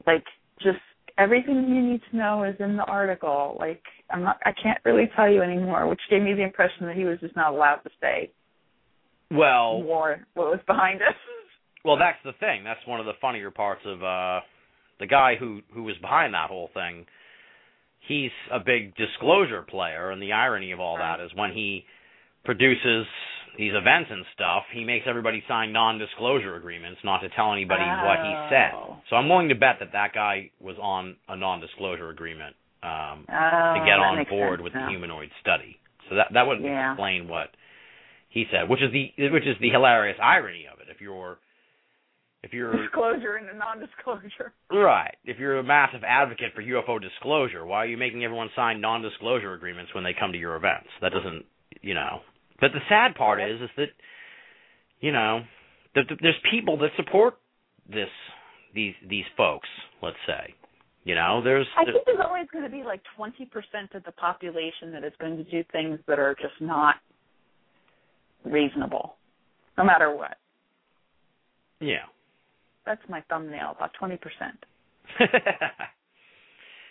like 0.05 0.23
just 0.61 0.79
everything 1.17 1.67
you 1.67 1.81
need 1.81 2.01
to 2.11 2.17
know 2.17 2.43
is 2.43 2.55
in 2.59 2.77
the 2.77 2.83
article. 2.83 3.57
Like 3.59 3.81
I'm 4.09 4.23
not 4.23 4.37
I 4.45 4.51
can't 4.61 4.79
really 4.85 5.09
tell 5.15 5.31
you 5.31 5.41
anymore, 5.41 5.87
which 5.87 5.99
gave 6.09 6.21
me 6.21 6.33
the 6.33 6.43
impression 6.43 6.85
that 6.87 6.95
he 6.95 7.05
was 7.05 7.19
just 7.19 7.35
not 7.35 7.53
allowed 7.53 7.81
to 7.83 7.89
say 8.01 8.31
well 9.31 9.81
more 9.83 10.25
what 10.33 10.47
was 10.47 10.59
behind 10.67 11.01
it. 11.01 11.15
Well, 11.85 11.97
that's 11.97 12.17
the 12.23 12.33
thing. 12.39 12.63
That's 12.63 12.85
one 12.85 12.99
of 12.99 13.05
the 13.05 13.13
funnier 13.21 13.51
parts 13.51 13.81
of 13.85 14.03
uh 14.03 14.41
the 14.99 15.07
guy 15.07 15.35
who 15.39 15.61
who 15.73 15.83
was 15.83 15.95
behind 16.01 16.33
that 16.33 16.49
whole 16.49 16.69
thing. 16.73 17.05
He's 18.07 18.31
a 18.51 18.59
big 18.59 18.95
disclosure 18.95 19.61
player, 19.61 20.09
and 20.11 20.21
the 20.21 20.31
irony 20.33 20.71
of 20.71 20.79
all 20.79 20.97
that 20.97 21.19
is 21.19 21.31
when 21.35 21.51
he 21.51 21.85
produces 22.43 23.05
these 23.57 23.73
events 23.75 24.09
and 24.09 24.23
stuff, 24.33 24.63
he 24.73 24.83
makes 24.85 25.05
everybody 25.07 25.43
sign 25.47 25.73
non-disclosure 25.73 26.55
agreements, 26.55 26.99
not 27.03 27.19
to 27.19 27.29
tell 27.29 27.51
anybody 27.51 27.83
what 27.83 28.17
he 28.23 28.33
said. 28.49 28.71
Oh. 28.73 28.97
So 29.09 29.17
I'm 29.17 29.27
willing 29.27 29.49
to 29.49 29.55
bet 29.55 29.77
that 29.81 29.91
that 29.91 30.13
guy 30.13 30.49
was 30.61 30.77
on 30.81 31.17
a 31.27 31.35
non-disclosure 31.35 32.09
agreement 32.09 32.55
um, 32.83 33.25
Oh, 33.27 33.73
to 33.75 33.79
get 33.85 33.99
on 33.99 34.25
board 34.29 34.59
sense 34.59 34.63
with 34.63 34.73
now. 34.73 34.85
the 34.85 34.91
humanoid 34.91 35.29
study. 35.41 35.77
So 36.09 36.15
that 36.15 36.27
that 36.33 36.47
would 36.47 36.61
Yeah. 36.61 36.93
explain 36.93 37.27
what 37.27 37.49
he 38.29 38.45
said, 38.51 38.69
which 38.69 38.81
is 38.81 38.91
the 38.93 39.11
which 39.29 39.45
is 39.45 39.57
the 39.59 39.69
hilarious 39.69 40.17
irony 40.21 40.65
of 40.71 40.79
it. 40.79 40.87
If 40.89 41.01
you're 41.01 41.37
if 42.43 42.53
you're 42.53 42.71
disclosure 42.71 43.35
and 43.35 43.49
a 43.49 43.57
non-disclosure. 43.57 44.53
right, 44.71 45.15
if 45.25 45.37
you're 45.39 45.59
a 45.59 45.63
massive 45.63 46.01
advocate 46.07 46.53
for 46.55 46.61
UFO 46.61 47.01
disclosure, 47.01 47.65
why 47.65 47.79
are 47.79 47.87
you 47.87 47.97
making 47.97 48.23
everyone 48.23 48.49
sign 48.55 48.81
non-disclosure 48.81 49.53
agreements 49.53 49.93
when 49.93 50.03
they 50.03 50.15
come 50.17 50.31
to 50.31 50.37
your 50.37 50.55
events? 50.55 50.87
That 51.01 51.11
doesn't, 51.11 51.45
you 51.81 51.93
know. 51.93 52.19
But 52.61 52.71
the 52.73 52.79
sad 52.89 53.15
part 53.15 53.41
is, 53.41 53.61
is 53.61 53.69
that, 53.77 53.89
you 54.99 55.11
know, 55.11 55.41
there's 55.95 56.35
people 56.51 56.77
that 56.79 56.89
support 56.95 57.37
this 57.87 58.09
these 58.73 58.93
these 59.09 59.25
folks. 59.35 59.67
Let's 60.01 60.17
say, 60.27 60.53
you 61.03 61.15
know, 61.15 61.41
there's 61.43 61.65
I 61.77 61.85
think 61.85 62.05
there's 62.05 62.19
always 62.25 62.47
going 62.51 62.63
to 62.63 62.69
be 62.69 62.83
like 62.83 63.01
20% 63.17 63.95
of 63.95 64.03
the 64.03 64.11
population 64.13 64.91
that 64.91 65.03
is 65.03 65.13
going 65.19 65.37
to 65.37 65.43
do 65.43 65.63
things 65.71 65.99
that 66.07 66.19
are 66.19 66.35
just 66.35 66.59
not 66.59 66.95
reasonable, 68.45 69.15
no 69.77 69.83
matter 69.83 70.15
what. 70.15 70.37
yeah. 71.79 72.05
That's 72.89 73.01
my 73.07 73.21
thumbnail, 73.29 73.75
about 73.77 73.91
20%. 74.01 74.17
I, 75.19 75.27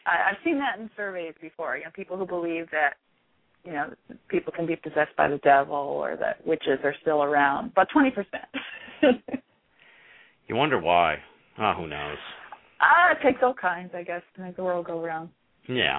I've 0.07 0.37
seen 0.45 0.61
that 0.61 0.79
in 0.79 0.89
surveys 0.97 1.35
before. 1.41 1.77
You 1.77 1.85
know, 1.85 1.91
people 1.93 2.17
who 2.17 2.25
believe 2.25 2.67
that, 2.71 2.95
you 3.65 3.73
know, 3.73 3.93
people 4.29 4.53
can 4.55 4.65
be 4.65 4.77
possessed 4.77 5.17
by 5.17 5.27
the 5.27 5.39
devil 5.39 5.75
or 5.75 6.17
that 6.21 6.47
witches 6.47 6.79
are 6.85 6.95
still 7.03 7.25
around. 7.25 7.73
About 7.73 7.89
20%. 7.91 8.13
you 10.47 10.55
wonder 10.55 10.81
why? 10.81 11.17
Oh, 11.59 11.73
who 11.77 11.89
knows? 11.89 12.19
ah, 12.81 13.11
it 13.11 13.19
takes 13.27 13.41
all 13.43 13.55
kinds, 13.55 13.91
I 13.93 14.05
guess, 14.05 14.23
to 14.37 14.43
make 14.43 14.55
the 14.55 14.63
world 14.63 14.87
go 14.87 15.03
round. 15.03 15.31
Yeah. 15.69 15.99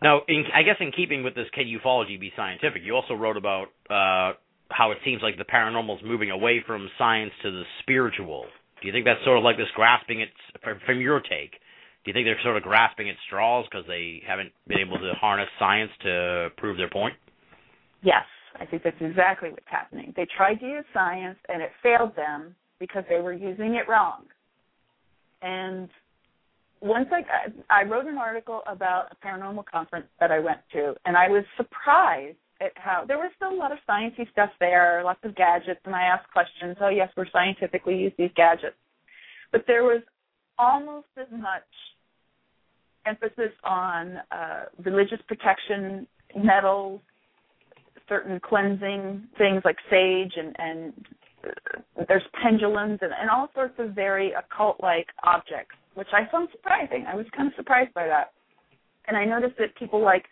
Now, 0.00 0.20
in, 0.28 0.44
I 0.54 0.62
guess 0.62 0.76
in 0.78 0.92
keeping 0.92 1.24
with 1.24 1.34
this, 1.34 1.46
can 1.52 1.64
ufology 1.64 2.20
be 2.20 2.30
scientific? 2.36 2.82
You 2.84 2.94
also 2.94 3.14
wrote 3.14 3.36
about 3.36 3.66
uh, 3.90 4.36
how 4.70 4.90
it 4.90 4.98
seems 5.04 5.22
like 5.22 5.38
the 5.38 5.44
paranormal 5.44 5.96
is 5.96 6.02
moving 6.04 6.30
away 6.30 6.62
from 6.66 6.88
science 6.98 7.32
to 7.42 7.50
the 7.50 7.62
spiritual. 7.80 8.46
Do 8.80 8.88
you 8.88 8.92
think 8.92 9.04
that's 9.04 9.22
sort 9.24 9.38
of 9.38 9.44
like 9.44 9.56
this 9.56 9.68
grasping 9.74 10.20
it 10.20 10.28
from, 10.62 10.78
from 10.84 11.00
your 11.00 11.20
take? 11.20 11.52
Do 12.04 12.10
you 12.10 12.12
think 12.12 12.26
they're 12.26 12.40
sort 12.42 12.56
of 12.56 12.62
grasping 12.62 13.10
at 13.10 13.16
straws 13.26 13.66
because 13.70 13.86
they 13.86 14.22
haven't 14.26 14.52
been 14.68 14.78
able 14.78 14.98
to 14.98 15.12
harness 15.20 15.48
science 15.58 15.90
to 16.02 16.48
prove 16.56 16.76
their 16.76 16.90
point? 16.90 17.14
Yes, 18.02 18.24
I 18.60 18.66
think 18.66 18.82
that's 18.82 18.96
exactly 19.00 19.50
what's 19.50 19.66
happening. 19.66 20.12
They 20.16 20.26
tried 20.36 20.56
to 20.56 20.66
use 20.66 20.84
science 20.92 21.38
and 21.48 21.62
it 21.62 21.70
failed 21.82 22.14
them 22.14 22.54
because 22.78 23.04
they 23.08 23.20
were 23.20 23.32
using 23.32 23.74
it 23.74 23.88
wrong. 23.88 24.24
And 25.42 25.88
once 26.80 27.08
I 27.10 27.22
I 27.70 27.84
wrote 27.84 28.06
an 28.06 28.18
article 28.18 28.62
about 28.66 29.06
a 29.10 29.26
paranormal 29.26 29.64
conference 29.66 30.06
that 30.20 30.30
I 30.30 30.38
went 30.38 30.60
to, 30.72 30.94
and 31.04 31.16
I 31.16 31.28
was 31.28 31.44
surprised 31.56 32.36
at 32.60 32.72
how 32.76 33.04
there 33.06 33.18
was 33.18 33.30
still 33.36 33.52
a 33.52 33.56
lot 33.56 33.72
of 33.72 33.78
sciencey 33.88 34.30
stuff 34.32 34.50
there, 34.60 35.02
lots 35.04 35.20
of 35.24 35.34
gadgets, 35.36 35.80
and 35.84 35.94
I 35.94 36.02
asked 36.02 36.30
questions. 36.32 36.76
Oh 36.80 36.88
yes, 36.88 37.10
we're 37.16 37.30
scientifically 37.30 37.96
use 37.96 38.12
these 38.18 38.30
gadgets, 38.36 38.76
but 39.52 39.64
there 39.66 39.84
was 39.84 40.02
almost 40.58 41.08
as 41.16 41.28
much 41.30 41.62
emphasis 43.06 43.52
on 43.64 44.18
uh, 44.30 44.64
religious 44.84 45.20
protection, 45.28 46.06
metals, 46.36 47.00
certain 48.08 48.40
cleansing 48.40 49.24
things 49.36 49.62
like 49.64 49.76
sage 49.90 50.32
and 50.36 50.54
and 50.58 50.92
uh, 51.44 52.04
there's 52.08 52.22
pendulums 52.42 52.98
and, 53.02 53.12
and 53.20 53.30
all 53.30 53.48
sorts 53.54 53.74
of 53.78 53.90
very 53.90 54.32
occult 54.32 54.76
like 54.80 55.06
objects, 55.24 55.74
which 55.94 56.08
I 56.12 56.30
found 56.30 56.48
surprising. 56.52 57.04
I 57.08 57.14
was 57.14 57.26
kind 57.36 57.48
of 57.48 57.54
surprised 57.56 57.92
by 57.94 58.06
that. 58.06 58.32
And 59.08 59.16
I 59.16 59.24
noticed 59.24 59.56
that 59.58 59.74
people 59.76 60.02
like 60.02 60.24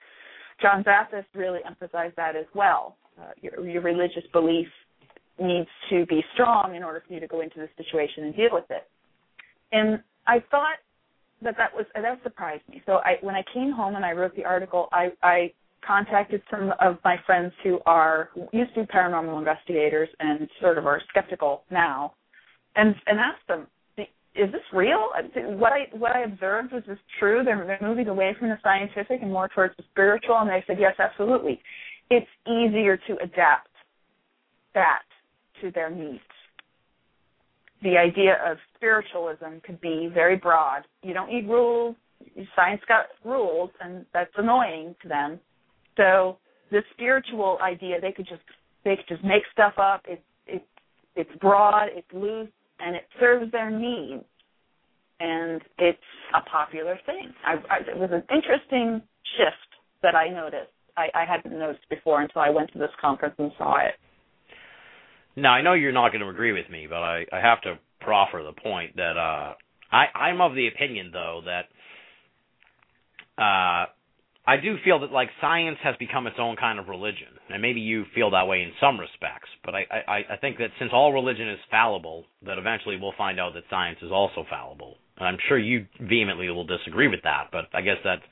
John 0.61 0.85
Zaffis 0.85 1.25
really 1.35 1.61
emphasized 1.67 2.17
that 2.17 2.37
as 2.37 2.47
well. 2.55 2.97
Uh, 3.21 3.31
your, 3.41 3.67
your 3.67 3.83
religious 3.83 4.25
belief 4.33 4.69
needs 5.41 5.69
to 5.91 6.07
be 6.07 6.23
strong 6.35 6.75
in 6.75 6.83
order 6.83 7.03
for 7.07 7.15
you 7.15 7.21
to 7.21 7.27
go 7.27 7.41
into 7.41 7.59
the 7.59 7.69
situation 7.77 8.25
and 8.25 8.37
deal 8.37 8.51
with 8.53 8.65
it. 8.71 8.89
And 9.73 10.01
I 10.27 10.43
thought 10.51 10.77
that 11.43 11.57
that 11.59 11.75
was 11.75 11.87
that 11.95 12.23
surprised 12.23 12.63
me. 12.69 12.83
So 12.87 13.01
I 13.05 13.17
when 13.21 13.35
I 13.35 13.45
came 13.53 13.73
home 13.73 13.97
and 13.97 14.05
I 14.05 14.13
wrote 14.13 14.35
the 14.37 14.45
article, 14.45 14.89
I 14.93 15.13
I 15.23 15.53
contacted 15.87 16.43
some 16.51 16.73
of 16.81 16.99
my 17.05 17.17
friends 17.27 17.53
who 17.63 17.81
are 17.87 18.31
who 18.35 18.49
used 18.53 18.75
to 18.75 18.83
be 18.83 18.87
paranormal 18.87 19.39
investigators 19.39 20.09
and 20.21 20.49
sort 20.61 20.79
of 20.79 20.87
are 20.87 21.01
skeptical 21.09 21.65
now, 21.71 22.15
and 22.77 22.95
and 23.07 23.19
asked 23.19 23.47
them, 23.49 23.67
"Is 24.35 24.51
this 24.53 24.63
real? 24.73 25.11
What 25.59 25.73
I 25.73 25.87
what 25.93 26.15
I 26.15 26.23
observed 26.23 26.73
was 26.73 26.83
this 26.87 26.99
true? 27.19 27.43
They're, 27.45 27.65
they're 27.67 27.89
moving 27.89 28.09
away 28.09 28.35
from 28.39 28.49
the 28.49 28.59
scientific 28.63 29.23
and 29.23 29.33
more 29.33 29.49
towards 29.49 29.77
the 29.77 29.85
spiritual." 29.91 30.37
And 30.39 30.51
they 30.51 30.65
said, 30.67 30.79
"Yes, 30.79 30.95
absolutely. 30.99 31.61
It's 32.11 32.31
easier 32.47 32.97
to 32.97 33.17
adapt 33.23 33.71
that 34.75 35.03
to 35.61 35.71
their 35.71 35.91
needs." 35.91 36.21
The 37.83 37.99
idea 37.99 38.39
of 38.45 38.57
spiritualism 38.77 39.61
could 39.63 39.81
be 39.81 40.11
very 40.13 40.37
broad. 40.37 40.85
You 41.03 41.13
don't 41.13 41.31
need 41.31 41.49
rules. 41.49 41.97
Science 42.57 42.81
got 42.89 43.07
rules, 43.25 43.71
and 43.81 44.07
that's 44.13 44.33
annoying 44.37 44.95
to 45.03 45.09
them 45.09 45.41
so 45.97 46.39
the 46.71 46.81
spiritual 46.93 47.59
idea, 47.63 48.01
they 48.01 48.13
could 48.13 48.27
just 48.27 48.43
they 48.85 48.97
could 48.97 49.09
just 49.09 49.25
make 49.25 49.43
stuff 49.53 49.75
up. 49.79 50.03
It's 50.07 50.23
it's 50.47 50.65
it's 51.17 51.31
broad, 51.41 51.89
it's 51.93 52.13
loose, 52.13 52.49
and 52.81 52.97
it 52.97 53.05
serves 53.21 53.51
their 53.53 53.71
needs, 53.71 54.25
and 55.21 55.61
it's 55.79 55.99
a 56.35 56.41
popular 56.49 56.99
thing. 57.07 57.33
I, 57.45 57.55
I, 57.71 57.79
it 57.91 57.97
was 57.97 58.11
an 58.13 58.23
interesting 58.35 59.03
shift 59.37 59.81
that 60.03 60.15
I 60.15 60.29
noticed. 60.29 60.71
I, 60.97 61.09
I 61.15 61.25
hadn't 61.25 61.59
noticed 61.59 61.89
before 61.91 62.23
until 62.23 62.43
I 62.43 62.51
went 62.51 62.73
to 62.73 62.79
this 62.79 62.91
conference 63.01 63.35
and 63.39 63.51
saw 63.59 63.79
it. 63.79 63.95
Now 65.37 65.53
I 65.53 65.63
know 65.63 65.73
you're 65.73 65.93
not 65.93 66.13
going 66.13 66.21
to 66.21 66.29
agree 66.29 66.53
with 66.53 66.71
me, 66.71 66.87
but 66.89 66.99
I, 66.99 67.27
I 67.33 67.41
have 67.41 67.61
to 67.63 67.79
proffer 68.01 68.43
the 68.45 68.61
point 68.61 68.97
that 68.97 69.17
uh, 69.17 69.55
I, 69.91 70.07
I'm 70.15 70.41
of 70.41 70.55
the 70.55 70.69
opinion 70.69 71.11
though 71.13 71.43
that 71.45 71.65
uh, 73.43 73.87
I 74.47 74.57
do 74.59 74.77
feel 74.85 75.01
that 75.01 75.11
like 75.11 75.31
science 75.41 75.79
has 75.83 75.97
become 75.99 76.27
its 76.27 76.37
own 76.39 76.57
kind 76.57 76.79
of 76.79 76.89
religion, 76.89 77.29
and 77.49 77.63
maybe 77.63 77.81
you 77.81 78.05
feel 78.15 78.31
that 78.33 78.47
way 78.47 78.61
in 78.61 78.73
some 78.79 79.01
respects. 79.01 79.49
But 79.65 79.75
I, 79.75 79.85
I, 79.91 80.17
I 80.35 80.37
think 80.39 80.59
that 80.59 80.69
since 80.79 80.91
all 80.93 81.13
religion 81.13 81.49
is 81.49 81.59
fallible, 81.71 82.25
that 82.45 82.59
eventually 82.59 82.99
we'll 83.01 83.15
find 83.17 83.41
out 83.41 83.55
that 83.55 83.65
science 83.71 83.99
is 84.03 84.13
also 84.13 84.45
fallible. 84.51 84.97
And 85.17 85.27
I'm 85.29 85.39
sure 85.49 85.59
you 85.59 85.87
vehemently 86.01 86.51
will 86.51 86.67
disagree 86.67 87.09
with 87.09 87.23
that, 87.23 87.49
but 87.53 87.67
I 87.73 87.81
guess 87.81 87.97
that's 88.05 88.23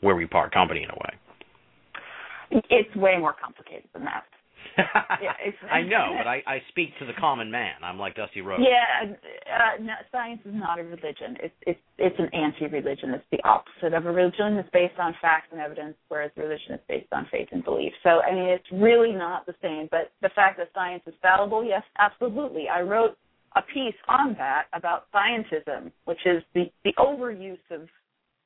where 0.00 0.14
we 0.14 0.26
part 0.26 0.52
company 0.52 0.82
in 0.82 0.90
a 0.90 0.94
way. 0.94 2.62
It's 2.70 2.94
way 2.94 3.16
more 3.18 3.34
complicated 3.42 3.88
than 3.94 4.04
that. 4.04 4.24
Yeah, 4.78 5.32
I 5.70 5.82
know, 5.82 6.14
but 6.18 6.26
I, 6.26 6.42
I 6.46 6.62
speak 6.68 6.90
to 6.98 7.06
the 7.06 7.12
common 7.18 7.50
man. 7.50 7.74
I'm 7.82 7.98
like 7.98 8.14
Dusty 8.14 8.40
Rhodes. 8.40 8.62
Yeah, 8.66 9.12
uh, 9.12 9.82
no, 9.82 9.92
science 10.12 10.40
is 10.44 10.54
not 10.54 10.78
a 10.78 10.82
religion. 10.82 11.36
It's 11.42 11.54
it's 11.66 11.80
it's 11.98 12.16
an 12.18 12.28
anti-religion. 12.32 13.10
It's 13.10 13.24
the 13.30 13.42
opposite 13.44 13.94
of 13.94 14.06
a 14.06 14.12
religion. 14.12 14.56
It's 14.56 14.68
based 14.72 14.98
on 14.98 15.14
facts 15.20 15.48
and 15.52 15.60
evidence, 15.60 15.94
whereas 16.08 16.30
religion 16.36 16.74
is 16.74 16.80
based 16.88 17.12
on 17.12 17.26
faith 17.30 17.48
and 17.52 17.64
belief. 17.64 17.92
So 18.02 18.20
I 18.20 18.32
mean, 18.32 18.48
it's 18.48 18.70
really 18.72 19.12
not 19.12 19.46
the 19.46 19.54
same. 19.62 19.88
But 19.90 20.12
the 20.22 20.30
fact 20.34 20.58
that 20.58 20.68
science 20.74 21.02
is 21.06 21.14
fallible, 21.22 21.64
yes, 21.64 21.82
absolutely. 21.98 22.66
I 22.68 22.82
wrote 22.82 23.16
a 23.56 23.62
piece 23.62 23.96
on 24.08 24.34
that 24.38 24.64
about 24.72 25.04
scientism, 25.14 25.90
which 26.04 26.20
is 26.26 26.42
the 26.54 26.64
the 26.84 26.92
overuse 26.98 27.58
of 27.70 27.88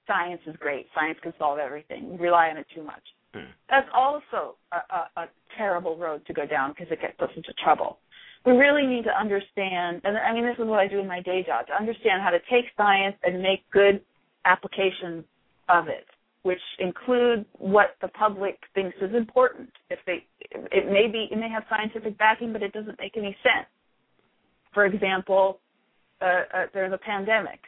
science 0.06 0.40
is 0.46 0.56
great. 0.58 0.86
Science 0.94 1.18
can 1.22 1.32
solve 1.38 1.58
everything. 1.58 2.12
We 2.12 2.18
rely 2.18 2.48
on 2.48 2.56
it 2.56 2.66
too 2.74 2.82
much. 2.82 3.02
Hmm. 3.35 3.51
That's 3.68 3.89
also 3.95 4.57
a, 4.72 4.76
a, 4.95 5.22
a 5.22 5.28
terrible 5.57 5.97
road 5.97 6.26
to 6.26 6.33
go 6.33 6.47
down 6.47 6.72
because 6.72 6.91
it 6.91 7.01
gets 7.01 7.20
us 7.20 7.31
into 7.37 7.53
trouble. 7.62 7.99
We 8.45 8.53
really 8.53 8.87
need 8.87 9.05
to 9.05 9.11
understand, 9.18 10.01
and 10.05 10.16
I 10.16 10.33
mean, 10.33 10.47
this 10.47 10.57
is 10.59 10.66
what 10.66 10.81
I 10.81 10.89
do 10.89 10.99
in 10.99 11.07
my 11.07 11.20
day 11.20 11.45
job, 11.47 11.66
to 11.66 11.74
understand 11.74 12.22
how 12.22 12.31
to 12.31 12.39
take 12.51 12.64
science 12.76 13.16
and 13.22 13.43
make 13.43 13.68
good 13.70 14.01
applications 14.47 15.24
of 15.68 15.89
it, 15.89 16.07
which 16.43 16.61
include 16.78 17.45
what 17.59 17.97
the 18.01 18.09
public 18.09 18.59
thinks 18.74 18.97
is 19.03 19.14
important. 19.14 19.68
If 19.91 19.99
they, 20.07 20.24
it 20.51 20.87
may 20.91 21.07
be, 21.07 21.28
it 21.31 21.37
may 21.37 21.51
have 21.51 21.64
scientific 21.68 22.16
backing, 22.16 22.53
but 22.53 22.62
it 22.62 22.72
doesn't 22.72 22.99
make 22.99 23.16
any 23.16 23.37
sense. 23.43 23.68
For 24.72 24.87
example, 24.87 25.61
uh, 26.22 26.24
uh, 26.24 26.66
there's 26.72 26.93
a 26.93 26.99
pandemic. 26.99 27.61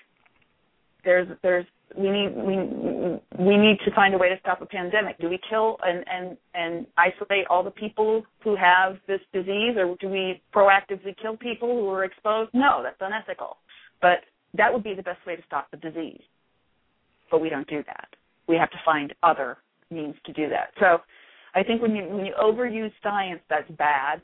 There's 1.04 1.28
there's 1.42 1.66
we 1.96 2.10
need 2.10 2.34
we 2.36 3.44
we 3.44 3.56
need 3.56 3.78
to 3.84 3.94
find 3.94 4.14
a 4.14 4.18
way 4.18 4.28
to 4.28 4.38
stop 4.40 4.62
a 4.62 4.66
pandemic. 4.66 5.18
Do 5.18 5.28
we 5.28 5.38
kill 5.48 5.78
and 5.82 6.04
and 6.08 6.36
and 6.54 6.86
isolate 6.96 7.46
all 7.50 7.62
the 7.62 7.70
people 7.70 8.24
who 8.42 8.56
have 8.56 8.96
this 9.06 9.20
disease, 9.32 9.76
or 9.76 9.96
do 10.00 10.08
we 10.08 10.42
proactively 10.54 11.16
kill 11.20 11.36
people 11.36 11.68
who 11.68 11.88
are 11.90 12.04
exposed? 12.04 12.50
No, 12.54 12.80
that's 12.82 12.96
unethical. 13.00 13.56
But 14.00 14.20
that 14.54 14.72
would 14.72 14.84
be 14.84 14.94
the 14.94 15.02
best 15.02 15.24
way 15.26 15.36
to 15.36 15.42
stop 15.46 15.70
the 15.70 15.76
disease. 15.76 16.22
But 17.30 17.40
we 17.40 17.48
don't 17.48 17.68
do 17.68 17.82
that. 17.86 18.08
We 18.48 18.56
have 18.56 18.70
to 18.70 18.78
find 18.84 19.14
other 19.22 19.58
means 19.90 20.14
to 20.26 20.32
do 20.32 20.48
that. 20.48 20.70
So, 20.80 20.98
I 21.54 21.62
think 21.62 21.82
when 21.82 21.94
you 21.94 22.04
when 22.04 22.26
you 22.26 22.34
overuse 22.40 22.92
science, 23.02 23.40
that's 23.48 23.70
bad. 23.72 24.22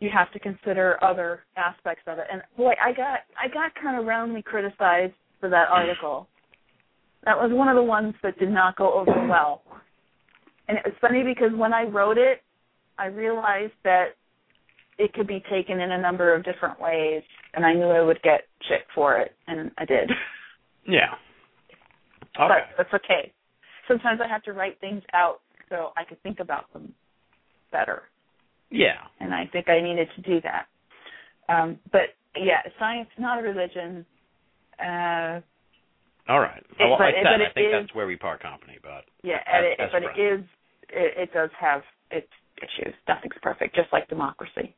You 0.00 0.08
have 0.12 0.32
to 0.32 0.38
consider 0.38 1.02
other 1.04 1.44
aspects 1.56 2.04
of 2.06 2.18
it. 2.18 2.24
And 2.32 2.42
boy, 2.56 2.72
I 2.82 2.92
got 2.92 3.20
I 3.40 3.48
got 3.48 3.74
kind 3.74 3.98
of 3.98 4.06
roundly 4.06 4.42
criticized 4.42 5.12
for 5.40 5.48
that 5.48 5.68
article 5.70 6.28
that 7.24 7.36
was 7.36 7.50
one 7.52 7.68
of 7.68 7.76
the 7.76 7.82
ones 7.82 8.14
that 8.22 8.38
did 8.38 8.50
not 8.50 8.76
go 8.76 8.94
over 8.94 9.26
well. 9.28 9.62
And 10.68 10.78
it 10.78 10.84
was 10.84 10.94
funny 11.00 11.22
because 11.22 11.50
when 11.56 11.74
I 11.74 11.84
wrote 11.84 12.16
it, 12.16 12.42
I 12.98 13.06
realized 13.06 13.72
that 13.84 14.16
it 14.98 15.12
could 15.12 15.26
be 15.26 15.42
taken 15.50 15.80
in 15.80 15.92
a 15.92 16.00
number 16.00 16.34
of 16.34 16.44
different 16.44 16.80
ways, 16.80 17.22
and 17.54 17.64
I 17.64 17.72
knew 17.74 17.86
I 17.86 18.02
would 18.02 18.20
get 18.22 18.42
shit 18.68 18.82
for 18.94 19.18
it, 19.18 19.34
and 19.46 19.70
I 19.78 19.84
did. 19.84 20.10
Yeah. 20.88 21.12
Okay. 22.40 22.54
But 22.76 22.86
that's 22.90 23.04
okay. 23.04 23.32
Sometimes 23.86 24.18
I 24.24 24.26
have 24.26 24.42
to 24.44 24.54
write 24.54 24.80
things 24.80 25.02
out 25.12 25.40
so 25.68 25.90
I 25.94 26.04
could 26.04 26.20
think 26.22 26.40
about 26.40 26.72
them 26.72 26.94
better. 27.70 28.04
Yeah. 28.70 28.96
And 29.20 29.34
I 29.34 29.44
think 29.52 29.68
I 29.68 29.82
needed 29.82 30.08
to 30.16 30.22
do 30.22 30.40
that. 30.40 30.66
Um, 31.52 31.78
but 31.92 32.16
yeah, 32.34 32.62
science 32.78 33.08
is 33.14 33.20
not 33.20 33.38
a 33.38 33.42
religion. 33.42 34.06
Uh, 34.80 35.40
all 36.28 36.40
right. 36.40 36.62
It, 36.62 36.76
well, 36.78 36.96
but, 36.98 37.04
I, 37.04 37.12
said, 37.12 37.24
but 37.24 37.42
I 37.42 37.52
think 37.52 37.66
is, 37.66 37.72
that's 37.72 37.94
where 37.94 38.06
we 38.06 38.16
part 38.16 38.42
company, 38.42 38.78
but 38.82 39.04
yeah, 39.22 39.42
as, 39.46 39.64
it, 39.64 39.78
but 39.78 40.02
friends. 40.02 40.16
it 40.16 40.20
is 40.20 40.40
it, 40.90 41.28
it 41.28 41.32
does 41.32 41.50
have 41.58 41.82
its 42.10 42.28
issues. 42.58 42.94
Nothing's 43.08 43.34
perfect, 43.42 43.74
just 43.74 43.88
like 43.92 44.08
democracy. 44.08 44.74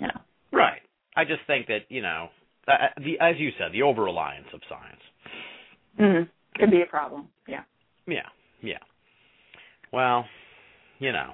You 0.00 0.08
know. 0.08 0.20
Right. 0.52 0.80
I 1.16 1.24
just 1.24 1.40
think 1.46 1.66
that 1.68 1.80
you 1.88 2.02
know, 2.02 2.28
the 2.66 3.20
as 3.20 3.36
you 3.38 3.50
said, 3.58 3.72
the 3.72 3.82
over 3.82 4.02
reliance 4.02 4.46
of 4.52 4.60
science 4.68 5.02
mm-hmm. 5.98 6.60
could 6.60 6.70
be 6.70 6.82
a 6.82 6.86
problem. 6.86 7.28
Yeah. 7.46 7.62
Yeah. 8.06 8.28
Yeah. 8.62 8.78
Well, 9.92 10.24
you 10.98 11.12
know. 11.12 11.32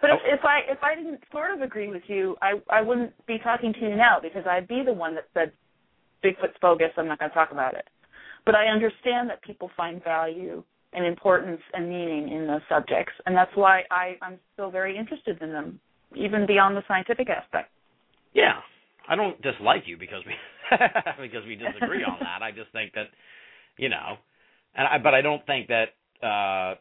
But 0.00 0.10
oh. 0.10 0.14
if, 0.14 0.38
if 0.40 0.44
I 0.44 0.60
if 0.70 0.78
I 0.82 0.94
didn't 0.94 1.20
sort 1.32 1.52
of 1.52 1.62
agree 1.62 1.88
with 1.88 2.02
you, 2.06 2.36
I 2.42 2.54
I 2.70 2.82
wouldn't 2.82 3.12
be 3.26 3.38
talking 3.38 3.72
to 3.72 3.80
you 3.80 3.96
now 3.96 4.18
because 4.22 4.44
I'd 4.48 4.68
be 4.68 4.82
the 4.84 4.92
one 4.92 5.14
that 5.14 5.24
said 5.34 5.52
Bigfoot's 6.24 6.58
bogus. 6.60 6.90
I'm 6.96 7.08
not 7.08 7.18
going 7.18 7.30
to 7.30 7.34
talk 7.34 7.52
about 7.52 7.74
it. 7.74 7.84
But 8.44 8.54
I 8.54 8.66
understand 8.66 9.28
that 9.30 9.42
people 9.42 9.70
find 9.76 10.02
value 10.02 10.62
and 10.92 11.04
importance 11.04 11.60
and 11.74 11.88
meaning 11.88 12.32
in 12.32 12.46
those 12.46 12.62
subjects, 12.68 13.12
and 13.26 13.36
that's 13.36 13.50
why 13.54 13.82
I, 13.90 14.16
I'm 14.22 14.38
still 14.54 14.70
very 14.70 14.96
interested 14.96 15.40
in 15.42 15.52
them, 15.52 15.80
even 16.16 16.46
beyond 16.46 16.76
the 16.76 16.82
scientific 16.88 17.28
aspect. 17.28 17.70
Yeah, 18.32 18.60
I 19.06 19.16
don't 19.16 19.40
dislike 19.42 19.82
you 19.84 19.98
because 19.98 20.22
we 20.26 20.32
because 21.20 21.44
we 21.46 21.56
disagree 21.56 22.04
on 22.04 22.18
that. 22.20 22.42
I 22.42 22.52
just 22.52 22.72
think 22.72 22.94
that 22.94 23.08
you 23.76 23.90
know 23.90 24.16
and 24.74 24.86
I, 24.86 24.98
but 25.02 25.14
I 25.14 25.20
don't 25.20 25.44
think 25.44 25.68
that 25.68 26.26
uh, 26.26 26.74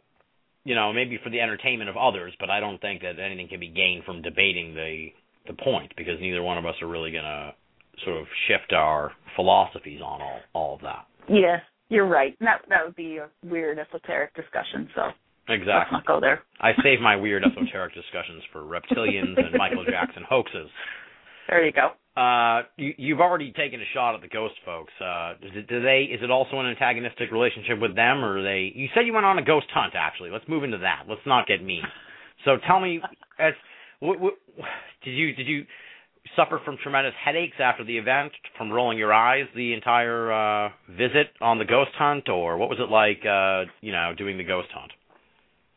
you 0.64 0.76
know 0.76 0.94
maybe 0.94 1.20
for 1.24 1.30
the 1.30 1.42
entertainment 1.42 1.90
of 1.90 1.98
others, 1.98 2.34
but 2.40 2.50
I 2.50 2.60
don't 2.60 2.80
think 2.80 3.02
that 3.02 3.20
anything 3.20 3.48
can 3.50 3.60
be 3.60 3.70
gained 3.70 4.04
from 4.06 4.22
debating 4.22 4.74
the 4.74 5.08
the 5.48 5.54
point 5.54 5.94
because 5.98 6.16
neither 6.20 6.44
one 6.44 6.58
of 6.58 6.66
us 6.66 6.76
are 6.82 6.88
really 6.88 7.12
going 7.12 7.24
to 7.24 7.54
sort 8.06 8.18
of 8.22 8.28
shift 8.48 8.74
our 8.74 9.12
philosophies 9.36 10.02
on 10.02 10.22
all 10.22 10.40
all 10.54 10.76
of 10.76 10.82
that. 10.82 11.06
Yeah, 11.30 11.58
you're 11.90 12.08
right. 12.08 12.38
That 12.40 12.62
that 12.70 12.86
would 12.86 12.96
be 12.96 13.18
a 13.18 13.30
weird 13.44 13.80
esoteric 13.80 14.34
discussion. 14.36 14.90
So 14.96 15.02
let's 15.48 15.62
Exactly. 15.62 15.98
not 15.98 16.06
go 16.06 16.20
there. 16.20 16.42
I 16.60 16.72
save 16.84 17.00
my 17.02 17.16
weird 17.16 17.44
esoteric 17.44 17.94
discussions 17.94 18.44
for 18.52 18.62
reptilians 18.62 19.38
and 19.38 19.54
Michael 19.58 19.86
Jackson 19.86 20.24
hoaxes. 20.28 20.70
There 21.50 21.66
you 21.66 21.72
go. 21.72 21.92
Uh, 22.20 22.64
you, 22.78 22.94
you've 22.98 23.22
already 23.22 23.52
taken 23.52 23.80
a 23.80 23.86
shot 23.94 24.16
at 24.16 24.22
the 24.22 24.28
ghost 24.28 24.56
folks. 24.66 24.92
Uh, 25.00 25.34
it, 25.40 25.68
do 25.68 25.82
they? 25.82 26.10
Is 26.12 26.20
it 26.24 26.32
also 26.32 26.60
an 26.60 26.66
antagonistic 26.66 27.32
relationship 27.32 27.80
with 27.80 27.96
them, 27.96 28.24
or 28.24 28.42
they? 28.42 28.72
You 28.76 28.88
said 28.94 29.06
you 29.06 29.14
went 29.14 29.26
on 29.26 29.38
a 29.38 29.44
ghost 29.46 29.68
hunt. 29.74 29.94
Actually, 29.96 30.32
let's 30.32 30.48
move 30.48 30.64
into 30.64 30.80
that. 30.80 31.04
Let's 31.08 31.22
not 31.26 31.48
get 31.48 31.64
mean. 31.64 31.84
So 32.44 32.58
tell 32.68 32.80
me, 32.80 33.00
as 33.40 33.54
what, 34.00 34.20
what, 34.20 34.34
did 35.04 35.12
you 35.12 35.34
did 35.36 35.48
you 35.48 35.66
suffer 36.36 36.60
from 36.64 36.78
tremendous 36.82 37.14
headaches 37.24 37.58
after 37.60 37.84
the 37.84 37.98
event 37.98 38.32
from 38.58 38.72
rolling 38.72 38.98
your 38.98 39.14
eyes 39.14 39.46
the 39.56 39.74
entire 39.74 40.32
uh, 40.32 40.70
visit 40.90 41.28
on 41.42 41.60
the 41.60 41.66
ghost 41.66 41.92
hunt, 41.98 42.30
or 42.30 42.58
what 42.58 42.70
was 42.70 42.80
it 42.80 42.90
like? 42.90 43.20
Uh, 43.26 43.70
you 43.82 43.92
know, 43.92 44.14
doing 44.18 44.38
the 44.38 44.44
ghost 44.44 44.70
hunt. 44.74 44.92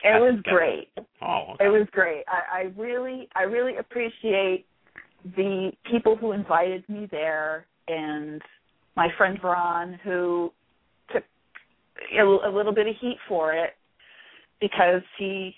It 0.03 0.19
was 0.19 0.41
great. 0.43 0.89
Oh, 1.21 1.53
okay. 1.53 1.65
It 1.65 1.69
was 1.69 1.87
great. 1.91 2.23
I, 2.27 2.59
I 2.59 2.61
really, 2.75 3.29
I 3.35 3.43
really 3.43 3.77
appreciate 3.77 4.65
the 5.35 5.71
people 5.89 6.15
who 6.15 6.31
invited 6.31 6.87
me 6.89 7.07
there, 7.11 7.67
and 7.87 8.41
my 8.95 9.09
friend 9.17 9.39
Veron, 9.39 9.99
who 10.03 10.51
took 11.13 11.23
a, 12.17 12.23
a 12.23 12.51
little 12.51 12.73
bit 12.73 12.87
of 12.87 12.95
heat 12.99 13.17
for 13.27 13.53
it 13.53 13.71
because 14.59 15.01
he 15.19 15.53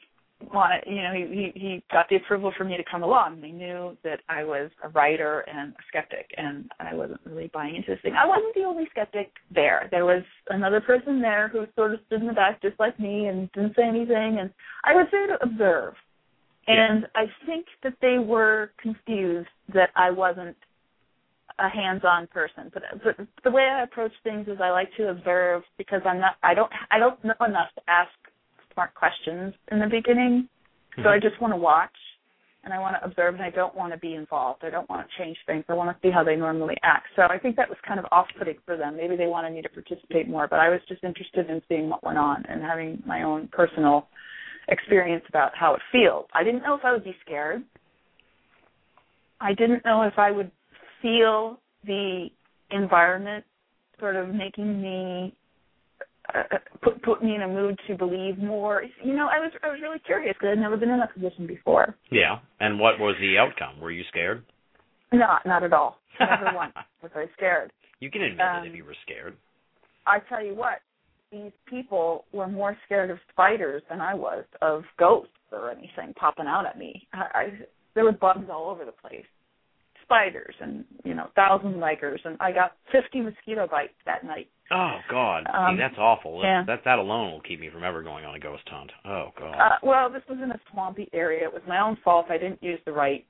wanted, 0.53 0.84
you 0.88 1.02
know, 1.02 1.14
he, 1.14 1.52
he 1.53 1.60
he 1.60 1.84
got 1.91 2.07
the 2.10 2.15
approval 2.15 2.52
for 2.57 2.64
me 2.64 2.78
to 2.78 2.84
come 2.90 3.03
along. 3.03 3.41
They 3.41 3.52
knew 3.52 3.98
that 4.03 4.20
I 4.30 4.44
was 4.44 4.72
a 4.84 4.90
writer 4.90 5.41
and 5.41 5.74
a 5.74 5.84
skeptic, 5.88 6.32
and 6.38 6.70
I 6.80 6.94
wasn't 6.94 7.22
really 7.26 7.49
buying 7.53 7.76
into 7.76 7.91
this 7.91 7.99
thing. 8.02 8.14
I 8.14 8.28
wasn't 8.28 8.53
the 8.56 8.64
only 8.64 8.88
skeptic 8.91 9.32
there. 9.53 9.88
There 9.91 10.06
was 10.06 10.24
another 10.49 10.82
person 10.82 11.22
there 11.22 11.48
who 11.48 11.65
sort 11.76 11.94
of 11.94 11.99
stood 12.07 12.22
in 12.22 12.28
the 12.28 12.34
back 12.34 12.61
just 12.61 12.80
like 12.80 12.99
me 12.99 13.28
and 13.28 13.52
didn't 13.53 13.76
say 13.76 13.84
anything, 13.88 14.38
and 14.40 14.49
I 14.84 14.94
was 14.94 15.07
there 15.11 15.28
to 15.28 15.44
observe. 15.44 15.94
And 16.65 17.07
I 17.15 17.26
think 17.45 17.65
that 17.84 17.95
they 18.02 18.20
were 18.20 18.72
confused 18.82 19.49
that 19.74 19.90
I 19.98 20.11
wasn't 20.11 20.56
a 21.60 21.70
hands-on 21.70 22.28
person. 22.28 22.72
But, 22.74 22.84
but 23.03 23.28
the 23.44 23.52
way 23.52 23.64
I 23.64 23.84
approach 23.84 24.14
things 24.24 24.48
is 24.48 24.60
I 24.61 24.72
like 24.72 24.90
to 24.98 25.10
observe 25.10 25.64
because 25.78 26.02
I'm 26.06 26.20
not. 26.20 26.36
I 26.41 26.53
don't. 26.53 26.72
I 26.91 26.99
don't 26.99 27.24
know 27.24 27.34
enough 27.45 27.70
to 27.76 27.82
ask 27.88 28.11
smart 28.74 28.94
questions 28.95 29.54
in 29.72 29.80
the 29.80 29.88
beginning. 29.88 30.48
So 30.98 31.10
I 31.10 31.18
mm-hmm. 31.18 31.28
just 31.28 31.41
want 31.41 31.54
to 31.54 31.58
watch 31.58 31.95
and 32.64 32.74
I 32.74 32.80
want 32.80 32.95
to 32.95 33.06
observe 33.06 33.34
and 33.34 33.44
I 33.44 33.50
don't 33.50 33.76
want 33.76 33.91
to 33.94 34.00
be 34.00 34.16
involved. 34.16 34.64
I 34.64 34.70
don't 34.70 34.90
want 34.90 35.06
to 35.06 35.24
change 35.24 35.38
things. 35.45 35.66
I 35.68 35.74
want 35.74 35.95
to 35.95 36.08
see 36.08 36.12
how 36.12 36.24
they 36.24 36.36
normally 36.36 36.76
act. 36.84 37.08
So 37.16 37.24
I 37.24 37.38
think 37.38 37.56
that 37.58 37.68
was 37.68 37.78
kind 37.86 38.00
of 38.00 38.06
off-putting 38.12 38.58
for 38.66 38.78
them. 38.78 38.95
Maybe 38.95 39.16
they 39.16 39.28
wanted 39.28 39.54
me 39.54 39.62
to 39.62 39.70
participate 39.70 40.30
more, 40.30 40.48
but 40.48 40.60
I 40.60 40.70
was 40.70 40.80
just 40.88 41.04
interested 41.04 41.50
in 41.50 41.62
seeing 41.68 41.90
what 41.90 42.04
went 42.04 42.18
on 42.18 42.44
and 42.48 42.62
having 42.62 43.04
my 43.06 43.24
own 43.24 43.50
personal 43.52 44.08
experience 44.70 45.26
about 45.28 45.52
how 45.56 45.74
it 45.74 45.82
feels. 45.91 46.26
I 46.34 46.44
didn't 46.44 46.64
know 46.64 46.76
if 46.76 46.86
I 46.86 46.94
would 46.94 47.04
be 47.04 47.16
scared. 47.26 47.64
I 49.41 49.54
didn't 49.54 49.84
know 49.84 50.04
if 50.04 50.18
I 50.18 50.32
would 50.32 50.52
feel 51.02 51.60
the 51.86 52.28
environment 52.72 53.44
sort 54.00 54.16
of 54.16 54.30
making 54.30 54.82
me 54.82 55.36
uh, 56.34 56.58
put 56.82 57.02
put 57.04 57.24
me 57.24 57.36
in 57.36 57.41
a 57.41 57.48
mood 57.48 57.78
to 57.88 57.95
believe 57.98 58.38
more. 58.38 58.84
You 59.04 59.14
know, 59.16 59.28
I 59.32 59.40
was 59.40 59.52
I 59.64 59.68
was 59.70 59.80
really 59.82 60.00
curious 60.00 60.36
because 60.40 60.54
I'd 60.54 60.62
never 60.62 60.78
been 60.78 60.90
in 60.90 61.00
that 61.00 61.14
position 61.14 61.48
before. 61.48 61.95
Yeah. 62.12 62.40
And 62.60 62.80
what 62.80 63.00
was 63.00 63.16
the 63.20 63.38
outcome? 63.38 63.80
Were 63.80 63.91
you 63.91 64.04
scared? 64.10 64.44
Not 65.12 65.45
not 65.45 65.64
at 65.64 65.74
all. 65.74 65.98
Never 66.20 66.52
once 66.56 66.74
was 67.02 67.12
I 67.16 67.26
scared. 67.36 67.72
You 68.00 68.10
can 68.10 68.22
admit 68.24 68.40
it 68.40 68.68
if 68.68 68.72
Um, 68.72 68.76
you 68.76 68.86
were 68.86 68.95
scared. 69.04 69.36
I 70.06 70.20
tell 70.28 70.44
you 70.44 70.56
what, 70.56 70.80
these 71.32 71.52
people 71.68 72.26
were 72.34 72.48
more 72.48 72.78
scared 72.86 73.10
of 73.10 73.18
spiders 73.32 73.82
than 73.90 74.02
I 74.02 74.14
was 74.14 74.44
of 74.62 74.84
ghosts 75.00 75.32
or 75.52 75.72
anything 75.72 76.14
popping 76.16 76.48
out 76.48 76.66
at 76.66 76.78
me. 76.78 77.08
I, 77.14 77.26
I 77.34 77.60
there 77.95 78.04
were 78.06 78.12
bugs 78.12 78.50
all 78.52 78.70
over 78.70 78.86
the 78.86 78.91
place, 78.91 79.26
spiders 80.14 80.56
and 80.61 80.85
you 81.03 81.14
know 81.14 81.27
thousand 81.35 81.76
ligers, 81.76 82.19
and 82.26 82.38
I 82.40 82.52
got 82.52 82.73
fifty 82.91 83.22
mosquito 83.22 83.68
bites 83.69 83.94
that 84.06 84.23
night. 84.23 84.48
Oh 84.72 84.98
God, 85.10 85.44
Um, 85.53 85.76
See, 85.76 85.81
that's 85.81 85.98
awful. 85.98 86.41
yeah. 86.44 86.64
That 86.65 86.81
that 86.85 86.99
alone 86.99 87.31
will 87.31 87.41
keep 87.41 87.60
me 87.60 87.69
from 87.72 87.84
ever 87.84 88.02
going 88.02 88.26
on 88.26 88.35
a 88.35 88.40
ghost 88.40 88.64
hunt. 88.69 88.91
Oh 89.06 89.30
God. 89.38 89.53
Uh, 89.56 89.76
well, 89.84 90.10
this 90.11 90.23
was 90.30 90.40
in 90.41 90.52
a 90.52 90.60
swampy 90.72 91.10
area. 91.14 91.44
It 91.45 91.53
was 91.53 91.61
my 91.68 91.80
own 91.80 91.98
fault. 92.03 92.27
I 92.30 92.38
didn't 92.38 92.61
use 92.64 92.80
the 92.85 92.91
right 92.94 93.26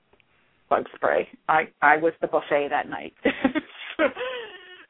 bug 0.70 0.86
spray. 0.96 1.28
I 1.50 1.64
I 1.82 1.98
was 1.98 2.14
the 2.22 2.28
buffet 2.28 2.68
that 2.70 2.88
night. 2.90 3.14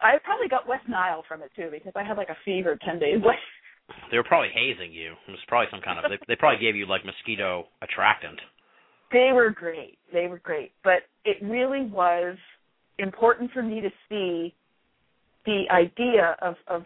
I 0.01 0.17
probably 0.23 0.47
got 0.49 0.67
West 0.67 0.87
Nile 0.89 1.23
from 1.27 1.41
it 1.41 1.51
too 1.55 1.69
because 1.71 1.93
I 1.95 2.03
had 2.03 2.17
like 2.17 2.29
a 2.29 2.37
fever 2.43 2.77
ten 2.85 2.99
days 2.99 3.19
later. 3.23 3.39
they 4.11 4.17
were 4.17 4.23
probably 4.23 4.49
hazing 4.53 4.91
you. 4.91 5.13
It 5.27 5.31
was 5.31 5.39
probably 5.47 5.67
some 5.71 5.81
kind 5.81 6.03
of. 6.03 6.11
They, 6.11 6.17
they 6.27 6.35
probably 6.35 6.59
gave 6.59 6.75
you 6.75 6.85
like 6.85 7.05
mosquito 7.05 7.67
attractant. 7.81 8.39
They 9.14 9.30
were 9.31 9.52
great. 9.52 9.99
They 10.11 10.27
were 10.27 10.40
great. 10.40 10.72
But 10.84 11.03
it 11.23 11.38
really 11.41 11.85
was 11.85 12.35
important 12.98 13.52
for 13.52 13.61
me 13.64 13.80
to 13.80 13.90
see 14.10 14.53
the 15.45 15.64
idea 15.72 16.35
of 16.41 16.56
of 16.68 16.84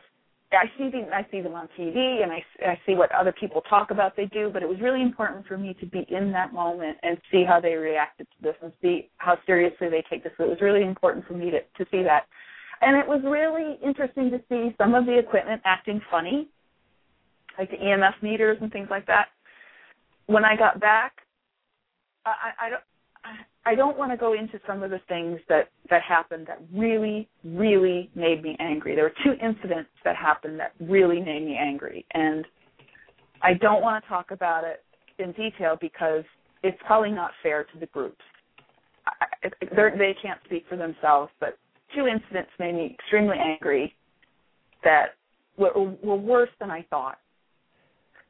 I 0.51 0.65
see 0.77 0.89
them 0.89 1.07
I 1.13 1.25
see 1.31 1.41
them 1.41 1.53
on 1.53 1.67
TV 1.77 2.23
and 2.23 2.31
I 2.31 2.43
I 2.65 2.79
see 2.85 2.95
what 2.95 3.11
other 3.13 3.33
people 3.37 3.61
talk 3.69 3.91
about 3.91 4.15
they 4.15 4.25
do, 4.25 4.49
but 4.51 4.61
it 4.61 4.69
was 4.69 4.79
really 4.81 5.01
important 5.01 5.47
for 5.47 5.57
me 5.57 5.75
to 5.79 5.85
be 5.85 6.05
in 6.09 6.31
that 6.33 6.53
moment 6.53 6.97
and 7.03 7.17
see 7.31 7.43
how 7.47 7.59
they 7.59 7.75
reacted 7.75 8.27
to 8.37 8.43
this 8.43 8.55
and 8.61 8.71
see 8.81 9.09
how 9.17 9.37
seriously 9.45 9.89
they 9.89 10.03
take 10.09 10.23
this. 10.23 10.33
It 10.37 10.49
was 10.49 10.59
really 10.61 10.83
important 10.83 11.25
for 11.27 11.33
me 11.33 11.49
to 11.51 11.59
to 11.59 11.89
see 11.91 12.03
that. 12.03 12.25
And 12.81 12.95
it 12.95 13.07
was 13.07 13.21
really 13.23 13.79
interesting 13.83 14.29
to 14.31 14.39
see 14.49 14.75
some 14.77 14.93
of 14.93 15.05
the 15.05 15.17
equipment 15.17 15.61
acting 15.65 15.99
funny, 16.11 16.47
like 17.57 17.71
the 17.71 17.77
EMF 17.77 18.21
meters 18.21 18.57
and 18.61 18.71
things 18.71 18.87
like 18.89 19.07
that. 19.07 19.27
When 20.27 20.45
I 20.45 20.55
got 20.55 20.79
back, 20.79 21.13
I, 22.27 22.67
I 22.67 22.69
don't 22.69 22.83
I 23.65 23.75
don't 23.75 23.97
want 23.97 24.11
to 24.11 24.17
go 24.17 24.33
into 24.33 24.59
some 24.65 24.83
of 24.83 24.91
the 24.91 25.01
things 25.09 25.39
that 25.49 25.69
that 25.89 26.01
happened 26.01 26.47
that 26.47 26.61
really 26.73 27.27
really 27.43 28.09
made 28.15 28.41
me 28.41 28.55
angry. 28.59 28.95
There 28.95 29.03
were 29.03 29.13
two 29.23 29.33
incidents 29.33 29.89
that 30.03 30.15
happened 30.15 30.59
that 30.59 30.73
really 30.79 31.19
made 31.19 31.43
me 31.43 31.57
angry, 31.59 32.05
and 32.13 32.45
I 33.41 33.53
don't 33.53 33.81
want 33.81 34.03
to 34.03 34.09
talk 34.09 34.31
about 34.31 34.63
it 34.63 34.83
in 35.19 35.31
detail 35.33 35.77
because 35.79 36.23
it's 36.63 36.77
probably 36.85 37.11
not 37.11 37.31
fair 37.43 37.63
to 37.65 37.79
the 37.79 37.87
groups. 37.87 38.21
I, 39.05 39.49
they 39.71 40.15
can't 40.21 40.39
speak 40.45 40.65
for 40.67 40.75
themselves, 40.75 41.31
but 41.39 41.57
two 41.95 42.07
incidents 42.07 42.51
made 42.59 42.75
me 42.75 42.95
extremely 42.99 43.37
angry 43.37 43.95
that 44.83 45.15
were, 45.57 45.71
were 46.03 46.15
worse 46.15 46.49
than 46.59 46.71
I 46.71 46.85
thought 46.89 47.17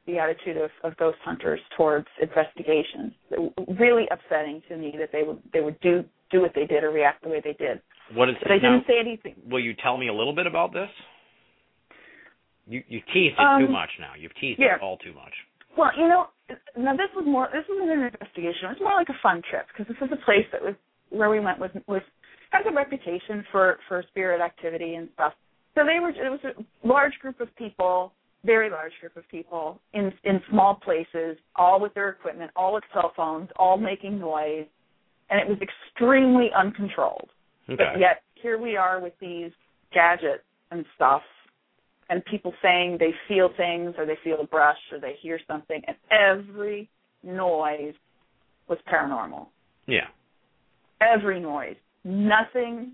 the 0.08 0.18
attitude 0.18 0.56
of, 0.56 0.70
of 0.82 0.96
ghost 0.96 1.18
hunters 1.24 1.60
towards 1.76 2.06
investigations. 2.20 3.12
It 3.30 3.38
was 3.38 3.76
really 3.78 4.06
upsetting 4.10 4.62
to 4.68 4.76
me 4.76 4.94
that 4.98 5.10
they 5.12 5.22
would 5.22 5.38
they 5.52 5.60
would 5.60 5.78
do 5.80 6.02
do 6.32 6.40
what 6.40 6.52
they 6.54 6.64
did 6.66 6.82
or 6.82 6.90
react 6.90 7.22
the 7.22 7.28
way 7.28 7.40
they 7.44 7.52
did. 7.52 7.80
What 8.14 8.28
is 8.28 8.36
But 8.42 8.52
I 8.52 8.56
now, 8.58 8.72
didn't 8.72 8.86
say 8.86 8.98
anything. 8.98 9.36
Will 9.48 9.60
you 9.60 9.74
tell 9.82 9.98
me 9.98 10.08
a 10.08 10.14
little 10.14 10.34
bit 10.34 10.46
about 10.46 10.72
this? 10.72 10.88
You 12.66 12.82
you 12.88 13.00
teased 13.12 13.36
it 13.38 13.44
Um, 13.44 13.66
too 13.66 13.70
much 13.72 13.90
now. 14.00 14.12
You've 14.18 14.34
teased 14.40 14.58
yeah. 14.58 14.76
it 14.76 14.82
all 14.82 14.96
too 14.96 15.12
much. 15.12 15.32
Well, 15.76 15.90
you 15.96 16.08
know, 16.08 16.26
now 16.76 16.96
this 16.96 17.12
was 17.14 17.24
more 17.26 17.48
this 17.52 17.64
wasn't 17.68 17.90
an 17.90 18.04
investigation. 18.04 18.64
It 18.64 18.80
was 18.80 18.82
more 18.82 18.96
like 18.96 19.10
a 19.10 19.20
fun 19.22 19.42
trip 19.48 19.66
because 19.68 19.86
this 19.86 20.00
was 20.00 20.10
a 20.12 20.24
place 20.24 20.46
that 20.52 20.62
was 20.62 20.74
where 21.10 21.28
we 21.30 21.38
went 21.38 21.58
was 21.58 21.70
was 21.86 22.02
has 22.50 22.64
a 22.66 22.72
reputation 22.74 23.44
for 23.52 23.78
for 23.88 24.02
spirit 24.08 24.40
activity 24.40 24.94
and 24.94 25.08
stuff. 25.14 25.34
So 25.74 25.84
they 25.84 26.00
were 26.00 26.10
it 26.10 26.30
was 26.30 26.40
a 26.44 26.86
large 26.86 27.12
group 27.20 27.40
of 27.40 27.54
people, 27.56 28.12
very 28.44 28.70
large 28.70 28.92
group 29.00 29.16
of 29.16 29.28
people 29.28 29.80
in 29.94 30.12
in 30.24 30.40
small 30.50 30.74
places, 30.76 31.36
all 31.56 31.80
with 31.80 31.94
their 31.94 32.10
equipment, 32.10 32.50
all 32.54 32.74
with 32.74 32.84
cell 32.92 33.12
phones, 33.16 33.48
all 33.56 33.76
making 33.76 34.18
noise, 34.18 34.66
and 35.30 35.40
it 35.40 35.48
was 35.48 35.58
extremely 35.60 36.50
uncontrolled. 36.56 37.30
Okay. 37.68 37.76
But 37.76 38.00
yet 38.00 38.22
here 38.34 38.58
we 38.58 38.76
are 38.76 39.00
with 39.00 39.14
these 39.20 39.50
gadgets 39.92 40.44
and 40.70 40.84
stuff 40.94 41.22
and 42.10 42.24
people 42.24 42.52
saying 42.62 42.96
they 42.98 43.12
feel 43.26 43.50
things 43.56 43.94
or 43.98 44.06
they 44.06 44.18
feel 44.24 44.40
a 44.40 44.46
brush 44.46 44.78
or 44.92 45.00
they 45.00 45.16
hear 45.20 45.38
something 45.46 45.82
and 45.86 45.96
every 46.10 46.88
noise 47.22 47.94
was 48.68 48.78
paranormal. 48.92 49.46
yeah. 49.86 50.06
Every 51.00 51.38
noise. 51.38 51.76
Nothing 52.04 52.92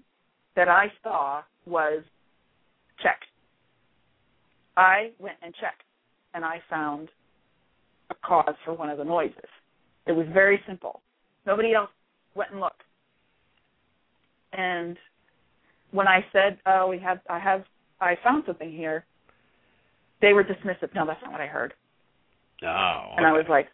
that 0.56 0.68
I 0.68 0.92
saw 1.02 1.42
was 1.64 2.02
checked. 3.02 3.24
I 4.76 5.10
went 5.18 5.36
and 5.42 5.54
checked 5.54 5.82
and 6.34 6.44
I 6.44 6.60
found 6.68 7.08
a 8.10 8.14
cause 8.26 8.54
for 8.64 8.74
one 8.74 8.90
of 8.90 8.98
the 8.98 9.04
noises. 9.04 9.48
It 10.06 10.12
was 10.12 10.26
very 10.32 10.60
simple. 10.66 11.00
Nobody 11.46 11.74
else 11.74 11.90
went 12.34 12.50
and 12.50 12.60
looked. 12.60 12.82
And 14.52 14.96
when 15.90 16.06
I 16.06 16.24
said, 16.32 16.58
"Oh, 16.66 16.88
we 16.88 16.98
have 16.98 17.20
I 17.28 17.38
have 17.38 17.64
I 18.00 18.16
found 18.22 18.44
something 18.46 18.70
here," 18.70 19.04
they 20.20 20.32
were 20.32 20.44
dismissive. 20.44 20.94
No, 20.94 21.06
that's 21.06 21.22
not 21.22 21.32
what 21.32 21.40
I 21.40 21.46
heard. 21.46 21.74
Oh. 22.62 23.14
And 23.16 23.26
I 23.26 23.32
was 23.32 23.46
like, 23.48 23.68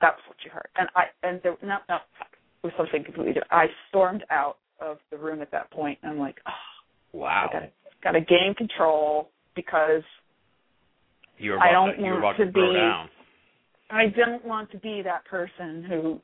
that's 0.00 0.20
what 0.28 0.36
you 0.44 0.50
heard. 0.50 0.68
And 0.76 0.88
I 0.94 1.04
and 1.22 1.40
there 1.42 1.56
no 1.62 1.78
no 1.88 1.96
it 1.96 2.66
was 2.68 2.72
something 2.76 3.04
completely 3.04 3.32
different. 3.34 3.52
I 3.52 3.66
stormed 3.88 4.24
out 4.30 4.58
of 4.80 4.98
the 5.10 5.18
room 5.18 5.42
at 5.42 5.50
that 5.50 5.70
point 5.70 5.98
and 6.02 6.12
I'm 6.12 6.18
like, 6.18 6.36
oh, 6.46 7.18
wow. 7.18 7.48
I 7.48 7.52
gotta 7.52 7.70
gotta 8.02 8.20
gain 8.20 8.54
control 8.56 9.30
because 9.54 10.02
You 11.38 11.52
were 11.52 11.60
I 11.60 11.72
don't 11.72 11.96
to, 11.96 12.02
you 12.02 12.12
were 12.12 12.20
want 12.20 12.36
about 12.40 12.44
to, 12.44 12.52
to 12.52 12.52
be- 12.72 12.74
down. 12.76 13.08
I 13.90 14.06
don't 14.06 14.44
want 14.44 14.70
to 14.72 14.78
be 14.78 15.02
that 15.02 15.24
person 15.26 15.84
who 15.88 16.20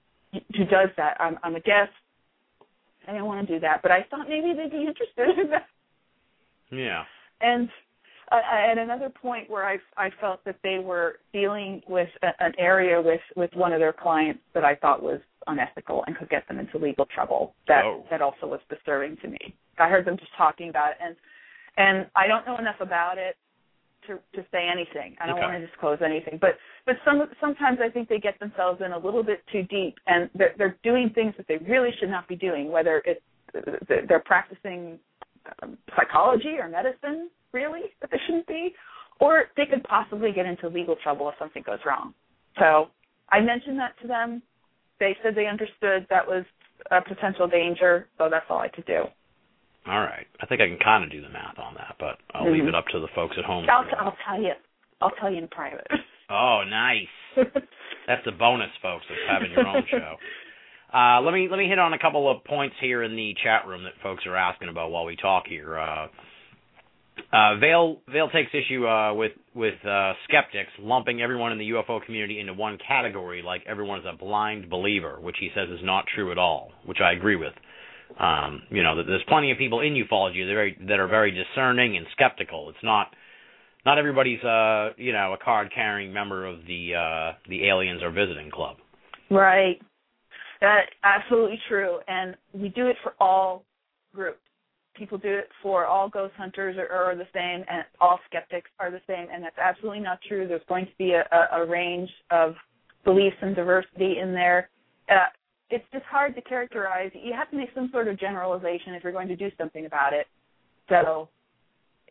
who 0.57 0.65
does 0.65 0.89
that. 0.97 1.17
I'm 1.21 1.39
I'm 1.43 1.57
a 1.57 1.61
guest. 1.61 1.93
I 3.09 3.13
don't 3.13 3.25
want 3.27 3.47
to 3.47 3.55
do 3.55 3.61
that, 3.61 3.83
but 3.83 3.91
I 3.91 4.05
thought 4.11 4.29
maybe 4.29 4.53
they'd 4.57 4.71
be 4.71 4.87
interested 4.87 5.39
in 5.45 5.51
that. 5.51 5.67
Yeah. 6.71 7.03
And 7.41 7.69
uh, 8.31 8.41
at 8.71 8.79
another 8.79 9.09
point 9.11 9.51
where 9.51 9.65
I 9.67 9.79
I 9.97 10.11
felt 10.21 10.45
that 10.45 10.57
they 10.63 10.79
were 10.79 11.17
dealing 11.33 11.83
with 11.89 12.09
a, 12.23 12.29
an 12.45 12.53
area 12.59 13.01
with 13.01 13.21
with 13.37 13.51
one 13.55 13.73
of 13.73 13.81
their 13.81 13.93
clients 13.93 14.41
that 14.55 14.65
I 14.65 14.75
thought 14.77 15.03
was 15.03 15.21
unethical 15.47 16.05
and 16.07 16.17
could 16.17 16.29
get 16.31 16.47
them 16.49 16.59
into 16.59 16.79
legal 16.79 17.07
trouble. 17.07 17.55
That 17.69 17.85
Oh. 17.85 18.05
that 18.11 18.23
also 18.23 18.47
was 18.47 18.61
disturbing 18.71 19.17
to 19.23 19.29
me. 19.29 19.55
I 19.79 19.89
heard 19.89 20.05
them 20.05 20.17
just 20.19 20.33
talking 20.37 20.69
about 20.69 20.91
it, 20.93 20.97
and 21.03 21.17
and 21.77 22.07
I 22.15 22.27
don't 22.27 22.47
know 22.47 22.59
enough 22.59 22.81
about 22.81 23.19
it 23.19 23.37
to 24.07 24.19
to 24.35 24.47
say 24.53 24.69
anything. 24.71 25.17
I 25.21 25.27
don't 25.27 25.37
Okay. 25.37 25.47
want 25.47 25.61
to 25.61 25.67
disclose 25.67 25.99
anything, 26.05 26.39
but 26.41 26.57
but 26.87 26.97
some 27.05 27.29
sometimes 27.41 27.79
I 27.81 27.89
think 27.89 28.09
they 28.09 28.19
get 28.19 28.39
themselves 28.41 28.81
in 28.85 28.93
a 28.93 28.99
little 28.99 29.23
bit 29.23 29.43
too 29.53 29.63
deep, 29.65 29.97
and 30.07 30.31
they're 30.35 30.55
they're 30.59 30.77
doing 30.83 31.11
things 31.15 31.35
that 31.37 31.47
they 31.49 31.59
really 31.59 31.91
should 31.99 32.11
not 32.11 32.27
be 32.29 32.37
doing. 32.37 32.71
Whether 32.71 33.03
it's 33.05 33.23
they're 34.09 34.23
practicing 34.25 34.99
um, 35.63 35.77
psychology 35.97 36.57
or 36.59 36.69
medicine, 36.69 37.31
really 37.53 37.83
that 38.01 38.11
they 38.11 38.19
shouldn't 38.27 38.47
be, 38.47 38.75
or 39.21 39.45
they 39.57 39.67
could 39.67 39.83
possibly 39.85 40.33
get 40.33 40.47
into 40.47 40.69
legal 40.69 40.97
trouble 41.03 41.29
if 41.29 41.35
something 41.39 41.63
goes 41.65 41.81
wrong. 41.85 42.15
So 42.59 42.89
I 43.31 43.41
mentioned 43.41 43.79
that 43.79 43.95
to 44.03 44.09
them. 44.09 44.43
They 44.99 45.17
said 45.23 45.35
they 45.35 45.47
understood 45.47 46.07
that 46.11 46.27
was 46.27 46.45
a 46.91 47.01
potential 47.03 47.49
danger, 47.49 48.09
so 48.19 48.29
that's 48.31 48.47
all 48.51 48.59
I 48.59 48.69
could 48.69 48.87
do. 48.87 49.05
All 49.87 50.01
right. 50.01 50.27
I 50.41 50.47
think 50.47 50.61
I 50.61 50.69
can 50.69 50.79
kind 50.79 51.05
of 51.05 51.11
do 51.11 51.23
the 51.23 51.29
math 51.31 51.59
on 51.59 51.75
that, 51.75 51.97
but 51.99 52.19
I'll 52.35 52.51
leave 52.53 52.65
Mhm. 52.65 52.69
it 52.69 52.75
up 52.75 52.87
to 52.89 53.01
the 53.01 53.09
folks 53.15 53.37
at 53.39 53.45
home. 53.45 53.67
I'll, 53.71 53.87
I'll 53.99 54.17
tell 54.27 54.41
you. 54.41 54.53
I'll 55.01 55.11
tell 55.13 55.31
you 55.31 55.39
in 55.39 55.49
private. 55.49 55.87
Oh, 56.33 56.63
nice. 56.65 57.09
That's 58.07 58.25
the 58.25 58.31
bonus, 58.31 58.71
folks, 58.81 59.05
of 59.11 59.17
having 59.29 59.51
your 59.51 59.67
own 59.67 59.83
show. 59.91 60.15
Uh, 60.97 61.21
let 61.23 61.35
me 61.35 61.49
let 61.51 61.57
me 61.59 61.67
hit 61.69 61.81
on 61.81 61.93
a 61.93 61.99
couple 61.99 62.31
of 62.31 62.45
points 62.45 62.77
here 62.81 63.03
in 63.03 63.17
the 63.17 63.35
chat 63.43 63.67
room 63.67 63.83
that 63.83 63.95
folks 64.01 64.25
are 64.27 64.37
asking 64.37 64.69
about 64.69 64.93
while 64.93 65.05
we 65.05 65.17
talk 65.17 65.49
here. 65.49 65.77
Uh, 65.77 66.07
uh, 67.33 67.57
Vale 67.59 67.97
Vale 68.09 68.29
takes 68.31 68.51
issue 68.55 68.87
uh, 68.87 69.13
with 69.15 69.33
with 69.57 69.75
uh, 69.85 70.13
skeptics 70.29 70.71
lumping 70.79 71.21
everyone 71.21 71.51
in 71.51 71.59
the 71.59 71.71
UFO 71.71 72.01
community 72.05 72.39
into 72.39 72.55
one 72.55 72.79
category, 72.87 73.43
like 73.43 73.63
everyone 73.67 73.99
is 73.99 74.05
a 74.07 74.17
blind 74.17 74.71
believer, 74.71 75.19
which 75.21 75.37
he 75.41 75.51
says 75.55 75.69
is 75.69 75.81
not 75.83 76.05
true 76.15 76.31
at 76.31 76.39
all. 76.39 76.71
Which 76.87 76.99
I 77.03 77.11
agree 77.13 77.35
with. 77.37 77.55
Um, 78.19 78.63
you 78.71 78.83
know, 78.83 78.97
there's 78.97 79.23
plenty 79.29 79.51
of 79.51 79.59
people 79.59 79.81
in 79.81 79.95
ufology 79.95 80.45
that 80.45 80.51
are 80.51 80.55
very, 80.55 80.79
that 80.89 80.99
are 80.99 81.09
very 81.09 81.31
discerning 81.31 81.97
and 81.97 82.07
skeptical. 82.13 82.69
It's 82.69 82.79
not 82.83 83.15
not 83.85 83.99
everybody's 83.99 84.43
uh 84.45 84.91
you 84.97 85.13
know 85.13 85.33
a 85.33 85.43
card 85.43 85.71
carrying 85.75 86.13
member 86.13 86.47
of 86.47 86.59
the 86.67 86.93
uh 86.95 87.37
the 87.49 87.67
aliens 87.69 88.03
or 88.03 88.11
visiting 88.11 88.51
club. 88.51 88.77
Right. 89.31 89.81
That 90.61 90.87
absolutely 91.05 91.59
true. 91.69 91.99
And 92.09 92.37
we 92.53 92.69
do 92.69 92.89
it 92.89 92.97
for 93.03 93.15
all 93.21 93.65
groups. 94.15 94.41
People 94.95 95.17
do 95.17 95.33
it 95.33 95.49
for 95.63 95.87
all 95.87 96.11
ghost 96.11 96.35
hunters 96.37 96.77
are, 96.77 96.89
are 96.89 97.17
the 97.17 97.29
same 97.33 97.65
and 97.71 97.85
all 98.01 98.19
skeptics 98.27 98.71
are 98.79 98.91
the 98.91 99.01
same 99.07 99.29
and 99.33 99.43
that's 99.43 99.59
absolutely 99.59 100.01
not 100.01 100.19
true. 100.29 100.47
There's 100.47 100.61
going 100.69 100.87
to 100.87 100.93
be 100.99 101.13
a, 101.13 101.25
a, 101.33 101.63
a 101.63 101.67
range 101.67 102.11
of 102.31 102.55
beliefs 103.05 103.37
and 103.41 103.57
diversity 103.57 104.19
in 104.19 104.35
there. 104.35 104.69
Uh, 105.09 105.31
it's 105.71 105.85
just 105.93 106.05
hard 106.05 106.35
to 106.35 106.43
characterize. 106.43 107.11
You 107.15 107.33
have 107.33 107.51
to 107.51 107.57
make 107.57 107.71
some 107.75 107.89
sort 107.93 108.09
of 108.09 108.19
generalization 108.19 108.95
if 108.95 109.05
you're 109.05 109.13
going 109.13 109.29
to 109.29 109.37
do 109.37 109.51
something 109.57 109.87
about 109.87 110.13
it. 110.13 110.27
So 110.89 111.29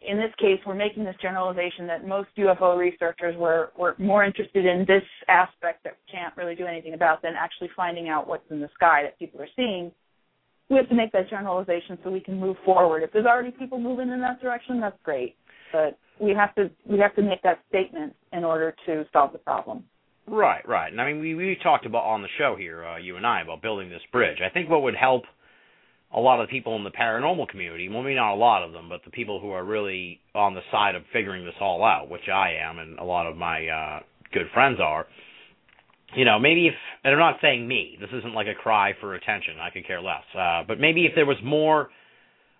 in 0.02 0.18
this 0.18 0.31
case, 0.40 0.60
we're 0.65 0.76
making 0.76 1.03
this 1.03 1.15
generalization 1.22 1.86
that 1.88 2.07
most 2.07 2.30
UFO 2.38 2.77
researchers 2.77 3.36
were, 3.38 3.72
were 3.77 3.95
more 3.98 4.23
interested 4.23 4.65
in 4.65 4.86
this 4.88 5.03
aspect 5.27 5.84
that 5.84 5.94
we 5.94 6.11
can't 6.11 6.36
really 6.38 6.56
do 6.56 6.65
anything 6.65 6.94
about 6.94 7.22
than 7.22 7.34
actually 7.38 7.69
finding 7.76 8.07
out 8.07 8.27
what's 8.27 8.49
in 8.49 8.61
the 8.61 8.69
sky 8.76 9.03
that 9.03 9.19
people 9.19 9.41
are 9.41 9.48
seeing. 9.56 9.91
We 10.69 10.77
have 10.77 10.88
to 10.90 10.95
make 10.95 11.11
that 11.11 11.30
generalization 11.30 11.98
so 12.03 12.11
we 12.11 12.22
can 12.22 12.40
move 12.40 12.56
forward. 12.64 13.03
If 13.03 13.11
there's 13.11 13.26
already 13.26 13.52
people 13.52 13.80
moving 13.80 14.10
in 14.10 14.22
that 14.22 14.41
direction, 14.41 14.80
that's 14.80 14.98
great. 15.03 15.36
But 15.73 15.98
we 16.19 16.31
have 16.31 16.53
to 16.56 16.69
we 16.86 16.99
have 16.99 17.15
to 17.15 17.22
make 17.22 17.41
that 17.44 17.60
statement 17.69 18.14
in 18.34 18.44
order 18.44 18.76
to 18.86 19.06
solve 19.11 19.31
the 19.31 19.40
problem. 19.40 19.84
Right, 20.30 20.68
right. 20.68 20.92
And 20.92 21.02
I 21.02 21.12
mean, 21.12 21.22
we 21.22 21.34
we 21.34 21.58
talked 21.62 21.86
about 21.86 22.04
on 22.04 22.22
the 22.22 22.28
show 22.38 22.56
here, 22.58 22.86
uh, 22.86 22.98
you 22.98 23.18
and 23.18 23.26
I, 23.26 23.42
about 23.42 23.62
building 23.62 23.90
this 23.90 24.02
bridge. 24.12 24.38
I 24.46 24.50
think 24.50 24.70
what 24.70 24.84
would 24.84 24.96
help 24.96 25.24
a 26.14 26.20
lot 26.20 26.40
of 26.40 26.48
the 26.48 26.52
people 26.52 26.76
in 26.76 26.84
the 26.84 26.92
paranormal 26.92 27.48
community, 27.50 27.90
well, 27.90 28.02
maybe 28.02 28.16
not 28.16 28.34
a 28.34 28.36
lot 28.36 28.64
of 28.64 28.72
them, 28.72 28.90
but 28.90 29.02
the 29.06 29.12
people 29.12 29.40
who 29.40 29.52
are 29.52 29.64
really 29.64 30.20
on 30.34 30.54
the 30.54 30.62
side 30.72 30.96
of 30.96 31.04
figuring 31.14 31.46
this 31.46 31.56
all 31.60 31.84
out, 31.84 32.10
which 32.10 32.28
I 32.32 32.54
am, 32.64 32.80
and 32.80 33.00
a 33.00 33.04
lot 33.04 33.28
of 33.28 33.38
my 33.38 33.68
uh, 33.68 34.00
good 34.34 34.48
friends 34.54 34.80
are. 34.80 35.06
You 36.16 36.26
know, 36.26 36.40
maybe 36.40 36.68
if, 36.68 36.74
and 37.04 37.14
I'm 37.14 37.20
not 37.20 37.38
saying 37.42 37.68
me, 37.68 37.98
this 38.00 38.10
isn't 38.12 38.34
like 38.34 38.48
a 38.48 38.56
cry 38.56 38.94
for 39.00 39.14
attention, 39.14 39.56
I 39.62 39.70
could 39.70 39.86
care 39.86 40.02
less, 40.02 40.24
uh, 40.36 40.64
but 40.68 40.80
maybe 40.80 41.06
if 41.06 41.12
there 41.14 41.28
was 41.28 41.38
more, 41.44 41.90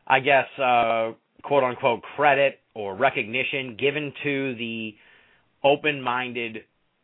I 0.06 0.20
guess, 0.20 0.46
uh, 0.60 1.14
quote 1.41 1.64
unquote, 1.64 2.04
credit 2.16 2.60
or 2.76 2.96
recognition 2.96 3.76
given 3.80 4.14
to 4.24 4.56
the 4.56 4.94
open 5.64 6.02
minded 6.02 6.60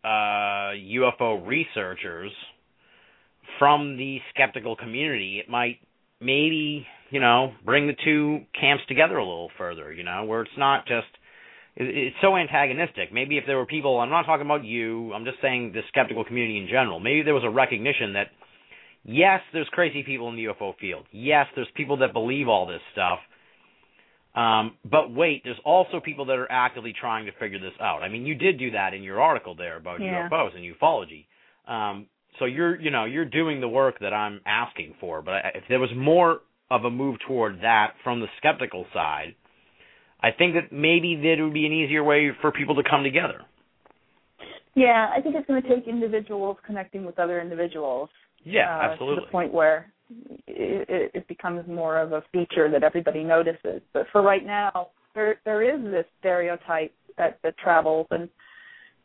uh, 0.06 0.78
UFO 0.78 1.46
researchers 1.46 2.32
from 3.58 3.98
the 3.98 4.20
skeptical 4.34 4.76
community, 4.76 5.40
it 5.44 5.50
might 5.50 5.78
maybe, 6.22 6.86
you 7.10 7.20
know, 7.20 7.54
bring 7.66 7.88
the 7.88 7.96
two 8.04 8.42
camps 8.60 8.84
together 8.88 9.18
a 9.18 9.24
little 9.24 9.50
further, 9.58 9.92
you 9.92 10.04
know, 10.04 10.26
where 10.26 10.42
it's 10.42 10.58
not 10.58 10.86
just 10.88 11.08
it's 11.78 12.16
so 12.22 12.38
antagonistic. 12.38 13.12
Maybe 13.12 13.38
if 13.38 13.44
there 13.48 13.58
were 13.58 13.66
people, 13.66 14.00
I'm 14.00 14.10
not 14.10 14.26
talking 14.26 14.46
about 14.46 14.64
you, 14.64 15.12
I'm 15.14 15.26
just 15.26 15.38
saying 15.42 15.74
the 15.74 15.82
skeptical 15.90 16.24
community 16.24 16.58
in 16.58 16.68
general. 16.68 17.00
Maybe 17.00 17.22
there 17.22 17.34
was 17.34 17.44
a 17.44 17.50
recognition 17.50 18.14
that 18.14 18.28
yes, 19.04 19.42
there's 19.54 19.68
crazy 19.72 20.04
people 20.04 20.30
in 20.30 20.36
the 20.36 20.46
UFO 20.46 20.74
field. 20.80 21.06
Yes, 21.12 21.48
there's 21.56 21.68
people 21.76 21.98
that 21.98 22.14
believe 22.14 22.48
all 22.48 22.66
this 22.66 22.82
stuff. 22.94 23.20
Um, 24.36 24.76
but 24.84 25.14
wait, 25.14 25.44
there's 25.46 25.60
also 25.64 26.02
people 26.02 26.26
that 26.26 26.38
are 26.38 26.52
actively 26.52 26.94
trying 27.00 27.26
to 27.26 27.32
figure 27.40 27.60
this 27.60 27.74
out. 27.80 28.04
I 28.04 28.10
mean, 28.10 28.26
you 28.26 28.36
did 28.36 28.60
do 28.60 28.72
that 28.72 28.94
in 28.94 29.02
your 29.02 29.22
article 29.22 29.56
there 29.56 29.78
about 29.78 30.02
Yeah. 30.02 30.28
UFOs 30.28 30.56
and 30.56 30.64
ufology. 30.64 31.26
Um, 31.68 32.08
so 32.38 32.46
you're, 32.46 32.80
you 32.80 32.92
know, 32.92 33.06
you're 33.06 33.26
doing 33.26 33.62
the 33.62 33.70
work 33.70 34.00
that 34.00 34.14
I'm 34.14 34.42
asking 34.46 34.96
for. 35.00 35.22
But 35.22 35.46
I- 35.46 35.52
if 35.56 35.68
there 35.70 35.80
was 35.80 35.94
more 35.96 36.42
of 36.70 36.84
a 36.84 36.92
move 36.92 37.20
toward 37.20 37.62
that 37.62 37.96
from 38.04 38.20
the 38.20 38.28
skeptical 38.38 38.86
side, 38.92 39.36
I 40.20 40.32
think 40.32 40.56
that 40.56 40.72
maybe 40.72 41.16
that 41.16 41.42
would 41.42 41.54
be 41.54 41.66
an 41.66 41.72
easier 41.72 42.04
way 42.04 42.32
for 42.32 42.52
people 42.52 42.76
to 42.76 42.84
come 42.84 43.04
together. 43.04 43.46
Yeah, 44.74 45.10
I 45.16 45.22
think 45.22 45.36
it's 45.36 45.48
going 45.48 45.62
to 45.62 45.70
take 45.70 45.88
individuals 45.88 46.58
connecting 46.66 47.06
with 47.06 47.18
other 47.20 47.40
individuals. 47.40 48.10
Yeah, 48.44 48.78
uh, 48.78 48.98
To 48.98 49.16
the 49.16 49.28
point 49.32 49.54
where 49.54 49.94
it, 50.48 51.12
it, 51.14 51.28
becomes 51.28 51.68
more 51.68 51.98
of 51.98 52.12
a 52.12 52.24
feature 52.32 52.70
that 52.70 52.84
everybody 52.84 53.24
notices. 53.24 53.82
But 53.94 54.06
for 54.12 54.22
right 54.22 54.46
now, 54.46 54.90
there 55.14 55.40
there 55.46 55.64
is 55.64 55.84
this 55.92 56.06
stereotype 56.20 56.94
that 57.18 57.40
that 57.44 57.58
travels, 57.58 58.08
and 58.12 58.24
it's 58.24 58.32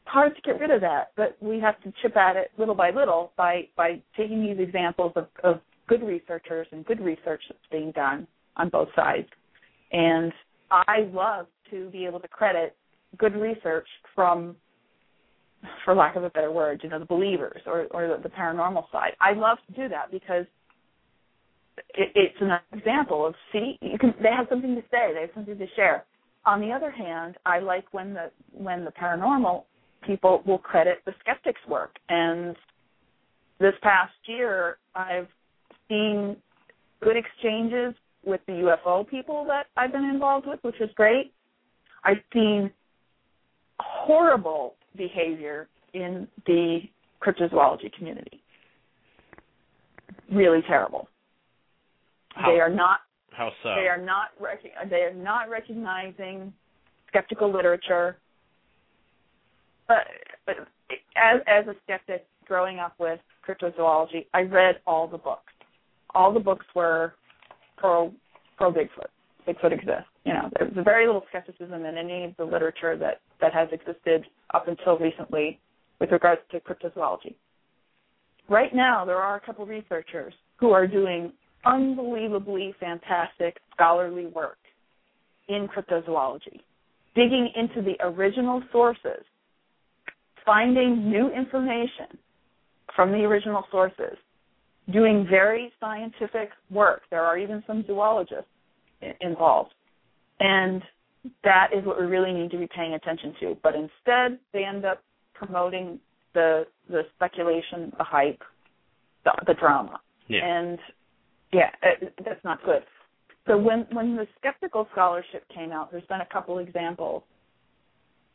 hard 0.04 0.34
to 0.36 0.42
get 0.42 0.60
rid 0.60 0.70
of 0.70 0.80
that. 0.82 1.12
But 1.16 1.36
we 1.40 1.58
have 1.60 1.80
to 1.82 1.92
chip 2.02 2.16
at 2.16 2.36
it 2.36 2.50
little 2.58 2.74
by 2.74 2.90
little 2.90 3.32
by 3.36 3.68
by 3.76 4.02
taking 4.16 4.44
these 4.44 4.58
examples 4.58 5.12
of, 5.16 5.26
of 5.42 5.60
good 5.88 6.02
researchers 6.02 6.66
and 6.72 6.84
good 6.84 7.00
research 7.00 7.42
that's 7.48 7.60
being 7.70 7.92
done 7.92 8.26
on 8.56 8.68
both 8.68 8.88
sides. 8.94 9.28
And 9.92 10.32
I 10.70 11.08
love 11.12 11.46
to 11.70 11.88
be 11.90 12.06
able 12.06 12.20
to 12.20 12.28
credit 12.28 12.76
good 13.18 13.34
research 13.34 13.88
from 14.14 14.56
for 15.84 15.94
lack 15.94 16.16
of 16.16 16.24
a 16.24 16.30
better 16.30 16.50
word, 16.50 16.80
you 16.82 16.88
know, 16.88 16.98
the 16.98 17.04
believers 17.04 17.60
or, 17.66 17.86
or 17.90 18.08
the, 18.08 18.22
the 18.22 18.28
paranormal 18.28 18.90
side. 18.90 19.12
I 19.20 19.32
love 19.34 19.58
to 19.66 19.74
do 19.74 19.88
that 19.88 20.10
because 20.10 20.46
it, 21.94 22.12
it's 22.14 22.36
an 22.40 22.52
example 22.72 23.26
of 23.26 23.34
see, 23.52 23.78
you 23.80 23.98
can 23.98 24.14
they 24.22 24.30
have 24.30 24.46
something 24.48 24.74
to 24.74 24.82
say, 24.90 25.12
they 25.14 25.22
have 25.22 25.30
something 25.34 25.58
to 25.58 25.66
share. 25.76 26.04
On 26.46 26.60
the 26.60 26.72
other 26.72 26.90
hand, 26.90 27.36
I 27.44 27.58
like 27.60 27.92
when 27.92 28.14
the 28.14 28.30
when 28.52 28.84
the 28.84 28.92
paranormal 28.92 29.64
people 30.06 30.42
will 30.46 30.58
credit 30.58 30.98
the 31.04 31.12
skeptics' 31.20 31.60
work. 31.68 31.96
And 32.08 32.56
this 33.58 33.74
past 33.82 34.14
year, 34.26 34.78
I've 34.94 35.28
seen 35.88 36.36
good 37.02 37.16
exchanges 37.16 37.94
with 38.24 38.40
the 38.46 38.52
UFO 38.52 39.08
people 39.08 39.44
that 39.48 39.66
I've 39.76 39.92
been 39.92 40.04
involved 40.04 40.46
with, 40.46 40.60
which 40.62 40.80
is 40.80 40.90
great. 40.94 41.32
I've 42.04 42.18
seen 42.32 42.70
horrible 43.78 44.74
behavior 44.96 45.68
in 45.94 46.28
the 46.46 46.80
cryptozoology 47.22 47.92
community. 47.92 48.42
Really 50.32 50.62
terrible. 50.66 51.08
How, 52.34 52.52
They 52.52 52.60
are 52.60 52.70
not 52.70 53.00
how 53.32 53.50
so? 53.62 53.70
they 53.74 53.88
are 53.88 54.00
not 54.00 54.28
rec- 54.40 54.90
they 54.90 55.02
are 55.02 55.14
not 55.14 55.48
recognizing 55.48 56.52
skeptical 57.08 57.52
literature. 57.52 58.16
but, 59.88 60.06
but 60.46 60.56
as 61.16 61.40
as 61.46 61.66
a 61.66 61.74
skeptic 61.84 62.26
growing 62.46 62.78
up 62.78 62.94
with 62.98 63.20
cryptozoology, 63.46 64.26
I 64.34 64.42
read 64.42 64.76
all 64.86 65.06
the 65.08 65.18
books. 65.18 65.52
All 66.14 66.32
the 66.32 66.40
books 66.40 66.66
were 66.74 67.14
pro 67.76 68.12
pro 68.56 68.72
Bigfoot. 68.72 69.08
Bigfoot 69.48 69.72
exists. 69.72 70.04
You 70.24 70.34
know, 70.34 70.50
there's 70.58 70.72
very 70.84 71.06
little 71.06 71.24
skepticism 71.30 71.84
in 71.84 71.96
any 71.96 72.24
of 72.24 72.36
the 72.36 72.44
literature 72.44 72.96
that 72.98 73.20
that 73.40 73.52
has 73.54 73.68
existed 73.72 74.26
up 74.52 74.68
until 74.68 74.98
recently 74.98 75.58
with 75.98 76.10
regards 76.12 76.40
to 76.50 76.60
cryptozoology. 76.60 77.34
Right 78.48 78.74
now, 78.74 79.04
there 79.04 79.16
are 79.16 79.36
a 79.36 79.40
couple 79.40 79.64
researchers 79.64 80.34
who 80.58 80.72
are 80.72 80.86
doing 80.86 81.32
unbelievably 81.64 82.74
fantastic 82.80 83.58
scholarly 83.74 84.26
work 84.26 84.58
in 85.48 85.68
cryptozoology, 85.68 86.60
digging 87.14 87.50
into 87.56 87.82
the 87.82 87.96
original 88.04 88.62
sources, 88.72 89.24
finding 90.44 91.10
new 91.10 91.28
information 91.30 92.18
from 92.94 93.10
the 93.12 93.18
original 93.18 93.64
sources, 93.70 94.16
doing 94.92 95.26
very 95.28 95.72
scientific 95.80 96.50
work. 96.70 97.02
There 97.10 97.22
are 97.22 97.38
even 97.38 97.62
some 97.66 97.84
zoologists 97.86 98.46
involved. 99.20 99.72
And 100.40 100.82
that 101.44 101.68
is 101.76 101.84
what 101.84 102.00
we 102.00 102.06
really 102.06 102.32
need 102.32 102.50
to 102.50 102.58
be 102.58 102.68
paying 102.74 102.94
attention 102.94 103.34
to. 103.40 103.56
But 103.62 103.74
instead, 103.74 104.38
they 104.52 104.64
end 104.64 104.84
up 104.84 105.02
promoting 105.34 106.00
the 106.34 106.66
the 106.88 107.02
speculation, 107.14 107.92
the 107.98 108.04
hype, 108.04 108.42
the, 109.24 109.32
the 109.46 109.54
drama, 109.54 110.00
Yeah. 110.28 110.44
and 110.44 110.78
yeah, 111.52 111.70
it, 111.82 112.14
that's 112.24 112.42
not 112.44 112.62
good. 112.64 112.82
So 113.46 113.56
when 113.58 113.86
when 113.92 114.16
the 114.16 114.26
skeptical 114.38 114.86
scholarship 114.92 115.44
came 115.54 115.72
out, 115.72 115.90
there's 115.90 116.06
been 116.06 116.20
a 116.20 116.32
couple 116.32 116.58
examples. 116.58 117.22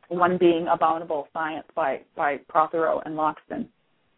One 0.09 0.37
being 0.37 0.67
Abominable 0.71 1.27
Science 1.33 1.65
by 1.75 2.01
by 2.15 2.37
Prothero 2.49 3.01
and 3.05 3.15
Loxton, 3.15 3.67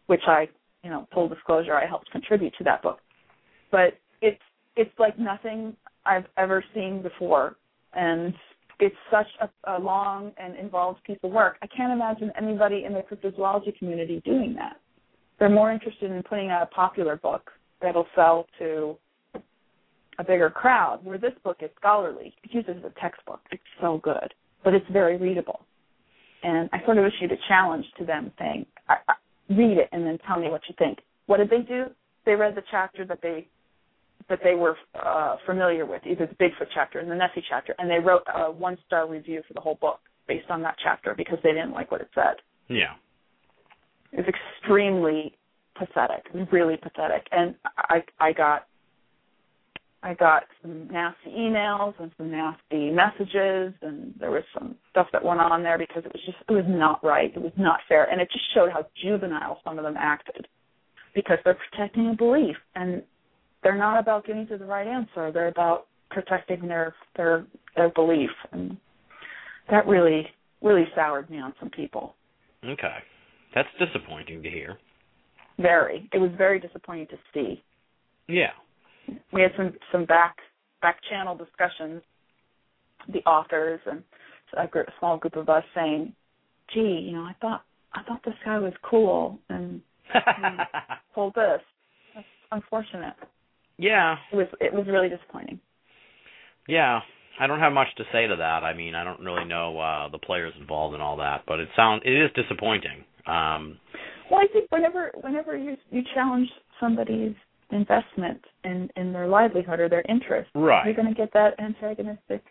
which 0.06 0.22
I, 0.26 0.48
you 0.82 0.90
know, 0.90 1.06
full 1.12 1.28
disclosure, 1.28 1.74
I 1.74 1.86
helped 1.86 2.10
contribute 2.10 2.54
to 2.58 2.64
that 2.64 2.82
book. 2.82 3.00
But 3.70 3.98
it's 4.22 4.42
it's 4.76 4.90
like 4.98 5.18
nothing 5.18 5.76
I've 6.04 6.26
ever 6.36 6.64
seen 6.74 7.02
before, 7.02 7.56
and 7.92 8.34
it's 8.80 8.96
such 9.10 9.26
a, 9.40 9.76
a 9.76 9.78
long 9.78 10.32
and 10.38 10.56
involved 10.56 11.02
piece 11.04 11.18
of 11.22 11.30
work. 11.30 11.56
I 11.62 11.66
can't 11.66 11.92
imagine 11.92 12.32
anybody 12.36 12.84
in 12.84 12.92
the 12.92 13.00
cryptozoology 13.00 13.76
community 13.78 14.22
doing 14.24 14.54
that. 14.54 14.76
They're 15.38 15.48
more 15.48 15.72
interested 15.72 16.10
in 16.10 16.22
putting 16.22 16.50
out 16.50 16.62
a 16.62 16.66
popular 16.66 17.16
book 17.16 17.50
that'll 17.80 18.06
sell 18.14 18.46
to 18.58 18.96
a 20.18 20.24
bigger 20.24 20.50
crowd, 20.50 21.00
where 21.04 21.18
this 21.18 21.32
book 21.44 21.58
is 21.60 21.70
scholarly. 21.78 22.34
It's 22.42 22.52
used 22.52 22.68
as 22.68 22.76
a 22.78 23.00
textbook. 23.00 23.40
It's 23.52 23.62
so 23.80 24.00
good, 24.02 24.34
but 24.64 24.74
it's 24.74 24.86
very 24.92 25.16
readable. 25.16 25.64
And 26.42 26.68
I 26.72 26.84
sort 26.84 26.98
of 26.98 27.04
issued 27.04 27.32
a 27.32 27.36
challenge 27.48 27.84
to 27.98 28.04
them 28.04 28.32
saying, 28.38 28.66
I, 28.88 28.96
I, 29.08 29.14
read 29.50 29.78
it 29.78 29.88
and 29.92 30.04
then 30.04 30.18
tell 30.26 30.38
me 30.38 30.50
what 30.50 30.60
you 30.68 30.74
think. 30.78 30.98
What 31.26 31.38
did 31.38 31.48
they 31.50 31.62
do? 31.62 31.86
They 32.26 32.34
read 32.34 32.54
the 32.54 32.62
chapter 32.70 33.06
that 33.06 33.20
they 33.22 33.48
that 34.28 34.40
they 34.44 34.54
were 34.54 34.76
uh, 35.02 35.36
familiar 35.46 35.86
with, 35.86 36.02
either 36.04 36.26
the 36.26 36.34
Bigfoot 36.34 36.66
chapter 36.74 36.98
and 36.98 37.10
the 37.10 37.14
Nessie 37.14 37.42
chapter, 37.48 37.74
and 37.78 37.90
they 37.90 37.98
wrote 37.98 38.24
a 38.34 38.50
one 38.50 38.76
star 38.86 39.08
review 39.08 39.42
for 39.48 39.54
the 39.54 39.60
whole 39.60 39.76
book 39.80 40.00
based 40.26 40.50
on 40.50 40.60
that 40.60 40.76
chapter 40.82 41.14
because 41.16 41.38
they 41.42 41.52
didn't 41.52 41.72
like 41.72 41.90
what 41.90 42.02
it 42.02 42.10
said. 42.14 42.34
Yeah. 42.68 42.94
it's 44.12 44.28
extremely 44.28 45.34
pathetic, 45.78 46.26
really 46.52 46.76
pathetic. 46.76 47.26
And 47.32 47.54
I 47.76 48.02
I 48.20 48.32
got 48.32 48.66
I 50.02 50.14
got 50.14 50.44
some 50.62 50.88
nasty 50.90 51.30
emails 51.30 51.94
and 51.98 52.12
some 52.16 52.30
nasty 52.30 52.90
messages 52.90 53.74
and 53.82 54.14
there 54.20 54.30
was 54.30 54.44
some 54.56 54.76
stuff 54.90 55.08
that 55.12 55.24
went 55.24 55.40
on 55.40 55.62
there 55.62 55.76
because 55.76 56.04
it 56.04 56.12
was 56.12 56.22
just 56.24 56.38
it 56.48 56.52
was 56.52 56.64
not 56.68 57.02
right. 57.04 57.32
It 57.34 57.42
was 57.42 57.52
not 57.56 57.80
fair. 57.88 58.04
And 58.04 58.20
it 58.20 58.28
just 58.32 58.44
showed 58.54 58.70
how 58.70 58.86
juvenile 59.02 59.60
some 59.64 59.78
of 59.78 59.84
them 59.84 59.96
acted. 59.98 60.46
Because 61.14 61.38
they're 61.44 61.58
protecting 61.70 62.10
a 62.10 62.16
belief 62.16 62.56
and 62.76 63.02
they're 63.62 63.78
not 63.78 63.98
about 63.98 64.24
getting 64.24 64.46
to 64.48 64.58
the 64.58 64.64
right 64.64 64.86
answer. 64.86 65.32
They're 65.32 65.48
about 65.48 65.86
protecting 66.10 66.68
their 66.68 66.94
their 67.16 67.44
their 67.74 67.88
belief. 67.90 68.30
And 68.52 68.76
that 69.70 69.86
really 69.86 70.26
really 70.62 70.84
soured 70.94 71.28
me 71.28 71.38
on 71.38 71.54
some 71.58 71.70
people. 71.70 72.14
Okay. 72.64 72.98
That's 73.54 73.68
disappointing 73.78 74.42
to 74.42 74.50
hear. 74.50 74.78
Very. 75.58 76.08
It 76.12 76.18
was 76.18 76.30
very 76.36 76.60
disappointing 76.60 77.08
to 77.08 77.16
see. 77.34 77.62
Yeah. 78.28 78.50
we 79.32 79.42
had 79.42 79.52
some 79.56 79.72
some 79.90 80.04
back 80.04 80.36
back 80.82 80.98
channel 81.10 81.34
discussions, 81.36 82.02
the 83.12 83.20
authors 83.20 83.80
and 83.86 84.02
a, 84.56 84.66
group, 84.66 84.86
a 84.88 84.92
small 84.98 85.18
group 85.18 85.36
of 85.36 85.48
us 85.48 85.64
saying, 85.74 86.12
"Gee, 86.72 87.06
you 87.08 87.12
know, 87.12 87.22
I 87.22 87.34
thought 87.40 87.62
I 87.94 88.02
thought 88.04 88.20
this 88.24 88.34
guy 88.44 88.58
was 88.58 88.74
cool 88.88 89.38
and 89.48 89.80
pulled 91.14 91.34
this. 91.34 91.60
That's 92.14 92.26
unfortunate. 92.52 93.14
yeah. 93.78 94.16
It 94.32 94.36
was 94.36 94.46
it 94.60 94.72
was 94.72 94.86
really 94.86 95.08
disappointing. 95.08 95.60
Yeah. 96.68 97.00
I 97.40 97.46
don't 97.46 97.60
have 97.60 97.72
much 97.72 97.86
to 97.98 98.04
say 98.12 98.26
to 98.26 98.36
that. 98.36 98.64
I 98.64 98.74
mean, 98.74 98.94
I 98.96 99.04
don't 99.04 99.20
really 99.20 99.44
know 99.44 99.78
uh 99.78 100.08
the 100.10 100.18
players 100.18 100.52
involved 100.60 100.94
and 100.94 101.02
all 101.02 101.16
that, 101.18 101.42
but 101.46 101.60
it 101.60 101.68
sound 101.76 102.02
it 102.04 102.12
is 102.12 102.30
disappointing. 102.34 103.04
Um 103.26 103.78
Well, 104.30 104.40
I 104.40 104.46
think 104.52 104.70
whenever 104.70 105.12
whenever 105.20 105.56
you 105.56 105.76
you 105.90 106.02
challenge 106.14 106.48
somebody's 106.80 107.34
investment 107.70 108.40
in 108.64 108.88
in 108.96 109.12
their 109.12 109.26
livelihood 109.26 109.80
or 109.80 109.88
their 109.88 110.04
interest, 110.08 110.50
Right. 110.54 110.84
you're 110.86 110.94
going 110.94 111.08
to 111.08 111.14
get 111.14 111.32
that 111.32 111.58
antagonistic 111.60 112.42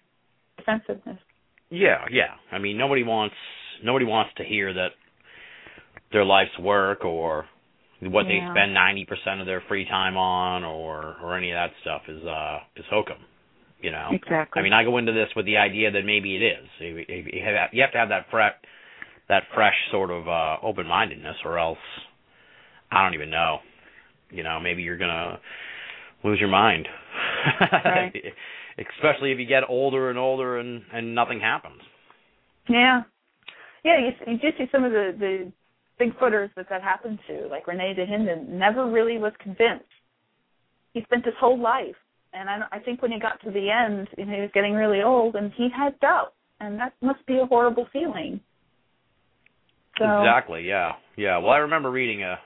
defensiveness. 0.57 1.19
Yeah, 1.69 2.05
yeah. 2.11 2.35
I 2.51 2.59
mean, 2.59 2.77
nobody 2.77 3.03
wants 3.03 3.35
nobody 3.83 4.05
wants 4.05 4.31
to 4.37 4.43
hear 4.43 4.73
that 4.73 4.89
their 6.11 6.25
life's 6.25 6.57
work 6.59 7.03
or 7.03 7.45
what 8.01 8.23
they 8.23 8.39
spend 8.51 8.73
ninety 8.73 9.05
percent 9.05 9.41
of 9.41 9.45
their 9.45 9.61
free 9.67 9.85
time 9.85 10.17
on 10.17 10.63
or 10.63 11.17
or 11.21 11.37
any 11.37 11.51
of 11.51 11.55
that 11.55 11.71
stuff 11.81 12.03
is 12.07 12.23
uh 12.25 12.59
is 12.75 12.85
hokum. 12.89 13.17
You 13.81 13.91
know. 13.91 14.09
Exactly. 14.11 14.59
I 14.59 14.63
mean, 14.63 14.73
I 14.73 14.83
go 14.83 14.97
into 14.97 15.11
this 15.11 15.29
with 15.35 15.45
the 15.45 15.57
idea 15.57 15.91
that 15.91 16.03
maybe 16.03 16.35
it 16.35 16.41
is. 16.41 16.65
You 16.79 17.05
you 17.07 17.43
have 17.43 17.69
you 17.73 17.81
have 17.81 17.91
to 17.91 17.97
have 17.97 18.09
that 18.09 18.29
that 19.29 19.43
fresh 19.53 19.75
sort 19.91 20.11
of 20.11 20.27
uh 20.27 20.57
open 20.63 20.87
mindedness, 20.87 21.35
or 21.43 21.59
else 21.59 21.77
I 22.91 23.03
don't 23.03 23.13
even 23.13 23.29
know. 23.29 23.59
You 24.29 24.43
know, 24.43 24.59
maybe 24.59 24.81
you're 24.81 24.97
gonna 24.97 25.39
lose 26.23 26.39
your 26.39 26.49
mind. 26.49 26.87
Right. 27.61 28.13
Especially 28.77 29.31
if 29.31 29.39
you 29.39 29.47
get 29.47 29.63
older 29.67 30.09
and 30.09 30.19
older 30.19 30.57
and 30.57 30.81
and 30.93 31.15
nothing 31.15 31.39
happens. 31.39 31.81
Yeah, 32.69 33.01
yeah. 33.83 33.97
You, 33.99 34.33
you 34.33 34.37
do 34.37 34.49
see 34.57 34.65
some 34.71 34.83
of 34.83 34.91
the 34.91 35.15
the 35.17 35.51
big 35.97 36.17
footers 36.19 36.49
that 36.55 36.67
that 36.69 36.83
happened 36.83 37.19
to, 37.27 37.47
like 37.49 37.67
Rene 37.67 37.95
Dahinden, 37.95 38.49
never 38.49 38.89
really 38.89 39.17
was 39.17 39.33
convinced. 39.41 39.85
He 40.93 41.01
spent 41.03 41.25
his 41.25 41.33
whole 41.39 41.59
life, 41.59 41.95
and 42.33 42.49
I, 42.49 42.59
I 42.71 42.79
think 42.79 43.01
when 43.01 43.11
he 43.11 43.19
got 43.19 43.41
to 43.43 43.51
the 43.51 43.69
end, 43.69 44.07
you 44.17 44.25
know, 44.25 44.35
he 44.35 44.41
was 44.41 44.51
getting 44.53 44.73
really 44.73 45.01
old, 45.01 45.35
and 45.35 45.51
he 45.55 45.69
had 45.75 45.99
doubt, 45.99 46.33
and 46.59 46.79
that 46.79 46.93
must 47.01 47.25
be 47.25 47.37
a 47.37 47.45
horrible 47.45 47.87
feeling. 47.91 48.39
So, 49.99 50.05
Exactly. 50.05 50.63
Yeah. 50.67 50.93
Yeah. 51.15 51.37
Well, 51.37 51.51
I 51.51 51.57
remember 51.59 51.91
reading 51.91 52.23
a 52.23 52.39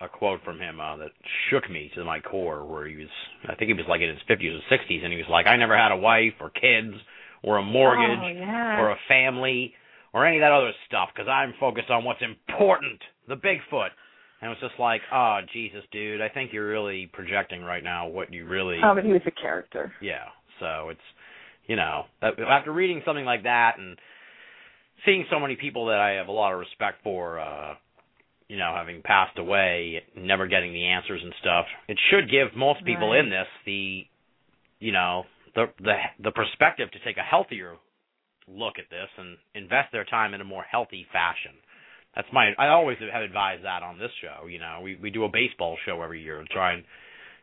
a 0.00 0.08
quote 0.08 0.40
from 0.44 0.60
him 0.60 0.78
uh, 0.80 0.96
that 0.98 1.10
shook 1.50 1.68
me 1.68 1.90
to 1.96 2.04
my 2.04 2.20
core, 2.20 2.64
where 2.64 2.86
he 2.86 2.94
was, 2.96 3.08
I 3.48 3.56
think 3.56 3.66
he 3.66 3.74
was 3.74 3.86
like 3.88 4.00
in 4.00 4.08
his 4.08 4.18
fifties 4.28 4.52
or 4.54 4.60
sixties, 4.70 5.00
and 5.02 5.12
he 5.12 5.18
was 5.18 5.26
like, 5.28 5.48
"I 5.48 5.56
never 5.56 5.76
had 5.76 5.90
a 5.90 5.96
wife 5.96 6.34
or 6.40 6.50
kids 6.50 6.94
or 7.42 7.56
a 7.58 7.64
mortgage 7.64 8.18
Oh, 8.22 8.28
yeah. 8.28 8.80
or 8.80 8.90
a 8.90 8.96
family 9.08 9.74
or 10.12 10.24
any 10.24 10.36
of 10.36 10.42
that 10.42 10.52
other 10.52 10.70
stuff 10.86 11.08
because 11.12 11.28
I'm 11.28 11.52
focused 11.58 11.90
on 11.90 12.04
what's 12.04 12.22
important, 12.22 13.00
the 13.26 13.34
Bigfoot." 13.34 13.90
And 14.40 14.46
it 14.52 14.54
was 14.54 14.58
just 14.70 14.78
like, 14.78 15.00
"Oh, 15.12 15.40
Jesus, 15.52 15.82
dude, 15.90 16.20
I 16.20 16.28
think 16.28 16.52
you're 16.52 16.68
really 16.68 17.10
projecting 17.12 17.62
right 17.62 17.82
now 17.82 18.06
what 18.06 18.32
you 18.32 18.46
really." 18.46 18.78
Oh, 18.84 18.94
but 18.94 19.04
he 19.04 19.12
was 19.12 19.22
a 19.26 19.32
character. 19.32 19.92
Yeah. 20.00 20.26
So 20.60 20.90
it's, 20.90 21.00
you 21.66 21.74
know, 21.74 22.04
after 22.22 22.70
reading 22.72 23.02
something 23.04 23.24
like 23.24 23.42
that 23.42 23.78
and 23.78 23.98
seeing 25.04 25.24
so 25.30 25.38
many 25.38 25.56
people 25.56 25.86
that 25.86 25.98
I 25.98 26.12
have 26.12 26.28
a 26.28 26.32
lot 26.32 26.52
of 26.52 26.58
respect 26.58 27.02
for, 27.02 27.38
uh, 27.38 27.74
you 28.48 28.56
know, 28.56 28.72
having 28.74 29.02
passed 29.02 29.38
away, 29.38 30.02
never 30.16 30.46
getting 30.46 30.72
the 30.72 30.86
answers 30.86 31.20
and 31.22 31.34
stuff, 31.40 31.66
it 31.88 31.98
should 32.10 32.30
give 32.30 32.56
most 32.56 32.84
people 32.84 33.10
Right. 33.10 33.20
in 33.20 33.30
this 33.30 33.46
the, 33.64 34.06
you 34.80 34.92
know, 34.92 35.24
the 35.54 35.66
the 35.80 35.94
the 36.22 36.30
perspective 36.30 36.90
to 36.92 36.98
take 37.00 37.16
a 37.16 37.22
healthier 37.22 37.76
look 38.46 38.78
at 38.78 38.88
this 38.90 39.08
and 39.18 39.36
invest 39.54 39.92
their 39.92 40.04
time 40.04 40.32
in 40.34 40.40
a 40.40 40.44
more 40.44 40.62
healthy 40.62 41.06
fashion. 41.12 41.52
That's 42.16 42.28
my. 42.32 42.52
I 42.58 42.68
always 42.68 42.96
have 43.12 43.22
advised 43.22 43.64
that 43.64 43.82
on 43.82 43.98
this 43.98 44.10
show. 44.22 44.46
You 44.46 44.58
know, 44.58 44.80
we 44.82 44.96
we 44.96 45.10
do 45.10 45.24
a 45.24 45.28
baseball 45.28 45.76
show 45.84 46.00
every 46.02 46.22
year 46.22 46.40
to 46.40 46.46
try 46.46 46.72
and, 46.72 46.84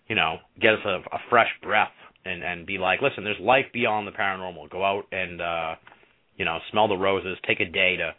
you 0.08 0.16
know, 0.16 0.38
get 0.60 0.74
us 0.74 0.80
a, 0.86 0.98
a 1.16 1.20
fresh 1.30 1.52
breath 1.62 1.94
and 2.26 2.44
and 2.44 2.66
be 2.66 2.78
like, 2.80 3.02
listen, 3.02 3.24
there's 3.24 3.40
life 3.40 3.66
beyond 3.74 4.08
the 4.08 4.12
paranormal. 4.12 4.70
Go 4.72 4.84
out 4.84 5.06
and, 5.12 5.40
uh, 5.40 5.76
you 6.38 6.46
know, 6.46 6.60
smell 6.72 6.88
the 6.88 6.98
roses. 6.98 7.38
Take 7.48 7.60
a 7.60 7.66
day 7.66 7.96
to, 7.98 8.14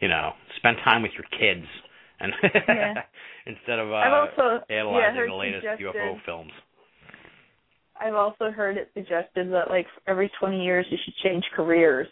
you 0.00 0.08
know, 0.08 0.32
spend 0.56 0.76
time 0.84 1.02
with 1.02 1.12
your 1.12 1.26
kids, 1.38 1.66
and 2.20 2.32
Yeah. 2.68 2.94
instead 3.46 3.78
of 3.78 3.90
uh, 3.90 3.96
I've 3.96 4.12
also 4.12 4.64
analyzing 4.68 5.16
heard 5.16 5.30
the 5.30 5.34
latest 5.34 5.66
UFO 5.80 6.18
films. 6.24 6.52
I've 7.98 8.14
also 8.14 8.50
heard 8.50 8.76
it 8.76 8.90
suggested 8.94 9.52
that 9.52 9.70
like 9.70 9.86
every 10.06 10.30
20 10.38 10.62
years 10.62 10.86
you 10.90 10.98
should 11.04 11.14
change 11.24 11.44
careers 11.54 12.06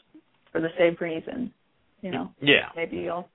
for 0.50 0.60
the 0.60 0.70
same 0.78 0.96
reason. 1.00 1.52
You 2.00 2.10
know, 2.10 2.30
Yeah. 2.40 2.68
maybe 2.76 2.98
you'll 2.98 3.28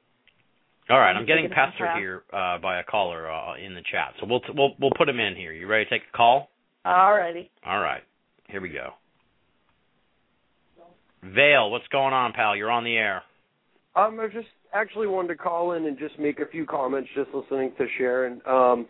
All 0.89 0.99
right, 0.99 1.13
I'm 1.15 1.25
getting 1.25 1.49
pestered 1.49 1.97
here 1.97 2.23
uh, 2.33 2.57
by 2.59 2.79
a 2.79 2.83
caller 2.83 3.29
uh, 3.29 3.55
in 3.55 3.73
the 3.75 3.81
chat, 3.91 4.13
so 4.19 4.25
we'll 4.27 4.41
we'll 4.55 4.75
we'll 4.79 4.91
put 4.97 5.09
him 5.09 5.19
in 5.19 5.35
here. 5.35 5.51
You 5.51 5.67
ready 5.67 5.85
to 5.85 5.89
take 5.89 6.01
a 6.11 6.17
call? 6.17 6.49
Alrighty. 6.85 7.49
All 7.65 7.79
right, 7.79 8.01
here 8.47 8.61
we 8.61 8.69
go. 8.69 8.93
Vale, 11.23 11.69
what's 11.69 11.87
going 11.87 12.13
on, 12.13 12.33
pal? 12.33 12.55
You're 12.55 12.71
on 12.71 12.83
the 12.83 12.95
air. 12.95 13.23
Um, 13.95 14.19
I 14.19 14.27
just 14.27 14.47
actually 14.73 15.07
wanted 15.07 15.29
to 15.29 15.35
call 15.35 15.73
in 15.73 15.85
and 15.85 15.97
just 15.97 16.17
make 16.19 16.39
a 16.39 16.45
few 16.45 16.65
comments 16.65 17.09
just 17.15 17.29
listening 17.33 17.71
to 17.77 17.85
Sharon. 17.97 18.41
Um, 18.47 18.87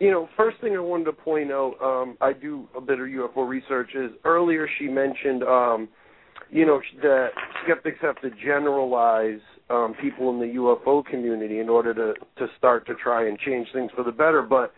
you 0.00 0.10
know, 0.10 0.28
first 0.36 0.60
thing 0.60 0.76
I 0.76 0.80
wanted 0.80 1.04
to 1.04 1.12
point 1.12 1.50
out, 1.50 1.74
um, 1.82 2.16
I 2.20 2.32
do 2.32 2.68
a 2.76 2.80
bit 2.80 3.00
of 3.00 3.06
UFO 3.06 3.48
research, 3.48 3.90
is 3.94 4.12
earlier 4.24 4.68
she 4.78 4.86
mentioned, 4.86 5.42
um, 5.42 5.88
you 6.50 6.64
know, 6.64 6.80
that 7.02 7.30
skeptics 7.64 7.98
have 8.02 8.20
to 8.20 8.30
generalize 8.30 9.40
um, 9.70 9.94
people 10.00 10.30
in 10.30 10.38
the 10.38 10.54
UFO 10.56 11.04
community 11.04 11.58
in 11.58 11.68
order 11.68 11.92
to, 11.94 12.14
to 12.36 12.46
start 12.56 12.86
to 12.86 12.94
try 12.94 13.26
and 13.26 13.38
change 13.40 13.66
things 13.72 13.90
for 13.96 14.04
the 14.04 14.12
better. 14.12 14.42
But 14.42 14.72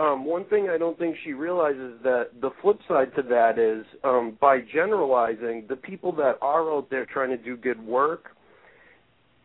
um, 0.00 0.24
one 0.24 0.46
thing 0.46 0.68
I 0.70 0.78
don't 0.78 0.98
think 0.98 1.14
she 1.24 1.34
realizes 1.34 1.92
that 2.02 2.28
the 2.40 2.50
flip 2.62 2.78
side 2.88 3.14
to 3.16 3.22
that 3.22 3.58
is 3.58 3.84
um, 4.02 4.38
by 4.40 4.60
generalizing, 4.72 5.66
the 5.68 5.76
people 5.76 6.10
that 6.12 6.38
are 6.40 6.72
out 6.72 6.88
there 6.88 7.04
trying 7.04 7.28
to 7.30 7.36
do 7.36 7.54
good 7.54 7.84
work, 7.84 8.30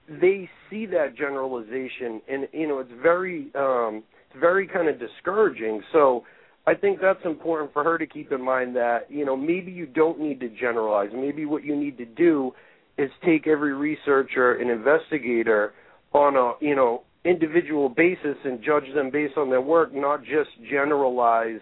they 0.08 0.50
see 0.70 0.86
that 0.86 1.18
generalization, 1.18 2.22
and 2.30 2.48
you 2.54 2.68
know 2.68 2.80
it's 2.80 2.92
very 3.02 3.52
um, 3.56 4.04
it's 4.30 4.40
very 4.40 4.66
kind 4.66 4.88
of 4.88 4.98
discouraging. 4.98 5.82
So 5.92 6.24
I 6.66 6.74
think 6.74 7.02
that's 7.02 7.26
important 7.26 7.74
for 7.74 7.84
her 7.84 7.98
to 7.98 8.06
keep 8.06 8.32
in 8.32 8.42
mind 8.42 8.78
that 8.78 9.08
you 9.10 9.26
know 9.26 9.36
maybe 9.36 9.72
you 9.72 9.86
don't 9.86 10.22
need 10.22 10.40
to 10.40 10.50
generalize. 10.50 11.10
Maybe 11.14 11.46
what 11.46 11.66
you 11.66 11.76
need 11.76 11.98
to 11.98 12.06
do 12.06 12.52
is 12.98 13.10
take 13.26 13.46
every 13.46 13.74
researcher 13.74 14.54
and 14.54 14.70
investigator 14.70 15.74
on 16.14 16.38
a 16.38 16.54
you 16.64 16.76
know 16.76 17.02
individual 17.26 17.90
basis 17.90 18.38
and 18.44 18.64
judge 18.64 18.86
them 18.94 19.10
based 19.12 19.38
on 19.38 19.50
their 19.50 19.62
work, 19.62 19.94
not 19.94 20.24
just 20.24 20.50
generalize 20.70 21.60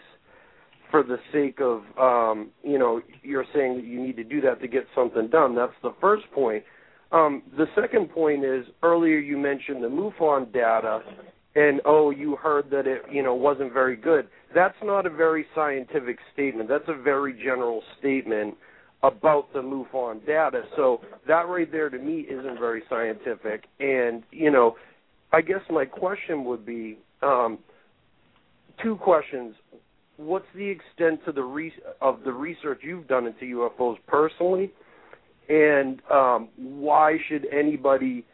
for 0.91 1.01
the 1.01 1.17
sake 1.31 1.59
of 1.59 1.81
um, 1.97 2.51
you 2.63 2.77
know 2.77 3.01
you're 3.23 3.45
saying 3.55 3.77
that 3.77 3.85
you 3.85 3.99
need 3.99 4.15
to 4.15 4.23
do 4.23 4.41
that 4.41 4.61
to 4.61 4.67
get 4.67 4.85
something 4.93 5.27
done. 5.29 5.55
That's 5.55 5.73
the 5.81 5.95
first 5.99 6.25
point. 6.31 6.63
Um, 7.11 7.41
the 7.57 7.65
second 7.75 8.11
point 8.11 8.45
is 8.45 8.65
earlier 8.83 9.17
you 9.17 9.37
mentioned 9.37 9.83
the 9.83 9.87
MUFON 9.87 10.53
data, 10.53 11.01
and 11.55 11.81
oh, 11.85 12.11
you 12.11 12.35
heard 12.35 12.69
that 12.69 12.85
it 12.85 13.01
you 13.11 13.23
know 13.23 13.33
wasn't 13.33 13.73
very 13.73 13.95
good. 13.95 14.27
That's 14.53 14.77
not 14.83 15.07
a 15.07 15.09
very 15.09 15.45
scientific 15.55 16.19
statement. 16.33 16.69
That's 16.69 16.87
a 16.87 17.01
very 17.01 17.33
general 17.33 17.81
statement 17.97 18.55
about 19.01 19.51
the 19.53 19.61
MUFON 19.61 20.25
data. 20.25 20.61
So 20.75 21.01
that 21.27 21.47
right 21.47 21.71
there 21.71 21.89
to 21.89 21.97
me 21.97 22.21
isn't 22.21 22.59
very 22.59 22.83
scientific. 22.89 23.65
And 23.79 24.23
you 24.31 24.51
know, 24.51 24.75
I 25.33 25.41
guess 25.41 25.61
my 25.69 25.85
question 25.85 26.45
would 26.45 26.65
be 26.65 26.97
um, 27.21 27.59
two 28.81 28.95
questions. 28.97 29.55
What's 30.17 30.45
the 30.55 30.69
extent 30.69 31.21
to 31.25 31.31
the 31.31 31.41
re- 31.41 31.73
of 31.99 32.19
the 32.23 32.31
research 32.31 32.81
you've 32.83 33.07
done 33.07 33.25
into 33.25 33.45
UFOs 33.57 33.97
personally? 34.07 34.71
and 35.49 36.01
um, 36.11 36.49
why 36.57 37.17
should 37.27 37.45
anybody, 37.51 38.25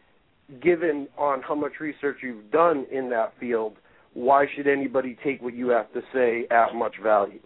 given 0.62 1.08
on 1.18 1.42
how 1.42 1.54
much 1.54 1.72
research 1.80 2.18
you've 2.22 2.50
done 2.50 2.86
in 2.90 3.10
that 3.10 3.32
field, 3.40 3.76
why 4.14 4.46
should 4.54 4.66
anybody 4.66 5.16
take 5.24 5.42
what 5.42 5.54
you 5.54 5.68
have 5.68 5.92
to 5.92 6.02
say 6.12 6.46
at 6.50 6.74
much 6.74 6.94
value? 7.02 7.40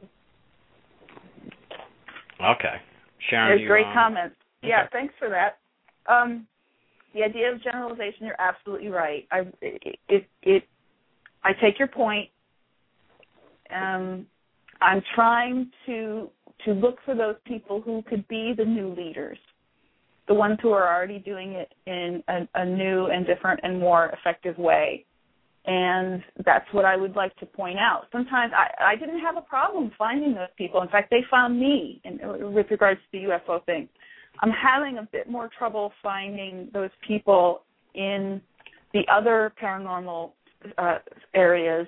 Okay, 2.41 2.77
Sharon. 3.31 3.59
There's 3.59 3.69
great 3.69 3.87
um, 3.87 3.95
comments. 3.95 4.37
Yeah, 4.63 4.83
okay. 4.83 4.89
thanks 4.93 5.15
for 5.19 5.29
that. 5.29 5.59
Um, 6.13 6.47
the 7.15 7.23
idea 7.23 7.53
of 7.53 7.62
generalization, 7.62 8.27
you're 8.27 8.41
absolutely 8.41 8.89
right. 8.89 9.27
I 9.31 9.41
it 9.62 9.99
it, 10.09 10.27
it 10.43 10.65
I 11.43 11.53
take 11.53 11.78
your 11.78 11.89
point. 11.89 12.28
Um, 13.74 14.27
I'm 14.81 15.03
trying 15.15 15.70
to 15.86 16.28
to 16.65 16.73
look 16.73 16.99
for 17.05 17.15
those 17.15 17.36
people 17.47 17.81
who 17.81 18.03
could 18.03 18.27
be 18.28 18.53
the 18.57 18.65
new 18.65 18.95
leaders, 18.95 19.39
the 20.28 20.35
ones 20.35 20.59
who 20.62 20.70
are 20.70 20.95
already 20.95 21.19
doing 21.19 21.53
it 21.53 21.73
in 21.86 22.23
a, 22.28 22.49
a 22.55 22.65
new 22.65 23.07
and 23.07 23.27
different 23.27 23.61
and 23.62 23.78
more 23.78 24.11
effective 24.11 24.59
way. 24.59 25.05
And 25.66 26.23
that's 26.45 26.66
what 26.73 26.85
I 26.85 26.95
would 26.95 27.16
like 27.16 27.35
to 27.36 27.47
point 27.47 27.78
out. 27.78 28.05
Sometimes 28.12 28.53
I, 28.55 28.93
I 28.93 28.97
didn't 28.97 29.20
have 29.20 29.39
a 29.39 29.41
problem 29.41 29.91
finding 29.97 30.35
those 30.35 30.49
people. 30.59 30.82
In 30.82 30.89
fact, 30.89 31.11
they 31.11 31.23
found 31.31 31.59
me 31.59 32.03
in, 32.05 32.20
with 32.53 32.66
regards 32.70 33.01
to 33.01 33.19
the 33.19 33.28
UFO 33.28 33.65
thing. 33.65 33.89
I'm 34.40 34.51
having 34.51 34.98
a 34.98 35.09
bit 35.11 35.28
more 35.28 35.51
trouble 35.56 35.93
finding 36.02 36.69
those 36.73 36.90
people 37.06 37.62
in 37.94 38.40
the 38.93 39.02
other 39.12 39.52
paranormal 39.62 40.32
uh, 40.78 40.98
areas. 41.35 41.86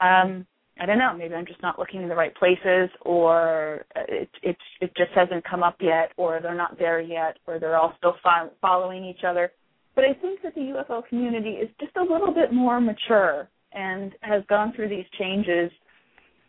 Um, 0.00 0.46
I 0.80 0.86
don't 0.86 0.98
know. 0.98 1.14
Maybe 1.16 1.34
I'm 1.34 1.46
just 1.46 1.62
not 1.62 1.78
looking 1.78 2.02
in 2.02 2.08
the 2.08 2.14
right 2.14 2.34
places, 2.36 2.88
or 3.02 3.84
it 3.96 4.28
it 4.42 4.56
it 4.80 4.96
just 4.96 5.10
hasn't 5.14 5.44
come 5.44 5.64
up 5.64 5.76
yet, 5.80 6.12
or 6.16 6.38
they're 6.40 6.54
not 6.54 6.78
there 6.78 7.00
yet, 7.00 7.36
or 7.46 7.58
they're 7.58 7.76
all 7.76 7.94
still 7.98 8.14
fo- 8.22 8.52
following 8.60 9.04
each 9.04 9.24
other. 9.26 9.50
But 9.96 10.04
I 10.04 10.14
think 10.14 10.42
that 10.42 10.54
the 10.54 10.60
UFO 10.60 11.06
community 11.08 11.50
is 11.50 11.68
just 11.80 11.96
a 11.96 12.02
little 12.02 12.32
bit 12.32 12.52
more 12.52 12.80
mature 12.80 13.48
and 13.72 14.12
has 14.20 14.44
gone 14.48 14.72
through 14.72 14.88
these 14.88 15.06
changes 15.18 15.72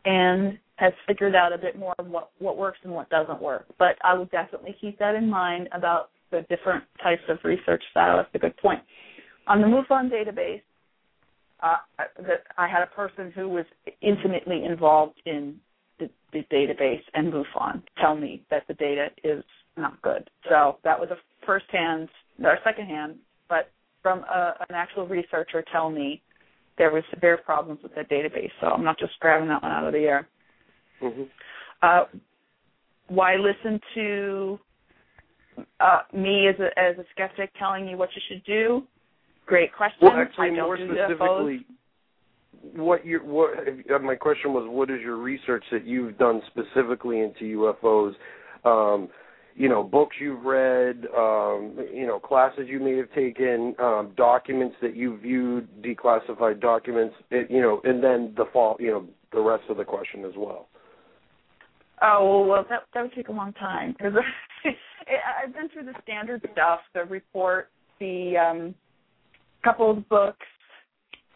and 0.05 0.57
has 0.79 0.93
figured 1.07 1.35
out 1.35 1.51
a 1.51 1.57
bit 1.57 1.77
more 1.77 1.93
of 1.99 2.07
what 2.07 2.31
what 2.39 2.57
works 2.57 2.79
and 2.83 2.93
what 2.93 3.09
doesn't 3.09 3.41
work. 3.41 3.65
But 3.77 3.97
I 4.03 4.13
will 4.13 4.25
definitely 4.25 4.75
keep 4.79 4.97
that 4.99 5.15
in 5.15 5.29
mind 5.29 5.67
about 5.73 6.09
the 6.31 6.45
different 6.49 6.83
types 7.03 7.23
of 7.27 7.37
research 7.43 7.83
style. 7.91 8.17
That's 8.17 8.29
a 8.33 8.39
good 8.39 8.55
point. 8.57 8.79
On 9.47 9.61
the 9.61 9.67
MUFON 9.67 10.09
database, 10.11 10.61
uh, 11.61 11.77
that 11.97 12.43
I 12.57 12.67
had 12.67 12.83
a 12.83 12.87
person 12.95 13.31
who 13.35 13.49
was 13.49 13.65
intimately 14.01 14.63
involved 14.63 15.19
in 15.25 15.55
the, 15.99 16.09
the 16.31 16.43
database 16.51 17.01
and 17.13 17.33
MUFON 17.33 17.83
tell 17.99 18.15
me 18.15 18.43
that 18.49 18.63
the 18.67 18.75
data 18.75 19.07
is 19.23 19.43
not 19.75 20.01
good. 20.01 20.29
So 20.47 20.77
that 20.83 20.99
was 20.99 21.09
a 21.11 21.17
first 21.45 21.65
hand 21.71 22.09
or 22.43 22.57
second 22.63 22.85
hand, 22.85 23.15
but 23.49 23.71
from 24.01 24.19
a, 24.19 24.53
an 24.69 24.75
actual 24.75 25.07
researcher 25.07 25.63
tell 25.71 25.89
me 25.89 26.21
there 26.77 26.91
was 26.91 27.03
severe 27.13 27.37
problems 27.37 27.81
with 27.83 27.93
that 27.95 28.09
database. 28.09 28.51
So 28.61 28.67
I'm 28.67 28.85
not 28.85 28.97
just 28.97 29.19
grabbing 29.19 29.49
that 29.49 29.61
one 29.61 29.71
out 29.71 29.85
of 29.85 29.93
the 29.93 29.99
air. 29.99 30.27
Mm-hmm. 31.01 31.23
Uh, 31.81 32.03
why 33.07 33.35
listen 33.35 33.79
to 33.95 34.59
uh, 35.79 35.99
me 36.13 36.47
as 36.47 36.55
a 36.59 36.67
as 36.79 36.97
a 36.97 37.05
skeptic 37.11 37.51
telling 37.57 37.87
you 37.87 37.97
what 37.97 38.09
you 38.15 38.21
should 38.27 38.43
do? 38.45 38.83
Great 39.45 39.73
question. 39.75 39.97
Well, 40.01 40.11
I 40.11 40.21
actually, 40.21 40.55
don't 40.55 40.57
more 40.57 40.77
specifically, 40.77 41.65
what 42.75 43.05
your 43.05 43.23
what 43.23 43.51
uh, 43.57 43.99
my 43.99 44.15
question 44.15 44.53
was, 44.53 44.67
what 44.69 44.89
is 44.89 45.01
your 45.01 45.17
research 45.17 45.63
that 45.71 45.85
you've 45.85 46.17
done 46.17 46.41
specifically 46.47 47.21
into 47.21 47.73
UFOs? 47.83 48.13
Um, 48.65 49.09
you 49.55 49.67
know, 49.67 49.83
books 49.83 50.15
you've 50.21 50.45
read, 50.45 51.05
um, 51.17 51.75
you 51.93 52.07
know, 52.07 52.17
classes 52.17 52.65
you 52.67 52.79
may 52.79 52.95
have 52.95 53.11
taken, 53.13 53.75
um, 53.79 54.13
documents 54.15 54.75
that 54.81 54.95
you 54.95 55.17
viewed, 55.17 55.67
declassified 55.81 56.61
documents, 56.61 57.15
it, 57.29 57.51
you 57.51 57.61
know, 57.61 57.81
and 57.83 58.01
then 58.01 58.33
the 58.37 58.45
fall, 58.53 58.77
you 58.79 58.89
know, 58.89 59.05
the 59.33 59.41
rest 59.41 59.63
of 59.69 59.75
the 59.75 59.83
question 59.83 60.23
as 60.23 60.31
well. 60.37 60.69
Oh 62.01 62.45
well, 62.47 62.65
that 62.69 62.83
that 62.93 63.01
would 63.01 63.13
take 63.13 63.27
a 63.27 63.31
long 63.31 63.53
time 63.53 63.93
because 63.97 64.13
I've 65.43 65.53
been 65.53 65.69
through 65.69 65.85
the 65.85 65.93
standard 66.03 66.41
stuff, 66.53 66.79
the 66.93 67.03
report, 67.05 67.69
the 67.99 68.37
um, 68.37 68.75
couple 69.63 69.91
of 69.91 70.07
books 70.09 70.45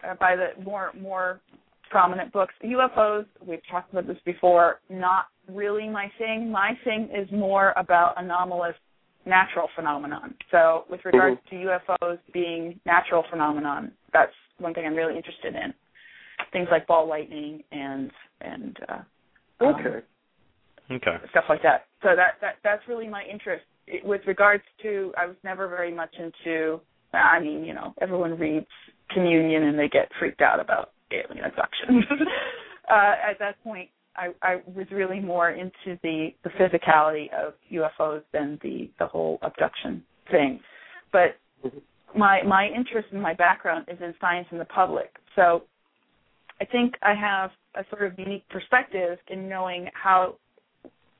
uh, 0.07 0.15
by 0.19 0.35
the 0.35 0.61
more 0.63 0.91
more 0.99 1.41
prominent 1.89 2.31
books. 2.31 2.53
UFOs, 2.63 3.25
we've 3.45 3.61
talked 3.69 3.91
about 3.91 4.07
this 4.07 4.17
before, 4.25 4.79
not 4.89 5.25
really 5.47 5.89
my 5.89 6.11
thing. 6.17 6.51
My 6.51 6.71
thing 6.83 7.09
is 7.13 7.27
more 7.31 7.73
about 7.77 8.15
anomalous 8.17 8.75
natural 9.25 9.67
phenomenon. 9.75 10.35
So 10.51 10.85
with 10.89 10.99
regards 11.05 11.39
to 11.49 11.55
UFOs 11.55 12.19
being 12.33 12.79
natural 12.85 13.23
phenomenon, 13.29 13.91
that's 14.11 14.33
one 14.59 14.73
thing 14.73 14.85
I'm 14.85 14.95
really 14.95 15.15
interested 15.15 15.55
in. 15.55 15.73
Things 16.51 16.67
like 16.71 16.87
ball 16.87 17.07
lightning 17.07 17.63
and 17.71 18.11
and 18.41 18.77
uh, 18.89 19.65
um, 19.87 20.03
Okay. 20.91 21.15
Stuff 21.31 21.45
like 21.49 21.61
that. 21.63 21.85
So 22.01 22.09
that 22.15 22.35
that 22.41 22.55
that's 22.63 22.81
really 22.87 23.07
my 23.07 23.23
interest. 23.31 23.63
It, 23.87 24.05
with 24.05 24.21
regards 24.27 24.63
to, 24.81 25.13
I 25.17 25.25
was 25.25 25.35
never 25.43 25.67
very 25.67 25.93
much 25.93 26.13
into. 26.17 26.79
I 27.13 27.39
mean, 27.39 27.63
you 27.63 27.73
know, 27.73 27.93
everyone 28.01 28.37
reads 28.39 28.65
Communion 29.13 29.63
and 29.63 29.77
they 29.77 29.87
get 29.87 30.09
freaked 30.19 30.41
out 30.41 30.59
about 30.59 30.91
alien 31.11 31.45
abduction. 31.45 32.03
uh, 32.91 33.13
at 33.29 33.37
that 33.39 33.61
point, 33.63 33.89
I, 34.15 34.29
I 34.41 34.55
was 34.75 34.87
really 34.91 35.19
more 35.19 35.51
into 35.51 35.99
the 36.01 36.29
the 36.43 36.49
physicality 36.51 37.27
of 37.33 37.53
UFOs 37.71 38.23
than 38.31 38.59
the 38.61 38.89
the 38.99 39.07
whole 39.07 39.39
abduction 39.41 40.03
thing. 40.31 40.59
But 41.11 41.37
my 42.15 42.41
my 42.43 42.67
interest 42.67 43.07
and 43.11 43.21
my 43.21 43.33
background 43.33 43.85
is 43.87 43.97
in 44.01 44.13
science 44.19 44.47
and 44.51 44.59
the 44.59 44.65
public. 44.65 45.11
So 45.35 45.63
I 46.61 46.65
think 46.65 46.93
I 47.01 47.13
have 47.15 47.51
a 47.75 47.83
sort 47.89 48.11
of 48.11 48.17
unique 48.19 48.47
perspective 48.49 49.17
in 49.29 49.49
knowing 49.49 49.87
how 49.93 50.35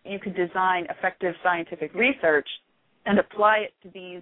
you 0.06 0.20
could 0.20 0.36
design 0.36 0.88
effective 0.90 1.36
scientific 1.44 1.94
research 1.94 2.48
and 3.06 3.20
apply 3.20 3.58
it 3.60 3.74
to 3.84 3.90
these 3.94 4.22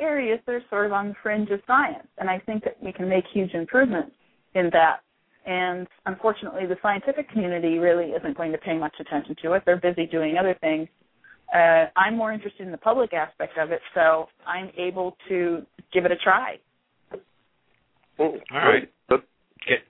areas 0.00 0.40
that 0.46 0.52
are 0.52 0.62
sort 0.70 0.86
of 0.86 0.92
on 0.92 1.08
the 1.10 1.14
fringe 1.22 1.50
of 1.50 1.60
science, 1.66 2.06
and 2.18 2.28
I 2.28 2.38
think 2.40 2.64
that 2.64 2.82
we 2.82 2.92
can 2.92 3.08
make 3.08 3.24
huge 3.32 3.54
improvements 3.54 4.12
in 4.54 4.70
that. 4.72 5.00
And 5.46 5.86
unfortunately, 6.06 6.66
the 6.66 6.76
scientific 6.82 7.28
community 7.30 7.78
really 7.78 8.06
isn't 8.06 8.36
going 8.36 8.52
to 8.52 8.58
pay 8.58 8.76
much 8.78 8.94
attention 8.98 9.36
to 9.42 9.52
it. 9.52 9.62
They're 9.66 9.76
busy 9.76 10.06
doing 10.06 10.36
other 10.38 10.56
things. 10.60 10.88
Uh, 11.54 11.86
I'm 11.96 12.16
more 12.16 12.32
interested 12.32 12.64
in 12.64 12.72
the 12.72 12.78
public 12.78 13.12
aspect 13.12 13.58
of 13.58 13.70
it, 13.70 13.80
so 13.94 14.26
I'm 14.46 14.70
able 14.78 15.16
to 15.28 15.62
give 15.92 16.06
it 16.06 16.12
a 16.12 16.16
try. 16.16 16.58
Well, 18.18 18.38
All 18.50 18.58
right. 18.58 18.90
But, 19.08 19.24
Get, 19.68 19.80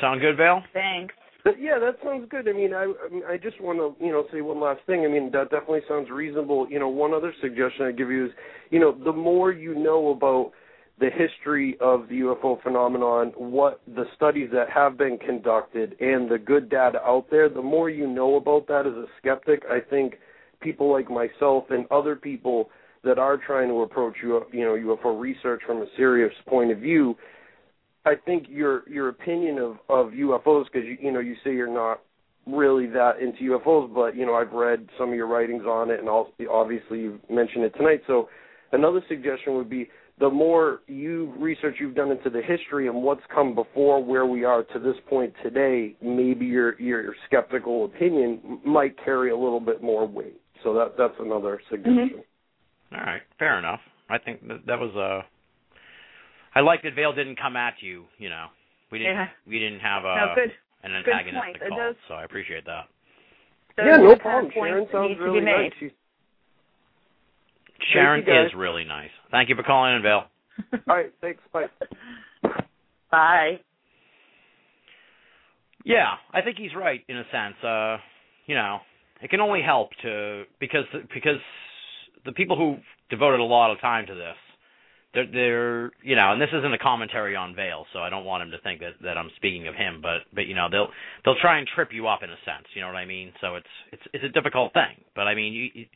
sound 0.00 0.20
good, 0.20 0.36
Vale? 0.36 0.62
Thanks. 0.72 1.14
Yeah, 1.58 1.78
that 1.78 1.96
sounds 2.02 2.26
good. 2.30 2.48
I 2.48 2.52
mean, 2.52 2.72
I 2.72 2.92
I, 3.28 3.36
just 3.36 3.60
want 3.60 3.78
to 3.78 4.04
you 4.04 4.12
know 4.12 4.24
say 4.32 4.40
one 4.40 4.60
last 4.60 4.80
thing. 4.86 5.04
I 5.04 5.08
mean, 5.08 5.30
that 5.32 5.50
definitely 5.50 5.82
sounds 5.88 6.10
reasonable. 6.10 6.66
You 6.70 6.78
know, 6.78 6.88
one 6.88 7.12
other 7.12 7.34
suggestion 7.40 7.86
I 7.86 7.92
give 7.92 8.10
you 8.10 8.26
is, 8.26 8.32
you 8.70 8.80
know, 8.80 8.96
the 9.04 9.12
more 9.12 9.52
you 9.52 9.74
know 9.74 10.08
about 10.10 10.52
the 11.00 11.10
history 11.10 11.76
of 11.80 12.08
the 12.08 12.20
UFO 12.20 12.62
phenomenon, 12.62 13.32
what 13.36 13.80
the 13.86 14.04
studies 14.14 14.48
that 14.52 14.70
have 14.70 14.96
been 14.96 15.18
conducted, 15.18 15.96
and 16.00 16.30
the 16.30 16.38
good 16.38 16.70
data 16.70 16.98
out 17.02 17.26
there, 17.30 17.48
the 17.48 17.62
more 17.62 17.90
you 17.90 18.06
know 18.06 18.36
about 18.36 18.66
that 18.68 18.86
as 18.86 18.94
a 18.94 19.06
skeptic, 19.18 19.64
I 19.68 19.80
think 19.80 20.14
people 20.60 20.90
like 20.90 21.10
myself 21.10 21.64
and 21.70 21.84
other 21.90 22.16
people 22.16 22.70
that 23.02 23.18
are 23.18 23.36
trying 23.36 23.68
to 23.68 23.82
approach 23.82 24.14
you 24.22 24.40
know 24.52 24.96
UFO 24.96 25.20
research 25.20 25.62
from 25.66 25.78
a 25.78 25.86
serious 25.96 26.32
point 26.48 26.70
of 26.70 26.78
view, 26.78 27.16
I 28.06 28.14
think 28.14 28.46
your 28.48 28.88
your 28.88 29.08
opinion 29.08 29.58
of 29.58 29.72
of 29.88 30.12
UFOs 30.12 30.64
because 30.64 30.86
you 30.86 30.96
you 31.00 31.12
know 31.12 31.20
you 31.20 31.34
say 31.44 31.52
you're 31.52 31.72
not 31.72 32.00
really 32.46 32.86
that 32.88 33.18
into 33.20 33.58
UFOs, 33.58 33.92
but 33.94 34.16
you 34.16 34.26
know 34.26 34.34
I've 34.34 34.52
read 34.52 34.88
some 34.98 35.10
of 35.10 35.14
your 35.14 35.26
writings 35.26 35.64
on 35.64 35.90
it, 35.90 36.00
and 36.00 36.08
also 36.08 36.32
obviously 36.50 37.00
you've 37.00 37.20
mentioned 37.30 37.64
it 37.64 37.74
tonight. 37.76 38.02
So 38.06 38.28
another 38.72 39.02
suggestion 39.08 39.54
would 39.54 39.70
be 39.70 39.88
the 40.20 40.30
more 40.30 40.80
you 40.86 41.32
research 41.38 41.76
you've 41.80 41.94
done 41.94 42.10
into 42.10 42.30
the 42.30 42.42
history 42.42 42.86
and 42.86 43.02
what's 43.02 43.22
come 43.34 43.54
before 43.54 44.02
where 44.04 44.26
we 44.26 44.44
are 44.44 44.62
to 44.62 44.78
this 44.78 44.96
point 45.08 45.32
today, 45.42 45.96
maybe 46.02 46.46
your 46.46 46.80
your 46.80 47.14
skeptical 47.26 47.86
opinion 47.86 48.60
might 48.64 48.96
carry 49.04 49.30
a 49.30 49.36
little 49.36 49.60
bit 49.60 49.82
more 49.82 50.06
weight. 50.06 50.40
So 50.62 50.72
that 50.74 50.94
that's 50.96 51.14
another 51.18 51.60
suggestion. 51.70 52.22
All 52.92 53.00
right, 53.00 53.22
fair 53.38 53.58
enough. 53.58 53.80
I 54.08 54.18
think 54.18 54.46
that, 54.46 54.66
that 54.66 54.78
was 54.78 54.94
uh 54.94 55.26
I 56.54 56.60
like 56.60 56.82
that 56.82 56.94
Vale 56.94 57.12
didn't 57.12 57.36
come 57.40 57.56
at 57.56 57.74
you. 57.80 58.04
You 58.18 58.28
know, 58.30 58.46
we 58.90 58.98
didn't 58.98 59.14
Yeah. 59.16 59.28
we 59.46 59.58
didn't 59.58 59.80
have 59.80 60.04
a 60.04 60.14
No, 60.16 60.34
good. 60.34 60.52
an 60.82 60.92
good 61.04 61.12
antagonistic 61.14 61.60
point. 61.60 61.68
Call, 61.70 61.78
does- 61.78 61.96
so 62.08 62.14
I 62.14 62.24
appreciate 62.24 62.64
that. 62.66 62.88
Yeah, 63.78 63.96
no 63.96 64.14
problem. 64.16 64.52
points 64.52 64.54
Sharon 64.54 64.84
that 64.84 64.92
sounds 64.92 65.08
need 65.08 65.14
to 65.16 65.22
really 65.24 65.40
be 65.40 65.46
nice. 65.46 65.58
made. 65.58 65.72
She's 65.80 65.90
Sharon 67.92 68.20
is 68.22 68.54
really 68.54 68.84
nice. 68.84 69.10
Thank 69.30 69.48
you 69.48 69.56
for 69.56 69.62
calling 69.64 69.96
in, 69.96 70.02
Vale. 70.02 70.24
all 70.88 70.96
right. 70.96 71.12
Thanks. 71.20 71.40
Bye. 71.52 71.66
Bye. 73.10 73.60
Yeah, 75.84 76.14
I 76.32 76.40
think 76.40 76.56
he's 76.56 76.74
right 76.74 77.02
in 77.08 77.18
a 77.18 77.24
sense. 77.30 77.62
Uh, 77.62 77.98
you 78.46 78.54
know, 78.54 78.78
it 79.20 79.28
can 79.30 79.40
only 79.40 79.60
help 79.60 79.90
to 80.02 80.44
because 80.60 80.84
because 81.12 81.40
the 82.24 82.32
people 82.32 82.56
who 82.56 82.76
devoted 83.10 83.40
a 83.40 83.44
lot 83.44 83.70
of 83.70 83.80
time 83.80 84.06
to 84.06 84.14
this, 84.14 84.36
they're 85.14 85.26
they're 85.30 85.84
you 86.02 86.16
know, 86.16 86.32
and 86.32 86.40
this 86.40 86.50
isn't 86.52 86.72
a 86.72 86.78
commentary 86.78 87.36
on 87.36 87.54
Vale, 87.54 87.86
so 87.92 88.00
I 88.00 88.10
don't 88.10 88.24
want 88.24 88.42
him 88.42 88.50
to 88.50 88.58
think 88.58 88.80
that 88.80 88.94
that 89.02 89.16
I'm 89.16 89.30
speaking 89.36 89.68
of 89.68 89.74
him, 89.74 90.00
but 90.02 90.26
but 90.34 90.46
you 90.46 90.54
know, 90.54 90.68
they'll 90.70 90.88
they'll 91.24 91.40
try 91.40 91.58
and 91.58 91.66
trip 91.74 91.90
you 91.92 92.08
up 92.08 92.22
in 92.22 92.30
a 92.30 92.36
sense, 92.44 92.66
you 92.74 92.80
know 92.82 92.88
what 92.88 92.96
I 92.96 93.06
mean? 93.06 93.32
So 93.40 93.54
it's 93.56 93.66
it's 93.92 94.02
it's 94.12 94.24
a 94.24 94.28
difficult 94.28 94.72
thing, 94.72 95.04
but 95.14 95.26
I 95.26 95.34
mean, 95.34 95.52
you, 95.52 95.68
you 95.74 95.86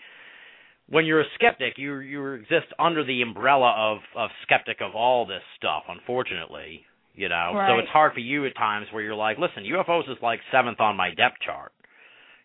when 0.88 1.04
you're 1.04 1.20
a 1.20 1.30
skeptic, 1.34 1.74
you 1.76 1.98
you 1.98 2.32
exist 2.34 2.66
under 2.78 3.04
the 3.04 3.22
umbrella 3.22 3.74
of 3.76 3.98
of 4.16 4.30
skeptic 4.44 4.78
of 4.80 4.94
all 4.94 5.26
this 5.26 5.42
stuff, 5.56 5.84
unfortunately. 5.88 6.84
You 7.14 7.28
know, 7.28 7.50
so 7.68 7.78
it's 7.80 7.88
hard 7.88 8.12
for 8.14 8.20
you 8.20 8.46
at 8.46 8.54
times 8.54 8.86
where 8.92 9.02
you're 9.02 9.16
like, 9.16 9.38
listen, 9.38 9.64
UFOs 9.64 10.08
is 10.08 10.18
like 10.22 10.38
seventh 10.52 10.78
on 10.78 10.96
my 10.96 11.08
depth 11.10 11.38
chart. 11.44 11.72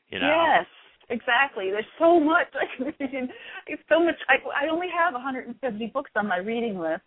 You 0.09 0.19
know, 0.19 0.25
Yes, 0.49 0.65
exactly. 1.09 1.71
There's 1.71 1.85
so 1.99 2.19
much 2.19 2.47
I 2.53 2.65
can 2.75 2.85
read. 2.99 3.29
It's 3.67 3.83
so 3.89 4.03
much. 4.03 4.15
I, 4.29 4.65
I 4.65 4.69
only 4.69 4.87
have 4.95 5.13
170 5.13 5.87
books 5.93 6.11
on 6.15 6.27
my 6.27 6.37
reading 6.37 6.79
list 6.79 7.01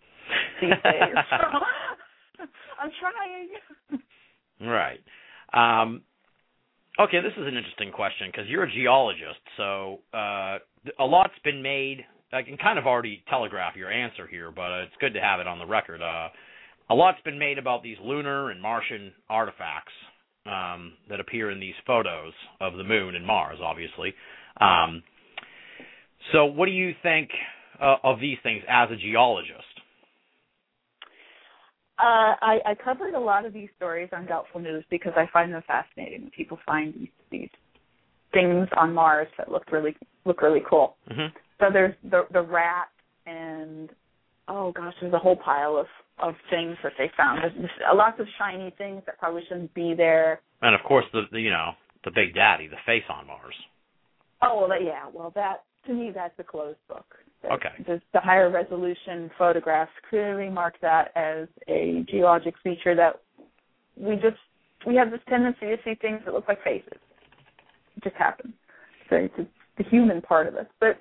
these 0.61 0.71
days. 0.83 1.15
I'm 2.81 2.91
trying. 3.01 4.01
Right. 4.61 5.01
Um, 5.53 6.03
okay, 6.99 7.21
this 7.21 7.33
is 7.37 7.47
an 7.47 7.57
interesting 7.57 7.93
question 7.93 8.29
because 8.31 8.49
you're 8.49 8.65
a 8.65 8.73
geologist, 8.73 9.41
so 9.57 10.01
uh, 10.13 10.59
a 10.99 11.05
lot's 11.05 11.39
been 11.45 11.63
made. 11.63 12.05
I 12.33 12.43
can 12.43 12.57
kind 12.57 12.79
of 12.79 12.87
already 12.87 13.23
telegraph 13.29 13.77
your 13.77 13.91
answer 13.91 14.27
here, 14.27 14.51
but 14.51 14.83
it's 14.83 14.95
good 15.01 15.15
to 15.15 15.21
have 15.21 15.41
it 15.41 15.47
on 15.47 15.59
the 15.59 15.67
record. 15.67 16.03
Uh, 16.03 16.29
a 16.91 16.95
lot's 16.95 17.21
been 17.25 17.39
made 17.39 17.59
about 17.59 17.83
these 17.83 17.97
lunar 18.03 18.51
and 18.51 18.61
Martian 18.61 19.13
artifacts 19.29 19.93
um, 20.49 20.95
that 21.09 21.21
appear 21.21 21.51
in 21.51 21.61
these 21.61 21.75
photos 21.87 22.33
of 22.61 22.77
the 22.77 22.85
moon 22.85 23.15
and 23.15 23.27
Mars, 23.27 23.59
obviously. 23.63 24.15
Um, 24.61 25.03
so, 26.33 26.47
what 26.47 26.67
do 26.67 26.73
you 26.73 26.93
think 27.03 27.31
uh, 27.81 27.97
of 28.03 28.21
these 28.21 28.39
things 28.43 28.63
as 28.69 28.91
a 28.91 28.97
geologist? 28.97 29.63
Uh, 31.99 32.37
I, 32.43 32.59
I 32.67 32.75
covered 32.75 33.15
a 33.15 33.21
lot 33.21 33.47
of 33.47 33.55
these 33.55 33.71
stories 33.77 34.11
on 34.13 34.27
Doubtful 34.27 34.61
News 34.61 34.85
because 34.91 35.13
I 35.17 35.25
find 35.33 35.53
them 35.53 35.63
fascinating. 35.67 36.31
People 36.37 36.59
find 36.67 36.93
these 36.95 37.09
these 37.31 37.49
things 38.33 38.69
on 38.77 38.93
Mars 38.93 39.29
that 39.39 39.51
look 39.51 39.73
really 39.73 39.97
look 40.27 40.43
really 40.43 40.63
cool. 40.69 40.97
hmm 41.09 41.29
So 41.59 41.67
there's 41.73 41.95
the 42.11 42.27
the 42.33 42.43
rat 42.43 42.89
and 43.25 43.89
oh 44.49 44.73
gosh, 44.73 44.93
there's 45.01 45.15
a 45.15 45.19
whole 45.19 45.37
pile 45.37 45.79
of 45.79 45.87
of 46.19 46.35
things 46.51 46.77
that 46.83 46.93
they 46.99 47.11
found. 47.17 47.43
There's, 47.43 47.71
lots 47.95 48.21
of 48.21 48.27
shiny 48.39 48.73
things 48.79 49.03
that 49.07 49.19
probably 49.19 49.43
shouldn't 49.49 49.75
be 49.75 49.95
there. 49.95 50.41
And 50.63 50.75
of 50.75 50.81
course, 50.83 51.05
the, 51.13 51.23
the 51.33 51.41
you 51.41 51.51
know 51.51 51.73
the 52.05 52.11
Big 52.11 52.35
Daddy, 52.35 52.69
the 52.69 52.77
face 52.87 53.05
on 53.09 53.27
Mars. 53.27 53.55
Oh 54.43 54.61
well, 54.61 54.69
that, 54.69 54.83
yeah. 54.85 55.05
Well, 55.13 55.33
that 55.35 55.65
to 55.87 55.93
me 55.93 56.11
that's 56.15 56.35
a 56.39 56.45
closed 56.45 56.79
book. 56.89 57.05
The- 57.43 57.53
Okay. 57.53 57.69
The, 57.87 58.01
the 58.13 58.21
higher 58.21 58.51
resolution 58.51 59.31
photographs 59.39 59.93
clearly 60.11 60.49
mark 60.49 60.75
that 60.81 61.13
as 61.15 61.47
a 61.69 62.05
geologic 62.11 62.55
feature 62.65 62.95
that 62.97 63.21
we 63.97 64.17
just 64.17 64.39
we 64.87 64.97
have 64.97 65.11
this 65.11 65.21
tendency 65.29 65.67
to 65.67 65.77
see 65.85 65.95
things 66.01 66.21
that 66.25 66.35
look 66.35 66.49
like 66.49 66.63
faces. 66.65 66.99
It 67.97 68.05
just 68.05 68.17
happens. 68.17 68.55
So 69.11 69.17
it's 69.17 69.35
it's 69.37 69.51
the 69.79 69.85
human 69.85 70.23
part 70.23 70.47
of 70.47 70.55
us. 70.57 70.67
But 70.81 70.99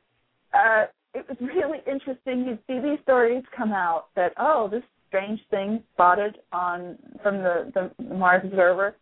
uh, 0.53 0.85
it 1.13 1.25
was 1.27 1.37
really 1.41 1.79
interesting. 1.87 2.45
You'd 2.45 2.59
see 2.67 2.79
these 2.79 2.99
stories 3.03 3.43
come 3.55 3.71
out 3.71 4.07
that 4.15 4.33
oh, 4.37 4.67
this 4.69 4.83
strange 5.15 5.39
thing 5.49 5.81
spotted 5.93 6.37
on 6.51 6.97
from 7.23 7.37
the, 7.37 7.71
the 7.73 8.15
Mars 8.15 8.41
observer, 8.43 8.95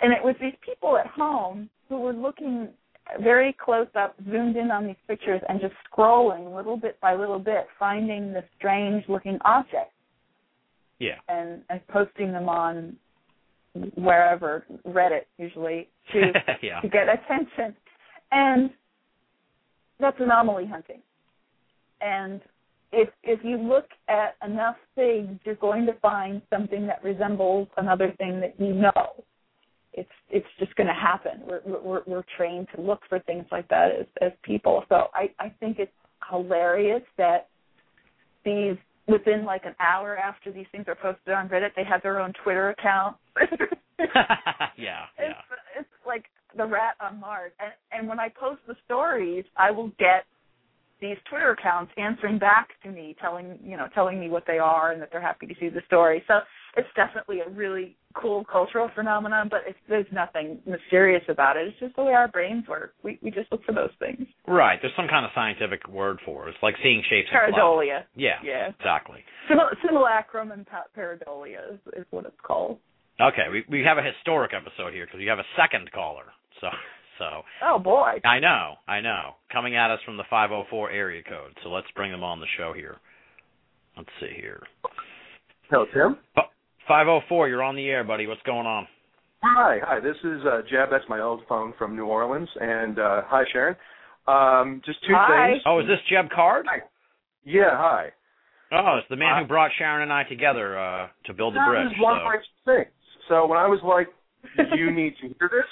and 0.00 0.12
it 0.12 0.22
was 0.22 0.34
these 0.40 0.54
people 0.64 0.96
at 0.96 1.06
home 1.06 1.68
who 1.88 2.00
were 2.00 2.12
looking 2.12 2.68
very 3.20 3.54
close 3.62 3.88
up, 3.94 4.14
zoomed 4.30 4.56
in 4.56 4.70
on 4.70 4.86
these 4.86 4.96
pictures, 5.06 5.40
and 5.48 5.60
just 5.60 5.74
scrolling 5.92 6.54
little 6.54 6.76
bit 6.76 6.98
by 7.00 7.14
little 7.14 7.38
bit, 7.38 7.66
finding 7.78 8.32
the 8.32 8.42
strange 8.56 9.04
looking 9.08 9.38
objects 9.44 9.92
Yeah. 10.98 11.16
and 11.28 11.62
and 11.68 11.86
posting 11.88 12.32
them 12.32 12.48
on 12.48 12.96
wherever 13.94 14.64
Reddit 14.86 15.22
usually 15.38 15.88
to 16.12 16.20
yeah. 16.62 16.80
to 16.80 16.88
get 16.88 17.08
attention. 17.08 17.74
And 18.30 18.70
that's 20.00 20.16
anomaly 20.20 20.66
hunting. 20.66 21.02
And 22.00 22.40
if 22.92 23.08
if 23.22 23.40
you 23.42 23.56
look 23.56 23.86
at 24.08 24.36
enough 24.46 24.76
things, 24.94 25.40
you're 25.44 25.54
going 25.56 25.86
to 25.86 25.94
find 25.94 26.42
something 26.50 26.86
that 26.86 27.02
resembles 27.02 27.68
another 27.76 28.12
thing 28.18 28.40
that 28.40 28.54
you 28.58 28.74
know. 28.74 29.24
It's 29.94 30.10
it's 30.30 30.46
just 30.58 30.74
going 30.76 30.86
to 30.86 30.94
happen. 30.94 31.42
We're 31.46 31.60
we're 31.64 32.02
we're 32.06 32.24
trained 32.36 32.68
to 32.74 32.80
look 32.80 33.00
for 33.08 33.18
things 33.20 33.44
like 33.50 33.68
that 33.68 33.92
as 33.98 34.06
as 34.20 34.32
people. 34.42 34.84
So 34.88 35.08
I 35.14 35.30
I 35.38 35.48
think 35.60 35.78
it's 35.78 35.92
hilarious 36.30 37.02
that 37.18 37.48
these 38.44 38.76
within 39.08 39.44
like 39.44 39.64
an 39.64 39.74
hour 39.80 40.16
after 40.16 40.52
these 40.52 40.66
things 40.72 40.84
are 40.88 40.94
posted 40.94 41.34
on 41.34 41.48
Reddit, 41.48 41.74
they 41.76 41.84
have 41.84 42.02
their 42.02 42.20
own 42.20 42.32
Twitter 42.44 42.70
account. 42.70 43.16
yeah. 44.76 45.04
It's 45.18 45.36
Yeah. 45.36 45.80
it's 45.80 45.88
like 46.06 46.24
the 46.56 46.66
rat 46.66 46.94
on 47.00 47.20
Mars. 47.20 47.52
And 47.60 47.72
and 47.92 48.08
when 48.08 48.20
I 48.20 48.28
post 48.28 48.60
the 48.66 48.76
stories, 48.84 49.44
I 49.56 49.70
will 49.70 49.88
get 49.98 50.24
these 51.02 51.18
Twitter 51.28 51.50
accounts 51.50 51.92
answering 51.98 52.38
back 52.38 52.68
to 52.84 52.90
me, 52.90 53.14
telling 53.20 53.58
you 53.62 53.76
know, 53.76 53.88
telling 53.94 54.18
me 54.18 54.30
what 54.30 54.44
they 54.46 54.58
are 54.58 54.92
and 54.92 55.02
that 55.02 55.10
they're 55.12 55.20
happy 55.20 55.46
to 55.46 55.54
see 55.60 55.68
the 55.68 55.82
story. 55.86 56.22
So 56.28 56.38
it's 56.76 56.88
definitely 56.96 57.40
a 57.40 57.50
really 57.50 57.96
cool 58.14 58.44
cultural 58.50 58.88
phenomenon, 58.94 59.48
but 59.50 59.60
it's, 59.66 59.78
there's 59.88 60.06
nothing 60.12 60.60
mysterious 60.64 61.24
about 61.28 61.56
it. 61.56 61.66
It's 61.66 61.78
just 61.80 61.96
the 61.96 62.04
way 62.04 62.12
our 62.12 62.28
brains 62.28 62.66
work. 62.68 62.94
We 63.02 63.18
we 63.20 63.30
just 63.30 63.50
look 63.52 63.64
for 63.64 63.72
those 63.72 63.90
things. 63.98 64.26
Right. 64.46 64.78
There's 64.80 64.94
some 64.96 65.08
kind 65.08 65.26
of 65.26 65.32
scientific 65.34 65.86
word 65.88 66.18
for 66.24 66.46
it. 66.46 66.50
It's 66.50 66.62
like 66.62 66.76
seeing 66.82 67.02
shapes. 67.10 67.28
Pareidolia. 67.34 68.04
Yeah. 68.14 68.38
Yeah. 68.44 68.68
Exactly. 68.78 69.24
Simul- 69.48 69.70
simulacrum 69.84 70.52
and 70.52 70.66
pa- 70.66 70.86
pareidolia 70.96 71.74
is, 71.74 71.80
is 71.96 72.06
what 72.10 72.24
it's 72.24 72.40
called. 72.42 72.78
Okay. 73.20 73.50
We 73.50 73.64
we 73.68 73.84
have 73.84 73.98
a 73.98 74.02
historic 74.02 74.52
episode 74.54 74.94
here 74.94 75.06
because 75.06 75.18
we 75.18 75.26
have 75.26 75.40
a 75.40 75.50
second 75.56 75.90
caller. 75.92 76.32
So 76.60 76.68
so 77.22 77.42
Oh 77.64 77.78
boy. 77.78 78.18
I 78.24 78.38
know 78.40 78.74
I 78.88 79.00
know 79.00 79.34
coming 79.52 79.76
at 79.76 79.90
us 79.90 80.00
from 80.04 80.16
the 80.16 80.24
504 80.30 80.90
area 80.90 81.22
code. 81.22 81.52
So 81.62 81.68
let's 81.70 81.86
bring 81.94 82.10
them 82.10 82.24
on 82.24 82.40
the 82.40 82.46
show 82.58 82.72
here. 82.74 82.96
Let's 83.96 84.08
see 84.20 84.32
here. 84.34 84.62
Hello, 85.70 85.86
Tim. 85.94 86.16
Five 86.88 87.06
oh 87.08 87.20
four. 87.28 87.48
You're 87.48 87.62
on 87.62 87.76
the 87.76 87.88
air, 87.88 88.04
buddy. 88.04 88.26
What's 88.26 88.42
going 88.42 88.66
on? 88.66 88.86
Hi, 89.42 89.78
hi. 89.84 90.00
This 90.00 90.16
is 90.24 90.40
uh, 90.46 90.60
Jeb. 90.70 90.88
That's 90.90 91.04
my 91.08 91.20
old 91.20 91.42
phone 91.48 91.72
from 91.78 91.96
New 91.96 92.06
Orleans. 92.06 92.48
And 92.60 92.98
uh, 92.98 93.22
hi, 93.26 93.42
Sharon. 93.52 93.76
Um, 94.26 94.82
just 94.84 94.98
two 95.06 95.14
Hi. 95.16 95.52
things. 95.52 95.62
Oh, 95.66 95.80
is 95.80 95.86
this 95.86 95.98
Jeb 96.10 96.30
Card? 96.30 96.66
Hi. 96.68 96.78
Yeah, 97.44 97.70
hi. 97.72 98.08
Oh, 98.72 98.98
it's 98.98 99.08
the 99.10 99.16
man 99.16 99.34
Uh, 99.34 99.40
who 99.42 99.46
brought 99.48 99.70
Sharon 99.78 100.02
and 100.02 100.12
I 100.12 100.22
together 100.24 100.78
uh, 100.78 101.08
to 101.26 101.32
build 101.34 101.54
the 101.54 101.60
bridge. 101.66 101.90
was 101.90 102.00
one 102.00 102.16
so- 102.16 102.20
of 102.20 102.26
my 102.26 102.38
things. 102.74 102.92
So 103.28 103.46
when 103.46 103.58
I 103.58 103.66
was 103.66 103.80
like, 103.84 104.08
"You 104.76 104.90
need 104.90 105.14
to 105.22 105.28
hear 105.38 105.48
this," 105.50 105.70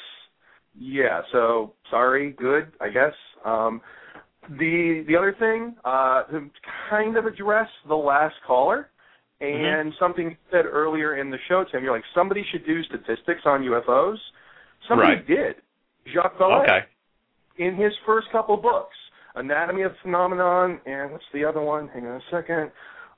yeah. 0.79 1.23
So 1.33 1.75
sorry, 1.91 2.33
good, 2.33 2.73
I 2.81 2.89
guess. 2.89 3.15
Um, 3.45 3.81
the 4.59 5.05
the 5.07 5.17
other 5.17 5.35
thing, 5.39 5.77
uh, 5.85 6.25
to 6.25 6.51
kind 6.89 7.17
of 7.17 7.27
address 7.27 7.69
the 7.89 7.95
last 7.95 8.35
caller 8.47 8.91
and 9.41 9.93
something 9.99 10.31
you 10.31 10.37
said 10.51 10.67
earlier 10.67 11.17
in 11.17 11.31
the 11.31 11.39
show, 11.49 11.65
Tim. 11.71 11.83
You're 11.83 11.95
like, 11.95 12.05
somebody 12.15 12.45
should 12.51 12.67
do 12.67 12.83
statistics 12.85 13.43
on 13.47 13.63
UFOs. 13.63 14.19
Somebody 14.87 15.15
Right. 15.15 15.27
did. 15.27 15.57
Jacques 16.13 16.37
Vallée 16.37 16.63
Okay. 16.63 16.85
in 17.57 17.75
his 17.75 17.97
first 18.05 18.29
couple 18.31 18.57
books, 18.59 18.97
Anatomy 19.37 19.83
of 19.83 19.97
Phenomenon, 20.03 20.81
and 20.85 21.11
what's 21.13 21.25
the 21.33 21.45
other 21.45 21.61
one? 21.63 21.89
Hang 21.89 22.07
on 22.07 22.17
a 22.17 22.25
second. 22.31 22.71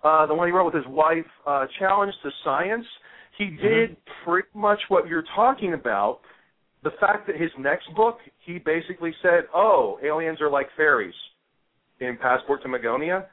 Uh, 0.04 0.26
the 0.26 0.34
one 0.34 0.46
he 0.48 0.52
wrote 0.52 0.66
with 0.66 0.74
his 0.74 0.86
wife, 0.86 1.26
uh, 1.46 1.66
Challenge 1.78 2.14
to 2.22 2.30
Science. 2.44 2.86
He 3.38 3.46
did 3.46 3.96
pretty 4.24 4.48
much 4.54 4.80
what 4.88 5.08
you're 5.08 5.22
talking 5.34 5.74
about. 5.74 6.20
The 6.82 6.90
fact 7.00 7.26
that 7.28 7.36
his 7.36 7.50
next 7.58 7.86
book, 7.94 8.18
he 8.44 8.58
basically 8.58 9.14
said, 9.22 9.44
"Oh, 9.54 9.98
aliens 10.02 10.40
are 10.40 10.50
like 10.50 10.68
fairies." 10.76 11.14
In 12.00 12.16
Passport 12.16 12.62
to 12.62 12.68
Magonia, 12.68 13.26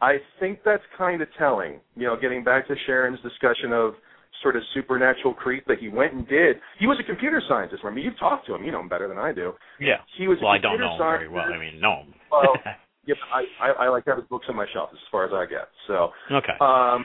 I 0.00 0.18
think 0.38 0.60
that's 0.64 0.82
kind 0.96 1.20
of 1.20 1.28
telling. 1.36 1.80
You 1.96 2.06
know, 2.06 2.16
getting 2.16 2.44
back 2.44 2.68
to 2.68 2.76
Sharon's 2.86 3.20
discussion 3.20 3.72
of 3.72 3.94
sort 4.42 4.54
of 4.54 4.62
supernatural 4.74 5.34
creep 5.34 5.64
that 5.66 5.78
he 5.78 5.88
went 5.88 6.12
and 6.12 6.28
did. 6.28 6.56
He 6.78 6.86
was 6.86 6.98
a 7.00 7.02
computer 7.02 7.42
scientist. 7.48 7.82
Remember, 7.82 8.00
you've 8.00 8.18
talked 8.18 8.46
to 8.46 8.54
him. 8.54 8.62
You 8.62 8.70
know 8.70 8.80
him 8.80 8.88
better 8.88 9.08
than 9.08 9.18
I 9.18 9.32
do. 9.32 9.54
Yeah. 9.80 9.96
He 10.18 10.28
was 10.28 10.38
Well, 10.40 10.52
I 10.52 10.58
don't 10.58 10.78
know 10.78 10.92
him 10.92 10.98
very 10.98 11.28
well. 11.28 11.46
I 11.52 11.58
mean, 11.58 11.80
know 11.80 12.02
him. 12.04 12.14
Well, 12.30 12.54
Yep, 13.06 13.16
I, 13.32 13.42
I, 13.64 13.84
I 13.84 13.88
like 13.88 14.04
to 14.04 14.10
have 14.10 14.18
his 14.18 14.28
books 14.28 14.46
on 14.48 14.56
my 14.56 14.66
shelf 14.72 14.90
as 14.92 14.98
far 15.10 15.24
as 15.24 15.30
I 15.32 15.46
get. 15.46 15.68
So, 15.86 16.10
okay. 16.32 16.58
um, 16.60 17.04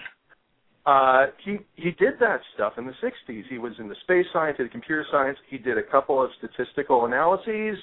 uh, 0.86 1.28
he 1.44 1.58
he 1.76 1.92
did 1.92 2.14
that 2.20 2.42
stuff 2.56 2.74
in 2.78 2.86
the 2.86 2.94
'60s. 3.04 3.44
He 3.50 3.58
was 3.58 3.74
in 3.80 3.88
the 3.88 3.96
space 4.04 4.26
science, 4.34 4.58
he 4.58 4.64
did 4.64 4.72
computer 4.72 5.06
science. 5.12 5.38
He 5.50 5.58
did 5.58 5.78
a 5.78 5.84
couple 5.84 6.22
of 6.24 6.30
statistical 6.38 7.06
analyses, 7.06 7.78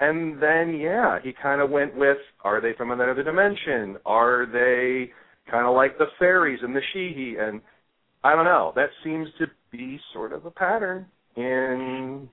and 0.00 0.40
then 0.42 0.76
yeah, 0.78 1.18
he 1.22 1.32
kind 1.32 1.60
of 1.60 1.70
went 1.70 1.96
with: 1.96 2.18
Are 2.44 2.60
they 2.60 2.72
from 2.76 2.90
another 2.90 3.22
dimension? 3.22 3.96
Are 4.04 4.46
they 4.46 5.12
kind 5.50 5.66
of 5.66 5.74
like 5.74 5.98
the 5.98 6.06
fairies 6.18 6.60
and 6.62 6.74
the 6.74 6.82
Sidhe? 6.94 7.40
And 7.40 7.60
I 8.22 8.34
don't 8.34 8.44
know. 8.44 8.72
That 8.76 8.90
seems 9.02 9.28
to 9.38 9.46
be 9.70 9.98
sort 10.12 10.32
of 10.32 10.44
a 10.44 10.50
pattern 10.50 11.06
in 11.36 12.28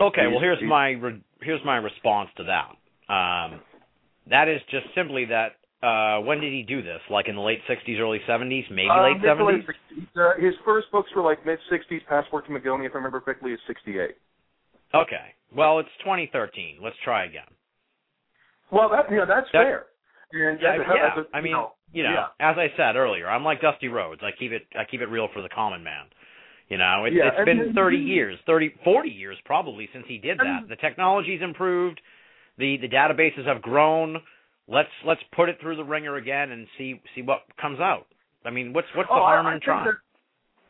Okay, 0.00 0.26
well 0.26 0.40
here's 0.40 0.60
these- 0.60 0.68
my 0.68 0.90
re- 0.90 1.22
here's 1.40 1.64
my 1.64 1.76
response 1.76 2.30
to 2.36 2.44
that. 2.44 2.76
Um, 3.12 3.60
that 4.26 4.48
is 4.48 4.62
just 4.70 4.92
simply 4.94 5.26
that. 5.26 5.56
Uh, 5.84 6.20
when 6.22 6.40
did 6.40 6.52
he 6.52 6.62
do 6.62 6.80
this? 6.82 7.00
Like 7.10 7.28
in 7.28 7.34
the 7.36 7.42
late 7.42 7.60
'60s, 7.68 7.98
early 8.00 8.20
'70s, 8.26 8.70
maybe 8.70 8.88
Uh, 8.88 9.02
late 9.02 9.20
'70s. 9.20 9.66
60s. 9.66 10.06
Uh, 10.16 10.40
his 10.40 10.54
first 10.64 10.90
books 10.90 11.10
were 11.14 11.22
like 11.22 11.44
mid 11.44 11.58
'60s. 11.70 12.00
Passport 12.08 12.46
to 12.46 12.52
Magonia, 12.52 12.86
if 12.86 12.92
I 12.94 12.96
remember 12.98 13.20
correctly, 13.20 13.52
is 13.52 13.60
'68. 13.66 14.16
Okay. 14.94 15.34
Well, 15.54 15.78
it's 15.80 15.90
2013. 16.00 16.78
Let's 16.80 16.96
try 17.04 17.24
again. 17.26 17.50
Well, 18.70 18.88
that 18.88 19.10
you 19.10 19.18
know 19.18 19.26
that's 19.26 19.50
That- 19.52 19.62
fair. 19.64 19.86
And 20.32 20.60
Yeah, 20.60 20.72
as 20.72 20.80
a- 20.80 20.94
yeah. 20.94 21.20
a- 21.20 21.36
I 21.36 21.40
mean, 21.40 21.52
you 21.52 21.70
you 21.92 22.02
know, 22.04 22.10
yeah. 22.12 22.26
as 22.40 22.56
I 22.58 22.72
said 22.76 22.96
earlier, 22.96 23.28
I'm 23.28 23.44
like 23.44 23.60
Dusty 23.60 23.88
Rhodes. 23.88 24.22
I 24.24 24.32
keep 24.32 24.52
it 24.52 24.66
I 24.74 24.84
keep 24.84 25.00
it 25.02 25.08
real 25.08 25.28
for 25.28 25.42
the 25.42 25.48
common 25.48 25.84
man. 25.84 26.06
You 26.68 26.78
know, 26.78 27.04
it, 27.04 27.12
yeah. 27.12 27.28
it's 27.28 27.36
and 27.36 27.44
been 27.46 27.58
then- 27.58 27.74
30 27.74 27.98
years, 27.98 28.38
30 28.46 28.70
40 28.82 29.10
years 29.10 29.38
probably 29.44 29.88
since 29.92 30.06
he 30.06 30.18
did 30.18 30.38
that. 30.38 30.66
The 30.68 30.76
technology's 30.76 31.42
improved, 31.42 32.00
the 32.56 32.78
the 32.78 32.88
databases 32.88 33.44
have 33.44 33.60
grown. 33.60 34.22
Let's 34.66 34.88
let's 35.06 35.20
put 35.34 35.48
it 35.48 35.58
through 35.60 35.76
the 35.76 35.84
ringer 35.84 36.16
again 36.16 36.50
and 36.50 36.66
see 36.78 37.00
see 37.14 37.22
what 37.22 37.40
comes 37.60 37.80
out. 37.80 38.06
I 38.44 38.50
mean, 38.50 38.72
what's 38.72 38.88
what's 38.96 39.08
the 39.08 39.14
oh, 39.14 39.24
harm 39.24 39.46
I, 39.46 39.54
in 39.54 39.60
trying? 39.60 39.92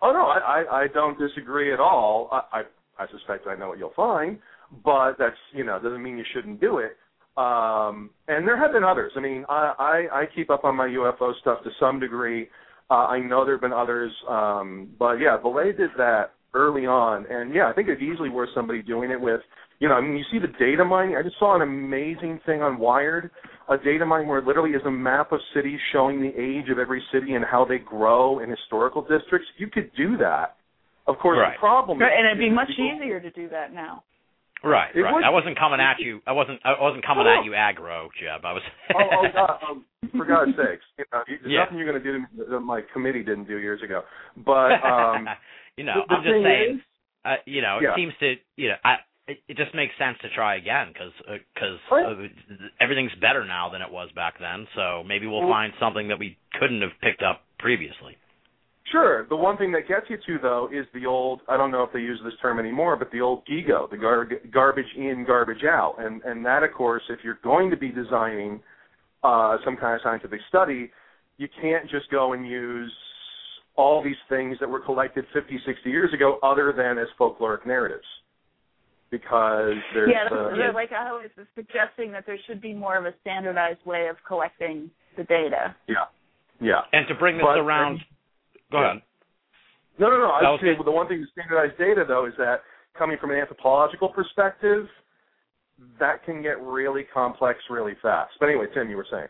oh 0.03 0.13
no, 0.13 0.27
I, 0.27 0.39
I 0.39 0.81
I 0.83 0.87
don't 0.93 1.19
disagree 1.19 1.73
at 1.73 1.81
all. 1.81 2.29
I, 2.33 2.61
I 2.61 3.05
I 3.05 3.07
suspect 3.11 3.47
I 3.47 3.57
know 3.57 3.69
what 3.69 3.79
you'll 3.79 3.93
find, 3.95 4.39
but 4.85 5.15
that's 5.19 5.37
you 5.53 5.65
know 5.65 5.81
doesn't 5.81 6.03
mean 6.03 6.19
you 6.19 6.25
shouldn't 6.35 6.61
do 6.61 6.79
it. 6.79 6.97
Um, 7.37 8.11
and 8.29 8.47
there 8.47 8.57
have 8.57 8.73
been 8.73 8.85
others. 8.85 9.13
I 9.17 9.21
mean, 9.21 9.45
I, 9.49 9.75
I 9.79 10.21
I 10.21 10.25
keep 10.35 10.51
up 10.51 10.65
on 10.65 10.77
my 10.77 10.87
UFO 10.87 11.33
stuff 11.41 11.63
to 11.65 11.71
some 11.81 11.99
degree. 11.99 12.49
Uh, 12.91 13.07
I 13.07 13.19
know 13.19 13.45
there 13.45 13.55
have 13.55 13.63
been 13.63 13.73
others, 13.73 14.13
um, 14.29 14.91
but 14.99 15.15
yeah, 15.15 15.39
Vallée 15.43 15.77
did 15.77 15.91
that 15.97 16.35
early 16.53 16.87
on, 16.87 17.27
and 17.31 17.55
yeah, 17.55 17.69
I 17.69 17.73
think 17.73 17.89
it's 17.89 18.03
easily 18.03 18.29
worth 18.29 18.51
somebody 18.55 18.83
doing 18.83 19.11
it 19.11 19.21
with. 19.21 19.41
You 19.81 19.89
know, 19.89 19.95
I 19.95 20.01
mean, 20.01 20.17
you 20.17 20.25
see 20.31 20.39
the 20.39 20.53
data 20.59 20.85
mining. 20.85 21.17
I 21.17 21.23
just 21.23 21.39
saw 21.39 21.57
an 21.57 21.63
amazing 21.63 22.41
thing 22.47 22.63
on 22.63 22.79
Wired, 22.79 23.31
a 23.69 23.77
data 23.79 24.05
mine 24.05 24.27
where 24.27 24.39
it 24.39 24.45
literally 24.47 24.71
is 24.71 24.83
a 24.87 24.91
map 24.91 25.33
of 25.33 25.41
cities 25.55 25.79
showing 25.93 26.21
the 26.21 26.33
age 26.39 26.69
of 26.71 26.79
every 26.79 27.03
city 27.13 27.35
and 27.35 27.45
how 27.45 27.65
they 27.65 27.79
grow 27.79 28.39
in 28.41 28.51
historical 28.51 29.03
districts. 29.03 29.49
You 29.57 29.69
could 29.69 29.91
do 29.97 30.17
that. 30.19 30.57
Of 31.07 31.19
course, 31.19 31.39
Right. 31.39 31.55
the 31.55 31.59
problem 31.61 31.99
Right, 31.99 32.13
is 32.13 32.19
and 32.19 32.27
it'd 32.27 32.39
be 32.39 32.51
much 32.51 32.69
people- 32.69 32.87
easier 32.97 33.21
to 33.21 33.31
do 33.31 33.49
that 33.49 33.73
now. 33.73 34.03
Right, 34.63 34.95
It 34.97 35.03
right. 35.03 35.13
would- 35.13 35.25
I 35.25 35.29
wasn't 35.29 35.59
coming 35.59 35.79
at 35.81 35.99
you. 36.01 36.23
I 36.27 36.33
wasn't. 36.33 36.59
I 36.65 36.81
wasn't 36.81 37.05
coming 37.05 37.27
Oh. 37.27 37.39
at 37.39 37.45
you 37.45 37.51
aggro, 37.53 38.09
Jeb. 38.15 38.45
I 38.47 38.53
was. 38.53 38.63
oh, 38.95 39.09
oh 39.13 39.29
God, 39.29 39.59
um, 39.69 39.85
for 40.17 40.25
God's 40.25 40.57
sakes! 40.57 40.85
You 40.97 41.05
know, 41.13 41.23
there's 41.29 41.41
Yeah. 41.45 41.59
nothing 41.65 41.77
you're 41.77 41.87
going 41.91 42.03
to 42.03 42.13
do 42.13 42.19
to- 42.39 42.45
that 42.51 42.61
my 42.61 42.81
committee 42.95 43.23
didn't 43.23 43.45
do 43.45 43.59
years 43.59 43.83
ago. 43.83 44.05
But 44.39 44.83
um, 44.83 45.29
you 45.77 45.85
know, 45.85 46.05
the 46.09 46.15
I'm 46.15 46.23
just 46.23 46.43
saying. 46.43 46.75
is- 46.77 46.81
uh, 47.27 47.37
you 47.45 47.61
know, 47.61 47.81
Yeah. 47.81 47.91
it 47.93 47.97
seems 47.97 48.15
to. 48.21 48.37
You 48.57 48.69
know, 48.71 48.77
I. 48.85 48.97
It, 49.27 49.39
it 49.49 49.57
just 49.57 49.75
makes 49.75 49.95
sense 49.99 50.19
to 50.21 50.29
try 50.35 50.57
again 50.57 50.89
because 50.93 51.13
because 51.55 51.79
Oh, 51.91 51.97
uh, 52.25 52.55
everything's 52.81 53.15
better 53.21 53.45
now 53.45 53.71
than 53.71 53.81
it 53.81 53.91
was 53.91 54.11
back 54.15 54.35
then. 54.39 54.67
So 54.77 55.03
maybe 55.05 55.27
we'll 55.27 55.41
Well- 55.41 55.49
find 55.51 55.73
something 55.81 56.09
that 56.09 56.19
we 56.19 56.37
couldn't 56.61 56.83
have 56.83 56.93
picked 57.01 57.23
up 57.23 57.43
previously. 57.59 58.19
Sure. 58.93 59.25
The 59.31 59.37
one 59.37 59.57
thing 59.57 59.73
that 59.73 59.89
gets 59.89 60.11
you 60.11 60.19
to 60.27 60.39
though 60.43 60.69
is 60.71 60.87
the 60.93 61.07
old 61.07 61.41
I 61.49 61.57
don't 61.57 61.71
know 61.71 61.83
if 61.85 61.93
they 61.93 62.01
use 62.01 62.21
this 62.23 62.35
term 62.43 62.59
anymore, 62.59 62.97
but 62.97 63.11
the 63.13 63.23
old 63.23 63.47
GIGO, 63.47 63.89
the 63.91 63.97
gar- 63.97 64.29
garbage 64.53 64.93
in, 64.95 65.25
garbage 65.27 65.65
out. 65.65 65.97
And 65.99 66.23
and 66.25 66.45
that 66.45 66.63
of 66.63 66.73
course 66.73 67.03
if 67.09 67.21
you're 67.25 67.39
going 67.43 67.71
to 67.71 67.77
be 67.79 67.89
designing 67.89 68.61
uh 69.23 69.57
some 69.65 69.77
kind 69.79 69.95
of 69.95 70.03
scientific 70.03 70.41
study, 70.51 70.91
you 71.39 71.49
can't 71.63 71.89
just 71.91 72.11
go 72.11 72.35
and 72.35 72.47
use 72.47 72.93
all 73.77 74.03
these 74.05 74.21
things 74.29 74.57
that 74.61 74.69
were 74.69 74.81
collected 74.81 75.25
50, 75.33 75.59
60 75.67 75.91
years 75.91 76.13
ago 76.13 76.39
other 76.43 76.73
than 76.77 76.99
as 76.99 77.09
folkloric 77.19 77.67
narratives. 77.67 78.05
Because 79.15 79.79
there's 79.95 80.11
yeah, 80.11 80.27
uh, 80.27 80.57
they're 80.57 80.73
like 80.73 80.91
I 80.91 81.13
was 81.13 81.31
suggesting 81.55 82.11
that 82.11 82.27
there 82.27 82.39
should 82.49 82.61
be 82.61 82.75
more 82.75 82.99
of 82.99 83.07
a 83.07 83.15
standardized 83.21 83.79
way 83.87 84.09
of 84.09 84.17
collecting 84.27 84.91
the 85.17 85.23
data. 85.25 85.75
yeah. 85.87 86.11
Yeah. 86.61 86.81
And 86.93 87.07
to 87.09 87.15
bring 87.15 87.37
this 87.37 87.45
But- 87.47 87.59
around, 87.59 88.01
go 88.73 88.81
Yeah. 88.81 88.87
ahead. 88.91 89.03
No, 89.99 90.11
no, 90.11 90.19
no. 90.19 90.31
I 90.33 90.41
That 90.43 90.51
was 90.51 90.61
was 90.63 90.67
saying 90.67 90.83
the 90.85 90.91
one 90.91 91.07
thing 91.07 91.21
with 91.21 91.31
standardized 91.31 91.79
data, 91.79 92.05
though, 92.07 92.27
is 92.27 92.35
that 92.39 92.63
coming 92.99 93.17
from 93.19 93.31
an 93.31 93.39
anthropological 93.39 94.09
perspective, 94.09 94.89
that 96.01 96.25
can 96.25 96.43
get 96.43 96.61
really 96.61 97.05
complex 97.05 97.61
really 97.71 97.95
fast. 98.03 98.35
But 98.41 98.49
anyway, 98.49 98.67
Tim, 98.75 98.91
you 98.91 98.97
were 98.97 99.07
saying. 99.11 99.29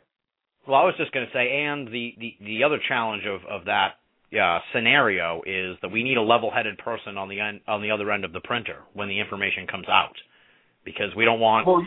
Well, 0.66 0.80
I 0.80 0.84
was 0.84 0.94
just 0.96 1.12
going 1.12 1.26
to 1.26 1.32
say, 1.32 1.64
and 1.64 1.88
the, 1.88 2.14
the, 2.18 2.36
the 2.40 2.64
other 2.64 2.78
challenge 2.88 3.24
of, 3.26 3.44
of 3.44 3.64
that 3.66 3.96
uh, 4.38 4.58
scenario 4.72 5.42
is 5.46 5.76
that 5.82 5.90
we 5.90 6.02
need 6.02 6.16
a 6.16 6.22
level-headed 6.22 6.78
person 6.78 7.16
on 7.16 7.28
the 7.28 7.40
end, 7.40 7.60
on 7.68 7.82
the 7.82 7.90
other 7.90 8.10
end 8.10 8.24
of 8.24 8.32
the 8.32 8.40
printer 8.40 8.78
when 8.92 9.08
the 9.08 9.18
information 9.20 9.66
comes 9.66 9.88
out, 9.88 10.14
because 10.84 11.14
we 11.16 11.24
don't 11.24 11.40
want 11.40 11.66
Well, 11.66 11.86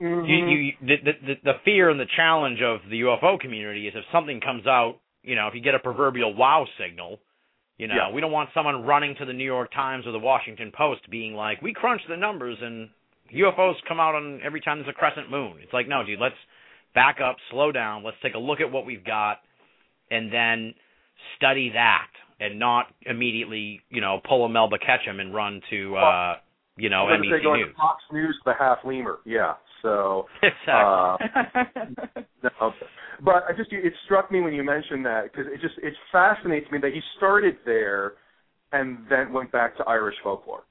you, 0.00 0.06
mhm. 0.06 0.64
you, 0.66 0.72
the, 0.86 0.96
the 1.26 1.34
the 1.42 1.52
fear 1.64 1.90
and 1.90 1.98
the 1.98 2.06
challenge 2.16 2.60
of 2.62 2.80
the 2.88 3.00
UFO 3.00 3.38
community 3.40 3.88
is 3.88 3.94
if 3.96 4.04
something 4.12 4.40
comes 4.40 4.66
out, 4.66 5.00
you 5.24 5.34
know, 5.34 5.48
if 5.48 5.54
you 5.54 5.60
get 5.60 5.74
a 5.74 5.80
proverbial 5.80 6.34
wow 6.34 6.66
signal, 6.78 7.18
you 7.78 7.86
know, 7.88 7.94
Yeah. 7.96 8.10
we 8.12 8.20
don't 8.20 8.30
want 8.32 8.50
someone 8.54 8.84
running 8.84 9.16
to 9.16 9.24
the 9.24 9.32
New 9.32 9.44
York 9.44 9.72
Times 9.72 10.06
or 10.06 10.12
the 10.12 10.18
Washington 10.18 10.70
Post 10.70 11.08
being 11.10 11.34
like, 11.34 11.60
"We 11.62 11.72
crunched 11.72 12.06
the 12.08 12.16
numbers 12.16 12.58
and 12.62 12.90
UFOs 13.32 13.74
come 13.88 13.98
out 14.00 14.14
on 14.14 14.40
every 14.42 14.60
time 14.60 14.78
there's 14.78 14.88
a 14.88 14.92
crescent 14.92 15.30
moon." 15.30 15.58
It's 15.62 15.72
like, 15.72 15.88
no, 15.88 16.04
dude, 16.04 16.20
let's 16.20 16.38
back 16.94 17.20
up, 17.20 17.36
slow 17.50 17.72
down, 17.72 18.02
let's 18.04 18.16
take 18.22 18.34
a 18.34 18.38
look 18.38 18.60
at 18.60 18.70
what 18.70 18.86
we've 18.86 19.04
got, 19.04 19.40
and 20.10 20.32
then 20.32 20.74
study 21.36 21.70
that, 21.74 22.08
and 22.40 22.58
not 22.58 22.86
immediately, 23.06 23.80
you 23.90 24.00
know, 24.00 24.20
pull 24.26 24.44
a 24.44 24.48
Melba 24.48 24.78
Ketchum 24.78 25.20
and 25.20 25.34
run 25.34 25.60
to, 25.70 25.96
uh, 25.96 26.34
you 26.76 26.88
know, 26.88 27.06
I 27.06 27.18
was 27.18 27.18
gonna 27.18 27.24
say 27.24 27.40
NBC 27.40 27.42
going 27.42 27.60
News. 27.60 27.70
to 27.70 27.76
Fox 27.76 28.02
News, 28.12 28.40
the 28.44 28.52
half 28.58 28.78
lemur. 28.84 29.18
Yeah. 29.24 29.54
So. 29.82 30.26
exactly. 30.42 30.72
Uh, 30.74 31.16
no, 32.42 32.72
but 33.24 33.44
I 33.48 33.52
just 33.56 33.72
it 33.72 33.92
struck 34.04 34.30
me 34.30 34.40
when 34.40 34.52
you 34.52 34.64
mentioned 34.64 35.04
that 35.06 35.24
because 35.24 35.46
it 35.52 35.60
just 35.60 35.74
it 35.82 35.94
fascinates 36.12 36.70
me 36.70 36.78
that 36.78 36.92
he 36.92 37.00
started 37.16 37.56
there 37.64 38.14
and 38.72 38.98
then 39.08 39.32
went 39.32 39.50
back 39.50 39.76
to 39.78 39.84
Irish 39.84 40.16
folklore. 40.22 40.64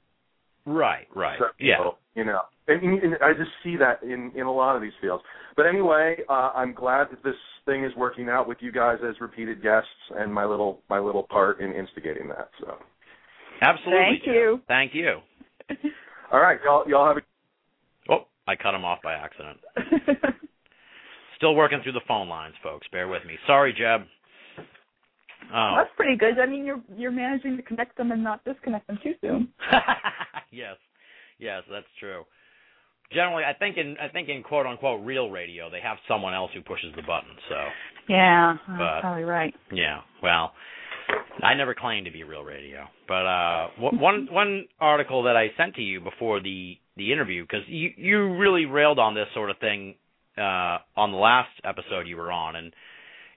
right, 0.66 1.08
right, 1.16 1.40
So, 1.40 1.46
yeah. 1.60 1.78
You 2.18 2.26
know, 2.26 2.42
and, 2.68 2.82
and 3.04 3.16
I 3.24 3.34
just 3.34 3.52
see 3.64 3.76
that 3.78 4.02
in 4.02 4.32
in 4.36 4.48
a 4.48 4.52
lot 4.52 4.76
of 4.76 4.82
these 4.82 4.98
fields. 5.00 5.24
But 5.56 5.68
anyway, 5.68 6.18
uh, 6.28 6.52
I'm 6.56 6.74
glad 6.74 7.10
that 7.12 7.24
this 7.24 7.36
thing 7.66 7.84
is 7.84 7.92
working 7.96 8.28
out 8.28 8.48
with 8.48 8.58
you 8.60 8.72
guys 8.72 8.98
as 9.08 9.22
repeated 9.22 9.62
guests, 9.62 9.88
and 10.16 10.34
my 10.34 10.44
little 10.44 10.82
my 10.90 10.98
little 10.98 11.28
part 11.30 11.62
in 11.62 11.74
instigating 11.74 12.28
that. 12.30 12.50
So, 12.60 12.74
Absolutely. 13.62 14.04
Thank 14.10 14.24
Jeb. 14.24 14.34
you. 14.34 14.62
Thank 14.68 14.96
you. 14.96 15.20
all 16.34 16.40
right, 16.40 16.58
y'all 16.66 16.90
y'all 16.90 17.08
have 17.08 17.18
a 17.18 18.12
Oh, 18.12 18.26
I 18.48 18.56
cut 18.56 18.74
him 18.74 18.84
off 18.84 18.98
by 19.04 19.14
accident. 19.14 19.60
Still 21.38 21.54
working 21.54 21.82
through 21.84 21.92
the 21.92 22.02
phone 22.08 22.28
lines, 22.28 22.56
folks. 22.64 22.88
Bear 22.92 23.08
with 23.08 23.24
me. 23.26 23.36
Sorry, 23.46 23.74
Jeb. 23.74 24.08
Oh. 25.54 25.76
That's 25.78 25.92
pretty 25.96 26.18
good. 26.18 26.40
I 26.42 26.48
mean, 26.48 26.66
you're 26.66 26.82
you're 26.98 27.12
managing 27.12 27.58
to 27.58 27.62
connect 27.64 27.96
them 27.96 28.12
and 28.12 28.24
not 28.24 28.44
disconnect 28.44 28.88
them 28.88 28.98
too 29.04 29.14
soon. 29.22 29.50
yes, 30.52 30.78
yes, 31.40 31.64
that's 31.72 31.86
true. 32.00 32.24
Generally, 33.14 33.44
I 33.46 33.54
think 33.54 33.78
in 33.78 33.96
I 34.02 34.10
think 34.10 34.28
in 34.30 34.44
quote 34.44 34.66
unquote 34.66 35.06
real 35.06 35.30
radio, 35.30 35.70
they 35.70 35.80
have 35.82 35.98
someone 36.08 36.34
else 36.34 36.52
who 36.54 36.62
pushes 36.62 36.94
the 36.96 37.04
button. 37.04 37.30
So 37.50 37.56
Yeah, 38.10 38.58
But- 38.68 38.78
that's 38.78 39.02
probably 39.02 39.24
right. 39.24 39.54
yeah, 39.72 40.02
well, 40.22 40.54
I 41.42 41.54
never 41.54 41.74
claimed 41.74 42.06
to 42.06 42.12
be 42.12 42.24
real 42.24 42.44
radio, 42.44 42.86
but 43.08 43.26
uh, 43.26 43.68
one 43.78 44.28
one 44.30 44.68
article 44.80 45.24
that 45.24 45.38
I 45.38 45.52
sent 45.56 45.76
to 45.76 45.82
you 45.82 46.02
before 46.02 46.42
the 46.42 46.78
the 46.98 47.14
interview 47.14 47.44
because 47.44 47.64
you 47.68 47.92
you 47.96 48.36
really 48.38 48.66
railed 48.66 49.00
on 49.00 49.14
this 49.16 49.28
sort 49.34 49.50
of 49.52 49.58
thing 49.60 49.96
uh, 50.38 50.80
on 50.98 51.12
the 51.12 51.18
last 51.18 51.52
episode 51.64 52.08
you 52.08 52.18
were 52.18 52.32
on, 52.32 52.56
and 52.58 52.74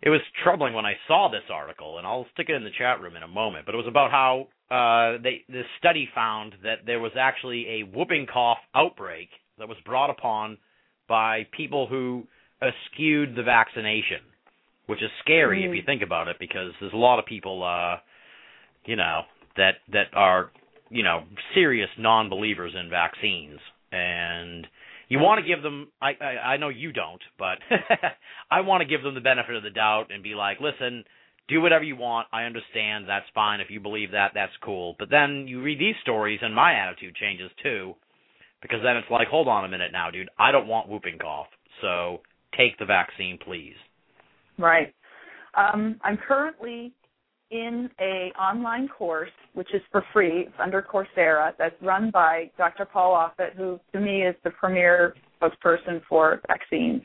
it 0.02 0.08
was 0.08 0.20
troubling 0.42 0.72
when 0.74 0.86
I 0.86 0.94
saw 1.06 1.28
this 1.30 1.42
article, 1.52 1.98
and 1.98 2.06
I'll 2.06 2.26
stick 2.32 2.48
it 2.48 2.54
in 2.54 2.64
the 2.64 2.70
chat 2.76 3.00
room 3.00 3.16
in 3.16 3.22
a 3.22 3.28
moment. 3.28 3.66
But 3.66 3.74
it 3.74 3.78
was 3.78 3.86
about 3.86 4.10
how 4.10 4.48
uh, 4.70 5.20
they 5.22 5.42
this 5.48 5.66
study 5.78 6.08
found 6.14 6.54
that 6.62 6.86
there 6.86 7.00
was 7.00 7.12
actually 7.18 7.66
a 7.68 7.82
whooping 7.82 8.26
cough 8.32 8.58
outbreak 8.74 9.28
that 9.58 9.68
was 9.68 9.76
brought 9.84 10.10
upon 10.10 10.58
by 11.08 11.46
people 11.56 11.86
who 11.86 12.24
eschewed 12.62 13.34
the 13.34 13.42
vaccination, 13.42 14.20
which 14.86 15.02
is 15.02 15.10
scary 15.20 15.64
if 15.64 15.70
Mm. 15.70 15.76
you 15.76 15.82
think 15.84 16.02
about 16.02 16.28
it, 16.28 16.38
because 16.38 16.72
there's 16.80 16.92
a 16.92 16.96
lot 16.96 17.18
of 17.18 17.26
people, 17.26 17.62
uh, 17.62 17.96
you 18.86 18.96
know, 18.96 19.22
that 19.56 19.76
that 19.92 20.08
are 20.14 20.50
you 20.88 21.02
know 21.02 21.24
serious 21.54 21.90
non-believers 21.98 22.74
in 22.74 22.88
vaccines, 22.88 23.60
and 23.92 24.66
you 25.10 25.18
want 25.18 25.44
to 25.44 25.46
give 25.46 25.62
them 25.62 25.88
I, 26.00 26.12
I 26.20 26.24
I 26.24 26.56
know 26.56 26.70
you 26.70 26.92
don't, 26.92 27.20
but 27.38 27.58
I 28.50 28.62
want 28.62 28.80
to 28.80 28.86
give 28.86 29.02
them 29.02 29.14
the 29.14 29.20
benefit 29.20 29.54
of 29.54 29.62
the 29.62 29.70
doubt 29.70 30.06
and 30.10 30.22
be 30.22 30.34
like, 30.34 30.58
listen, 30.60 31.04
do 31.48 31.60
whatever 31.60 31.84
you 31.84 31.96
want. 31.96 32.28
I 32.32 32.44
understand. 32.44 33.06
That's 33.06 33.26
fine. 33.34 33.60
If 33.60 33.70
you 33.70 33.80
believe 33.80 34.12
that, 34.12 34.30
that's 34.34 34.52
cool. 34.64 34.94
But 34.98 35.10
then 35.10 35.46
you 35.48 35.60
read 35.60 35.80
these 35.80 35.96
stories 36.00 36.38
and 36.40 36.54
my 36.54 36.74
attitude 36.74 37.16
changes 37.16 37.50
too. 37.62 37.94
Because 38.62 38.80
then 38.82 38.96
it's 38.96 39.10
like, 39.10 39.28
hold 39.28 39.48
on 39.48 39.64
a 39.64 39.68
minute 39.68 39.90
now, 39.92 40.10
dude. 40.10 40.28
I 40.38 40.52
don't 40.52 40.68
want 40.68 40.88
whooping 40.88 41.18
cough. 41.18 41.46
So 41.80 42.20
take 42.56 42.78
the 42.78 42.84
vaccine, 42.84 43.38
please. 43.44 43.74
Right. 44.58 44.94
Um, 45.56 45.98
I'm 46.04 46.16
currently 46.16 46.92
in 47.50 47.90
a 48.00 48.32
online 48.38 48.88
course 48.88 49.30
which 49.54 49.68
is 49.74 49.82
for 49.90 50.04
free. 50.12 50.46
It's 50.46 50.54
under 50.58 50.82
Coursera. 50.82 51.52
That's 51.58 51.74
run 51.82 52.10
by 52.10 52.50
Dr. 52.56 52.84
Paul 52.84 53.14
Offit, 53.14 53.56
who 53.56 53.80
to 53.92 54.00
me 54.00 54.22
is 54.22 54.34
the 54.44 54.50
premier 54.50 55.14
spokesperson 55.40 56.00
for 56.08 56.40
vaccines. 56.46 57.02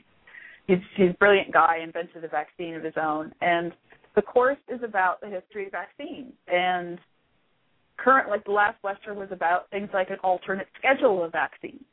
He's 0.66 0.78
he's 0.96 1.10
a 1.10 1.14
brilliant 1.14 1.52
guy, 1.52 1.78
invented 1.82 2.24
a 2.24 2.28
vaccine 2.28 2.74
of 2.74 2.84
his 2.84 2.94
own, 3.00 3.32
and 3.40 3.72
the 4.14 4.22
course 4.22 4.58
is 4.68 4.80
about 4.82 5.20
the 5.20 5.28
history 5.28 5.66
of 5.66 5.72
vaccines. 5.72 6.32
And 6.48 6.98
current, 7.96 8.28
like 8.28 8.44
the 8.44 8.52
last 8.52 8.78
lecture 8.82 9.14
was 9.14 9.28
about 9.30 9.70
things 9.70 9.88
like 9.92 10.10
an 10.10 10.18
alternate 10.22 10.68
schedule 10.78 11.24
of 11.24 11.32
vaccines, 11.32 11.84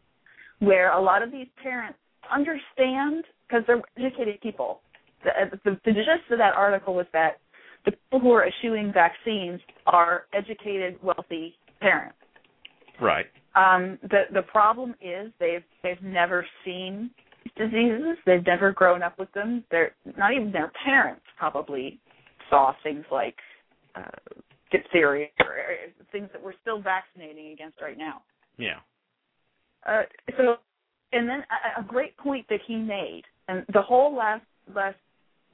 where 0.59 0.91
a 0.91 1.01
lot 1.01 1.21
of 1.21 1.31
these 1.31 1.47
parents 1.61 1.97
understand 2.31 3.25
because 3.47 3.63
they're 3.67 3.81
educated 3.97 4.39
people. 4.41 4.81
The, 5.23 5.57
the, 5.63 5.79
the 5.85 5.91
gist 5.91 6.31
of 6.31 6.37
that 6.37 6.53
article 6.55 6.95
was 6.95 7.05
that 7.13 7.39
the 7.85 7.91
people 7.91 8.19
who 8.19 8.31
are 8.31 8.45
eschewing 8.45 8.91
vaccines 8.93 9.59
are 9.85 10.25
educated, 10.33 10.97
wealthy 11.03 11.55
parents. 11.81 12.17
Right. 13.01 13.25
Um, 13.55 13.99
the 14.03 14.23
the 14.33 14.41
problem 14.43 14.95
is 15.01 15.31
they've 15.39 15.63
they've 15.83 16.01
never 16.01 16.45
seen 16.65 17.11
diseases. 17.57 18.17
They've 18.25 18.45
never 18.45 18.71
grown 18.71 19.03
up 19.03 19.19
with 19.19 19.31
them. 19.33 19.63
They're 19.69 19.91
not 20.17 20.33
even 20.33 20.51
their 20.51 20.71
parents 20.85 21.21
probably 21.37 21.99
saw 22.49 22.73
things 22.83 23.05
like 23.11 23.35
uh, 23.95 24.01
diphtheria 24.71 25.27
or 25.39 25.45
or 25.45 26.05
things 26.11 26.29
that 26.33 26.43
we're 26.43 26.53
still 26.61 26.81
vaccinating 26.81 27.51
against 27.51 27.79
right 27.81 27.97
now. 27.97 28.21
Yeah. 28.57 28.79
Uh, 29.85 30.03
so, 30.37 30.55
and 31.11 31.27
then 31.27 31.43
a, 31.77 31.81
a 31.81 31.83
great 31.83 32.15
point 32.17 32.45
that 32.49 32.59
he 32.65 32.75
made, 32.75 33.23
and 33.47 33.65
the 33.73 33.81
whole 33.81 34.15
last 34.15 34.45
last 34.73 34.97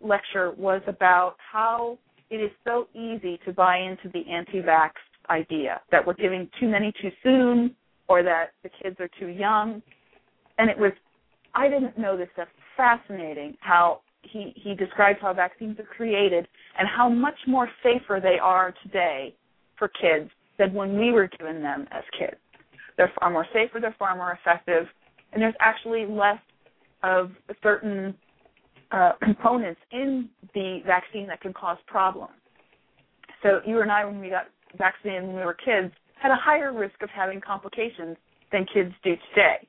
lecture 0.01 0.51
was 0.51 0.81
about 0.88 1.35
how 1.51 1.97
it 2.30 2.38
is 2.38 2.51
so 2.65 2.88
easy 2.93 3.39
to 3.45 3.53
buy 3.53 3.77
into 3.77 4.10
the 4.14 4.30
anti-vax 4.30 4.91
idea 5.30 5.81
that 5.91 6.06
we're 6.06 6.14
giving 6.14 6.49
too 6.60 6.68
many 6.68 6.91
too 7.01 7.11
soon, 7.23 7.76
or 8.07 8.23
that 8.23 8.51
the 8.64 8.69
kids 8.81 8.95
are 8.99 9.10
too 9.19 9.27
young. 9.27 9.81
And 10.57 10.69
it 10.69 10.77
was, 10.77 10.91
I 11.53 11.69
didn't 11.69 11.97
know 11.97 12.18
this 12.18 12.27
stuff. 12.34 12.47
Fascinating 12.76 13.56
how 13.60 14.01
he 14.22 14.53
he 14.56 14.73
describes 14.76 15.19
how 15.22 15.34
vaccines 15.34 15.80
are 15.80 15.84
created 15.84 16.47
and 16.77 16.88
how 16.88 17.10
much 17.10 17.35
more 17.47 17.69
safer 17.84 18.19
they 18.22 18.38
are 18.41 18.73
today 18.84 19.35
for 19.77 19.89
kids 20.01 20.30
than 20.57 20.73
when 20.73 20.99
we 20.99 21.11
were 21.11 21.30
given 21.39 21.61
them 21.61 21.88
as 21.91 22.03
kids. 22.18 22.38
They're 22.97 23.11
far 23.19 23.30
more 23.30 23.45
safer, 23.53 23.80
they're 23.80 23.95
far 23.97 24.15
more 24.15 24.38
effective, 24.41 24.88
and 25.31 25.41
there's 25.41 25.56
actually 25.60 26.06
less 26.06 26.39
of 27.03 27.31
certain 27.64 28.14
uh, 28.91 29.14
components 29.24 29.80
in 29.91 30.30
the 30.53 30.80
vaccine 30.86 31.28
that 31.28 31.41
can 31.41 31.53
cause 31.53 31.78
problems. 31.88 32.34
So 33.44 33.61
you 33.66 33.82
and 33.82 33.91
I, 33.91 34.06
when 34.06 34.20
we 34.20 34.30
got 34.30 34.48
vaccinated 34.78 35.24
when 35.24 35.36
we 35.36 35.41
were 35.41 35.53
kids, 35.53 35.94
had 36.22 36.32
a 36.32 36.36
higher 36.36 36.74
risk 36.74 37.02
of 37.02 37.10
having 37.10 37.40
complications 37.40 38.18
than 38.52 38.66
kids 38.74 38.94
do 39.03 39.16
today. 39.34 39.68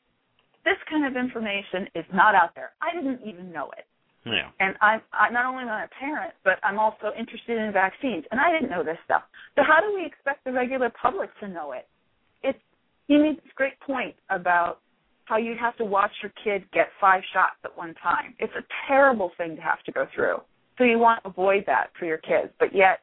This 0.64 0.76
kind 0.88 1.06
of 1.06 1.16
information 1.16 1.86
is 1.94 2.04
not 2.12 2.34
out 2.34 2.54
there. 2.54 2.72
I 2.82 2.94
didn't 2.94 3.20
even 3.24 3.52
know 3.52 3.70
it. 3.78 3.86
Yeah. 4.26 4.50
And 4.60 4.74
I'm 4.82 5.00
I, 5.12 5.30
not 5.30 5.46
only 5.46 5.62
am 5.62 5.70
I 5.70 5.84
a 5.84 5.88
parent, 5.88 6.34
but 6.44 6.58
I'm 6.62 6.78
also 6.78 7.12
interested 7.18 7.56
in 7.56 7.72
vaccines, 7.72 8.24
and 8.30 8.38
I 8.38 8.52
didn't 8.52 8.68
know 8.68 8.84
this 8.84 8.98
stuff. 9.04 9.22
So 9.56 9.62
how 9.66 9.80
do 9.80 9.94
we 9.94 10.04
expect 10.04 10.44
the 10.44 10.52
regular 10.52 10.90
public 10.90 11.30
to 11.40 11.48
know 11.48 11.72
it? 11.72 11.88
It's 12.42 12.58
he 13.08 13.16
made 13.16 13.38
this 13.38 13.52
great 13.54 13.80
point 13.80 14.14
about 14.28 14.80
how 15.30 15.36
you 15.36 15.54
have 15.58 15.76
to 15.76 15.84
watch 15.84 16.10
your 16.22 16.32
kid 16.42 16.64
get 16.72 16.88
five 17.00 17.22
shots 17.32 17.54
at 17.64 17.76
one 17.78 17.94
time. 18.02 18.34
It's 18.40 18.52
a 18.58 18.64
terrible 18.88 19.30
thing 19.38 19.54
to 19.54 19.62
have 19.62 19.80
to 19.86 19.92
go 19.92 20.06
through. 20.12 20.38
So 20.76 20.82
you 20.82 20.98
want 20.98 21.22
to 21.22 21.30
avoid 21.30 21.62
that 21.66 21.90
for 21.96 22.04
your 22.04 22.18
kids, 22.18 22.52
but 22.58 22.74
yet 22.74 23.00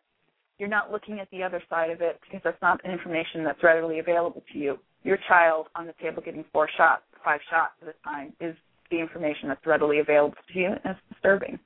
you're 0.60 0.68
not 0.68 0.92
looking 0.92 1.22
at 1.22 1.32
the 1.32 1.42
other 1.42 1.64
side 1.70 1.90
of 1.90 2.02
it 2.02 2.20
because 2.22 2.42
that's 2.44 2.62
not 2.62 2.84
information 2.84 3.46
that's 3.46 3.64
readily 3.64 4.00
available 4.00 4.44
to 4.52 4.60
you. 4.60 4.78
Your 5.04 5.18
child 5.30 5.68
on 5.76 5.88
the 5.88 5.94
table 6.02 6.22
getting 6.22 6.44
four 6.52 6.68
shots, 6.76 7.04
five 7.24 7.40
shots 7.50 7.74
at 7.82 7.88
a 7.88 7.94
time 8.04 8.34
is 8.42 8.56
the 8.92 9.00
information 9.00 9.48
that's 9.48 9.66
readily 9.66 10.00
available 10.00 10.36
to 10.52 10.60
you, 10.60 10.68
and 10.68 10.80
it's 10.84 11.00
disturbing. 11.14 11.58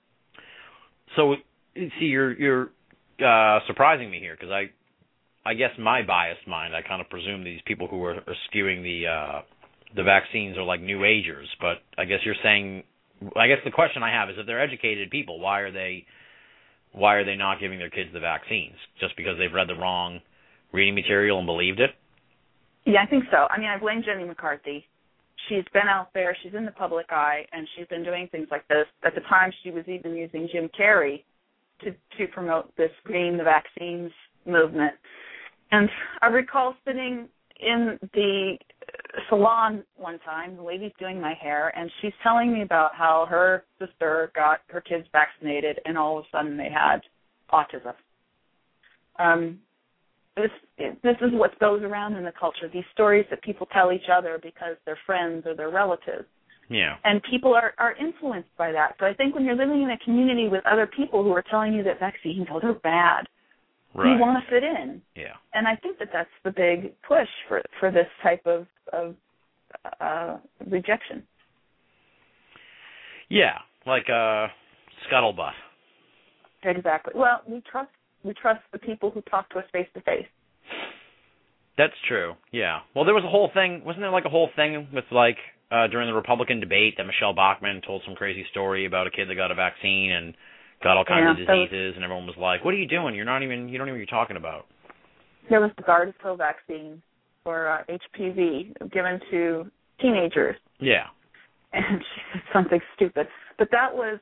So 1.15 1.35
see, 1.75 2.05
you're 2.05 2.33
you're 2.33 2.69
uh, 3.25 3.59
surprising 3.65 4.11
me 4.11 4.19
here 4.19 4.35
because 4.39 4.51
I, 4.51 4.69
I 5.43 5.55
guess 5.55 5.71
my 5.79 6.03
biased 6.03 6.47
mind, 6.47 6.75
I 6.75 6.81
kind 6.83 7.01
of 7.01 7.09
presume 7.09 7.43
these 7.43 7.61
people 7.65 7.87
who 7.87 8.03
are, 8.03 8.15
are 8.15 8.35
skewing 8.53 8.83
the 8.83 9.07
uh, 9.07 9.41
the 9.95 10.03
vaccines 10.03 10.57
are 10.57 10.63
like 10.63 10.81
new 10.81 11.03
agers. 11.03 11.47
But 11.59 11.77
I 11.97 12.05
guess 12.05 12.19
you're 12.25 12.35
saying, 12.43 12.83
I 13.35 13.47
guess 13.47 13.57
the 13.63 13.71
question 13.71 14.03
I 14.03 14.11
have 14.11 14.29
is, 14.29 14.35
if 14.39 14.45
they're 14.45 14.61
educated 14.61 15.09
people, 15.09 15.39
why 15.39 15.59
are 15.59 15.71
they, 15.71 16.05
why 16.91 17.15
are 17.15 17.25
they 17.25 17.35
not 17.35 17.59
giving 17.59 17.79
their 17.79 17.89
kids 17.89 18.09
the 18.13 18.19
vaccines? 18.19 18.75
Just 18.99 19.15
because 19.17 19.37
they've 19.37 19.53
read 19.53 19.67
the 19.69 19.75
wrong 19.75 20.19
reading 20.73 20.95
material 20.95 21.37
and 21.37 21.45
believed 21.45 21.79
it? 21.79 21.91
Yeah, 22.85 23.03
I 23.03 23.05
think 23.05 23.25
so. 23.31 23.47
I 23.49 23.59
mean, 23.59 23.69
I 23.69 23.77
blame 23.77 24.01
Jenny 24.03 24.23
McCarthy. 24.23 24.85
She's 25.49 25.65
been 25.73 25.87
out 25.87 26.09
there, 26.13 26.35
she's 26.43 26.53
in 26.53 26.65
the 26.65 26.71
public 26.71 27.07
eye, 27.11 27.45
and 27.51 27.67
she's 27.75 27.87
been 27.87 28.03
doing 28.03 28.27
things 28.31 28.47
like 28.51 28.67
this. 28.67 28.85
At 29.03 29.15
the 29.15 29.21
time, 29.21 29.51
she 29.63 29.71
was 29.71 29.83
even 29.87 30.15
using 30.15 30.47
Jim 30.51 30.69
Carrey 30.79 31.23
to 31.83 31.91
to 32.17 32.27
promote 32.31 32.75
this 32.77 32.91
green 33.03 33.37
the 33.37 33.43
vaccines 33.43 34.11
movement. 34.45 34.93
And 35.71 35.89
I 36.21 36.27
recall 36.27 36.75
sitting 36.85 37.27
in 37.59 37.97
the 38.13 38.57
salon 39.29 39.83
one 39.95 40.19
time, 40.19 40.55
the 40.55 40.63
lady's 40.63 40.91
doing 40.99 41.19
my 41.19 41.33
hair, 41.33 41.73
and 41.77 41.91
she's 42.01 42.13
telling 42.23 42.53
me 42.53 42.61
about 42.61 42.95
how 42.95 43.25
her 43.29 43.63
sister 43.79 44.31
got 44.35 44.59
her 44.67 44.81
kids 44.81 45.05
vaccinated, 45.11 45.79
and 45.85 45.97
all 45.97 46.19
of 46.19 46.25
a 46.25 46.27
sudden 46.37 46.57
they 46.57 46.69
had 46.69 46.99
autism. 47.51 47.93
Um, 49.19 49.59
this 50.35 50.51
this 51.03 51.17
is 51.21 51.31
what 51.33 51.57
goes 51.59 51.83
around 51.83 52.15
in 52.15 52.23
the 52.23 52.31
culture. 52.39 52.69
These 52.71 52.85
stories 52.93 53.25
that 53.29 53.41
people 53.43 53.67
tell 53.73 53.91
each 53.91 54.09
other 54.11 54.39
because 54.41 54.77
they're 54.85 54.99
friends 55.05 55.45
or 55.45 55.55
they're 55.55 55.69
relatives, 55.69 56.25
Yeah. 56.69 56.95
and 57.03 57.21
people 57.29 57.53
are 57.53 57.73
are 57.77 57.93
influenced 57.93 58.55
by 58.57 58.71
that. 58.71 58.95
So 58.99 59.05
I 59.05 59.13
think 59.13 59.35
when 59.35 59.43
you're 59.43 59.55
living 59.55 59.81
in 59.83 59.91
a 59.91 59.97
community 59.99 60.47
with 60.47 60.65
other 60.65 60.87
people 60.87 61.23
who 61.23 61.31
are 61.33 61.43
telling 61.43 61.73
you 61.73 61.83
that 61.83 61.99
vaccines 61.99 62.47
are 62.49 62.73
bad, 62.73 63.27
Right. 63.93 64.13
you 64.13 64.19
want 64.19 64.41
to 64.43 64.49
fit 64.49 64.63
in. 64.63 65.01
Yeah. 65.15 65.33
And 65.53 65.67
I 65.67 65.75
think 65.75 65.99
that 65.99 66.09
that's 66.13 66.29
the 66.43 66.51
big 66.51 66.93
push 67.07 67.27
for 67.47 67.61
for 67.79 67.91
this 67.91 68.07
type 68.23 68.45
of 68.45 68.65
of 68.93 69.15
uh, 69.99 70.37
rejection. 70.69 71.23
Yeah, 73.29 73.57
like 73.85 74.07
uh, 74.09 74.47
scuttlebutt. 75.09 75.51
Exactly. 76.63 77.13
Well, 77.15 77.41
we 77.47 77.61
trust 77.69 77.89
we 78.23 78.33
trust 78.33 78.61
the 78.71 78.79
people 78.79 79.11
who 79.11 79.21
talk 79.21 79.49
to 79.51 79.59
us 79.59 79.65
face 79.71 79.87
to 79.93 80.01
face. 80.01 80.27
That's 81.77 81.93
true. 82.07 82.33
Yeah. 82.51 82.79
Well, 82.95 83.05
there 83.05 83.13
was 83.15 83.23
a 83.23 83.29
whole 83.29 83.49
thing. 83.53 83.81
Wasn't 83.85 84.01
there 84.01 84.11
like 84.11 84.25
a 84.25 84.29
whole 84.29 84.49
thing 84.55 84.87
with 84.93 85.05
like 85.11 85.37
uh 85.71 85.87
during 85.87 86.07
the 86.07 86.13
Republican 86.13 86.59
debate 86.59 86.95
that 86.97 87.05
Michelle 87.05 87.33
Bachmann 87.33 87.81
told 87.85 88.03
some 88.05 88.15
crazy 88.15 88.45
story 88.51 88.85
about 88.85 89.07
a 89.07 89.11
kid 89.11 89.29
that 89.29 89.35
got 89.35 89.51
a 89.51 89.55
vaccine 89.55 90.11
and 90.11 90.33
got 90.83 90.97
all 90.97 91.05
kinds 91.05 91.23
Yeah, 91.23 91.31
of 91.31 91.37
was- 91.37 91.69
diseases, 91.69 91.95
and 91.95 92.03
everyone 92.03 92.25
was 92.27 92.37
like, 92.37 92.63
"What 92.65 92.73
are 92.73 92.77
you 92.77 92.87
doing? 92.87 93.15
You're 93.15 93.25
not 93.25 93.43
even. 93.43 93.69
You 93.69 93.77
don't 93.77 93.87
even 93.87 93.99
know 93.99 94.03
what 94.03 94.11
you're 94.11 94.19
talking 94.19 94.37
about." 94.37 94.65
There 95.49 95.59
was 95.61 95.71
the 95.77 95.83
Gardasil 95.83 96.37
vaccine 96.37 97.01
for 97.43 97.67
uh, 97.69 97.83
HPV 97.89 98.91
given 98.91 99.19
to 99.31 99.69
teenagers, 99.99 100.55
Yeah. 100.79 101.07
and 101.73 102.01
she 102.15 102.21
said 102.33 102.41
something 102.53 102.79
stupid. 102.95 103.27
But 103.57 103.69
that 103.71 103.93
was 103.93 104.19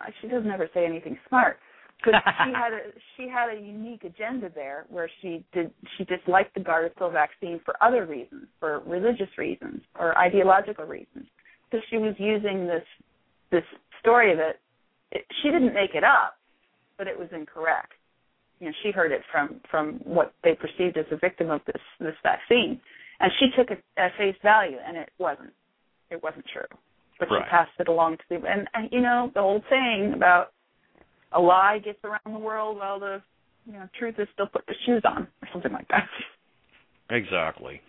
uh, 0.00 0.10
she 0.20 0.28
doesn't 0.28 0.50
ever 0.50 0.68
say 0.74 0.84
anything 0.86 1.18
smart 1.28 1.58
because 1.98 2.20
she 2.44 2.52
had 2.54 2.72
a 2.72 2.80
she 3.16 3.28
had 3.28 3.50
a 3.56 3.60
unique 3.60 4.04
agenda 4.04 4.48
there 4.54 4.86
where 4.88 5.10
she 5.20 5.44
did 5.52 5.70
she 5.96 6.04
disliked 6.04 6.54
the 6.54 6.60
Gardasil 6.60 7.12
vaccine 7.12 7.60
for 7.64 7.74
other 7.82 8.06
reasons, 8.06 8.46
for 8.60 8.80
religious 8.86 9.28
reasons 9.38 9.82
or 9.98 10.16
ideological 10.18 10.84
reasons. 10.84 11.26
So 11.70 11.78
she 11.90 11.98
was 11.98 12.14
using 12.18 12.66
this 12.66 12.84
this 13.50 13.64
story 14.00 14.32
of 14.32 14.38
it, 14.38 14.58
she 15.42 15.50
didn't 15.50 15.74
make 15.74 15.94
it 15.94 16.04
up, 16.04 16.36
but 16.98 17.06
it 17.06 17.18
was 17.18 17.28
incorrect. 17.32 17.92
You 18.60 18.68
know, 18.68 18.72
she 18.82 18.90
heard 18.90 19.12
it 19.12 19.22
from 19.30 19.60
from 19.70 20.00
what 20.04 20.34
they 20.44 20.54
perceived 20.54 20.96
as 20.96 21.06
a 21.10 21.16
victim 21.16 21.50
of 21.50 21.60
this 21.66 21.82
this 22.00 22.14
vaccine, 22.22 22.80
and 23.20 23.30
she 23.38 23.46
took 23.56 23.70
it 23.70 23.82
at 23.96 24.12
face 24.16 24.36
value, 24.42 24.78
and 24.86 24.96
it 24.96 25.10
wasn't 25.18 25.52
it 26.10 26.22
wasn't 26.22 26.44
true. 26.52 26.78
But 27.18 27.30
Right. 27.30 27.44
she 27.44 27.50
passed 27.50 27.72
it 27.78 27.88
along 27.88 28.16
to 28.18 28.24
the 28.28 28.36
and, 28.46 28.68
and 28.74 28.88
you 28.92 29.00
know 29.00 29.30
the 29.34 29.40
old 29.40 29.62
saying 29.68 30.12
about 30.14 30.52
a 31.32 31.40
lie 31.40 31.78
gets 31.78 31.98
around 32.04 32.32
the 32.32 32.38
world 32.38 32.78
while 32.78 33.00
the 33.00 33.22
you 33.66 33.72
know 33.72 33.88
truth 33.98 34.14
is 34.18 34.28
still 34.32 34.46
put 34.46 34.66
the 34.66 34.74
shoes 34.86 35.02
on 35.04 35.26
or 35.42 35.48
something 35.52 35.72
like 35.72 35.88
that. 35.88 36.08
Exactly. 37.10 37.80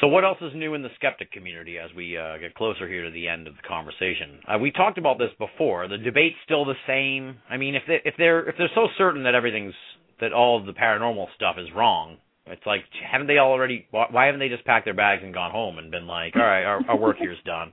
So, 0.00 0.06
what 0.06 0.24
else 0.24 0.38
is 0.40 0.52
new 0.54 0.74
in 0.74 0.82
the 0.82 0.90
skeptic 0.94 1.32
community 1.32 1.76
as 1.78 1.90
we 1.96 2.16
uh, 2.16 2.38
get 2.38 2.54
closer 2.54 2.86
here 2.86 3.04
to 3.04 3.10
the 3.10 3.26
end 3.26 3.48
of 3.48 3.54
the 3.56 3.62
conversation? 3.66 4.38
Uh, 4.46 4.58
we 4.58 4.70
talked 4.70 4.96
about 4.96 5.18
this 5.18 5.30
before. 5.38 5.88
The 5.88 5.98
debate's 5.98 6.36
still 6.44 6.64
the 6.64 6.78
same. 6.86 7.38
I 7.50 7.56
mean, 7.56 7.74
if 7.74 7.82
they 7.88 7.98
if 8.04 8.14
they're 8.16 8.48
if 8.48 8.54
they're 8.56 8.70
so 8.76 8.86
certain 8.96 9.24
that 9.24 9.34
everything's 9.34 9.74
that 10.20 10.32
all 10.32 10.58
of 10.58 10.66
the 10.66 10.72
paranormal 10.72 11.26
stuff 11.34 11.56
is 11.58 11.66
wrong, 11.74 12.18
it's 12.46 12.64
like 12.64 12.82
haven't 13.10 13.26
they 13.26 13.38
already? 13.38 13.86
Why 13.90 14.26
haven't 14.26 14.38
they 14.38 14.48
just 14.48 14.64
packed 14.64 14.84
their 14.84 14.94
bags 14.94 15.22
and 15.24 15.34
gone 15.34 15.50
home 15.50 15.78
and 15.78 15.90
been 15.90 16.06
like, 16.06 16.36
all 16.36 16.42
right, 16.42 16.64
our, 16.64 16.80
our 16.88 16.96
work 16.96 17.16
here's 17.18 17.42
done? 17.44 17.72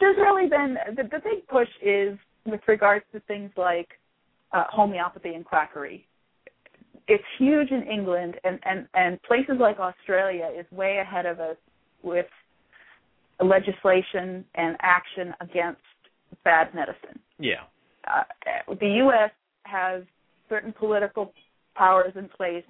There's 0.00 0.16
really 0.16 0.48
been 0.48 0.76
the, 0.96 1.04
the 1.04 1.20
big 1.20 1.46
push 1.48 1.68
is 1.80 2.18
with 2.44 2.60
regards 2.66 3.04
to 3.12 3.20
things 3.20 3.50
like 3.56 3.88
uh, 4.52 4.64
homeopathy 4.70 5.34
and 5.34 5.44
quackery. 5.44 6.06
It's 7.08 7.24
huge 7.38 7.70
in 7.70 7.82
England, 7.82 8.36
and, 8.44 8.58
and, 8.64 8.86
and 8.94 9.22
places 9.22 9.56
like 9.60 9.78
Australia 9.78 10.48
is 10.58 10.66
way 10.70 10.98
ahead 10.98 11.26
of 11.26 11.40
us 11.40 11.56
with 12.02 12.26
legislation 13.40 14.44
and 14.54 14.76
action 14.80 15.34
against 15.40 15.80
bad 16.44 16.74
medicine. 16.74 17.18
Yeah. 17.38 17.64
uh, 18.06 18.22
the 18.80 18.88
U.S. 19.04 19.30
has 19.64 20.02
certain 20.48 20.72
political 20.72 21.32
powers 21.74 22.12
in 22.16 22.28
place 22.28 22.64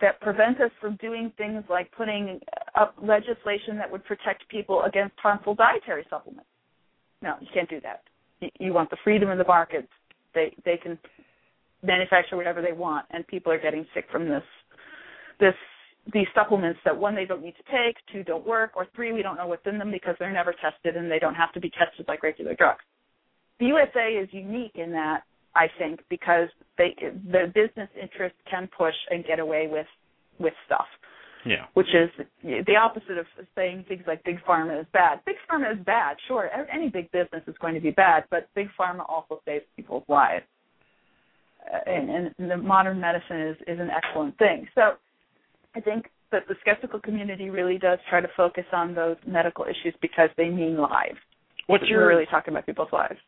that 0.00 0.20
prevent 0.20 0.60
us 0.60 0.70
from 0.80 0.96
doing 0.96 1.32
things 1.38 1.64
like 1.70 1.90
putting 1.92 2.40
up 2.78 2.94
legislation 3.02 3.78
that 3.78 3.90
would 3.90 4.04
protect 4.04 4.46
people 4.48 4.82
against 4.82 5.14
harmful 5.22 5.54
dietary 5.54 6.04
supplements. 6.10 6.48
No, 7.22 7.34
you 7.40 7.46
can't 7.54 7.70
do 7.70 7.80
that. 7.80 8.02
You, 8.40 8.48
you 8.58 8.72
want 8.74 8.90
the 8.90 8.98
freedom 9.02 9.30
of 9.30 9.38
the 9.38 9.44
markets. 9.44 9.88
They 10.34 10.54
they 10.64 10.76
can 10.76 10.98
manufacture 11.86 12.36
whatever 12.36 12.60
they 12.60 12.72
want, 12.72 13.06
and 13.10 13.26
people 13.26 13.52
are 13.52 13.60
getting 13.60 13.86
sick 13.94 14.06
from 14.10 14.28
this 14.28 14.42
this 15.40 15.54
these 16.12 16.26
supplements 16.34 16.78
that 16.84 16.96
one 16.96 17.14
they 17.16 17.24
don't 17.24 17.42
need 17.42 17.54
to 17.56 17.64
take, 17.64 17.96
two 18.12 18.22
don't 18.22 18.46
work, 18.46 18.70
or 18.76 18.86
three 18.94 19.12
we 19.12 19.22
don't 19.22 19.36
know 19.36 19.46
what's 19.46 19.66
in 19.66 19.78
them 19.78 19.90
because 19.90 20.14
they're 20.18 20.32
never 20.32 20.54
tested 20.60 20.96
and 20.96 21.10
they 21.10 21.18
don't 21.18 21.34
have 21.34 21.52
to 21.52 21.60
be 21.60 21.70
tested 21.70 22.06
like 22.06 22.22
regular 22.22 22.54
drugs 22.54 22.84
the 23.58 23.66
USA 23.66 24.12
is 24.12 24.28
unique 24.32 24.72
in 24.74 24.92
that 24.92 25.22
I 25.54 25.68
think 25.78 26.00
because 26.10 26.48
they 26.76 26.94
the 27.00 27.50
business 27.54 27.88
interests 28.00 28.38
can 28.50 28.68
push 28.76 28.94
and 29.10 29.24
get 29.24 29.38
away 29.38 29.68
with 29.70 29.86
with 30.38 30.52
stuff, 30.66 30.86
Yeah. 31.46 31.64
which 31.72 31.88
is 31.94 32.10
the 32.42 32.76
opposite 32.76 33.16
of 33.16 33.26
saying 33.54 33.86
things 33.88 34.02
like 34.06 34.22
big 34.24 34.38
pharma 34.44 34.78
is 34.80 34.86
bad. 34.92 35.20
Big 35.24 35.36
pharma 35.50 35.72
is 35.72 35.82
bad, 35.84 36.18
sure. 36.28 36.50
Any 36.70 36.90
big 36.90 37.10
business 37.10 37.42
is 37.46 37.54
going 37.58 37.72
to 37.74 37.80
be 37.80 37.90
bad, 37.90 38.24
but 38.30 38.50
big 38.54 38.68
pharma 38.78 39.08
also 39.08 39.40
saves 39.46 39.64
people's 39.76 40.04
lives. 40.08 40.44
Uh, 41.72 41.90
and, 41.90 42.32
and 42.38 42.50
the 42.50 42.56
modern 42.56 43.00
medicine 43.00 43.40
is 43.40 43.56
is 43.66 43.80
an 43.80 43.90
excellent 43.90 44.36
thing. 44.38 44.66
So 44.74 44.92
I 45.74 45.80
think 45.80 46.06
that 46.32 46.42
the 46.48 46.54
skeptical 46.60 47.00
community 47.00 47.50
really 47.50 47.78
does 47.78 47.98
try 48.08 48.20
to 48.20 48.28
focus 48.36 48.64
on 48.72 48.94
those 48.94 49.16
medical 49.26 49.64
issues 49.64 49.94
because 50.00 50.28
they 50.36 50.48
mean 50.48 50.76
lives. 50.76 51.18
What's 51.66 51.84
We're 51.88 52.08
really 52.08 52.26
talking 52.26 52.52
about 52.52 52.66
people's 52.66 52.92
lives. 52.92 53.18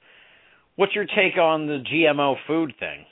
What's 0.77 0.95
your 0.95 1.07
take 1.07 1.39
on 1.41 1.67
the 1.67 1.83
GMO 1.93 2.37
food 2.47 2.73
thing? 2.79 3.05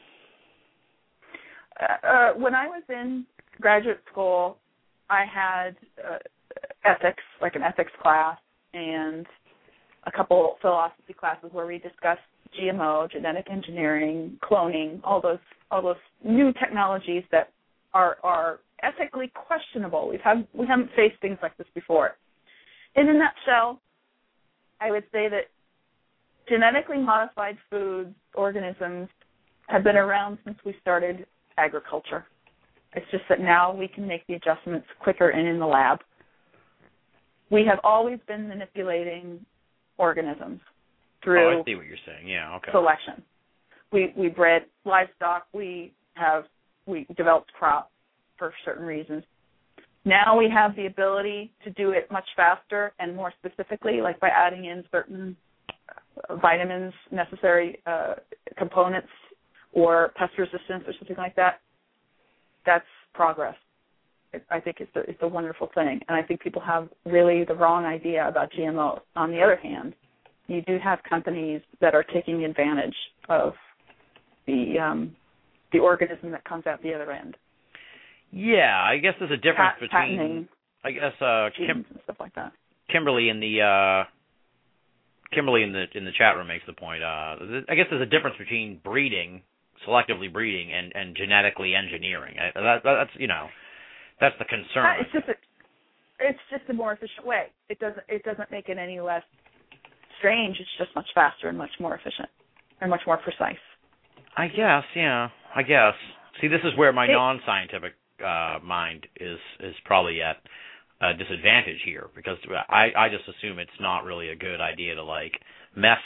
uh, 1.80 2.32
when 2.36 2.54
I 2.54 2.66
was 2.66 2.82
in 2.88 3.26
graduate 3.60 4.00
school, 4.10 4.58
I 5.10 5.24
had 5.32 5.76
uh, 6.02 6.18
ethics, 6.84 7.22
like 7.40 7.54
an 7.54 7.62
ethics 7.62 7.92
class, 8.02 8.38
and 8.74 9.26
a 10.06 10.12
couple 10.12 10.56
philosophy 10.60 11.12
classes 11.12 11.50
where 11.52 11.66
we 11.66 11.78
discussed 11.78 12.20
GMO, 12.54 13.10
genetic 13.10 13.46
engineering, 13.50 14.38
cloning, 14.42 15.00
all 15.04 15.20
those 15.20 15.38
all 15.70 15.82
those 15.82 15.96
new 16.24 16.52
technologies 16.54 17.24
that 17.32 17.52
are 17.94 18.18
are 18.22 18.60
ethically 18.82 19.32
questionable. 19.34 20.08
We've 20.08 20.20
had 20.20 20.46
we 20.52 20.66
haven't 20.66 20.90
faced 20.96 21.20
things 21.20 21.38
like 21.42 21.56
this 21.56 21.66
before. 21.74 22.16
In 22.94 23.08
a 23.08 23.12
nutshell, 23.12 23.80
I 24.80 24.90
would 24.90 25.04
say 25.12 25.28
that 25.28 25.44
genetically 26.48 26.98
modified 26.98 27.56
foods, 27.70 28.14
organisms, 28.34 29.08
have 29.68 29.82
been 29.82 29.96
around 29.96 30.38
since 30.44 30.56
we 30.64 30.74
started 30.80 31.26
agriculture. 31.58 32.24
It's 32.94 33.10
just 33.10 33.24
that 33.28 33.40
now 33.40 33.74
we 33.74 33.88
can 33.88 34.06
make 34.06 34.26
the 34.26 34.34
adjustments 34.34 34.86
quicker 35.00 35.30
and 35.30 35.46
in 35.46 35.58
the 35.58 35.66
lab. 35.66 36.00
We 37.50 37.64
have 37.66 37.78
always 37.84 38.18
been 38.26 38.48
manipulating 38.48 39.44
organisms 39.98 40.60
through 41.26 41.58
Oh, 41.58 41.60
I 41.60 41.64
see 41.64 41.74
what 41.74 41.86
you're 41.86 41.98
saying. 42.06 42.28
Yeah. 42.28 42.54
Okay. 42.56 42.70
selection. 42.72 43.22
We 43.92 44.14
we 44.16 44.28
bred 44.28 44.62
livestock. 44.84 45.46
We 45.52 45.92
have 46.14 46.44
we 46.86 47.06
developed 47.16 47.52
crops 47.52 47.90
for 48.38 48.52
certain 48.64 48.86
reasons. 48.86 49.24
Now 50.04 50.38
we 50.38 50.48
have 50.54 50.76
the 50.76 50.86
ability 50.86 51.50
to 51.64 51.70
do 51.70 51.90
it 51.90 52.08
much 52.12 52.26
faster 52.36 52.92
and 53.00 53.16
more 53.16 53.32
specifically, 53.38 54.00
like 54.00 54.20
by 54.20 54.28
adding 54.28 54.66
in 54.66 54.84
certain 54.92 55.36
vitamins, 56.40 56.94
necessary 57.10 57.80
uh, 57.86 58.14
components, 58.56 59.08
or 59.72 60.12
pest 60.16 60.32
resistance 60.38 60.84
or 60.86 60.92
something 60.98 61.16
like 61.16 61.34
that. 61.34 61.60
That's 62.64 62.84
progress. 63.14 63.56
I 64.50 64.60
think 64.60 64.76
it's 64.80 64.94
a, 64.94 65.00
it's 65.00 65.22
a 65.22 65.28
wonderful 65.28 65.70
thing, 65.74 66.00
and 66.08 66.16
I 66.16 66.22
think 66.22 66.40
people 66.40 66.62
have 66.62 66.88
really 67.04 67.44
the 67.44 67.54
wrong 67.54 67.84
idea 67.84 68.28
about 68.28 68.52
GMOs. 68.52 69.00
On 69.16 69.30
the 69.30 69.40
other 69.40 69.56
hand, 69.56 69.94
you 70.48 70.62
do 70.62 70.78
have 70.82 71.00
companies 71.08 71.60
that 71.80 71.94
are 71.94 72.04
taking 72.04 72.44
advantage 72.44 72.94
of 73.28 73.54
the 74.46 74.74
um, 74.80 75.16
the 75.72 75.78
organism 75.78 76.30
that 76.30 76.44
comes 76.44 76.66
out 76.66 76.82
the 76.82 76.94
other 76.94 77.10
end. 77.10 77.36
Yeah, 78.30 78.82
I 78.82 78.98
guess 78.98 79.14
there's 79.18 79.30
a 79.30 79.36
difference 79.36 79.78
Pat- 79.78 79.80
between. 79.80 80.18
patenting 80.18 80.48
I 80.86 80.92
guess 80.92 81.18
uh, 81.20 81.50
Kim, 81.56 81.84
and 81.90 82.00
stuff 82.04 82.16
like 82.20 82.34
that. 82.36 82.52
Kimberly 82.92 83.28
in 83.28 83.40
the 83.40 83.60
uh, 83.60 84.04
Kimberly 85.34 85.64
in 85.64 85.72
the 85.72 85.86
in 85.94 86.04
the 86.04 86.12
chat 86.16 86.36
room 86.36 86.46
makes 86.46 86.64
the 86.66 86.74
point. 86.74 87.02
Uh, 87.02 87.36
th- 87.40 87.64
I 87.68 87.74
guess 87.74 87.86
there's 87.90 88.02
a 88.02 88.10
difference 88.10 88.36
between 88.38 88.80
breeding, 88.84 89.42
selectively 89.86 90.32
breeding, 90.32 90.72
and 90.72 90.92
and 90.94 91.16
genetically 91.16 91.74
engineering. 91.74 92.36
I, 92.38 92.60
that, 92.60 92.80
that's 92.84 93.10
you 93.18 93.26
know, 93.26 93.48
that's 94.20 94.36
the 94.38 94.44
concern. 94.44 95.02
It's 95.02 95.12
just 95.12 95.28
a, 95.28 95.34
it's 96.20 96.38
just 96.50 96.70
a 96.70 96.72
more 96.72 96.92
efficient 96.92 97.26
way. 97.26 97.46
It 97.68 97.80
doesn't 97.80 98.06
it 98.08 98.22
doesn't 98.22 98.52
make 98.52 98.68
it 98.68 98.78
any 98.78 99.00
less 99.00 99.24
strange. 100.18 100.56
It's 100.60 100.68
just 100.78 100.94
much 100.94 101.06
faster 101.14 101.48
and 101.48 101.58
much 101.58 101.70
more 101.80 101.94
efficient 101.94 102.28
and 102.80 102.90
much 102.90 103.02
more 103.06 103.16
precise. 103.16 103.60
I 104.36 104.48
guess, 104.48 104.84
yeah. 104.94 105.28
I 105.54 105.62
guess. 105.62 105.94
See, 106.40 106.48
this 106.48 106.60
is 106.64 106.76
where 106.76 106.92
my 106.92 107.06
non-scientific 107.06 107.92
uh, 108.24 108.58
mind 108.62 109.06
is 109.18 109.38
is 109.60 109.74
probably 109.84 110.20
at 110.22 110.36
a 111.00 111.14
disadvantage 111.14 111.80
here 111.84 112.08
because 112.14 112.36
I 112.68 112.88
I 112.96 113.08
just 113.08 113.24
assume 113.28 113.58
it's 113.58 113.70
not 113.80 114.04
really 114.04 114.28
a 114.28 114.36
good 114.36 114.60
idea 114.60 114.94
to 114.94 115.04
like 115.04 115.32
mess, 115.74 116.04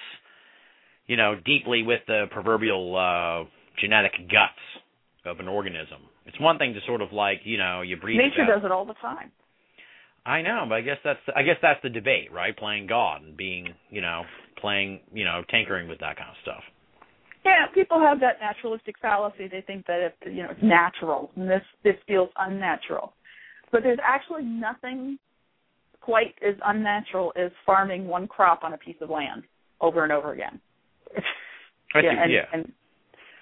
you 1.06 1.16
know, 1.16 1.34
deeply 1.44 1.82
with 1.82 2.00
the 2.06 2.26
proverbial 2.30 2.96
uh, 2.96 3.48
genetic 3.80 4.12
guts 4.30 4.62
of 5.24 5.40
an 5.40 5.48
organism. 5.48 6.02
It's 6.26 6.38
one 6.40 6.58
thing 6.58 6.74
to 6.74 6.80
sort 6.86 7.02
of 7.02 7.12
like 7.12 7.40
you 7.44 7.58
know 7.58 7.82
you 7.82 7.96
breathe. 7.96 8.18
Nature 8.18 8.46
does 8.46 8.64
it 8.64 8.70
all 8.70 8.84
the 8.84 8.94
time. 8.94 9.32
I 10.26 10.42
know, 10.42 10.66
but 10.68 10.74
I 10.76 10.80
guess 10.82 10.98
that's 11.02 11.20
I 11.34 11.42
guess 11.42 11.56
that's 11.62 11.80
the 11.82 11.88
debate, 11.88 12.32
right? 12.32 12.56
Playing 12.56 12.86
God 12.86 13.22
and 13.22 13.36
being 13.36 13.74
you 13.90 14.00
know 14.00 14.22
playing 14.60 15.00
you 15.12 15.24
know 15.24 15.42
tinkering 15.50 15.88
with 15.88 15.98
that 16.00 16.16
kind 16.16 16.30
of 16.30 16.36
stuff. 16.42 16.62
Yeah, 17.44 17.66
people 17.72 17.98
have 17.98 18.20
that 18.20 18.36
naturalistic 18.40 18.96
fallacy. 19.00 19.48
They 19.48 19.62
think 19.62 19.86
that 19.86 20.00
it, 20.00 20.14
you 20.26 20.42
know 20.42 20.50
it's 20.50 20.62
natural, 20.62 21.30
and 21.36 21.48
this 21.48 21.62
this 21.84 21.96
feels 22.06 22.28
unnatural. 22.38 23.14
But 23.72 23.82
there's 23.82 23.98
actually 24.02 24.42
nothing 24.44 25.18
quite 26.00 26.34
as 26.46 26.54
unnatural 26.64 27.32
as 27.36 27.50
farming 27.64 28.06
one 28.06 28.26
crop 28.26 28.64
on 28.64 28.72
a 28.74 28.78
piece 28.78 28.96
of 29.00 29.10
land 29.10 29.44
over 29.80 30.02
and 30.02 30.12
over 30.12 30.32
again. 30.32 30.60
Yeah, 31.94 32.22
and, 32.22 32.32
yeah. 32.32 32.44
and 32.52 32.72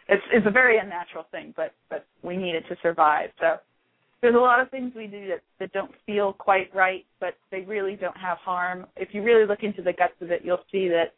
it's 0.08 0.22
it's 0.32 0.46
a 0.46 0.50
very 0.50 0.78
unnatural 0.78 1.24
thing, 1.30 1.52
but 1.56 1.74
but 1.90 2.06
we 2.22 2.36
need 2.36 2.54
it 2.54 2.64
to 2.68 2.76
survive. 2.82 3.30
So 3.40 3.56
there's 4.20 4.34
a 4.34 4.38
lot 4.38 4.60
of 4.60 4.70
things 4.70 4.92
we 4.96 5.06
do 5.06 5.28
that 5.28 5.42
that 5.60 5.72
don't 5.72 5.92
feel 6.04 6.32
quite 6.32 6.74
right, 6.74 7.04
but 7.20 7.34
they 7.50 7.60
really 7.60 7.96
don't 7.96 8.16
have 8.16 8.38
harm. 8.38 8.86
If 8.96 9.10
you 9.12 9.22
really 9.22 9.46
look 9.46 9.62
into 9.62 9.82
the 9.82 9.92
guts 9.92 10.14
of 10.20 10.30
it, 10.30 10.42
you'll 10.44 10.64
see 10.72 10.88
that 10.88 11.14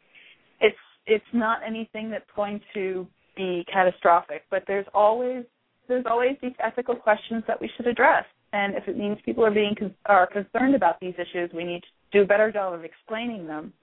it's 0.59 0.77
it's 1.07 1.25
not 1.33 1.59
anything 1.65 2.11
that's 2.11 2.29
going 2.35 2.61
to 2.75 3.07
be 3.35 3.65
catastrophic, 3.71 4.43
but 4.51 4.63
there's 4.67 4.85
always 4.93 5.43
there's 5.87 6.05
always 6.09 6.37
these 6.41 6.53
ethical 6.59 6.95
questions 6.95 7.43
that 7.47 7.59
we 7.59 7.69
should 7.75 7.87
address. 7.87 8.25
And 8.53 8.75
if 8.75 8.87
it 8.87 8.97
means 8.97 9.17
people 9.25 9.43
are 9.45 9.51
being 9.51 9.75
are 10.05 10.27
concerned 10.27 10.75
about 10.75 10.99
these 10.99 11.15
issues, 11.15 11.49
we 11.53 11.63
need 11.63 11.81
to 11.81 12.19
do 12.19 12.21
a 12.21 12.27
better 12.27 12.51
job 12.51 12.73
of 12.73 12.83
explaining 12.83 13.47
them 13.47 13.73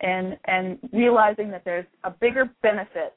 and 0.00 0.36
and 0.44 0.78
realizing 0.92 1.50
that 1.50 1.62
there's 1.64 1.86
a 2.04 2.10
bigger 2.10 2.50
benefit 2.62 3.14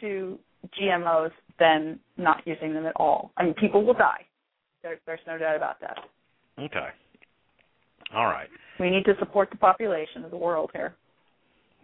to 0.00 0.38
GMOs 0.78 1.30
than 1.58 1.98
not 2.16 2.42
using 2.46 2.74
them 2.74 2.86
at 2.86 2.96
all. 2.96 3.30
I 3.36 3.44
mean, 3.44 3.54
people 3.54 3.84
will 3.84 3.94
die. 3.94 4.26
There, 4.84 4.98
there's 5.06 5.20
no 5.26 5.36
doubt 5.38 5.56
about 5.56 5.80
that. 5.80 5.96
Okay. 6.60 6.88
All 8.14 8.26
right. 8.26 8.48
We 8.78 8.90
need 8.90 9.04
to 9.06 9.14
support 9.18 9.48
the 9.50 9.56
population 9.56 10.24
of 10.24 10.30
the 10.30 10.36
world 10.36 10.70
here. 10.72 10.94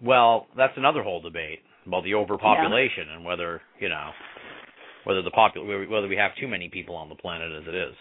Well, 0.05 0.47
that's 0.57 0.75
another 0.77 1.03
whole 1.03 1.21
debate 1.21 1.61
about 1.87 2.05
the 2.05 2.15
overpopulation 2.15 3.09
and 3.15 3.25
whether 3.25 3.61
you 3.81 3.89
know 3.89 4.11
whether 5.05 5.23
the 5.23 5.31
popul 5.31 5.67
whether 5.91 6.07
we 6.09 6.17
have 6.17 6.33
too 6.39 6.47
many 6.47 6.69
people 6.69 6.95
on 6.95 7.09
the 7.09 7.15
planet 7.17 7.51
as 7.53 7.67
it 7.67 7.75
is. 7.75 7.95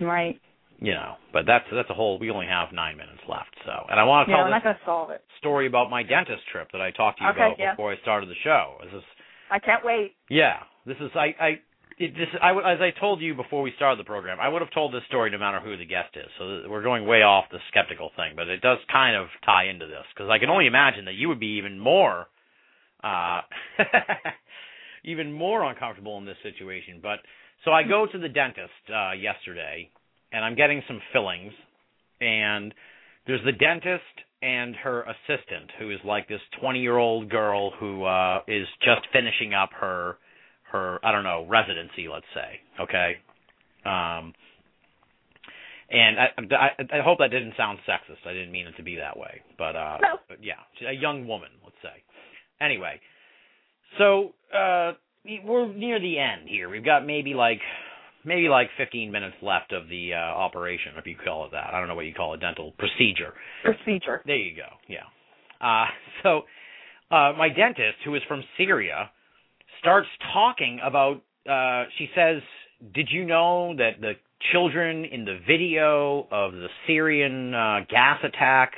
Right. 0.00 0.40
You 0.80 0.94
know, 0.94 1.14
but 1.32 1.42
that's 1.46 1.64
that's 1.72 1.90
a 1.90 1.94
whole. 1.94 2.18
We 2.18 2.30
only 2.30 2.46
have 2.46 2.68
nine 2.72 2.96
minutes 2.96 3.20
left, 3.28 3.50
so 3.64 3.72
and 3.90 3.98
I 4.00 4.04
want 4.04 4.26
to 4.26 4.30
Yeah, 4.32 4.36
tell 4.38 4.44
we're 4.46 4.50
this 4.50 4.54
not 4.56 4.64
going 4.64 4.76
to 4.76 4.80
solve 4.84 5.10
it. 5.10 5.22
story 5.38 5.66
about 5.66 5.90
my 5.90 6.02
dentist 6.02 6.42
trip 6.50 6.68
that 6.72 6.80
I 6.80 6.90
talked 6.92 7.18
to 7.18 7.24
you 7.24 7.30
Okay, 7.30 7.38
about 7.46 7.58
yeah. 7.58 7.72
before 7.72 7.92
I 7.92 7.96
started 8.02 8.28
the 8.28 8.38
show. 8.42 8.76
This 8.84 8.94
is 8.94 9.02
I 9.50 9.58
can't 9.58 9.84
wait. 9.84 10.14
yeah, 10.30 10.58
this 10.86 10.96
is 11.00 11.10
I 11.14 11.34
I 11.38 11.50
it, 11.98 12.14
this 12.14 12.28
I 12.40 12.50
as 12.52 12.80
I 12.80 12.90
told 12.98 13.20
you 13.20 13.34
before 13.34 13.62
we 13.62 13.72
started 13.76 13.98
the 13.98 14.04
program, 14.04 14.38
I 14.40 14.48
would 14.48 14.62
have 14.62 14.70
told 14.72 14.92
this 14.92 15.02
story 15.08 15.30
no 15.30 15.38
matter 15.38 15.60
who 15.60 15.76
the 15.76 15.84
guest 15.84 16.16
is. 16.16 16.28
So 16.38 16.62
we're 16.68 16.82
going 16.82 17.06
way 17.06 17.22
off 17.22 17.44
the 17.50 17.58
skeptical 17.68 18.10
thing, 18.16 18.32
but 18.36 18.48
it 18.48 18.60
does 18.60 18.78
kind 18.90 19.16
of 19.16 19.28
tie 19.44 19.68
into 19.68 19.86
this 19.86 20.04
because 20.14 20.30
I 20.30 20.38
can 20.38 20.50
only 20.50 20.66
imagine 20.66 21.04
that 21.06 21.14
you 21.14 21.28
would 21.28 21.40
be 21.40 21.58
even 21.58 21.78
more 21.78 22.26
uh 23.02 23.40
even 25.04 25.32
more 25.32 25.64
uncomfortable 25.64 26.18
in 26.18 26.24
this 26.24 26.36
situation. 26.42 27.00
But 27.02 27.18
so 27.64 27.72
I 27.72 27.82
go 27.82 28.06
to 28.10 28.18
the 28.18 28.28
dentist 28.28 28.72
uh 28.88 29.12
yesterday 29.12 29.90
and 30.32 30.44
I'm 30.44 30.56
getting 30.56 30.82
some 30.86 31.00
fillings 31.12 31.52
and 32.20 32.74
there's 33.26 33.44
the 33.44 33.52
dentist 33.52 34.02
and 34.42 34.74
her 34.76 35.02
assistant 35.02 35.70
who 35.78 35.90
is 35.90 35.98
like 36.04 36.28
this 36.28 36.40
20 36.60 36.80
year 36.80 36.96
old 36.96 37.28
girl 37.28 37.72
who 37.78 38.04
uh 38.04 38.40
is 38.48 38.66
just 38.84 39.02
finishing 39.12 39.54
up 39.54 39.70
her 39.80 40.16
her 40.72 40.98
I 41.04 41.12
don't 41.12 41.24
know 41.24 41.46
residency 41.48 42.08
let's 42.12 42.26
say 42.34 42.60
okay 42.80 43.16
um 43.84 44.34
and 45.90 46.16
I, 46.18 46.26
I 46.56 46.98
I 46.98 47.02
hope 47.02 47.18
that 47.18 47.30
didn't 47.30 47.54
sound 47.56 47.78
sexist 47.88 48.26
I 48.26 48.32
didn't 48.32 48.52
mean 48.52 48.66
it 48.66 48.76
to 48.76 48.82
be 48.82 48.96
that 48.96 49.16
way 49.16 49.42
but 49.58 49.76
uh 49.76 49.98
No. 50.02 50.16
but 50.28 50.38
yeah 50.42 50.60
a 50.88 50.92
young 50.92 51.26
woman 51.26 51.50
let's 51.64 51.76
say 51.82 52.02
anyway 52.60 53.00
so 53.98 54.32
uh 54.54 54.92
we're 55.44 55.72
near 55.72 56.00
the 56.00 56.18
end 56.18 56.48
here 56.48 56.68
we've 56.68 56.84
got 56.84 57.06
maybe 57.06 57.34
like 57.34 57.60
maybe 58.24 58.48
like 58.48 58.68
15 58.78 59.10
minutes 59.12 59.36
left 59.42 59.72
of 59.72 59.88
the 59.88 60.12
uh 60.14 60.16
operation 60.16 60.92
if 60.96 61.06
you 61.06 61.16
call 61.22 61.44
it 61.46 61.52
that 61.52 61.72
I 61.74 61.78
don't 61.78 61.88
know 61.88 61.94
what 61.94 62.06
you 62.06 62.14
call 62.14 62.34
a 62.34 62.38
dental 62.38 62.72
procedure 62.78 63.34
Procedure. 63.64 64.22
there 64.26 64.36
you 64.36 64.56
go. 64.56 64.68
Yeah. 64.88 65.04
Uh, 65.60 65.86
so 66.22 66.42
uh, 67.10 67.32
my 67.38 67.48
dentist, 67.54 67.98
who 68.04 68.14
is 68.16 68.22
from 68.26 68.42
Syria, 68.56 69.10
starts 69.82 70.08
talking 70.32 70.80
about. 70.82 71.20
Uh, 71.48 71.84
she 71.98 72.08
says, 72.14 72.40
"Did 72.94 73.08
you 73.10 73.24
know 73.24 73.74
that 73.76 74.00
the 74.00 74.12
children 74.52 75.04
in 75.04 75.24
the 75.24 75.38
video 75.46 76.26
of 76.30 76.52
the 76.52 76.68
Syrian 76.86 77.52
uh, 77.52 77.80
gas 77.90 78.18
attack, 78.24 78.72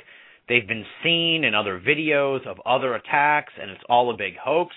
they've 0.49 0.67
been 0.67 0.85
seen 1.03 1.43
in 1.43 1.55
other 1.55 1.79
videos 1.79 2.45
of 2.47 2.57
other 2.65 2.95
attacks, 2.95 3.53
and 3.61 3.71
it's 3.71 3.83
all 3.87 4.13
a 4.13 4.17
big 4.17 4.33
hoax?" 4.43 4.75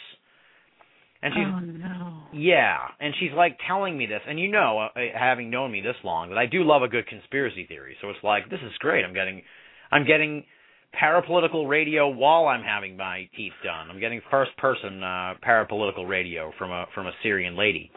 And 1.20 1.34
she's 1.34 1.46
Oh 1.52 1.58
no. 1.58 2.22
yeah, 2.32 2.76
and 3.00 3.12
she's 3.18 3.32
like 3.34 3.58
telling 3.66 3.98
me 3.98 4.06
this, 4.06 4.20
and 4.28 4.38
you 4.38 4.48
know, 4.48 4.88
uh, 4.94 5.00
having 5.18 5.50
known 5.50 5.72
me 5.72 5.80
this 5.80 5.96
long, 6.04 6.28
that 6.28 6.38
I 6.38 6.46
do 6.46 6.62
love 6.62 6.82
a 6.82 6.88
good 6.88 7.08
conspiracy 7.08 7.66
theory. 7.66 7.96
So 8.00 8.10
it's 8.10 8.22
like 8.22 8.48
this 8.50 8.60
is 8.64 8.70
great. 8.78 9.04
I'm 9.04 9.14
getting, 9.14 9.42
I'm 9.90 10.06
getting 10.06 10.44
parapolitical 10.94 11.68
radio 11.68 12.08
while 12.08 12.46
I'm 12.46 12.62
having 12.62 12.96
my 12.96 13.28
teeth 13.36 13.52
done. 13.64 13.90
I'm 13.90 14.00
getting 14.00 14.20
first 14.30 14.56
person 14.56 15.02
uh, 15.02 15.34
parapolitical 15.46 16.08
radio 16.08 16.52
from 16.58 16.70
a 16.70 16.86
from 16.94 17.06
a 17.06 17.12
Syrian 17.22 17.56
lady. 17.56 17.90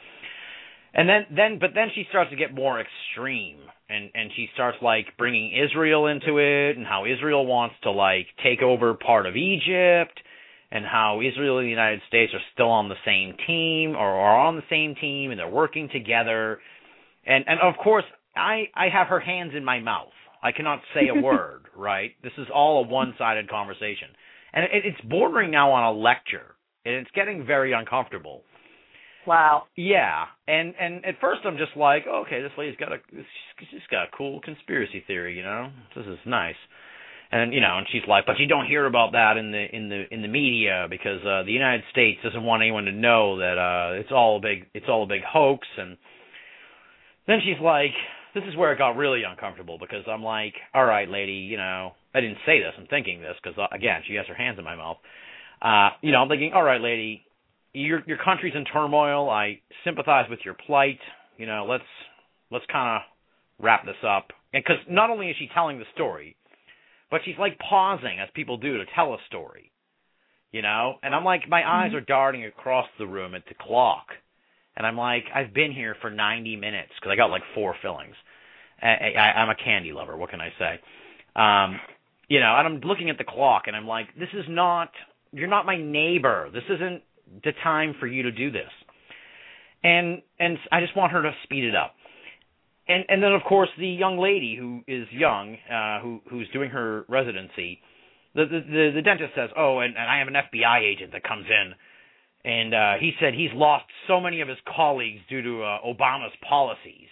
And 0.93 1.07
then 1.07 1.25
then 1.35 1.57
but 1.59 1.71
then 1.73 1.87
she 1.95 2.05
starts 2.09 2.31
to 2.31 2.35
get 2.35 2.53
more 2.53 2.81
extreme 2.81 3.59
and 3.89 4.09
and 4.13 4.31
she 4.35 4.47
starts 4.53 4.77
like 4.81 5.05
bringing 5.17 5.51
Israel 5.53 6.07
into 6.07 6.37
it 6.37 6.77
and 6.77 6.85
how 6.85 7.05
Israel 7.05 7.45
wants 7.45 7.75
to 7.83 7.91
like 7.91 8.27
take 8.43 8.61
over 8.61 8.93
part 8.93 9.25
of 9.25 9.35
Egypt 9.35 10.19
and 10.71 10.85
how 10.85 11.19
Israel 11.21 11.59
and 11.59 11.67
the 11.67 11.69
United 11.69 12.01
States 12.07 12.33
are 12.33 12.41
still 12.53 12.69
on 12.69 12.89
the 12.89 12.95
same 13.05 13.35
team 13.45 13.95
or 13.95 14.05
are 14.05 14.47
on 14.47 14.55
the 14.55 14.63
same 14.69 14.95
team 14.95 15.31
and 15.31 15.39
they're 15.39 15.49
working 15.49 15.89
together. 15.91 16.59
And 17.25 17.45
and 17.47 17.59
of 17.61 17.75
course 17.81 18.05
I 18.35 18.65
I 18.75 18.89
have 18.91 19.07
her 19.07 19.19
hands 19.19 19.53
in 19.55 19.63
my 19.63 19.79
mouth. 19.79 20.13
I 20.43 20.51
cannot 20.51 20.79
say 20.93 21.07
a 21.07 21.21
word, 21.21 21.60
right? 21.75 22.11
This 22.23 22.33
is 22.37 22.47
all 22.53 22.83
a 22.83 22.87
one-sided 22.87 23.49
conversation. 23.49 24.09
And 24.53 24.65
it, 24.65 24.85
it's 24.85 25.01
bordering 25.01 25.51
now 25.51 25.71
on 25.71 25.95
a 25.95 25.97
lecture 25.97 26.55
and 26.85 26.95
it's 26.95 27.11
getting 27.13 27.45
very 27.45 27.73
uncomfortable. 27.73 28.43
Wow. 29.27 29.63
Yeah, 29.75 30.25
and 30.47 30.73
and 30.79 31.05
at 31.05 31.19
first 31.21 31.41
I'm 31.45 31.57
just 31.57 31.77
like, 31.77 32.03
okay, 32.07 32.41
this 32.41 32.51
lady's 32.57 32.75
got 32.77 32.91
a 32.91 32.97
she's 33.11 33.67
she's 33.69 33.87
got 33.91 34.07
a 34.07 34.17
cool 34.17 34.41
conspiracy 34.41 35.03
theory, 35.05 35.37
you 35.37 35.43
know. 35.43 35.69
This 35.95 36.07
is 36.07 36.17
nice. 36.25 36.55
And 37.31 37.53
you 37.53 37.61
know, 37.61 37.77
and 37.77 37.87
she's 37.91 38.01
like, 38.07 38.25
but 38.25 38.39
you 38.39 38.47
don't 38.47 38.65
hear 38.65 38.85
about 38.85 39.11
that 39.11 39.37
in 39.37 39.51
the 39.51 39.65
in 39.71 39.89
the 39.89 40.03
in 40.11 40.21
the 40.23 40.27
media 40.27 40.87
because 40.89 41.21
uh 41.21 41.43
the 41.43 41.51
United 41.51 41.83
States 41.91 42.19
doesn't 42.23 42.43
want 42.43 42.63
anyone 42.63 42.85
to 42.85 42.91
know 42.91 43.37
that 43.37 43.57
uh 43.57 43.99
it's 43.99 44.11
all 44.11 44.37
a 44.37 44.41
big 44.41 44.65
it's 44.73 44.87
all 44.89 45.03
a 45.03 45.07
big 45.07 45.21
hoax 45.23 45.67
and 45.77 45.97
then 47.27 47.39
she's 47.45 47.61
like 47.61 47.93
this 48.33 48.43
is 48.47 48.55
where 48.55 48.71
it 48.71 48.77
got 48.77 48.95
really 48.95 49.23
uncomfortable 49.23 49.77
because 49.79 50.03
I'm 50.07 50.23
like, 50.23 50.53
all 50.73 50.85
right, 50.85 51.09
lady, 51.09 51.33
you 51.33 51.57
know, 51.57 51.91
I 52.13 52.21
didn't 52.21 52.37
say 52.45 52.59
this. 52.59 52.73
I'm 52.77 52.87
thinking 52.87 53.21
this 53.21 53.35
because 53.41 53.57
uh, 53.57 53.73
again, 53.75 54.01
she 54.07 54.15
has 54.15 54.25
her 54.27 54.35
hands 54.35 54.57
in 54.57 54.65
my 54.65 54.75
mouth. 54.75 54.97
Uh, 55.61 55.89
you 56.01 56.11
know, 56.11 56.19
I'm 56.19 56.29
thinking, 56.29 56.51
all 56.53 56.63
right, 56.63 56.81
lady, 56.81 57.23
your 57.73 58.01
your 58.07 58.17
country's 58.23 58.53
in 58.55 58.65
turmoil. 58.65 59.29
I 59.29 59.59
sympathize 59.83 60.29
with 60.29 60.39
your 60.43 60.55
plight. 60.65 60.99
You 61.37 61.45
know, 61.45 61.65
let's 61.69 61.83
let's 62.51 62.65
kind 62.71 62.97
of 62.97 63.63
wrap 63.63 63.85
this 63.85 63.95
up. 64.07 64.27
And 64.53 64.63
because 64.63 64.81
not 64.89 65.09
only 65.09 65.29
is 65.29 65.35
she 65.37 65.47
telling 65.53 65.79
the 65.79 65.85
story, 65.93 66.35
but 67.09 67.21
she's 67.25 67.37
like 67.39 67.59
pausing 67.59 68.19
as 68.21 68.29
people 68.33 68.57
do 68.57 68.77
to 68.77 68.85
tell 68.95 69.13
a 69.13 69.17
story. 69.27 69.71
You 70.51 70.61
know, 70.61 70.95
and 71.01 71.15
I'm 71.15 71.23
like, 71.23 71.47
my 71.47 71.63
eyes 71.65 71.93
are 71.93 72.01
darting 72.01 72.43
across 72.43 72.87
the 72.99 73.07
room 73.07 73.35
at 73.35 73.43
the 73.47 73.55
clock, 73.57 74.07
and 74.75 74.85
I'm 74.85 74.97
like, 74.97 75.25
I've 75.33 75.53
been 75.53 75.71
here 75.71 75.95
for 76.01 76.09
90 76.09 76.55
minutes 76.55 76.91
because 76.99 77.11
I 77.11 77.15
got 77.15 77.29
like 77.29 77.43
four 77.53 77.75
fillings. 77.81 78.15
I, 78.81 79.13
I, 79.17 79.21
I'm 79.41 79.49
a 79.49 79.55
candy 79.55 79.91
lover. 79.91 80.17
What 80.17 80.29
can 80.29 80.41
I 80.41 80.49
say? 80.57 80.79
Um, 81.35 81.79
you 82.27 82.39
know, 82.39 82.55
and 82.57 82.67
I'm 82.67 82.79
looking 82.81 83.09
at 83.09 83.17
the 83.17 83.23
clock, 83.23 83.63
and 83.67 83.75
I'm 83.75 83.87
like, 83.87 84.07
this 84.17 84.29
is 84.33 84.45
not. 84.47 84.89
You're 85.33 85.49
not 85.49 85.65
my 85.65 85.77
neighbor. 85.77 86.49
This 86.53 86.63
isn't 86.69 87.03
the 87.43 87.51
time 87.63 87.95
for 87.99 88.07
you 88.07 88.23
to 88.23 88.31
do 88.31 88.51
this. 88.51 88.69
And 89.83 90.21
and 90.39 90.57
I 90.71 90.81
just 90.81 90.95
want 90.95 91.11
her 91.11 91.21
to 91.23 91.31
speed 91.43 91.63
it 91.63 91.75
up. 91.75 91.95
And 92.87 93.05
and 93.09 93.21
then 93.21 93.33
of 93.33 93.41
course 93.43 93.69
the 93.77 93.87
young 93.87 94.17
lady 94.17 94.55
who 94.57 94.81
is 94.87 95.07
young, 95.11 95.57
uh, 95.71 96.01
who 96.01 96.21
who's 96.29 96.49
doing 96.53 96.69
her 96.69 97.05
residency, 97.07 97.81
the 98.35 98.45
the 98.45 98.59
the, 98.59 98.91
the 98.95 99.01
dentist 99.01 99.33
says, 99.35 99.49
oh, 99.57 99.79
and, 99.79 99.95
and 99.95 100.09
I 100.09 100.19
have 100.19 100.27
an 100.27 100.35
FBI 100.35 100.81
agent 100.81 101.13
that 101.13 101.23
comes 101.23 101.45
in, 101.49 101.73
and 102.43 102.73
uh, 102.73 102.93
he 102.99 103.11
said 103.19 103.33
he's 103.33 103.53
lost 103.53 103.85
so 104.07 104.19
many 104.19 104.41
of 104.41 104.47
his 104.47 104.57
colleagues 104.75 105.19
due 105.29 105.41
to 105.41 105.63
uh, 105.63 105.79
Obama's 105.85 106.33
policies. 106.47 107.07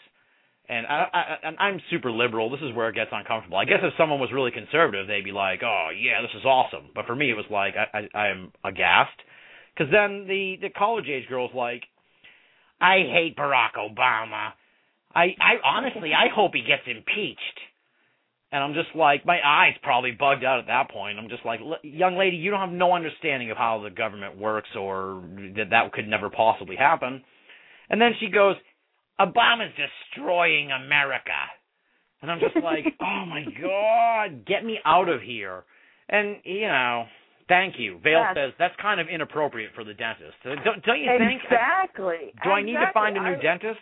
And 0.68 0.85
I, 0.85 1.07
I, 1.14 1.47
and 1.47 1.57
I'm 1.60 1.81
super 1.89 2.11
liberal. 2.11 2.51
This 2.51 2.61
is 2.61 2.76
where 2.76 2.89
it 2.89 2.95
gets 2.95 3.10
uncomfortable. 3.11 3.57
I 3.57 3.65
guess 3.65 3.80
if 3.81 3.93
someone 3.97 4.19
was 4.19 4.31
really 4.31 4.51
conservative, 4.51 5.07
they'd 5.07 5.23
be 5.23 5.31
like, 5.31 5.61
"Oh 5.64 5.89
yeah, 5.97 6.22
this 6.22 6.30
is 6.38 6.45
awesome." 6.45 6.91
But 6.93 7.07
for 7.07 7.15
me, 7.15 7.31
it 7.31 7.34
was 7.34 7.45
like 7.49 7.73
I, 7.76 8.07
I, 8.14 8.18
I'm 8.18 8.51
aghast 8.64 9.18
because 9.73 9.91
then 9.91 10.27
the 10.27 10.57
the 10.61 10.69
college 10.69 11.06
age 11.07 11.27
girl's 11.27 11.53
like, 11.56 11.84
I 12.80 12.97
hate 12.97 13.35
Barack 13.35 13.77
Obama. 13.77 14.51
I 15.15 15.35
I 15.41 15.56
honestly 15.65 16.11
I 16.14 16.27
hope 16.34 16.51
he 16.53 16.61
gets 16.61 16.84
impeached. 16.85 17.60
And 18.51 18.63
I'm 18.63 18.73
just 18.73 18.95
like 18.95 19.26
my 19.27 19.38
eyes 19.45 19.73
probably 19.84 20.11
bugged 20.11 20.43
out 20.43 20.57
at 20.59 20.67
that 20.67 20.89
point. 20.89 21.19
I'm 21.19 21.30
just 21.30 21.45
like, 21.45 21.59
"L- 21.61 21.77
young 21.84 22.17
lady, 22.17 22.38
you 22.38 22.49
don't 22.49 22.59
have 22.61 22.71
no 22.71 22.93
understanding 22.93 23.51
of 23.51 23.57
how 23.57 23.80
the 23.84 23.91
government 23.91 24.38
works, 24.38 24.69
or 24.76 25.21
that 25.55 25.69
that 25.69 25.91
could 25.93 26.07
never 26.07 26.30
possibly 26.31 26.76
happen. 26.76 27.23
And 27.91 28.01
then 28.01 28.13
she 28.19 28.30
goes, 28.30 28.55
Obama's 29.19 29.71
destroying 29.77 30.71
America. 30.71 31.38
And 32.21 32.31
I'm 32.31 32.39
just 32.39 32.55
like, 32.55 32.85
oh 33.01 33.26
my 33.27 33.43
god, 33.61 34.45
get 34.45 34.65
me 34.65 34.80
out 34.85 35.09
of 35.09 35.21
here. 35.21 35.63
And 36.09 36.38
you 36.43 36.67
know, 36.67 37.05
thank 37.47 37.76
you. 37.77 37.99
Vale 38.03 38.26
Yes. 38.30 38.35
says 38.35 38.53
that's 38.57 38.76
kind 38.81 38.99
of 38.99 39.07
inappropriate 39.09 39.71
for 39.76 39.84
the 39.84 39.93
dentist. 39.93 40.34
Don't, 40.43 40.84
don't 40.84 40.99
you 40.99 41.05
think? 41.19 41.41
Exactly. 41.43 42.34
Do 42.43 42.49
I 42.49 42.63
need 42.63 42.73
to 42.73 42.89
find 42.93 43.15
a 43.15 43.21
new 43.21 43.35
I- 43.38 43.41
dentist? 43.41 43.80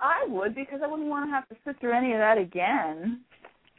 I 0.00 0.26
would 0.28 0.54
because 0.54 0.80
I 0.82 0.86
wouldn't 0.86 1.08
want 1.08 1.26
to 1.28 1.30
have 1.34 1.48
to 1.48 1.56
sit 1.64 1.80
through 1.80 1.96
any 1.96 2.12
of 2.12 2.18
that 2.18 2.38
again. 2.38 3.20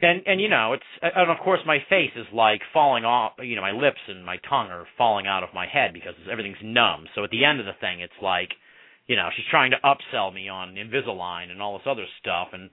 And 0.00 0.22
and 0.26 0.40
you 0.40 0.48
know, 0.48 0.74
it's 0.74 0.84
and 1.02 1.30
of 1.30 1.38
course 1.42 1.60
my 1.66 1.78
face 1.88 2.12
is 2.16 2.26
like 2.32 2.60
falling 2.72 3.04
off. 3.04 3.32
You 3.40 3.56
know, 3.56 3.62
my 3.62 3.72
lips 3.72 3.98
and 4.06 4.24
my 4.24 4.36
tongue 4.48 4.68
are 4.68 4.86
falling 4.96 5.26
out 5.26 5.42
of 5.42 5.48
my 5.54 5.66
head 5.66 5.92
because 5.92 6.14
everything's 6.30 6.62
numb. 6.62 7.06
So 7.14 7.24
at 7.24 7.30
the 7.30 7.44
end 7.44 7.58
of 7.60 7.66
the 7.66 7.72
thing, 7.80 8.00
it's 8.00 8.12
like, 8.22 8.50
you 9.08 9.16
know, 9.16 9.28
she's 9.34 9.46
trying 9.50 9.72
to 9.72 9.76
upsell 9.84 10.32
me 10.32 10.48
on 10.48 10.74
Invisalign 10.76 11.50
and 11.50 11.60
all 11.60 11.76
this 11.78 11.86
other 11.86 12.04
stuff, 12.20 12.48
and 12.52 12.70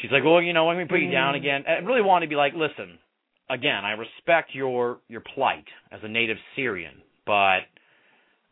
she's 0.00 0.10
like, 0.12 0.22
well, 0.22 0.40
you 0.40 0.52
know, 0.52 0.68
let 0.68 0.76
me 0.76 0.84
put 0.84 1.00
you 1.00 1.10
down 1.10 1.34
Mm. 1.34 1.38
again. 1.38 1.64
I 1.66 1.72
really 1.84 2.02
want 2.02 2.22
to 2.22 2.28
be 2.28 2.36
like, 2.36 2.52
listen, 2.54 2.98
again, 3.48 3.84
I 3.84 3.92
respect 3.92 4.54
your 4.54 4.98
your 5.08 5.22
plight 5.34 5.66
as 5.90 5.98
a 6.04 6.08
native 6.08 6.36
Syrian, 6.54 7.02
but 7.26 7.60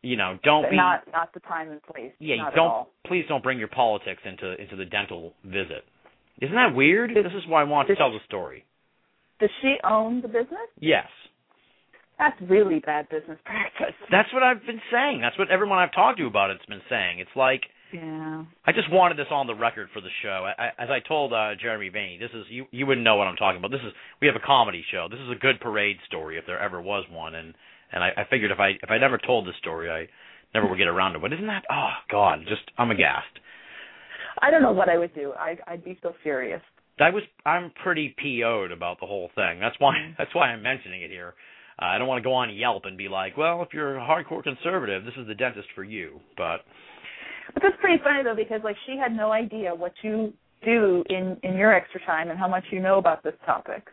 you 0.02 0.16
know, 0.16 0.38
don't 0.44 0.62
But 0.62 0.70
be 0.70 0.76
not 0.76 1.02
not 1.12 1.32
the 1.34 1.40
time 1.40 1.70
and 1.70 1.82
place. 1.82 2.12
yeah, 2.18 2.50
don't 2.54 2.88
please 3.06 3.24
don't 3.28 3.42
bring 3.42 3.58
your 3.58 3.68
politics 3.68 4.22
into 4.24 4.60
into 4.60 4.76
the 4.76 4.84
dental 4.84 5.32
visit. 5.44 5.84
Isn't 6.40 6.54
that 6.54 6.74
weird? 6.74 7.10
This 7.10 7.32
is 7.36 7.42
why 7.48 7.62
I 7.62 7.64
want 7.64 7.88
to 7.88 7.96
tell 7.96 8.12
the 8.12 8.20
story. 8.26 8.64
Does 9.40 9.50
she 9.62 9.76
own 9.84 10.20
the 10.20 10.28
business? 10.28 10.68
Yes. 10.78 11.06
That's 12.18 12.36
really 12.50 12.80
bad 12.80 13.08
business 13.08 13.38
practice. 13.44 13.94
That's 14.10 14.32
what 14.32 14.42
I've 14.42 14.64
been 14.66 14.80
saying. 14.90 15.20
That's 15.20 15.38
what 15.38 15.50
everyone 15.50 15.78
I've 15.78 15.92
talked 15.94 16.18
to 16.18 16.26
about 16.26 16.50
it's 16.50 16.64
been 16.66 16.82
saying. 16.90 17.20
It's 17.20 17.30
like 17.36 17.62
Yeah. 17.92 18.44
I 18.66 18.72
just 18.72 18.90
wanted 18.90 19.16
this 19.18 19.28
on 19.30 19.46
the 19.46 19.54
record 19.54 19.88
for 19.94 20.00
the 20.00 20.10
show. 20.22 20.46
I, 20.46 20.64
I, 20.66 20.66
as 20.82 20.90
I 20.90 20.98
told 21.06 21.32
uh, 21.32 21.54
Jeremy 21.60 21.90
Vaeni, 21.90 22.18
this 22.18 22.30
is 22.34 22.44
you. 22.50 22.66
You 22.72 22.86
wouldn't 22.86 23.04
know 23.04 23.16
what 23.16 23.26
I'm 23.28 23.36
talking 23.36 23.58
about. 23.58 23.70
This 23.70 23.82
is 23.86 23.92
we 24.20 24.26
have 24.26 24.36
a 24.36 24.44
comedy 24.44 24.84
show. 24.90 25.06
This 25.10 25.20
is 25.20 25.30
a 25.30 25.38
good 25.38 25.60
parade 25.60 25.96
story 26.06 26.38
if 26.38 26.44
there 26.46 26.58
ever 26.60 26.80
was 26.82 27.04
one. 27.10 27.34
And 27.36 27.54
and 27.92 28.02
I, 28.02 28.08
I 28.16 28.24
figured 28.30 28.50
if 28.50 28.58
I 28.58 28.70
if 28.82 28.90
I 28.90 28.98
never 28.98 29.18
told 29.18 29.46
this 29.46 29.54
story, 29.60 29.90
I 29.90 30.08
never 30.54 30.68
would 30.68 30.78
get 30.78 30.88
around 30.88 31.12
to 31.12 31.18
it. 31.18 31.22
But 31.22 31.32
isn't 31.32 31.46
that? 31.46 31.64
Oh 31.70 31.90
God, 32.10 32.40
just 32.48 32.62
I'm 32.76 32.90
aghast. 32.90 33.38
I 34.40 34.50
don't 34.50 34.62
know 34.62 34.72
what 34.72 34.88
I 34.88 34.98
would 34.98 35.14
do. 35.14 35.32
I 35.38 35.56
I'd 35.66 35.84
be 35.84 35.98
so 36.02 36.14
furious. 36.22 36.62
I 37.00 37.10
was 37.10 37.22
I'm 37.46 37.72
pretty 37.82 38.14
PO'd 38.18 38.72
about 38.72 39.00
the 39.00 39.06
whole 39.06 39.30
thing. 39.34 39.60
That's 39.60 39.76
why 39.78 40.14
that's 40.18 40.34
why 40.34 40.48
I'm 40.48 40.62
mentioning 40.62 41.02
it 41.02 41.10
here. 41.10 41.34
Uh, 41.80 41.86
I 41.86 41.98
don't 41.98 42.08
want 42.08 42.22
to 42.22 42.28
go 42.28 42.34
on 42.34 42.54
Yelp 42.54 42.86
and 42.86 42.98
be 42.98 43.08
like, 43.08 43.36
well, 43.36 43.62
if 43.62 43.68
you're 43.72 43.98
a 43.98 44.00
hardcore 44.00 44.42
conservative, 44.42 45.04
this 45.04 45.14
is 45.16 45.28
the 45.28 45.34
dentist 45.34 45.68
for 45.74 45.84
you. 45.84 46.20
But 46.36 46.58
But 47.54 47.62
that's 47.62 47.76
pretty 47.80 48.02
funny 48.02 48.22
though 48.24 48.36
because 48.36 48.60
like 48.64 48.76
she 48.86 48.96
had 48.96 49.14
no 49.14 49.32
idea 49.32 49.74
what 49.74 49.92
you 50.02 50.32
do 50.64 51.04
in 51.08 51.36
in 51.42 51.56
your 51.56 51.72
extra 51.72 52.00
time 52.04 52.30
and 52.30 52.38
how 52.38 52.48
much 52.48 52.64
you 52.70 52.80
know 52.80 52.98
about 52.98 53.22
this 53.22 53.34
topic. 53.46 53.84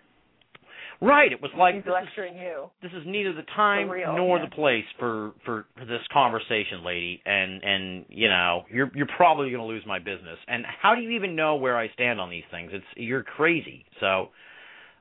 Right, 1.01 1.31
it 1.31 1.41
was 1.41 1.51
like 1.57 1.75
She's 1.75 1.83
this 1.83 1.89
is, 1.89 1.93
lecturing 1.93 2.35
you. 2.37 2.69
this 2.81 2.91
is 2.91 3.03
neither 3.05 3.33
the 3.33 3.43
time 3.55 3.89
real, 3.89 4.13
nor 4.15 4.37
yeah. 4.37 4.45
the 4.45 4.55
place 4.55 4.85
for, 4.99 5.33
for 5.45 5.65
for 5.77 5.85
this 5.85 6.01
conversation, 6.11 6.83
lady. 6.85 7.21
And 7.25 7.63
and 7.63 8.05
you 8.09 8.27
know, 8.29 8.63
you're 8.71 8.91
you're 8.95 9.07
probably 9.17 9.49
going 9.49 9.61
to 9.61 9.67
lose 9.67 9.83
my 9.85 9.99
business. 9.99 10.37
And 10.47 10.65
how 10.81 10.95
do 10.95 11.01
you 11.01 11.11
even 11.11 11.35
know 11.35 11.55
where 11.55 11.77
I 11.77 11.89
stand 11.93 12.19
on 12.19 12.29
these 12.29 12.43
things? 12.51 12.71
It's 12.73 12.85
you're 12.95 13.23
crazy. 13.23 13.85
So, 13.99 14.29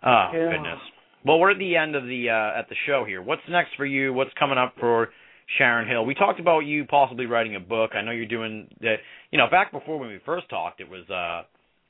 oh 0.04 0.30
Yeah. 0.32 0.50
goodness. 0.52 0.80
Well, 1.26 1.38
we're 1.40 1.52
at 1.52 1.58
the 1.58 1.76
end 1.76 1.96
of 1.96 2.04
the 2.04 2.28
uh, 2.30 2.58
at 2.58 2.68
the 2.68 2.76
show 2.86 3.04
here. 3.06 3.22
What's 3.22 3.42
next 3.48 3.70
for 3.76 3.86
you? 3.86 4.12
What's 4.12 4.32
coming 4.38 4.58
up 4.58 4.74
for 4.78 5.08
Sharon 5.58 5.88
Hill? 5.88 6.04
We 6.04 6.14
talked 6.14 6.38
about 6.40 6.60
you 6.60 6.84
possibly 6.84 7.26
writing 7.26 7.56
a 7.56 7.60
book. 7.60 7.92
I 7.94 8.02
know 8.02 8.10
you're 8.10 8.26
doing 8.26 8.68
that. 8.82 8.96
You 9.30 9.38
know, 9.38 9.46
back 9.50 9.72
before 9.72 9.98
when 9.98 10.10
we 10.10 10.18
first 10.26 10.48
talked, 10.50 10.80
it 10.82 10.88
was 10.88 11.08
uh, 11.08 11.46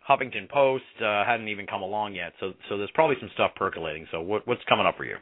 Huffington 0.08 0.48
Post 0.48 0.84
uh, 1.00 1.24
hadn't 1.24 1.48
even 1.48 1.66
come 1.66 1.82
along 1.82 2.14
yet. 2.14 2.32
So 2.40 2.52
so 2.68 2.76
there's 2.76 2.90
probably 2.94 3.16
some 3.20 3.30
stuff 3.34 3.52
percolating. 3.56 4.06
So 4.10 4.20
what 4.20 4.46
what's 4.46 4.62
coming 4.68 4.86
up 4.86 4.96
for 4.96 5.04
you? 5.04 5.16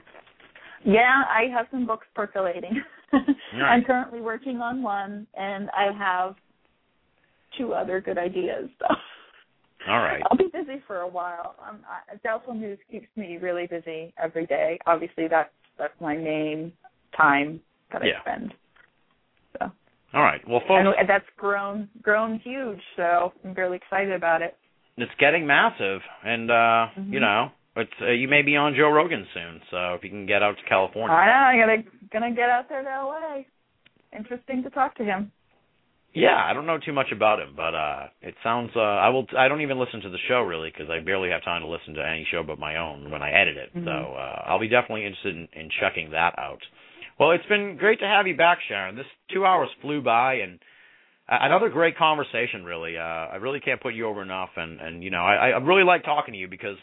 Yeah, 0.85 1.23
I 1.29 1.45
have 1.57 1.67
some 1.71 1.87
books 1.87 2.07
percolating. 2.15 2.83
right. 3.13 3.25
I'm 3.63 3.85
currently 3.85 4.21
working 4.21 4.59
on 4.59 4.83
one, 4.83 5.27
and 5.37 5.71
I 5.71 5.93
have 5.97 6.35
two 7.57 7.73
other 7.73 8.01
good 8.01 8.19
ideas. 8.19 8.69
So 8.81 8.87
All 9.89 9.99
right. 9.99 10.23
I'll 10.31 10.37
be 10.37 10.49
busy 10.53 10.83
for 10.87 10.99
a 10.99 11.09
while. 11.09 11.57
Um, 11.69 11.81
I, 11.89 12.17
Doubtful 12.23 12.55
News 12.55 12.79
keeps 12.91 13.09
me 13.17 13.39
really 13.41 13.67
busy 13.67 14.13
every 14.23 14.47
day. 14.47 14.79
Obviously, 14.87 15.29
that's 15.29 15.51
that's 15.79 15.95
my 16.01 16.17
main 16.17 16.73
time 17.17 17.61
that 17.93 18.03
Yeah. 18.05 18.19
I 18.19 18.21
spend. 18.23 18.55
So 19.59 19.73
All 20.15 20.23
right. 20.23 20.41
Well, 20.49 20.61
folks, 20.69 20.89
and 20.99 21.09
that's 21.09 21.25
grown 21.37 21.89
grown 22.01 22.39
huge. 22.41 22.81
So 22.97 23.33
I'm 23.45 23.55
really 23.55 23.77
excited 23.77 24.13
about 24.13 24.43
it. 24.43 24.57
It's 24.97 25.13
getting 25.19 25.47
massive, 25.47 26.01
and 26.25 26.51
uh, 26.51 26.89
you 26.97 27.19
Mhm. 27.19 27.23
know, 27.23 27.53
it's 27.77 27.93
uh, 28.01 28.07
you 28.11 28.29
may 28.29 28.43
be 28.43 28.57
on 28.57 28.75
Joe 28.75 28.91
Rogan 28.91 29.27
soon. 29.33 29.61
So 29.71 29.95
if 29.95 30.05
you 30.05 30.11
can 30.11 30.27
get 30.27 30.43
out 30.43 30.57
to 30.59 30.65
California. 30.65 31.17
I 31.17 31.27
know. 31.27 31.33
I 31.33 31.67
gotta 31.67 31.85
gonna 32.13 32.31
get 32.33 32.51
out 32.51 32.69
there 32.69 32.83
to 32.83 32.89
LA. 32.89 33.45
Interesting 34.17 34.63
to 34.63 34.71
talk 34.71 34.95
to 34.97 35.05
him. 35.05 35.33
Yeah, 36.15 36.37
I 36.37 36.53
don't 36.53 36.67
know 36.67 36.77
too 36.77 36.93
much 36.93 37.11
about 37.11 37.41
him, 37.41 37.55
but 37.57 37.75
uh 37.75 38.09
it 38.21 38.35
sounds 38.43 38.71
uh 38.77 38.81
I 38.81 39.09
will 39.09 39.27
I 39.37 39.49
don't 39.49 39.63
even 39.63 39.79
listen 39.79 40.03
to 40.03 40.11
the 40.11 40.19
show 40.29 40.43
really 40.43 40.71
cuz 40.71 40.91
I 40.91 41.01
barely 41.01 41.31
have 41.31 41.43
time 41.43 41.63
to 41.63 41.67
listen 41.69 41.95
to 41.95 42.07
any 42.07 42.25
show 42.31 42.43
but 42.43 42.59
my 42.59 42.77
own 42.77 43.11
when 43.11 43.23
I 43.23 43.31
edit 43.31 43.57
it. 43.57 43.75
Mhm. 43.75 43.85
So, 43.87 44.15
uh 44.15 44.43
I'll 44.47 44.59
be 44.59 44.69
definitely 44.69 45.07
interested 45.07 45.35
in, 45.35 45.49
in 45.55 45.71
checking 45.81 46.11
that 46.11 46.39
out. 46.39 46.61
Well, 47.19 47.31
it's 47.31 47.47
been 47.47 47.77
great 47.77 47.99
to 48.01 48.07
have 48.07 48.27
you 48.27 48.37
back, 48.37 48.61
Sharon. 48.69 48.97
This 48.97 49.07
2 49.29 49.47
hours 49.47 49.71
flew 49.81 50.03
by 50.03 50.35
and 50.35 50.59
another 51.41 51.69
great 51.69 51.97
conversation 51.97 52.65
really. 52.65 52.97
Uh 52.99 53.03
I 53.33 53.37
really 53.37 53.61
can't 53.61 53.81
put 53.81 53.95
you 53.95 54.07
over 54.07 54.23
enough 54.23 54.51
and 54.57 54.81
and 54.81 55.03
you 55.03 55.11
know, 55.11 55.25
I 55.25 55.51
I 55.51 55.59
really 55.59 55.85
like 55.85 56.05
talking 56.05 56.35
to 56.35 56.39
you 56.39 56.49
because 56.49 56.77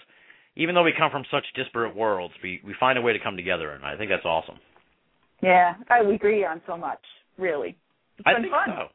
even 0.55 0.75
though 0.75 0.83
we 0.83 0.93
come 0.97 1.11
from 1.11 1.23
such 1.31 1.45
disparate 1.55 1.95
worlds, 1.95 2.33
we 2.43 2.61
we 2.65 2.73
find 2.79 2.97
a 2.97 3.01
way 3.01 3.13
to 3.13 3.19
come 3.19 3.35
together 3.37 3.71
and 3.71 3.85
I 3.85 3.97
think 3.97 4.09
that's 4.09 4.25
awesome. 4.25 4.59
Yeah, 5.41 5.75
I 5.89 6.03
we 6.03 6.15
agree 6.15 6.43
on 6.45 6.61
so 6.67 6.75
much. 6.77 6.99
Really, 7.37 7.77
it's 8.17 8.27
I 8.27 8.33
been 8.33 8.43
think 8.43 8.53
fun. 8.53 8.67
so. 8.67 8.87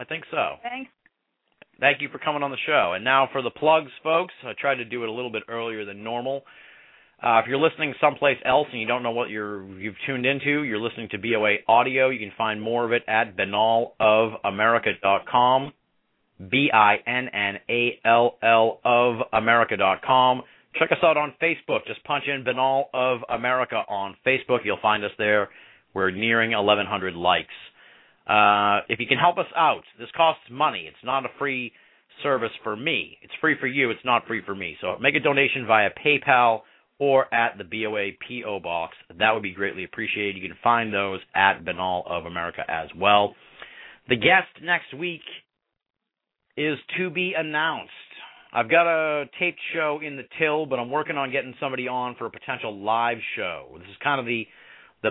I 0.00 0.04
think 0.04 0.24
so. 0.30 0.56
Thanks. 0.62 0.90
Thank 1.80 2.00
you 2.00 2.08
for 2.08 2.18
coming 2.18 2.42
on 2.42 2.50
the 2.50 2.56
show. 2.66 2.92
And 2.94 3.04
now 3.04 3.28
for 3.32 3.42
the 3.42 3.50
plugs, 3.50 3.90
folks. 4.02 4.32
I 4.44 4.52
tried 4.58 4.76
to 4.76 4.84
do 4.84 5.02
it 5.02 5.08
a 5.08 5.12
little 5.12 5.30
bit 5.30 5.42
earlier 5.48 5.84
than 5.84 6.02
normal. 6.02 6.42
Uh, 7.22 7.40
if 7.42 7.48
you're 7.48 7.58
listening 7.58 7.94
someplace 8.00 8.38
else 8.44 8.66
and 8.70 8.80
you 8.80 8.86
don't 8.86 9.02
know 9.02 9.10
what 9.10 9.28
you're 9.30 9.64
you've 9.78 9.96
tuned 10.06 10.26
into, 10.26 10.64
you're 10.64 10.80
listening 10.80 11.08
to 11.10 11.18
BOA 11.18 11.56
Audio. 11.66 12.10
You 12.10 12.18
can 12.18 12.32
find 12.36 12.60
more 12.60 12.84
of 12.84 12.92
it 12.92 13.02
at 13.08 13.34
binnallofamerica.com. 13.36 15.72
B 16.50 16.70
I 16.72 16.96
N 17.06 17.28
N 17.32 17.54
A 17.70 17.98
L 18.04 18.36
L 18.42 18.80
of 18.84 19.20
America.com. 19.32 20.42
Check 20.78 20.92
us 20.92 20.98
out 21.02 21.16
on 21.16 21.32
Facebook. 21.42 21.86
Just 21.86 22.04
punch 22.04 22.24
in 22.26 22.44
Binnall 22.44 22.90
of 22.92 23.20
America 23.30 23.82
on 23.88 24.14
Facebook. 24.26 24.58
You'll 24.64 24.76
find 24.82 25.02
us 25.02 25.12
there. 25.16 25.48
We're 25.94 26.10
nearing 26.10 26.50
1,100 26.50 27.14
likes. 27.14 27.48
Uh, 28.26 28.80
if 28.90 29.00
you 29.00 29.06
can 29.06 29.16
help 29.16 29.38
us 29.38 29.46
out, 29.56 29.84
this 29.98 30.10
costs 30.14 30.42
money. 30.50 30.84
It's 30.86 31.02
not 31.02 31.24
a 31.24 31.30
free 31.38 31.72
service 32.22 32.52
for 32.62 32.76
me. 32.76 33.16
It's 33.22 33.32
free 33.40 33.56
for 33.58 33.66
you. 33.66 33.88
It's 33.90 34.04
not 34.04 34.26
free 34.26 34.42
for 34.44 34.54
me. 34.54 34.76
So 34.82 34.98
make 35.00 35.14
a 35.14 35.20
donation 35.20 35.64
via 35.66 35.88
PayPal 36.04 36.60
or 36.98 37.32
at 37.32 37.58
the 37.58 37.64
BOA 37.64 38.10
PO 38.26 38.60
box. 38.60 38.96
That 39.18 39.32
would 39.32 39.42
be 39.42 39.52
greatly 39.52 39.84
appreciated. 39.84 40.36
You 40.36 40.48
can 40.48 40.58
find 40.62 40.92
those 40.92 41.20
at 41.34 41.64
Binnall 41.64 42.10
of 42.10 42.26
America 42.26 42.62
as 42.68 42.88
well. 42.96 43.34
The 44.08 44.16
guest 44.16 44.48
next 44.62 44.94
week 44.96 45.22
is 46.56 46.78
to 46.96 47.10
be 47.10 47.34
announced. 47.36 47.90
I've 48.52 48.70
got 48.70 48.86
a 48.86 49.26
taped 49.38 49.60
show 49.74 50.00
in 50.02 50.16
the 50.16 50.22
till, 50.38 50.64
but 50.64 50.78
I'm 50.78 50.90
working 50.90 51.16
on 51.16 51.30
getting 51.30 51.54
somebody 51.60 51.88
on 51.88 52.14
for 52.16 52.26
a 52.26 52.30
potential 52.30 52.74
live 52.74 53.18
show. 53.36 53.66
This 53.78 53.88
is 53.88 53.96
kind 54.02 54.20
of 54.20 54.26
the 54.26 54.46
the 55.02 55.10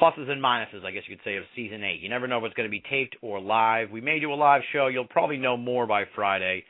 pluses 0.00 0.30
and 0.30 0.42
minuses, 0.42 0.84
I 0.84 0.90
guess 0.90 1.02
you 1.08 1.16
could 1.16 1.24
say, 1.24 1.36
of 1.36 1.44
season 1.56 1.82
eight. 1.82 2.00
You 2.00 2.08
never 2.08 2.28
know 2.28 2.38
if 2.38 2.44
it's 2.44 2.54
going 2.54 2.68
to 2.68 2.70
be 2.70 2.82
taped 2.88 3.16
or 3.22 3.40
live. 3.40 3.90
We 3.90 4.00
may 4.00 4.20
do 4.20 4.32
a 4.32 4.34
live 4.34 4.62
show. 4.72 4.88
You'll 4.88 5.06
probably 5.06 5.36
know 5.36 5.56
more 5.56 5.86
by 5.86 6.04
Friday. 6.14 6.64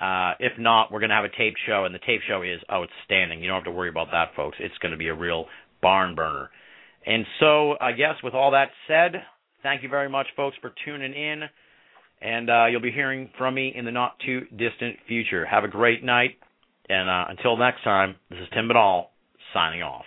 Uh, 0.00 0.32
if 0.40 0.52
not, 0.58 0.90
we're 0.90 1.00
going 1.00 1.10
to 1.10 1.16
have 1.16 1.24
a 1.24 1.36
tape 1.36 1.54
show, 1.66 1.84
and 1.84 1.94
the 1.94 2.00
tape 2.00 2.20
show 2.26 2.42
is 2.42 2.60
outstanding. 2.70 3.40
You 3.40 3.48
don't 3.48 3.56
have 3.56 3.64
to 3.64 3.70
worry 3.70 3.88
about 3.88 4.08
that, 4.12 4.34
folks. 4.34 4.56
It's 4.60 4.76
going 4.78 4.92
to 4.92 4.98
be 4.98 5.08
a 5.08 5.14
real 5.14 5.46
barn 5.80 6.14
burner. 6.14 6.50
And 7.06 7.24
so, 7.40 7.74
I 7.80 7.92
guess 7.92 8.14
with 8.22 8.34
all 8.34 8.52
that 8.52 8.68
said, 8.88 9.22
thank 9.62 9.82
you 9.82 9.88
very 9.88 10.08
much, 10.08 10.26
folks, 10.36 10.56
for 10.60 10.72
tuning 10.84 11.12
in. 11.12 11.42
And 12.20 12.48
uh, 12.48 12.66
you'll 12.66 12.80
be 12.80 12.92
hearing 12.92 13.30
from 13.36 13.54
me 13.54 13.72
in 13.74 13.84
the 13.84 13.90
not 13.90 14.16
too 14.24 14.42
distant 14.56 14.96
future. 15.08 15.44
Have 15.44 15.64
a 15.64 15.68
great 15.68 16.04
night. 16.04 16.38
And 16.88 17.08
uh, 17.08 17.24
until 17.28 17.56
next 17.56 17.82
time, 17.82 18.16
this 18.30 18.38
is 18.38 18.48
Tim 18.54 18.68
Binnall 18.68 19.06
signing 19.52 19.82
off. 19.82 20.04